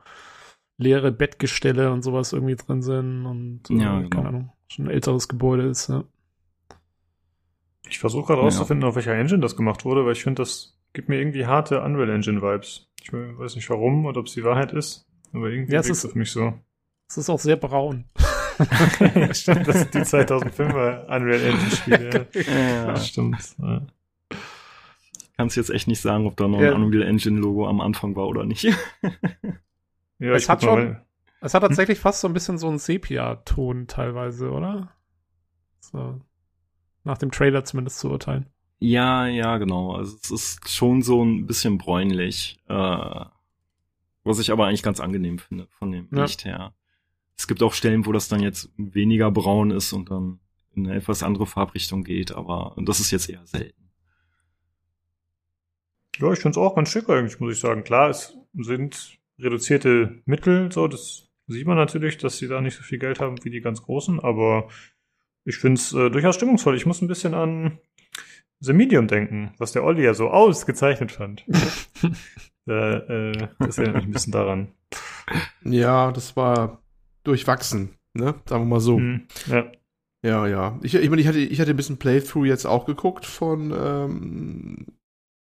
[0.76, 4.08] leere Bettgestelle und sowas irgendwie drin sind und äh, Ja, genau.
[4.10, 6.02] keine Ahnung, schon ein älteres Gebäude ist, ja.
[7.88, 8.44] Ich versuche gerade Ja.
[8.46, 11.80] rauszufinden, auf welcher Engine das gemacht wurde, weil ich finde, das gibt mir irgendwie harte
[11.82, 12.88] Unreal Engine Vibes.
[13.02, 15.98] Ich weiß nicht warum oder ob es die Wahrheit ist, aber irgendwie Ja, es ist-
[15.98, 16.54] es auf mich so.
[17.08, 18.06] Es ist auch sehr braun.
[19.34, 22.26] Stimmt, das sind die 2005er Unreal Engine Spiele.
[22.34, 22.86] Ja.
[22.88, 22.96] ja.
[22.96, 23.54] Stimmt.
[23.58, 23.82] Ja.
[25.36, 26.74] Kannst jetzt echt nicht sagen, ob da noch Ja.
[26.74, 28.62] ein Unreal Engine Logo am Anfang war oder nicht.
[30.18, 30.96] Ja, Es ich hat schon-
[31.40, 34.90] Es hat tatsächlich fast so ein bisschen so einen Sepia-Ton teilweise, oder?
[35.80, 36.20] So.
[37.02, 38.46] Nach dem Trailer zumindest zu urteilen.
[38.78, 39.94] Ja, ja, genau.
[39.94, 43.24] Also es ist schon so ein bisschen bräunlich, äh,
[44.24, 46.22] was ich aber eigentlich ganz angenehm finde von dem Ja.
[46.22, 46.72] Licht her.
[47.36, 50.38] Es gibt auch Stellen, wo das dann jetzt weniger braun ist und dann
[50.74, 53.90] in eine etwas andere Farbrichtung geht, aber das ist jetzt eher selten.
[56.18, 57.82] Ja, ich finde es auch ganz schick eigentlich, muss ich sagen.
[57.82, 62.82] Klar, es sind reduzierte Mittel, so, das sieht man natürlich, dass sie da nicht so
[62.82, 64.68] viel Geld haben wie die ganz Großen, aber
[65.44, 66.76] ich finde es äh, durchaus stimmungsvoll.
[66.76, 67.78] Ich muss ein bisschen an
[68.60, 71.44] The Medium denken, was der Olli ja so ausgezeichnet fand.
[72.64, 74.72] da, äh, das erinnert mich ein bisschen daran.
[75.64, 76.83] Ja, das war
[77.24, 78.34] durchwachsen, ne?
[78.46, 78.98] Sagen wir mal so.
[78.98, 79.70] Hm, ja.
[80.24, 80.78] Ja, ja.
[80.82, 84.86] Ich, ich meine, ich hatte, ich hatte ein bisschen Playthrough jetzt auch geguckt von, ähm,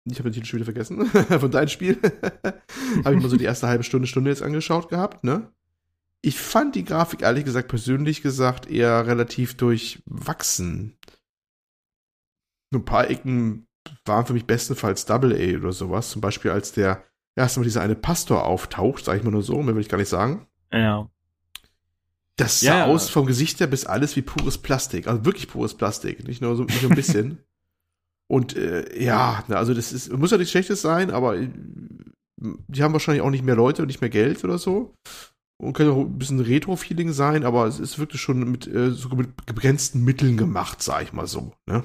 [0.04, 1.06] ich habe den Titel schon wieder vergessen,
[1.40, 1.98] von deinem Spiel.
[3.04, 5.52] habe ich mal so die erste halbe Stunde, Stunde jetzt angeschaut gehabt, ne?
[6.22, 10.96] Ich fand die Grafik, ehrlich gesagt, persönlich gesagt, eher relativ durchwachsen.
[12.74, 13.66] Ein paar Ecken
[14.06, 16.10] waren für mich bestenfalls Double A oder sowas.
[16.10, 17.04] Zum Beispiel, als der
[17.36, 20.08] erstmal dieser eine Pastor auftaucht, sag ich mal nur so, mehr will ich gar nicht
[20.08, 20.46] sagen.
[20.72, 21.08] Ja.
[22.36, 22.86] Das sah Ja, ja.
[22.86, 25.06] aus vom Gesicht her bis alles wie pures Plastik.
[25.06, 26.26] Also wirklich pures Plastik.
[26.26, 27.38] Nicht nur so nicht nur ein bisschen.
[28.30, 31.50] Und äh, ja, na, also das ist, muss ja nichts Schlechtes sein, aber äh,
[32.36, 34.94] die haben wahrscheinlich auch nicht mehr Leute und nicht mehr Geld oder so.
[35.62, 39.18] Und könnte auch ein bisschen Retro-Feeling sein, aber es ist wirklich schon mit, äh, sogar
[39.18, 41.52] mit begrenzten Mitteln gemacht, sag ich mal so.
[41.66, 41.84] Ne?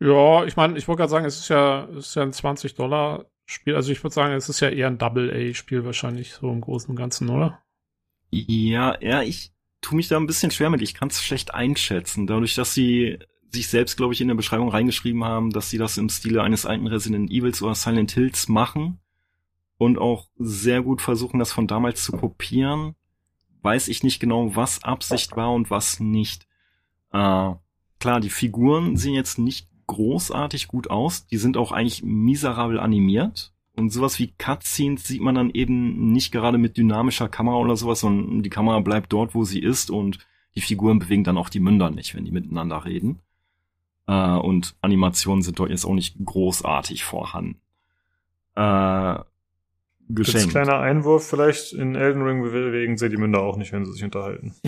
[0.00, 2.74] Ja, ich meine, ich wollte gerade sagen, es ist ja, es ist ja ein 20
[2.74, 3.74] Dollar Spiel.
[3.76, 6.96] Also ich würde sagen, es ist ja eher ein Double-A-Spiel wahrscheinlich so im Großen und
[6.96, 7.62] Ganzen, oder?
[8.32, 9.52] Ja, ja, ich
[9.86, 10.82] tue mich da ein bisschen schwer mit.
[10.82, 13.18] Ich kann es schlecht einschätzen, dadurch, dass sie
[13.50, 16.66] sich selbst, glaube ich, in der Beschreibung reingeschrieben haben, dass sie das im Stile eines
[16.66, 18.98] alten Resident Evils oder Silent Hills machen
[19.78, 22.96] und auch sehr gut versuchen, das von damals zu kopieren,
[23.62, 26.48] weiß ich nicht genau, was Absicht war und was nicht.
[27.12, 27.52] Äh,
[28.00, 31.28] klar, die Figuren sehen jetzt nicht großartig gut aus.
[31.28, 33.52] Die sind auch eigentlich miserabel animiert.
[33.76, 38.00] Und sowas wie Cutscenes sieht man dann eben nicht gerade mit dynamischer Kamera oder sowas,
[38.00, 41.60] sondern die Kamera bleibt dort, wo sie ist und die Figuren bewegen dann auch die
[41.60, 43.20] Münder nicht, wenn die miteinander reden.
[44.06, 47.60] Äh, und Animationen sind dort jetzt auch nicht großartig vorhanden.
[48.54, 49.18] Äh,
[50.08, 50.44] geschenkt.
[50.44, 53.92] Als kleiner Einwurf vielleicht, in Elden Ring bewegen sie die Münder auch nicht, wenn sie
[53.92, 54.54] sich unterhalten.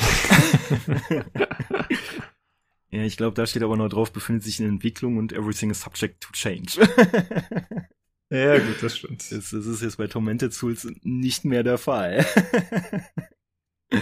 [2.90, 5.80] ja, ich glaube, da steht aber nur drauf, befindet sich in Entwicklung und everything is
[5.80, 6.78] subject to change.
[8.30, 9.24] ja, gut, das stimmt.
[9.30, 12.24] Das, das ist jetzt bei Tormented Souls nicht mehr der Fall.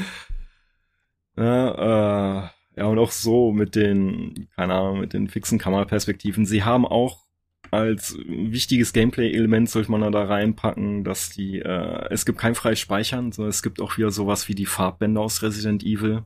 [1.36, 6.44] ja, äh, ja, und auch so mit den, keine Ahnung, mit den fixen Kameraperspektiven.
[6.44, 7.26] Sie haben auch
[7.70, 13.32] als wichtiges Gameplay-Element sollte man da reinpacken, dass die, äh, es gibt kein freies Speichern,
[13.32, 16.24] sondern es gibt auch wieder sowas wie die Farbbänder aus Resident Evil.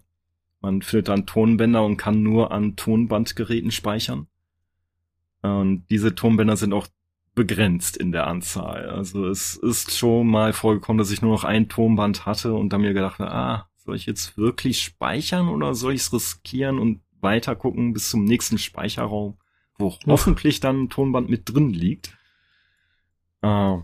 [0.61, 4.27] Man findet dann Tonbänder und kann nur an Tonbandgeräten speichern.
[5.43, 6.87] Und diese Tonbänder sind auch
[7.35, 8.91] begrenzt in der Anzahl.
[8.91, 12.81] Also es ist schon mal vorgekommen, dass ich nur noch ein Tonband hatte und dann
[12.81, 17.01] mir gedacht habe, ah, soll ich jetzt wirklich speichern oder soll ich es riskieren und
[17.21, 19.37] weiter gucken bis zum nächsten Speicherraum?
[19.81, 22.17] wo hoffentlich dann ein Tonband mit drin liegt.
[23.43, 23.79] Äh,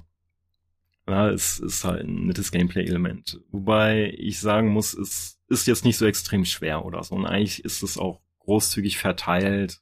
[1.08, 3.40] ja, es ist halt ein nettes Gameplay-Element.
[3.50, 7.14] Wobei ich sagen muss, es ist jetzt nicht so extrem schwer oder so.
[7.14, 9.80] Und eigentlich ist es auch großzügig verteilt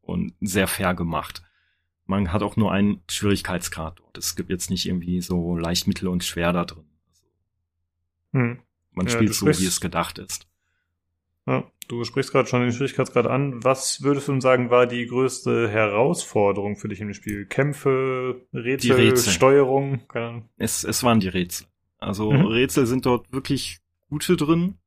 [0.00, 1.42] und sehr fair gemacht.
[2.06, 4.18] Man hat auch nur einen Schwierigkeitsgrad dort.
[4.18, 6.84] Es gibt jetzt nicht irgendwie so leicht, mittel und schwer da drin.
[7.08, 7.22] Also,
[8.32, 8.58] hm.
[8.92, 10.46] Man ja, spielt so, wie es gedacht ist.
[11.46, 13.64] Ja, du sprichst gerade schon den Schwierigkeitsgrad an.
[13.64, 17.46] Was würdest du sagen, war die größte Herausforderung für dich im Spiel?
[17.46, 19.32] Kämpfe, Rätsel, Rätsel.
[19.32, 20.02] Steuerung?
[20.56, 21.66] Es, es waren die Rätsel.
[21.98, 22.46] Also mhm.
[22.46, 24.78] Rätsel sind dort wirklich gute drin,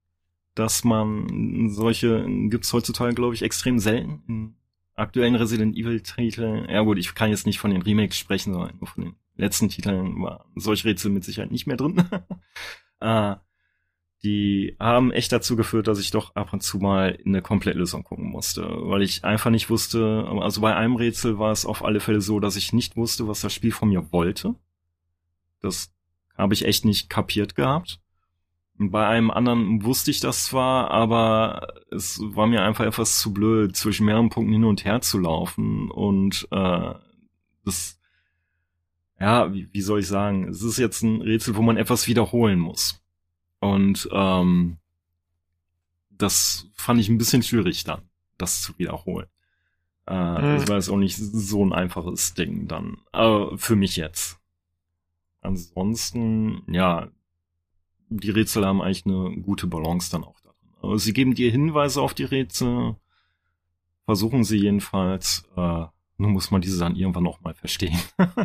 [0.54, 4.56] dass man solche gibt's heutzutage, glaube ich, extrem selten.
[4.96, 8.78] Aktuellen Resident Evil Titeln, ja gut, ich kann jetzt nicht von den Remakes sprechen, sondern
[8.78, 12.04] nur von den letzten Titeln war solche Rätsel mit Sicherheit nicht mehr drin.
[13.02, 13.36] äh,
[14.24, 18.04] die haben echt dazu geführt, dass ich doch ab und zu mal in eine Komplettlösung
[18.04, 22.00] gucken musste, weil ich einfach nicht wusste, also bei einem Rätsel war es auf alle
[22.00, 24.56] Fälle so, dass ich nicht wusste, was das Spiel von mir wollte.
[25.62, 25.94] Das
[26.38, 28.00] habe ich echt nicht kapiert gehabt.
[28.78, 33.76] Bei einem anderen wusste ich das zwar, aber es war mir einfach etwas zu blöd,
[33.76, 36.94] zwischen mehreren Punkten hin und her zu laufen und äh,
[37.64, 38.00] das
[39.20, 42.60] ja, wie, wie soll ich sagen, es ist jetzt ein Rätsel, wo man etwas wiederholen
[42.60, 43.02] muss.
[43.60, 44.78] Und ähm,
[46.10, 48.02] das fand ich ein bisschen schwierig dann,
[48.38, 49.28] das zu wiederholen.
[50.08, 50.58] Äh, mhm.
[50.58, 52.98] Das war jetzt auch nicht so ein einfaches Ding dann.
[53.12, 54.40] Aber für mich jetzt.
[55.42, 57.10] Ansonsten, ja,
[58.10, 60.58] die Rätsel haben eigentlich eine gute Balance dann auch darin.
[60.82, 62.96] Aber sie geben dir Hinweise auf die Rätsel,
[64.06, 65.48] versuchen sie jedenfalls.
[65.56, 65.86] Äh,
[66.18, 68.00] nur muss man diese dann irgendwann noch mal verstehen.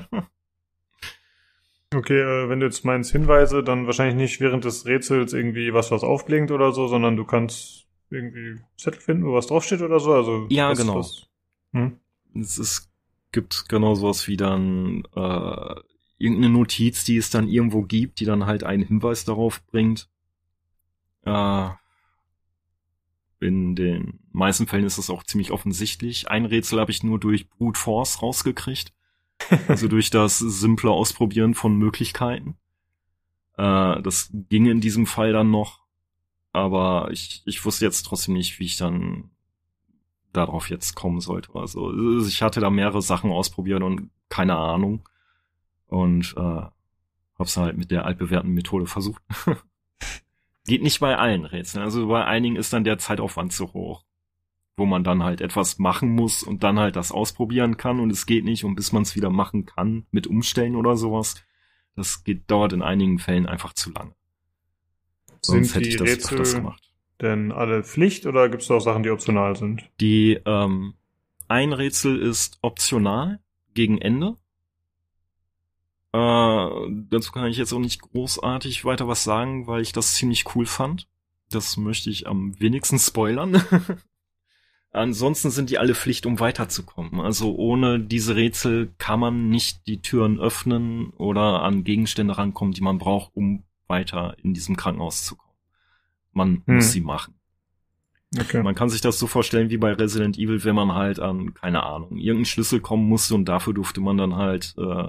[1.92, 5.90] Okay, äh, wenn du jetzt meinst Hinweise, dann wahrscheinlich nicht während des Rätsels irgendwie was,
[5.90, 10.12] was aufblinkt oder so, sondern du kannst irgendwie Zettel finden, wo was draufsteht oder so.
[10.12, 10.96] Also ja, genau.
[10.96, 11.26] Was,
[11.72, 11.98] hm?
[12.36, 12.92] es, es
[13.32, 15.74] gibt genau sowas wie dann äh,
[16.20, 20.08] irgendeine Notiz, die es dann irgendwo gibt, die dann halt einen Hinweis darauf bringt.
[21.24, 21.70] Äh,
[23.40, 26.28] in den meisten Fällen ist es auch ziemlich offensichtlich.
[26.28, 28.92] Ein Rätsel habe ich nur durch Brute Force rausgekriegt.
[29.68, 32.56] Also durch das simple Ausprobieren von Möglichkeiten.
[33.56, 35.80] Äh, das ging in diesem Fall dann noch.
[36.52, 39.30] Aber ich, ich wusste jetzt trotzdem nicht, wie ich dann
[40.34, 41.54] darauf jetzt kommen sollte.
[41.54, 41.90] Also
[42.26, 45.08] ich hatte da mehrere Sachen ausprobiert und keine Ahnung.
[45.90, 46.62] Und äh,
[47.38, 49.22] hab's halt mit der altbewährten Methode versucht.
[50.66, 51.84] Geht nicht bei allen Rätseln.
[51.84, 54.04] Also bei einigen ist dann der Zeitaufwand zu hoch
[54.80, 58.26] wo man dann halt etwas machen muss und dann halt das ausprobieren kann und es
[58.26, 61.44] geht nicht und bis man es wieder machen kann mit Umstellen oder sowas,
[61.94, 64.14] das geht, dauert in einigen Fällen einfach zu lange.
[65.42, 66.82] Sonst hätte ich das Rätsel öfters gemacht.
[67.20, 69.88] Denn alle Pflicht oder gibt es auch Sachen, die optional sind?
[70.00, 70.94] Die ähm,
[71.46, 73.40] ein Rätsel ist optional
[73.74, 74.36] gegen Ende.
[76.12, 76.68] Äh,
[77.08, 80.66] dazu kann ich jetzt auch nicht großartig weiter was sagen, weil ich das ziemlich cool
[80.66, 81.08] fand.
[81.50, 83.62] Das möchte ich am wenigsten spoilern.
[84.92, 87.20] Ansonsten sind die alle Pflicht, um weiterzukommen.
[87.20, 92.80] Also ohne diese Rätsel kann man nicht die Türen öffnen oder an Gegenstände rankommen, die
[92.80, 95.54] man braucht, um weiter in diesem Krankenhaus zu kommen.
[96.32, 96.74] Man hm.
[96.76, 97.34] muss sie machen.
[98.38, 98.62] Okay.
[98.62, 101.82] Man kann sich das so vorstellen wie bei Resident Evil, wenn man halt an, keine
[101.82, 105.08] Ahnung, irgendeinen Schlüssel kommen musste und dafür durfte man dann halt, äh,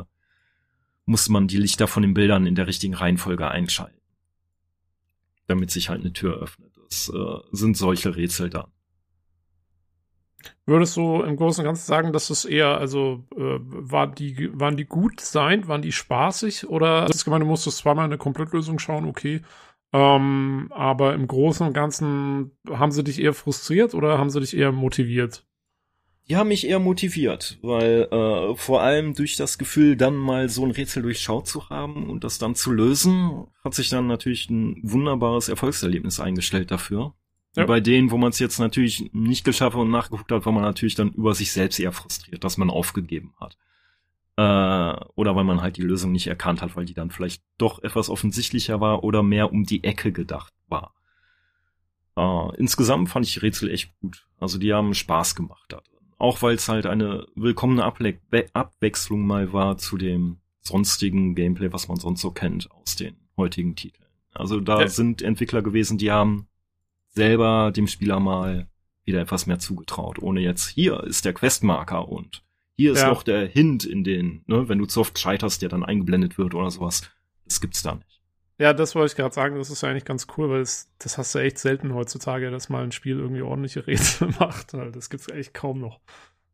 [1.12, 4.00] musste man die Lichter von den Bildern in der richtigen Reihenfolge einschalten.
[5.48, 6.72] Damit sich halt eine Tür öffnet.
[6.90, 8.72] Das äh, sind solche Rätsel dann.
[10.66, 14.78] Würdest du im Großen und Ganzen sagen, dass es eher, also äh, war die, waren
[14.78, 19.06] die gut sein, waren die spaßig oder das gemeint, du musstest zweimal eine Komplettlösung schauen,
[19.06, 19.42] okay.
[19.94, 24.56] Ähm, aber im Großen und Ganzen haben sie dich eher frustriert oder haben sie dich
[24.56, 25.46] eher motiviert?
[26.30, 30.64] Die haben mich eher motiviert, weil äh, vor allem durch das Gefühl, dann mal so
[30.64, 34.80] ein Rätsel durchschaut zu haben und das dann zu lösen, hat sich dann natürlich ein
[34.84, 37.14] wunderbares Erfolgserlebnis eingestellt dafür.
[37.56, 37.66] Ja.
[37.66, 40.96] Bei denen, wo man es jetzt natürlich nicht geschafft und nachgeguckt hat, war man natürlich
[40.96, 43.58] dann über sich selbst eher frustriert, dass man aufgegeben hat.
[44.38, 47.84] Äh, oder weil man halt die Lösung nicht erkannt hat, weil die dann vielleicht doch
[47.84, 50.94] etwas offensichtlicher war oder mehr um die Ecke gedacht war.
[52.16, 54.26] Äh, insgesamt fand ich die Rätsel echt gut.
[54.40, 55.82] Also die haben Spaß gemacht drin.
[56.22, 58.20] Auch weil es halt eine willkommene Able
[58.54, 63.76] Abwechslung mal war zu dem sonstigen Gameplay, was man sonst so kennt aus den heutigen
[63.76, 64.06] Titeln.
[64.32, 64.88] Also da ja.
[64.88, 66.48] sind Entwickler gewesen, die haben
[67.08, 68.70] selber dem Spieler mal
[69.04, 72.44] wieder etwas mehr zugetraut, ohne jetzt hier ist der Questmarker und
[72.76, 73.10] hier ist ja.
[73.10, 76.54] noch der Hint in den, ne, wenn du zu oft scheiterst, der dann eingeblendet wird
[76.54, 77.02] oder sowas.
[77.46, 78.21] Das gibt's da nicht.
[78.62, 81.18] Ja, das wollte ich gerade sagen, das ist ja eigentlich ganz cool, weil es, das
[81.18, 84.76] hast du echt selten heutzutage, dass mal ein Spiel irgendwie ordentliche Rätsel macht.
[84.76, 86.00] Das gibt's echt kaum noch.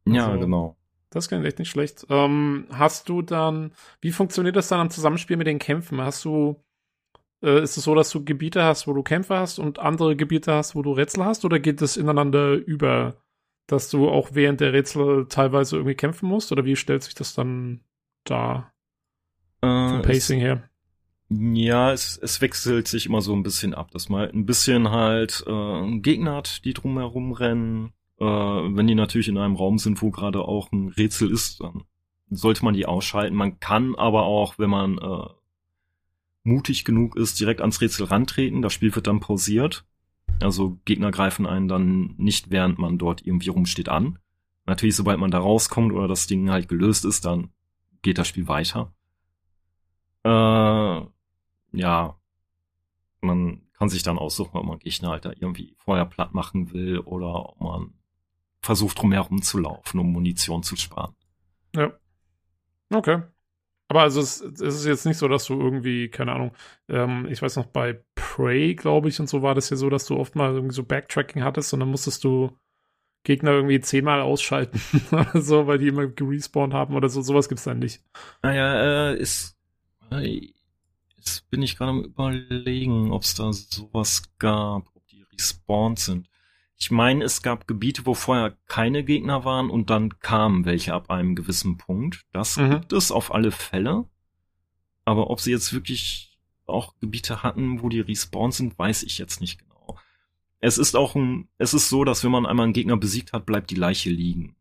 [0.07, 0.77] Ja, also, genau.
[1.09, 2.05] Das klingt echt nicht schlecht.
[2.09, 5.99] Ähm, hast du dann, wie funktioniert das dann am Zusammenspiel mit den Kämpfen?
[5.99, 6.63] Hast du
[7.43, 10.53] äh, ist es so, dass du Gebiete hast, wo du Kämpfe hast und andere Gebiete
[10.53, 11.43] hast, wo du Rätsel hast?
[11.43, 13.17] Oder geht es ineinander über,
[13.67, 16.53] dass du auch während der Rätsel teilweise irgendwie kämpfen musst?
[16.53, 17.81] Oder wie stellt sich das dann
[18.23, 18.71] da
[19.61, 20.69] äh, vom Pacing es, her?
[21.29, 25.43] Ja, es, es wechselt sich immer so ein bisschen ab, dass man ein bisschen halt
[25.45, 27.91] äh, Gegner hat, die drumherum rennen.
[28.19, 31.83] Äh, wenn die natürlich in einem Raum sind, wo gerade auch ein Rätsel ist, dann
[32.29, 33.35] sollte man die ausschalten.
[33.35, 35.27] Man kann aber auch, wenn man äh,
[36.43, 38.61] mutig genug ist, direkt ans Rätsel rantreten.
[38.61, 39.85] Das Spiel wird dann pausiert.
[40.41, 44.19] Also Gegner greifen einen dann nicht, während man dort irgendwie rumsteht, an.
[44.65, 47.49] Natürlich, sobald man da rauskommt oder das Ding halt gelöst ist, dann
[48.01, 48.93] geht das Spiel weiter.
[50.23, 51.07] Äh,
[51.71, 52.15] ja,
[53.21, 56.99] man kann sich dann aussuchen, ob man Gegner halt da irgendwie vorher platt machen will
[56.99, 57.93] oder ob man
[58.61, 61.15] versucht drumherum zu laufen, um Munition zu sparen.
[61.75, 61.93] Ja.
[62.91, 63.21] Okay.
[63.89, 66.51] Aber also es, es, ist jetzt nicht so, dass du irgendwie, keine Ahnung,
[66.89, 70.05] ähm, ich weiß noch, bei Prey, glaube ich, und so war das ja so, dass
[70.05, 72.57] du oft mal irgendwie so Backtracking hattest und dann musstest du
[73.23, 74.81] Gegner irgendwie zehnmal ausschalten
[75.11, 77.21] oder so, weil die immer gerespawnt haben oder so.
[77.21, 78.03] Sowas gibt's dann nicht.
[78.41, 79.57] Naja, äh, ist,
[80.11, 80.51] äh,
[81.17, 86.29] jetzt bin ich gerade am überlegen, ob es da sowas gab, ob die respawned sind.
[86.79, 91.09] Ich meine, es gab Gebiete, wo vorher keine Gegner waren und dann kamen welche ab
[91.09, 92.25] einem gewissen Punkt.
[92.31, 92.71] Das mhm.
[92.71, 94.05] gibt es auf alle Fälle.
[95.03, 96.37] Aber ob sie jetzt wirklich
[96.67, 99.97] auch Gebiete hatten, wo die respawned sind, weiß ich jetzt nicht genau.
[100.59, 103.45] Es ist auch ein, es ist so, dass wenn man einmal einen Gegner besiegt hat,
[103.45, 104.56] bleibt die Leiche liegen.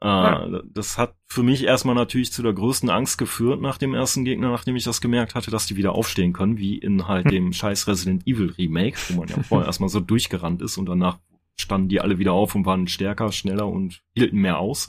[0.00, 0.62] Äh, ja.
[0.66, 4.50] Das hat für mich erstmal natürlich zu der größten Angst geführt nach dem ersten Gegner,
[4.50, 7.30] nachdem ich das gemerkt hatte, dass die wieder aufstehen können, wie in halt hm.
[7.30, 11.18] dem scheiß Resident Evil Remake, wo man ja vorher erstmal so durchgerannt ist und danach
[11.56, 14.88] standen die alle wieder auf und waren stärker, schneller und hielten mehr aus.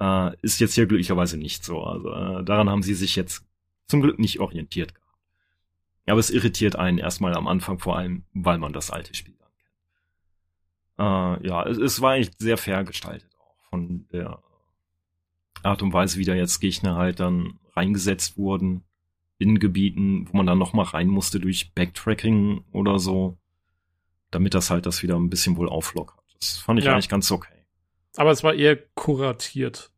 [0.00, 1.82] Äh, ist jetzt hier glücklicherweise nicht so.
[1.82, 3.44] Also äh, daran haben sie sich jetzt
[3.86, 5.06] zum Glück nicht orientiert gehabt.
[6.06, 9.50] Aber es irritiert einen erstmal am Anfang, vor allem, weil man das alte Spiel dann
[11.36, 11.42] kennt.
[11.44, 13.35] Äh, ja, es, es war echt sehr fair gestaltet
[13.70, 14.40] von der
[15.62, 18.84] Art und Weise, wie da jetzt Gegner halt dann reingesetzt wurden
[19.38, 23.36] in Gebieten, wo man dann nochmal rein musste durch Backtracking oder so,
[24.30, 26.18] damit das halt das wieder ein bisschen wohl auflockert.
[26.38, 26.92] Das fand ich ja.
[26.92, 27.66] eigentlich ganz okay.
[28.16, 29.92] Aber es war eher kuratiert,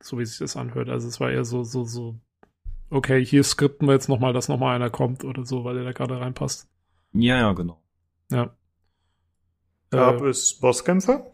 [0.00, 0.90] so wie sich das anhört.
[0.90, 2.18] Also es war eher so, so, so,
[2.90, 5.92] okay, hier skripten wir jetzt nochmal, dass nochmal einer kommt oder so, weil der da
[5.92, 6.68] gerade reinpasst.
[7.12, 7.80] Ja, ja, genau.
[8.30, 8.54] Ja.
[9.90, 11.32] Gab äh, es Bosskämpfe?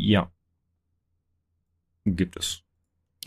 [0.00, 0.30] Ja.
[2.04, 2.62] Gibt es.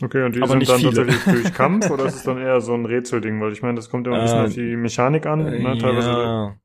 [0.00, 0.94] Okay, und die Aber sind dann viele.
[1.06, 3.40] tatsächlich durch Kampf oder ist es dann eher so ein Rätselding?
[3.40, 5.72] Weil ich meine, das kommt immer ein bisschen äh, auf die Mechanik an, ne?
[5.74, 6.10] Äh, Teilweise.
[6.10, 6.56] Ja.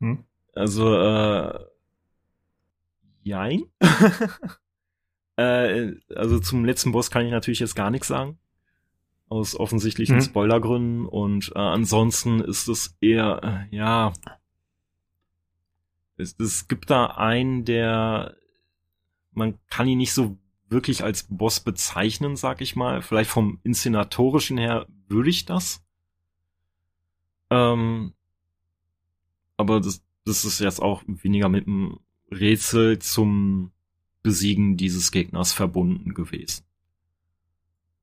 [0.00, 0.24] Hm?
[0.54, 1.58] Also, äh,
[3.22, 3.64] jein.
[5.36, 8.38] äh, also zum letzten Boss kann ich natürlich jetzt gar nichts sagen.
[9.28, 10.22] aus offensichtlichen Mhm.
[10.22, 14.12] Spoilergründen und äh, ansonsten ist es eher, äh, ja,
[16.16, 18.34] es, es gibt da einen, der,
[19.32, 23.02] man kann ihn nicht so wirklich als Boss bezeichnen, sag ich mal.
[23.02, 25.82] Vielleicht vom inszenatorischen her würde ich das.
[27.50, 28.12] Ähm,
[29.56, 31.98] aber das, das ist jetzt auch weniger mit einem
[32.30, 33.72] Rätsel zum
[34.22, 36.64] Besiegen dieses Gegners verbunden gewesen.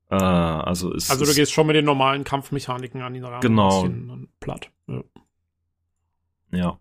[0.10, 3.42] Äh, also ist Also du gehst schon mit den normalen Kampfmechaniken an ihn ran.
[3.42, 3.88] Genau.
[4.40, 4.72] Platt.
[4.88, 5.04] Ja.
[6.52, 6.80] ja.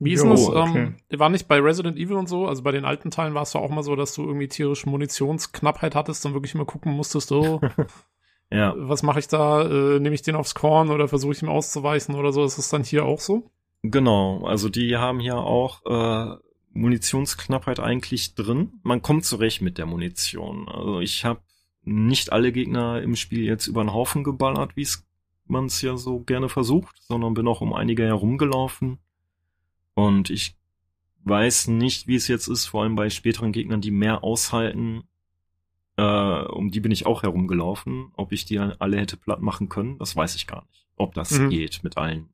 [0.00, 0.48] Wie ist Jo, denn das?
[0.48, 0.94] okay.
[1.10, 3.52] Ähm, war nicht bei Resident Evil und so, also bei den alten Teilen war es
[3.52, 7.30] ja auch mal so, dass du irgendwie tierische Munitionsknappheit hattest und wirklich immer gucken musstest,
[7.32, 7.60] oh,
[8.50, 9.62] Ja, was mache ich da?
[9.62, 12.44] Äh, Nehme ich den aufs Korn oder versuche ich ihm auszuweichen oder so?
[12.44, 13.50] Ist das dann hier auch so?
[13.82, 14.44] genau.
[14.44, 16.36] Also die haben hier auch äh,
[16.72, 18.80] Munitionsknappheit eigentlich drin.
[18.82, 20.68] Man kommt zurecht mit der Munition.
[20.68, 21.40] Also ich habe
[21.82, 25.06] nicht alle Gegner im Spiel jetzt über den Haufen geballert, wie es
[25.46, 28.98] man es ja so gerne versucht, sondern bin auch um einige herumgelaufen.
[29.94, 30.56] Und ich
[31.24, 35.04] weiß nicht, wie es jetzt ist, vor allem bei späteren Gegnern, die mehr aushalten.
[35.96, 38.10] Äh, um die bin ich auch herumgelaufen.
[38.16, 40.86] Ob ich die alle hätte platt machen können, das weiß ich gar nicht.
[40.96, 41.50] Ob das Mhm.
[41.50, 42.28] geht, mit allen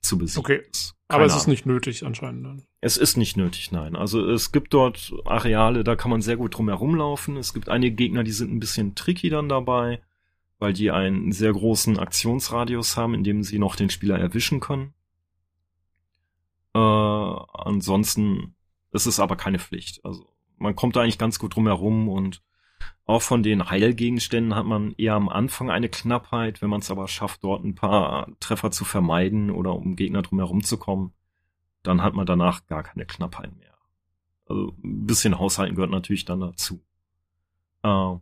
[0.00, 0.40] zu besiegen.
[0.40, 0.62] Okay.
[1.08, 1.50] Aber es ist Ahnung.
[1.50, 2.62] nicht nötig anscheinend dann.
[2.80, 3.94] Es ist nicht nötig, nein.
[3.94, 7.36] Also es gibt dort Areale, da kann man sehr gut drum herumlaufen.
[7.36, 10.00] Es gibt einige Gegner, die sind ein bisschen tricky dann dabei,
[10.58, 14.94] weil die einen sehr großen Aktionsradius haben, in dem sie noch den Spieler erwischen können.
[16.76, 16.78] Äh,
[17.54, 18.54] ansonsten
[18.92, 20.04] ist es aber keine Pflicht.
[20.04, 20.26] Also
[20.58, 22.42] man kommt da eigentlich ganz gut drum herum und
[23.06, 27.08] auch von den Heilgegenständen hat man eher am Anfang eine Knappheit, wenn man es aber
[27.08, 31.14] schafft, dort ein paar Treffer zu vermeiden oder um Gegner drum herum zu kommen,
[31.82, 33.74] dann hat man danach gar keine Knappheit mehr.
[34.46, 36.84] Also ein bisschen Haushalten gehört natürlich dann dazu.
[37.84, 38.16] Äh,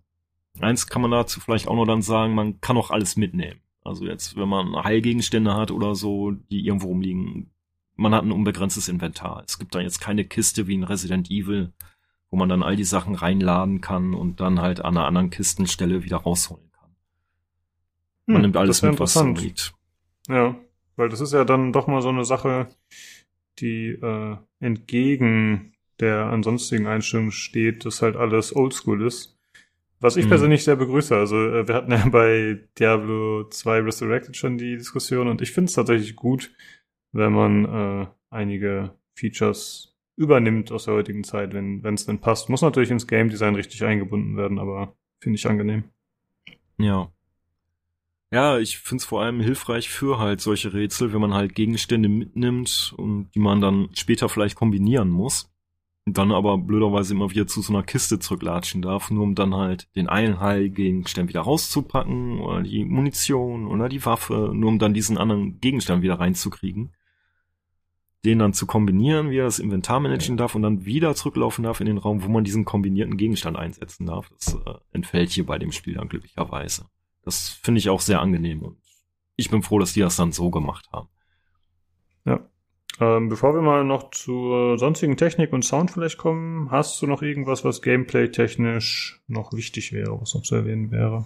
[0.61, 3.61] eins kann man dazu vielleicht auch noch dann sagen, man kann auch alles mitnehmen.
[3.83, 7.54] Also jetzt, wenn man Heilgegenstände hat oder so, die irgendwo rumliegen,
[7.97, 9.45] man hat ein unbegrenztes Inventar.
[9.47, 11.73] Es gibt da jetzt keine Kiste wie in Resident Evil,
[12.31, 16.05] wo man dann all die Sachen reinladen kann und dann halt an einer anderen Kistenstelle
[16.05, 16.91] wieder rausholen kann.
[18.33, 19.39] Man Hm, nimmt alles mit, was interessant.
[19.39, 19.73] liegt.
[20.29, 20.57] Ja,
[20.97, 22.69] weil das ist ja dann doch mal so eine Sache,
[23.61, 29.39] die äh, entgegen der ansonstigen Einstellung steht, dass halt alles oldschool ist.
[30.01, 30.29] Was ich Mhm.
[30.29, 31.17] persönlich sehr begrüße.
[31.17, 35.69] Also äh, wir hatten ja bei Diablo 2 Resurrected schon die Diskussion und ich finde
[35.71, 36.53] es tatsächlich gut,
[37.15, 42.49] wenn man äh, einige Features übernimmt aus der heutigen Zeit, wenn es denn passt.
[42.49, 45.85] Muss natürlich ins Game Design richtig eingebunden werden, aber finde ich angenehm.
[46.79, 47.11] Ja.
[48.33, 52.93] Ja, ich find's vor allem hilfreich für halt solche Rätsel, wenn man halt Gegenstände mitnimmt
[52.97, 55.51] und die man dann später vielleicht kombinieren muss.
[56.07, 59.55] Und dann aber blöderweise immer wieder zu so einer Kiste zurücklatschen darf, nur um dann
[59.55, 64.93] halt den einen Heilgegenstand wieder rauszupacken oder die Munition oder die Waffe, nur um dann
[64.93, 66.93] diesen anderen Gegenstand wieder reinzukriegen.
[68.25, 71.81] Den dann zu kombinieren, wie er das Inventar managen darf und dann wieder zurücklaufen darf
[71.81, 74.31] in den Raum, wo man diesen kombinierten Gegenstand einsetzen darf.
[74.31, 76.87] Das äh, entfällt hier bei dem Spiel dann glücklicherweise.
[77.23, 78.79] Das finde ich auch sehr angenehm und
[79.37, 81.09] ich bin froh, dass die das dann so gemacht haben.
[82.25, 82.41] Ja.
[83.01, 87.23] Ähm, bevor wir mal noch zur sonstigen Technik und Sound vielleicht kommen, hast du noch
[87.23, 91.25] irgendwas, was gameplay-technisch noch wichtig wäre, was noch zu erwähnen wäre?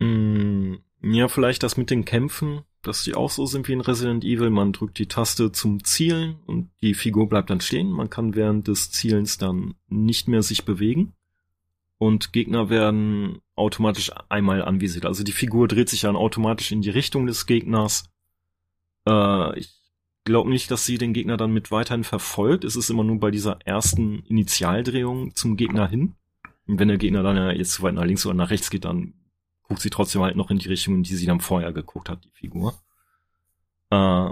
[0.00, 4.24] Mm, ja, vielleicht das mit den Kämpfen, dass die auch so sind wie in Resident
[4.24, 4.50] Evil.
[4.50, 7.90] Man drückt die Taste zum Zielen und die Figur bleibt dann stehen.
[7.90, 11.12] Man kann während des Zielens dann nicht mehr sich bewegen.
[11.98, 15.04] Und Gegner werden automatisch einmal anvisiert.
[15.04, 18.04] Also die Figur dreht sich dann automatisch in die Richtung des Gegners.
[19.06, 19.80] Äh, ich
[20.24, 22.64] glaube nicht, dass sie den Gegner dann mit weiterhin verfolgt.
[22.64, 26.14] Es ist immer nur bei dieser ersten Initialdrehung zum Gegner hin.
[26.66, 28.86] Und wenn der Gegner dann ja jetzt zu weit nach links oder nach rechts geht,
[28.86, 29.12] dann
[29.70, 32.24] guckt sie trotzdem halt noch in die Richtung, in die sie dann vorher geguckt hat,
[32.24, 32.74] die Figur.
[33.90, 34.28] Äh,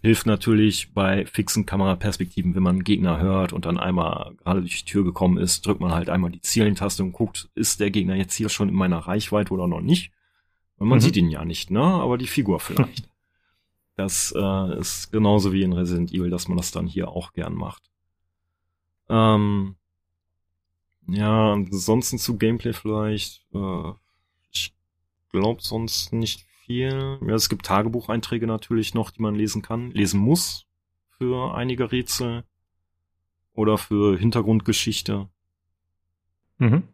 [0.00, 4.78] hilft natürlich bei fixen Kameraperspektiven, wenn man einen Gegner hört und dann einmal gerade durch
[4.82, 8.14] die Tür gekommen ist, drückt man halt einmal die Zielentaste und guckt, ist der Gegner
[8.14, 10.12] jetzt hier schon in meiner Reichweite oder noch nicht?
[10.78, 11.02] Weil man Mhm.
[11.02, 11.82] sieht ihn ja nicht, ne?
[11.82, 13.10] Aber die Figur vielleicht.
[13.96, 17.52] das äh, ist genauso wie in Resident Evil, dass man das dann hier auch gern
[17.52, 17.90] macht.
[19.10, 19.76] Ähm,
[21.06, 23.44] ja, ansonsten zu Gameplay vielleicht.
[23.52, 23.92] Äh,
[25.40, 27.18] glaube sonst nicht viel.
[27.26, 30.66] Ja, es gibt Tagebucheinträge natürlich noch, die man lesen kann, lesen muss
[31.18, 32.44] für einige Rätsel
[33.52, 35.28] oder für Hintergrundgeschichte.
[36.58, 36.84] Mhm.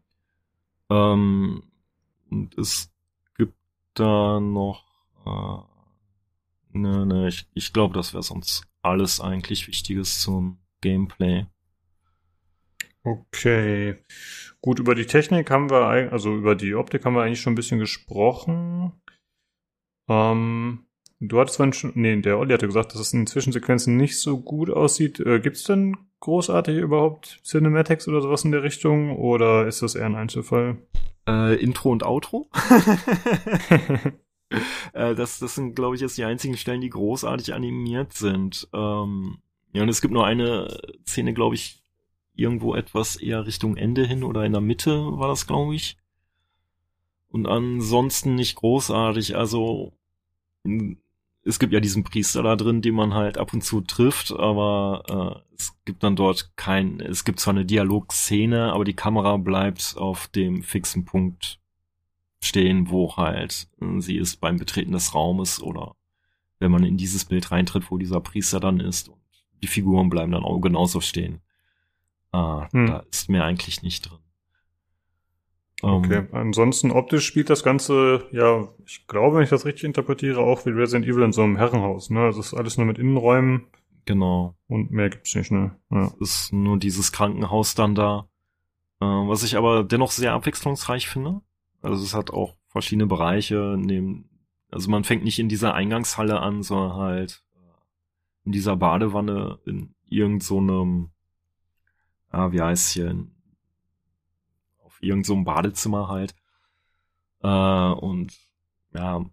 [0.89, 1.63] Ähm,
[2.31, 2.93] und es
[3.37, 3.55] gibt
[3.95, 4.85] da noch,
[5.27, 11.47] äh, ne, ne, ich, ich glaube, das wäre sonst alles eigentlich Wichtiges zum Gameplay.
[13.03, 13.97] Okay.
[14.61, 17.57] Gut, über die Technik haben wir, also über die Optik haben wir eigentlich schon ein
[17.57, 18.93] bisschen gesprochen.
[20.09, 20.85] Ähm,
[21.19, 24.41] du hattest vorhin schon, nee, der Olli hatte gesagt, dass es in Zwischensequenzen nicht so
[24.41, 25.19] gut aussieht.
[25.21, 29.17] Äh, Gibt es denn großartig überhaupt Cinematics oder sowas in der Richtung?
[29.17, 30.77] Oder ist das eher ein Einzelfall?
[31.27, 32.51] Äh, Intro und Outro.
[34.93, 38.69] äh, das, das sind, glaube ich, jetzt die einzigen Stellen, die großartig animiert sind.
[38.75, 39.39] Ähm,
[39.73, 41.83] ja, und es gibt nur eine Szene, glaube ich,
[42.41, 45.97] irgendwo etwas eher Richtung Ende hin oder in der Mitte war das, glaube ich.
[47.29, 49.37] Und ansonsten nicht großartig.
[49.37, 49.93] Also
[51.45, 55.45] es gibt ja diesen Priester da drin, den man halt ab und zu trifft, aber
[55.49, 59.95] äh, es gibt dann dort kein, es gibt zwar eine Dialogszene, aber die Kamera bleibt
[59.97, 61.61] auf dem fixen Punkt
[62.43, 65.95] stehen, wo halt äh, sie ist beim Betreten des Raumes oder
[66.59, 69.09] wenn man in dieses Bild reintritt, wo dieser Priester dann ist.
[69.09, 69.21] Und
[69.63, 71.41] die Figuren bleiben dann auch genauso stehen.
[72.33, 72.87] Ah, Hm.
[72.87, 74.19] da ist mehr eigentlich nicht drin.
[75.83, 76.27] Ähm, Okay.
[76.33, 80.71] Ansonsten optisch spielt das Ganze, ja, ich glaube, wenn ich das richtig interpretiere, auch wie
[80.71, 82.21] Resident Evil in so einem Herrenhaus, ne?
[82.21, 83.67] Also es ist alles nur mit Innenräumen
[84.05, 84.55] Genau.
[84.69, 85.77] und mehr gibt's nicht, ne?
[85.91, 86.11] Ja.
[86.21, 88.29] ist nur dieses Krankenhaus dann da.
[89.01, 91.41] Äh, was ich aber dennoch sehr abwechslungsreich finde.
[91.83, 93.77] Also es hat auch verschiedene Bereiche.
[93.79, 94.29] Neben,
[94.71, 97.59] also man fängt nicht in dieser Eingangshalle an, sondern halt äh,
[98.45, 100.61] in dieser Badewanne in irgend so
[102.31, 103.27] ah, wie heißt hier,
[104.85, 106.35] auf irgend so Badezimmer halt.
[107.43, 108.33] Äh, und
[108.95, 109.25] ja,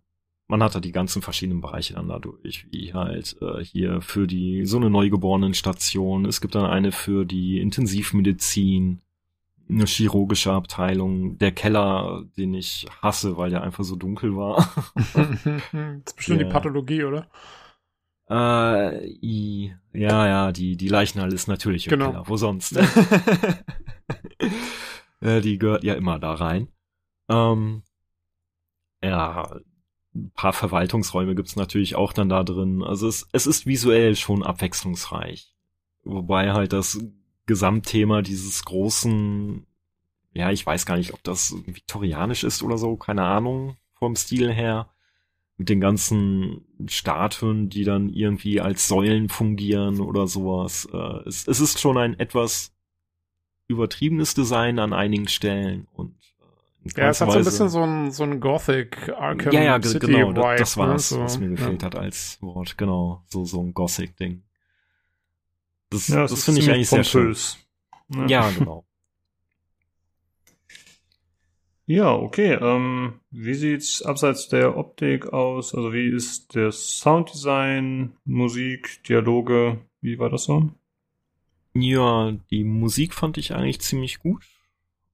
[0.48, 4.66] man hat da die ganzen verschiedenen Bereiche dann dadurch, wie halt äh, hier für die
[4.66, 6.26] so eine Neugeborenenstation.
[6.26, 9.02] Es gibt dann eine für die Intensivmedizin,
[9.70, 14.74] eine chirurgische Abteilung, der Keller, den ich hasse, weil der einfach so dunkel war.
[15.14, 15.26] das
[16.06, 16.46] ist bestimmt Ja.
[16.46, 17.28] die Pathologie, oder?
[18.30, 22.12] Äh, i, ja, ja, die die Leichenhalle ist natürlich im Genau.
[22.12, 22.28] Keller.
[22.28, 22.78] Wo sonst?
[25.22, 26.68] äh, die gehört ja immer da rein.
[27.30, 27.84] Ähm,
[29.04, 29.60] ja,
[30.16, 32.84] ein paar Verwaltungsräume gibt's natürlich auch dann da drin.
[32.84, 35.54] Also es, es ist visuell schon abwechslungsreich.
[36.04, 37.00] Wobei halt das
[37.46, 39.66] Gesamtthema dieses großen,
[40.34, 44.52] ja, ich weiß gar nicht, ob das viktorianisch ist oder so, keine Ahnung, vom Stil
[44.52, 44.90] her.
[45.58, 50.88] Mit den ganzen Statuen, die dann irgendwie als Säulen fungieren oder sowas.
[50.94, 52.76] Äh, es, es ist schon ein etwas
[53.68, 56.16] übertriebenes Design an einigen Stellen und
[56.96, 59.82] äh, Ja, es hat so ein bisschen so ein, so ein Gothic Arkham ja, ja,
[59.82, 61.18] City genau, Vibe, das war's, ne?
[61.18, 61.86] so, was mir gefehlt ja.
[61.88, 64.44] hat als Wort, genau, so, so ein Gothic-Ding.
[65.90, 67.24] Das, Ja, es das ist finde ich eigentlich sehr schön.
[67.24, 67.58] pompös.
[68.10, 68.28] Ne?
[68.30, 68.86] Ja, genau.
[71.90, 72.58] Ja, okay.
[72.62, 75.74] Ähm, wie sieht's abseits der Optik aus?
[75.74, 79.80] Also wie ist der Sounddesign, Musik, Dialoge?
[80.02, 80.70] Wie war das so?
[81.74, 84.44] Ja, die Musik fand ich eigentlich ziemlich gut.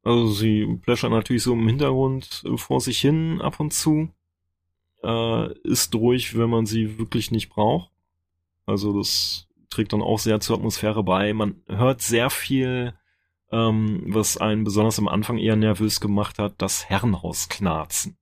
[0.01, 4.09] Also sie pläschert natürlich so im Hintergrund äh, vor sich hin ab und zu.
[5.03, 7.91] Äh, ist ruhig, wenn man sie wirklich nicht braucht.
[8.65, 11.33] Also das trägt dann auch sehr zur Atmosphäre bei.
[11.33, 12.95] Man hört sehr viel,
[13.53, 18.17] ähm, was einen besonders am Anfang eher nervös gemacht hat, das Herrenhausknarzen.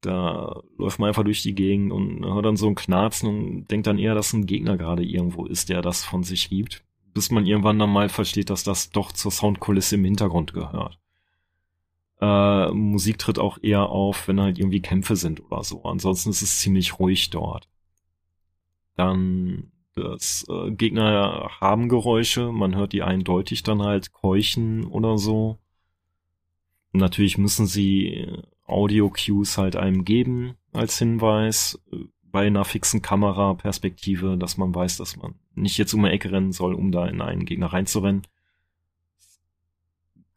[0.00, 3.86] Da läuft man einfach durch die Gegend und hört dann so ein Knarzen und denkt
[3.86, 6.86] dann eher, dass ein Gegner gerade irgendwo ist, der das von sich gibt
[7.16, 10.98] bis man irgendwann dann mal versteht, dass das doch zur Soundkulisse im Hintergrund gehört.
[12.20, 15.82] Äh, Musik tritt auch eher auf, wenn halt irgendwie Kämpfe sind oder so.
[15.84, 17.70] Ansonsten ist es ziemlich ruhig dort.
[18.96, 25.58] Dann das äh, Gegner haben Geräusche, man hört die eindeutig dann halt keuchen oder so.
[26.92, 28.26] Natürlich müssen sie
[28.66, 35.16] Audio-Cues halt einem geben als Hinweis äh, bei einer fixen Kameraperspektive, dass man weiß, dass
[35.16, 38.26] man nicht jetzt um eine Ecke rennen soll, um da in einen Gegner reinzurennen.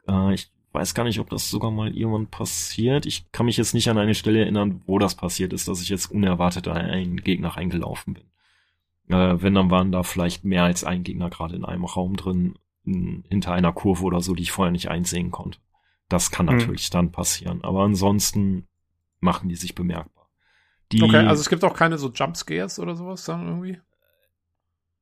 [0.08, 3.06] Äh, ich weiß gar nicht, ob das sogar mal irgendwann passiert.
[3.06, 5.90] Ich kann mich jetzt nicht an eine Stelle erinnern, wo das passiert ist, dass ich
[5.90, 8.29] jetzt unerwartet in einen Gegner reingelaufen bin.
[9.10, 12.58] Äh, wenn, dann waren da vielleicht mehr als ein Gegner gerade in einem Raum drin,
[12.86, 15.60] in, hinter einer Kurve oder so, die ich vorher nicht einsehen konnte.
[16.10, 16.58] Das kann Hm.
[16.58, 17.64] natürlich dann passieren.
[17.64, 18.68] Aber ansonsten
[19.20, 20.30] machen die sich bemerkbar.
[20.92, 23.80] Die, Okay, also es gibt auch keine so Jumpscares oder sowas dann irgendwie?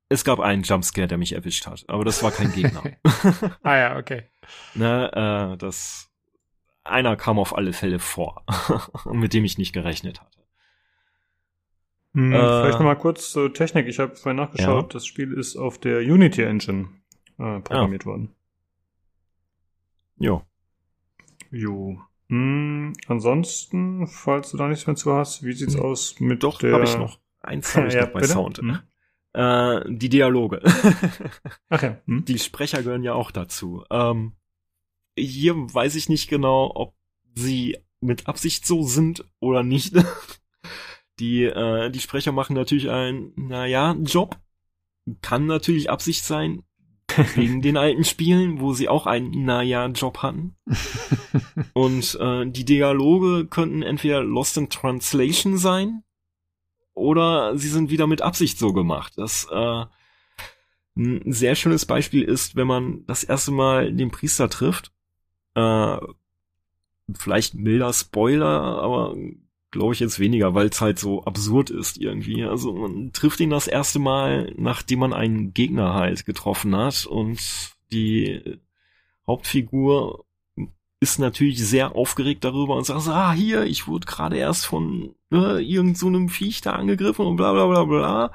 [0.09, 2.81] es gab einen Jumpscare, der mich erwischt hat, aber das war kein Gegner.
[3.63, 4.29] Ah ja, okay.
[4.73, 5.11] ne,
[5.53, 6.09] äh, das
[6.83, 8.45] einer kam auf alle Fälle vor,
[9.11, 10.36] mit dem ich nicht gerechnet hatte.
[12.17, 13.87] Hm, Äh, vielleicht nochmal kurz zur Technik.
[13.87, 14.85] Ich habe vorhin nachgeschaut.
[14.85, 14.93] Ja.
[14.93, 16.89] Das Spiel ist auf der Unity Engine
[17.37, 18.33] äh, programmiert worden.
[20.17, 20.41] Jo.
[21.51, 21.99] Jo.
[22.29, 25.81] Hm, ansonsten, falls du da nichts mehr zu hast, wie sieht's Hm.
[25.83, 26.73] aus mit Doch, der...
[26.73, 27.19] habe ich noch.
[27.41, 28.33] Eins habe ich Ja, noch bei bitte?
[28.33, 28.57] Sound.
[28.57, 28.79] Hm?
[29.33, 30.61] Äh, die Dialoge.
[31.69, 31.97] Ach ja.
[32.05, 32.25] Hm?
[32.25, 33.83] Die Sprecher gehören ja auch dazu.
[33.91, 34.33] Ähm,
[35.15, 36.95] hier weiß ich nicht genau, ob
[37.35, 39.93] sie mit Absicht so sind oder nicht.
[41.19, 44.37] Die, äh, die Sprecher machen natürlich einen, naja, Job.
[45.21, 46.63] Kann natürlich Absicht sein,
[47.35, 50.55] wegen den alten Spielen, wo sie auch einen, naja, Job hatten.
[51.73, 56.03] Und äh, die Dialoge könnten entweder Lost in Translation sein
[56.93, 59.13] oder sie sind wieder mit Absicht so gemacht.
[59.17, 59.85] Das äh,
[60.97, 64.91] ein sehr schönes Beispiel ist, wenn man das erste Mal den Priester trifft.
[65.53, 65.97] Äh,
[67.13, 69.15] vielleicht milder Spoiler, aber
[69.71, 72.43] glaube ich jetzt weniger, weil es halt so absurd ist irgendwie.
[72.43, 77.39] Also man trifft ihn das erste Mal, nachdem man einen Gegner halt getroffen hat und
[77.91, 78.59] die
[79.25, 80.25] Hauptfigur
[80.99, 85.59] ist natürlich sehr aufgeregt darüber und sagt, ah, hier, ich wurde gerade erst von ne,
[85.61, 88.33] irgend so einem Viech da angegriffen und bla bla bla bla.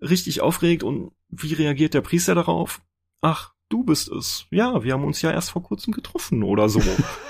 [0.00, 2.80] Richtig aufgeregt und wie reagiert der Priester darauf?
[3.22, 4.46] Ach, du bist es.
[4.50, 6.80] Ja, wir haben uns ja erst vor kurzem getroffen oder so.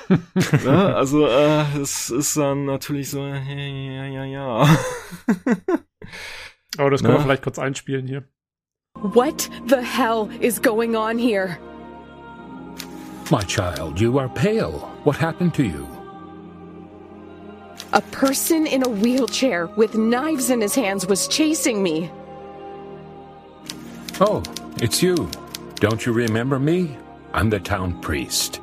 [0.64, 4.78] ja, also äh, es ist dann natürlich so, ja, ja, ja, ja.
[6.78, 7.20] Aber das können Na?
[7.20, 8.24] wir vielleicht kurz einspielen hier.
[8.94, 11.58] What the hell is going on here?
[13.30, 14.88] My child, you are pale.
[15.04, 15.86] What happened to you?
[17.92, 22.10] A person in a wheelchair with knives in his hands was chasing me.
[24.20, 24.42] Oh,
[24.80, 25.28] it's you.
[25.86, 26.96] Don't you remember me?
[27.32, 28.60] I'm the town priest.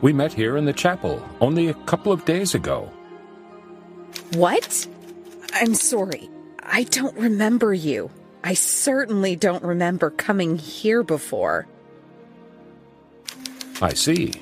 [0.00, 2.90] We met here in the chapel only a couple of days ago.
[4.34, 4.88] What?
[5.52, 6.28] I'm sorry.
[6.64, 8.10] I don't remember you.
[8.42, 11.68] I certainly don't remember coming here before.
[13.80, 14.32] I see.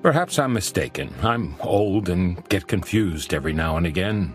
[0.00, 1.12] Perhaps I'm mistaken.
[1.24, 4.32] I'm old and get confused every now and again.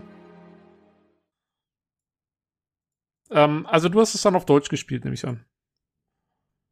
[3.30, 5.46] Ähm, also du hast es dann auf Deutsch gespielt, nehme ich an.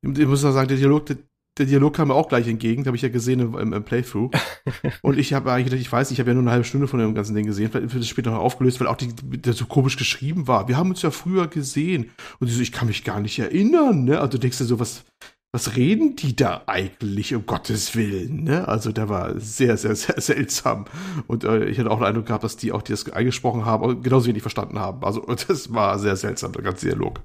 [0.03, 1.19] Ich muss ja sagen, der Dialog, der,
[1.59, 4.31] der Dialog kam mir auch gleich entgegen, habe ich ja gesehen im, im Playthrough.
[5.03, 6.99] und ich habe eigentlich gedacht, ich weiß, ich habe ja nur eine halbe Stunde von
[6.99, 9.67] dem ganzen Ding gesehen, vielleicht wird es später noch aufgelöst, weil auch die, der so
[9.67, 10.67] komisch geschrieben war.
[10.67, 12.11] Wir haben uns ja früher gesehen.
[12.41, 14.19] Und ich so, ich kann mich gar nicht erinnern, ne?
[14.19, 15.05] Also du denkst dir so, was,
[15.53, 18.67] was reden die da eigentlich, um Gottes Willen, ne?
[18.67, 20.87] Also der war sehr, sehr, sehr seltsam.
[21.27, 23.85] Und äh, ich hatte auch den Eindruck gehabt, dass die auch die das eingesprochen haben
[23.85, 25.05] und genauso wenig verstanden haben.
[25.05, 27.21] Also das war sehr seltsam, der ganze Dialog.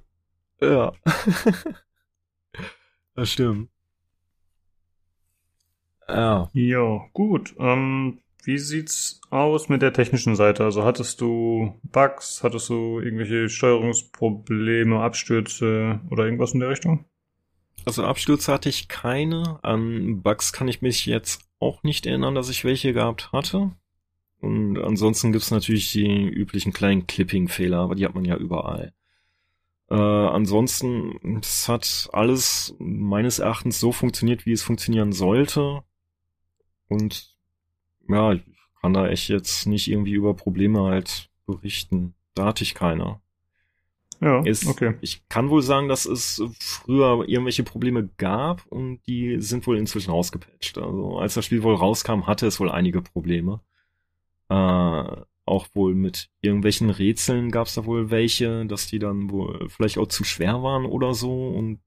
[0.61, 0.91] Ja.
[3.17, 3.69] Das stimmt.
[6.07, 6.49] Ja.
[6.53, 7.55] Ja, gut.
[7.57, 10.63] Ähm, wie sieht's aus mit der technischen Seite?
[10.63, 17.05] Also hattest du Bugs, hattest du irgendwelche Steuerungsprobleme, Abstürze oder irgendwas in der Richtung?
[17.85, 19.59] Also Abstürze hatte ich keine.
[19.63, 23.71] An Bugs kann ich mich jetzt auch nicht erinnern, dass ich welche gehabt hatte.
[24.41, 28.93] Und ansonsten gibt's natürlich die üblichen kleinen Clipping-Fehler, aber die hat man ja überall.
[29.90, 35.83] Äh, ansonsten, es hat alles meines Erachtens so funktioniert, wie es funktionieren sollte.
[36.90, 37.38] Und
[38.09, 38.43] ja, ich
[38.82, 42.16] kann da echt jetzt nicht irgendwie über Probleme halt berichten.
[42.33, 43.22] Da hatte ich keine.
[44.19, 44.95] Ja, es, okay.
[45.01, 50.11] Ich kann wohl sagen, dass es früher irgendwelche Probleme gab und die sind wohl inzwischen
[50.11, 50.77] rausgepatcht.
[50.80, 53.61] Also als das Spiel wohl rauskam, hatte es wohl einige Probleme.
[54.49, 59.69] Äh, auch wohl mit irgendwelchen Rätseln gab es da wohl welche, dass die dann wohl
[59.69, 61.50] vielleicht auch zu schwer waren oder so.
[61.50, 61.80] Und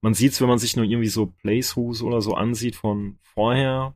[0.00, 3.94] man sieht's, wenn man sich nur irgendwie so Playthroughs oder so ansieht von vorher,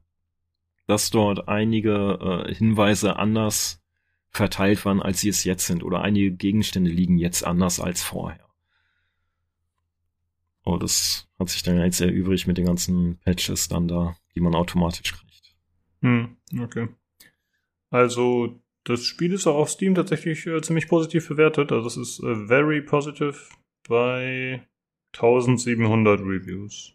[0.87, 3.83] dass dort einige äh, Hinweise anders
[4.29, 5.83] verteilt waren, als sie es jetzt sind.
[5.83, 8.45] Oder einige Gegenstände liegen jetzt anders als vorher.
[10.65, 14.41] Oh, das hat sich dann jetzt sehr übrig mit den ganzen Patches dann da, die
[14.41, 15.55] man automatisch kriegt.
[16.01, 16.89] Hm, okay.
[17.91, 21.73] Also das Spiel ist auch auf Steam tatsächlich äh, ziemlich positiv bewertet.
[21.73, 23.37] Also es ist äh, very positive
[23.89, 24.67] bei
[25.15, 26.95] 1700 Reviews.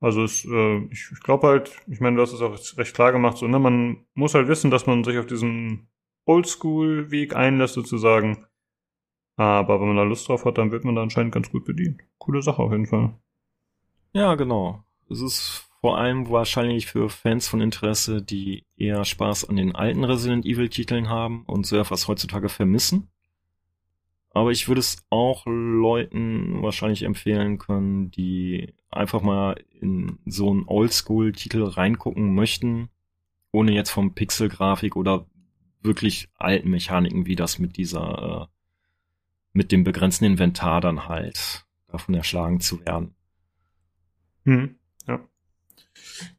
[0.00, 3.12] Also es, äh, ich, ich glaube halt, ich meine, du hast es auch recht klar
[3.12, 5.88] gemacht, so, ne, man muss halt wissen, dass man sich auf diesen
[6.26, 8.46] Oldschool-Weg einlässt sozusagen.
[9.36, 12.02] Aber wenn man da Lust drauf hat, dann wird man da anscheinend ganz gut bedient.
[12.18, 13.18] Coole Sache auf jeden Fall.
[14.12, 14.84] Ja, genau.
[15.08, 20.04] Es ist vor allem wahrscheinlich für Fans von Interesse, die eher Spaß an den alten
[20.04, 23.08] Resident Evil Titeln haben und so etwas heutzutage vermissen.
[24.32, 30.64] Aber ich würde es auch Leuten wahrscheinlich empfehlen können, die einfach mal in so einen
[30.66, 32.90] Oldschool-Titel reingucken möchten,
[33.50, 35.26] ohne jetzt vom Pixel-Grafik oder
[35.82, 38.54] wirklich alten Mechaniken wie das mit dieser, äh,
[39.52, 43.14] mit dem begrenzten Inventar dann halt davon erschlagen zu werden.
[44.44, 44.76] Hm.
[45.08, 45.20] Ja,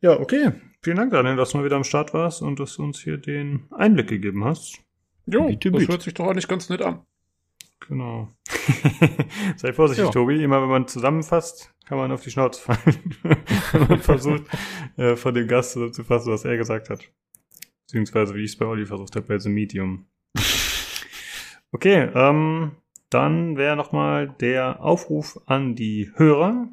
[0.04, 0.52] okay.
[0.84, 3.18] Vielen Dank, Daniel, dass du mal wieder am Start warst und dass du uns hier
[3.18, 4.80] den Einblick gegeben hast.
[5.28, 5.92] Jo, bitte, das bitte.
[5.92, 7.06] hört sich doch eigentlich ganz nett an.
[7.88, 8.30] Genau.
[9.58, 10.12] Sei vorsichtig, Ja.
[10.12, 10.44] Tobi.
[10.44, 13.16] Immer wenn man zusammenfasst, kann man auf die Schnauze fallen.
[13.72, 14.44] wenn man versucht,
[14.98, 17.02] äh, von dem Gast zu fassen, was er gesagt hat.
[17.86, 20.06] Beziehungsweise, wie ich es bei Olli versucht habe, bei The Medium.
[21.72, 22.72] Okay, ähm,
[23.10, 26.70] dann wäre nochmal der Aufruf an die Hörer.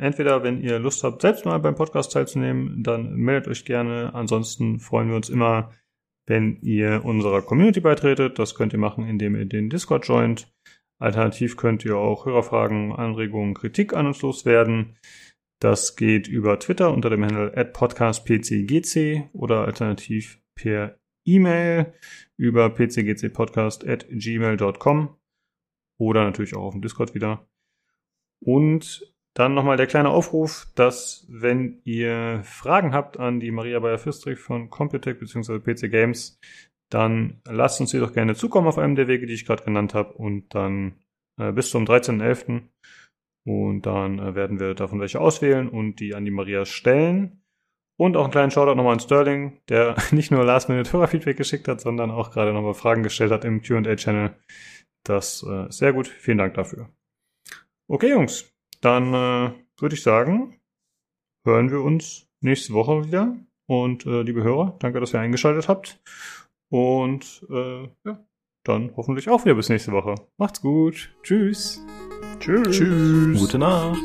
[0.00, 4.14] Entweder, wenn ihr Lust habt, selbst mal beim Podcast teilzunehmen, dann meldet euch gerne.
[4.14, 5.72] Ansonsten freuen wir uns immer,
[6.26, 8.38] wenn ihr unserer Community beitretet.
[8.38, 10.50] Das könnt ihr machen, indem ihr den Discord joint.
[10.98, 14.96] Alternativ könnt ihr auch Hörerfragen, Anregungen, Kritik an uns loswerden.
[15.60, 21.92] Das geht über Twitter unter dem Handle @podcastpcgc oder alternativ per E-Mail
[22.38, 25.16] über pcgcpodcast@gmail.com
[25.98, 27.46] oder natürlich auch auf dem Discord wieder.
[28.42, 34.38] Und dann nochmal der kleine Aufruf, dass wenn ihr Fragen habt an die Maria Bayer-Füstrich
[34.38, 35.60] von Computec bzw.
[35.60, 36.38] PC Games,
[36.90, 39.94] dann lasst uns die doch gerne zukommen auf einem der Wege, die ich gerade genannt
[39.94, 40.96] habe und dann
[41.40, 42.62] äh, bis zum 13.11.
[43.46, 47.40] Und dann äh, werden wir davon welche auswählen und die an die Maria stellen.
[47.98, 52.10] Und auch einen kleinen Shoutout nochmal an Sterling, der nicht nur Last-Minute-Hörerfeedback geschickt hat, sondern
[52.10, 54.34] auch gerade nochmal Fragen gestellt hat im Q&A-Channel.
[55.04, 56.08] Das äh, sehr gut.
[56.08, 56.90] Vielen Dank dafür.
[57.88, 58.49] Okay, Jungs.
[58.80, 60.60] Dann äh, würde ich sagen,
[61.44, 63.36] hören wir uns nächste Woche wieder.
[63.66, 66.00] Und äh, liebe Hörer, danke, dass ihr eingeschaltet habt.
[66.70, 68.24] Und äh, ja,
[68.64, 70.14] dann hoffentlich auch wieder bis nächste Woche.
[70.38, 71.14] Macht's gut.
[71.22, 71.84] Tschüss.
[72.40, 72.76] Tschüss.
[72.76, 73.38] Tschüss.
[73.38, 74.00] Gute Nacht.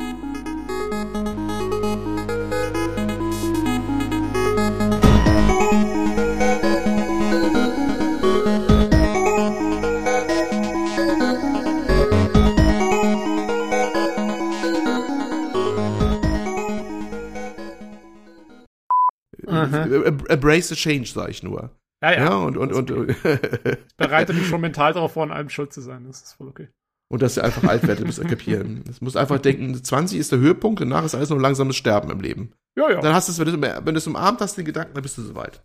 [20.30, 21.72] Embrace the change, sag ich nur.
[22.02, 22.24] Ja, ja.
[22.26, 23.16] Ja, und, und, und,
[23.98, 26.06] Bereite mich schon mental darauf vor, an allem schuld zu sein.
[26.06, 26.68] Das ist voll okay.
[27.10, 28.84] und dass ihr einfach alt werdet, müsst ihr kapieren.
[28.90, 32.22] Es muss einfach denken, 20 ist der Höhepunkt, danach ist alles nur langsames Sterben im
[32.22, 32.52] Leben.
[32.78, 33.02] Ja, ja.
[33.02, 35.64] Dann hast du es, wenn du, es umarmt hast, den Gedanken, dann bist du soweit.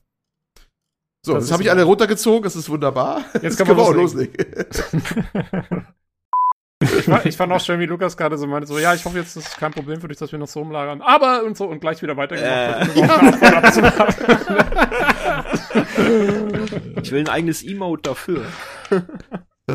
[1.27, 3.25] So, Das das, habe ich alle runtergezogen, das ist wunderbar.
[3.43, 4.35] Jetzt kann man wir auch loslegen.
[4.37, 5.87] loslegen.
[6.83, 9.19] Ich, fand- ich fand auch schön, wie Lukas gerade so meinte, so, ja, ich hoffe
[9.19, 11.03] jetzt, das ist kein Problem für dich, dass wir noch so umlagern.
[11.03, 12.97] Aber und so und gleich wieder weitergemacht.
[12.97, 13.47] Äh.
[13.47, 14.27] abzuwarten.
[17.03, 18.43] Ich will ein eigenes Emote dafür.
[19.69, 19.73] Äh,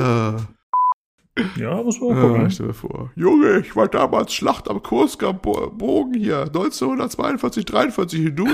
[1.57, 2.49] Ja, muss man Ja, gucken.
[2.51, 3.11] stell dir vor.
[3.15, 8.47] Junge, ich war damals Schlacht am Kurska-Bogen hier, 1942, 43, und du?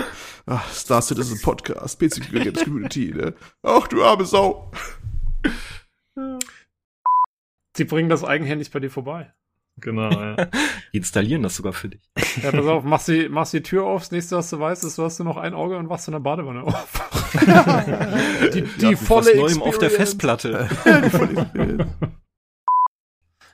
[0.47, 3.33] Ach, Star Citizen Podcast, PC Games Community, ne?
[3.63, 4.71] Ach, du arme Sau.
[7.75, 9.33] Sie bringen das eigenhändig bei dir vorbei.
[9.77, 10.35] Genau, ja.
[10.93, 12.01] Die installieren das sogar für dich.
[12.41, 14.97] Ja, pass auf, machst die, machst die Tür auf, das nächste, was du weißt, ist,
[14.97, 17.09] du hast nur noch ein Auge und wachst in der Badewanne auf.
[18.53, 19.89] die die Mit volle Neuem auf der.
[19.89, 20.69] Festplatte.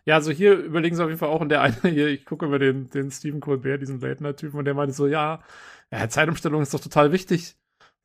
[0.05, 2.45] Ja, also hier überlegen sie auf jeden Fall auch, und der eine hier, ich gucke
[2.45, 5.41] über den, den Stephen Colbert, diesen Late-Night-Typen, und der meinte so, ja,
[5.91, 7.55] ja, Zeitumstellung ist doch total wichtig.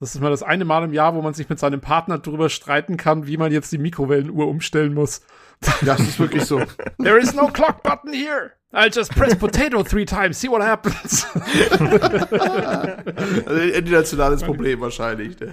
[0.00, 2.48] Das ist mal das eine Mal im Jahr, wo man sich mit seinem Partner drüber
[2.48, 5.22] streiten kann, wie man jetzt die Mikrowellenuhr umstellen muss.
[5.84, 6.60] Das ist wirklich so.
[6.98, 8.52] There is no clock button here.
[8.74, 11.26] I'll just press potato three times, see what happens.
[13.46, 15.38] Also ein internationales Problem wahrscheinlich.
[15.40, 15.50] Ne?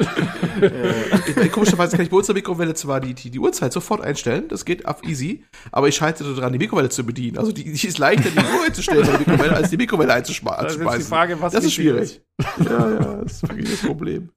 [1.27, 3.73] ich, ich, komischerweise kann ich bei uns in der Mikrowelle zwar die, die, die Uhrzeit
[3.73, 7.37] sofort einstellen, das geht auf easy, aber ich scheitere daran, die Mikrowelle zu bedienen.
[7.37, 10.61] Also die, die ist leichter, die Uhr einzustellen bei der Mikrowelle, als die Mikrowelle einzuschma-
[10.61, 11.03] Das ist die einzuschmeißen.
[11.07, 12.21] Frage, was das ist schwierig.
[12.63, 14.29] Ja, ja, das ist wirklich das Problem.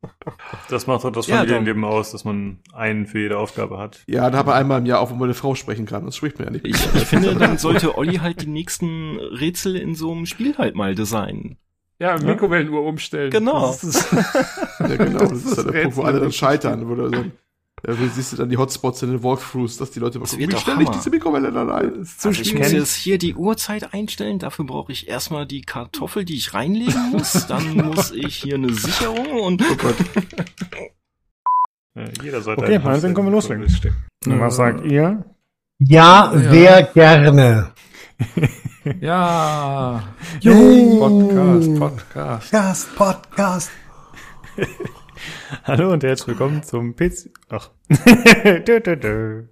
[0.68, 4.00] Das macht doch das Ja, Familienleben aus, dass man einen für jede Aufgabe hat.
[4.06, 6.04] Ja, dann habe einmal im Jahr auch, wo man eine Frau sprechen kann.
[6.04, 6.64] Das spricht mir ja nicht.
[6.66, 10.74] Ich, ich finde, dann sollte Olli halt die nächsten Rätsel in so einem Spiel halt
[10.74, 11.56] mal designen.
[11.98, 13.30] Ja, Mikrowellenuhr umstellen.
[13.30, 13.68] Genau.
[13.68, 14.12] Das ist,
[14.80, 15.20] Ja, genau.
[15.20, 16.88] Das ist dann der Rätsel Punkt, wo alle dann scheitern.
[16.88, 17.32] Wo du dann,
[17.82, 20.52] da siehst du dann die Hotspots in den Walkthroughs, dass die Leute mal Das gucken,
[20.52, 22.04] wie stelle ich diese Mikrowelle dann ein?
[22.04, 26.24] zu Also ich muss jetzt hier die Uhrzeit einstellen, dafür brauche ich erstmal die Kartoffel,
[26.24, 29.96] die ich reinlegen muss, dann muss ich hier eine Sicherung und Oh Gott.
[32.22, 33.66] Jeder sollte Okay, Hans, dann können wir loslegen.
[34.24, 35.24] Was sagt ihr?
[35.78, 37.72] Ja, sehr gerne.
[39.00, 40.02] Ja.
[40.40, 40.98] Juhu.
[40.98, 42.50] Podcast, Podcast.
[42.50, 43.70] Podcast, Podcast.
[45.64, 47.30] Hallo und herzlich willkommen zum PC.
[47.48, 47.70] Ach.
[48.66, 49.42] dö, dö, dö.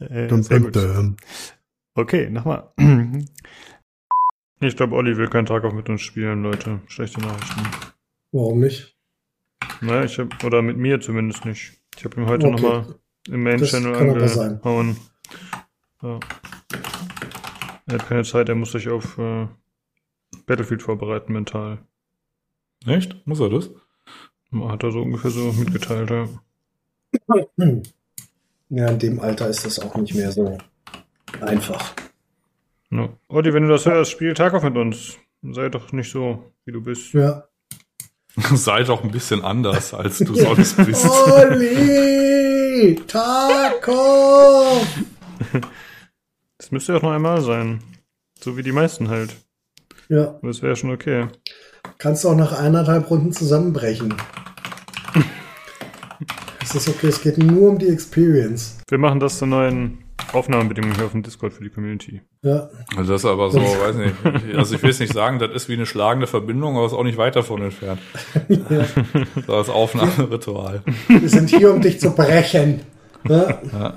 [0.00, 1.16] Äh, Dum, sehr dum, dum.
[1.94, 2.70] Okay, nochmal.
[4.60, 6.80] Ich glaube, Olli will keinen Tag auf mit uns spielen, Leute.
[6.86, 7.60] Schlechte Nachrichten.
[8.32, 8.96] Warum nicht?
[9.82, 11.74] Naja, ich hab, oder mit mir zumindest nicht.
[11.98, 12.62] Ich habe ihm heute Okay.
[12.62, 12.94] nochmal
[13.28, 14.96] im Main-Channel angehauen.
[16.02, 16.18] Ja.
[17.86, 19.46] Er hat keine Zeit, er muss sich auf äh,
[20.46, 21.78] Battlefield vorbereiten mental.
[22.86, 23.26] Echt?
[23.26, 23.70] Muss er das?
[24.52, 26.28] Hat er so ungefähr so mitgeteilt, ja.
[28.68, 30.58] Ja, in dem Alter ist das auch nicht mehr so.
[31.40, 31.94] Einfach.
[32.90, 33.08] Ja.
[33.28, 35.16] Olli, wenn du das hörst, spiel Tag auf mit uns.
[35.42, 37.12] Sei doch nicht so, wie du bist.
[37.12, 37.44] Ja.
[38.54, 41.06] Sei doch ein bisschen anders, als du sonst bist.
[41.08, 43.00] Olli!
[43.06, 44.80] Taco!
[46.66, 47.80] Das müsste ja auch noch einmal sein.
[48.40, 49.36] So wie die meisten halt.
[50.08, 50.36] Ja.
[50.42, 51.28] Das wäre schon okay.
[51.98, 54.12] Kannst du auch nach eineinhalb Runden zusammenbrechen.
[56.60, 58.78] Es ist okay, es geht nur um die Experience.
[58.88, 59.98] Wir machen das zur neuen
[60.32, 62.20] Aufnahmebedingung hier auf dem Discord für die Community.
[62.42, 62.68] Ja.
[62.96, 64.56] Also das ist aber so, weiß nicht.
[64.56, 67.04] Also ich will es nicht sagen, das ist wie eine schlagende Verbindung, aber ist auch
[67.04, 68.00] nicht weit davon entfernt.
[68.48, 68.86] ja.
[69.46, 70.82] Als Aufnahmeritual.
[71.06, 72.80] Wir sind hier, um dich zu brechen.
[73.28, 73.60] Ja.
[73.72, 73.94] Ja.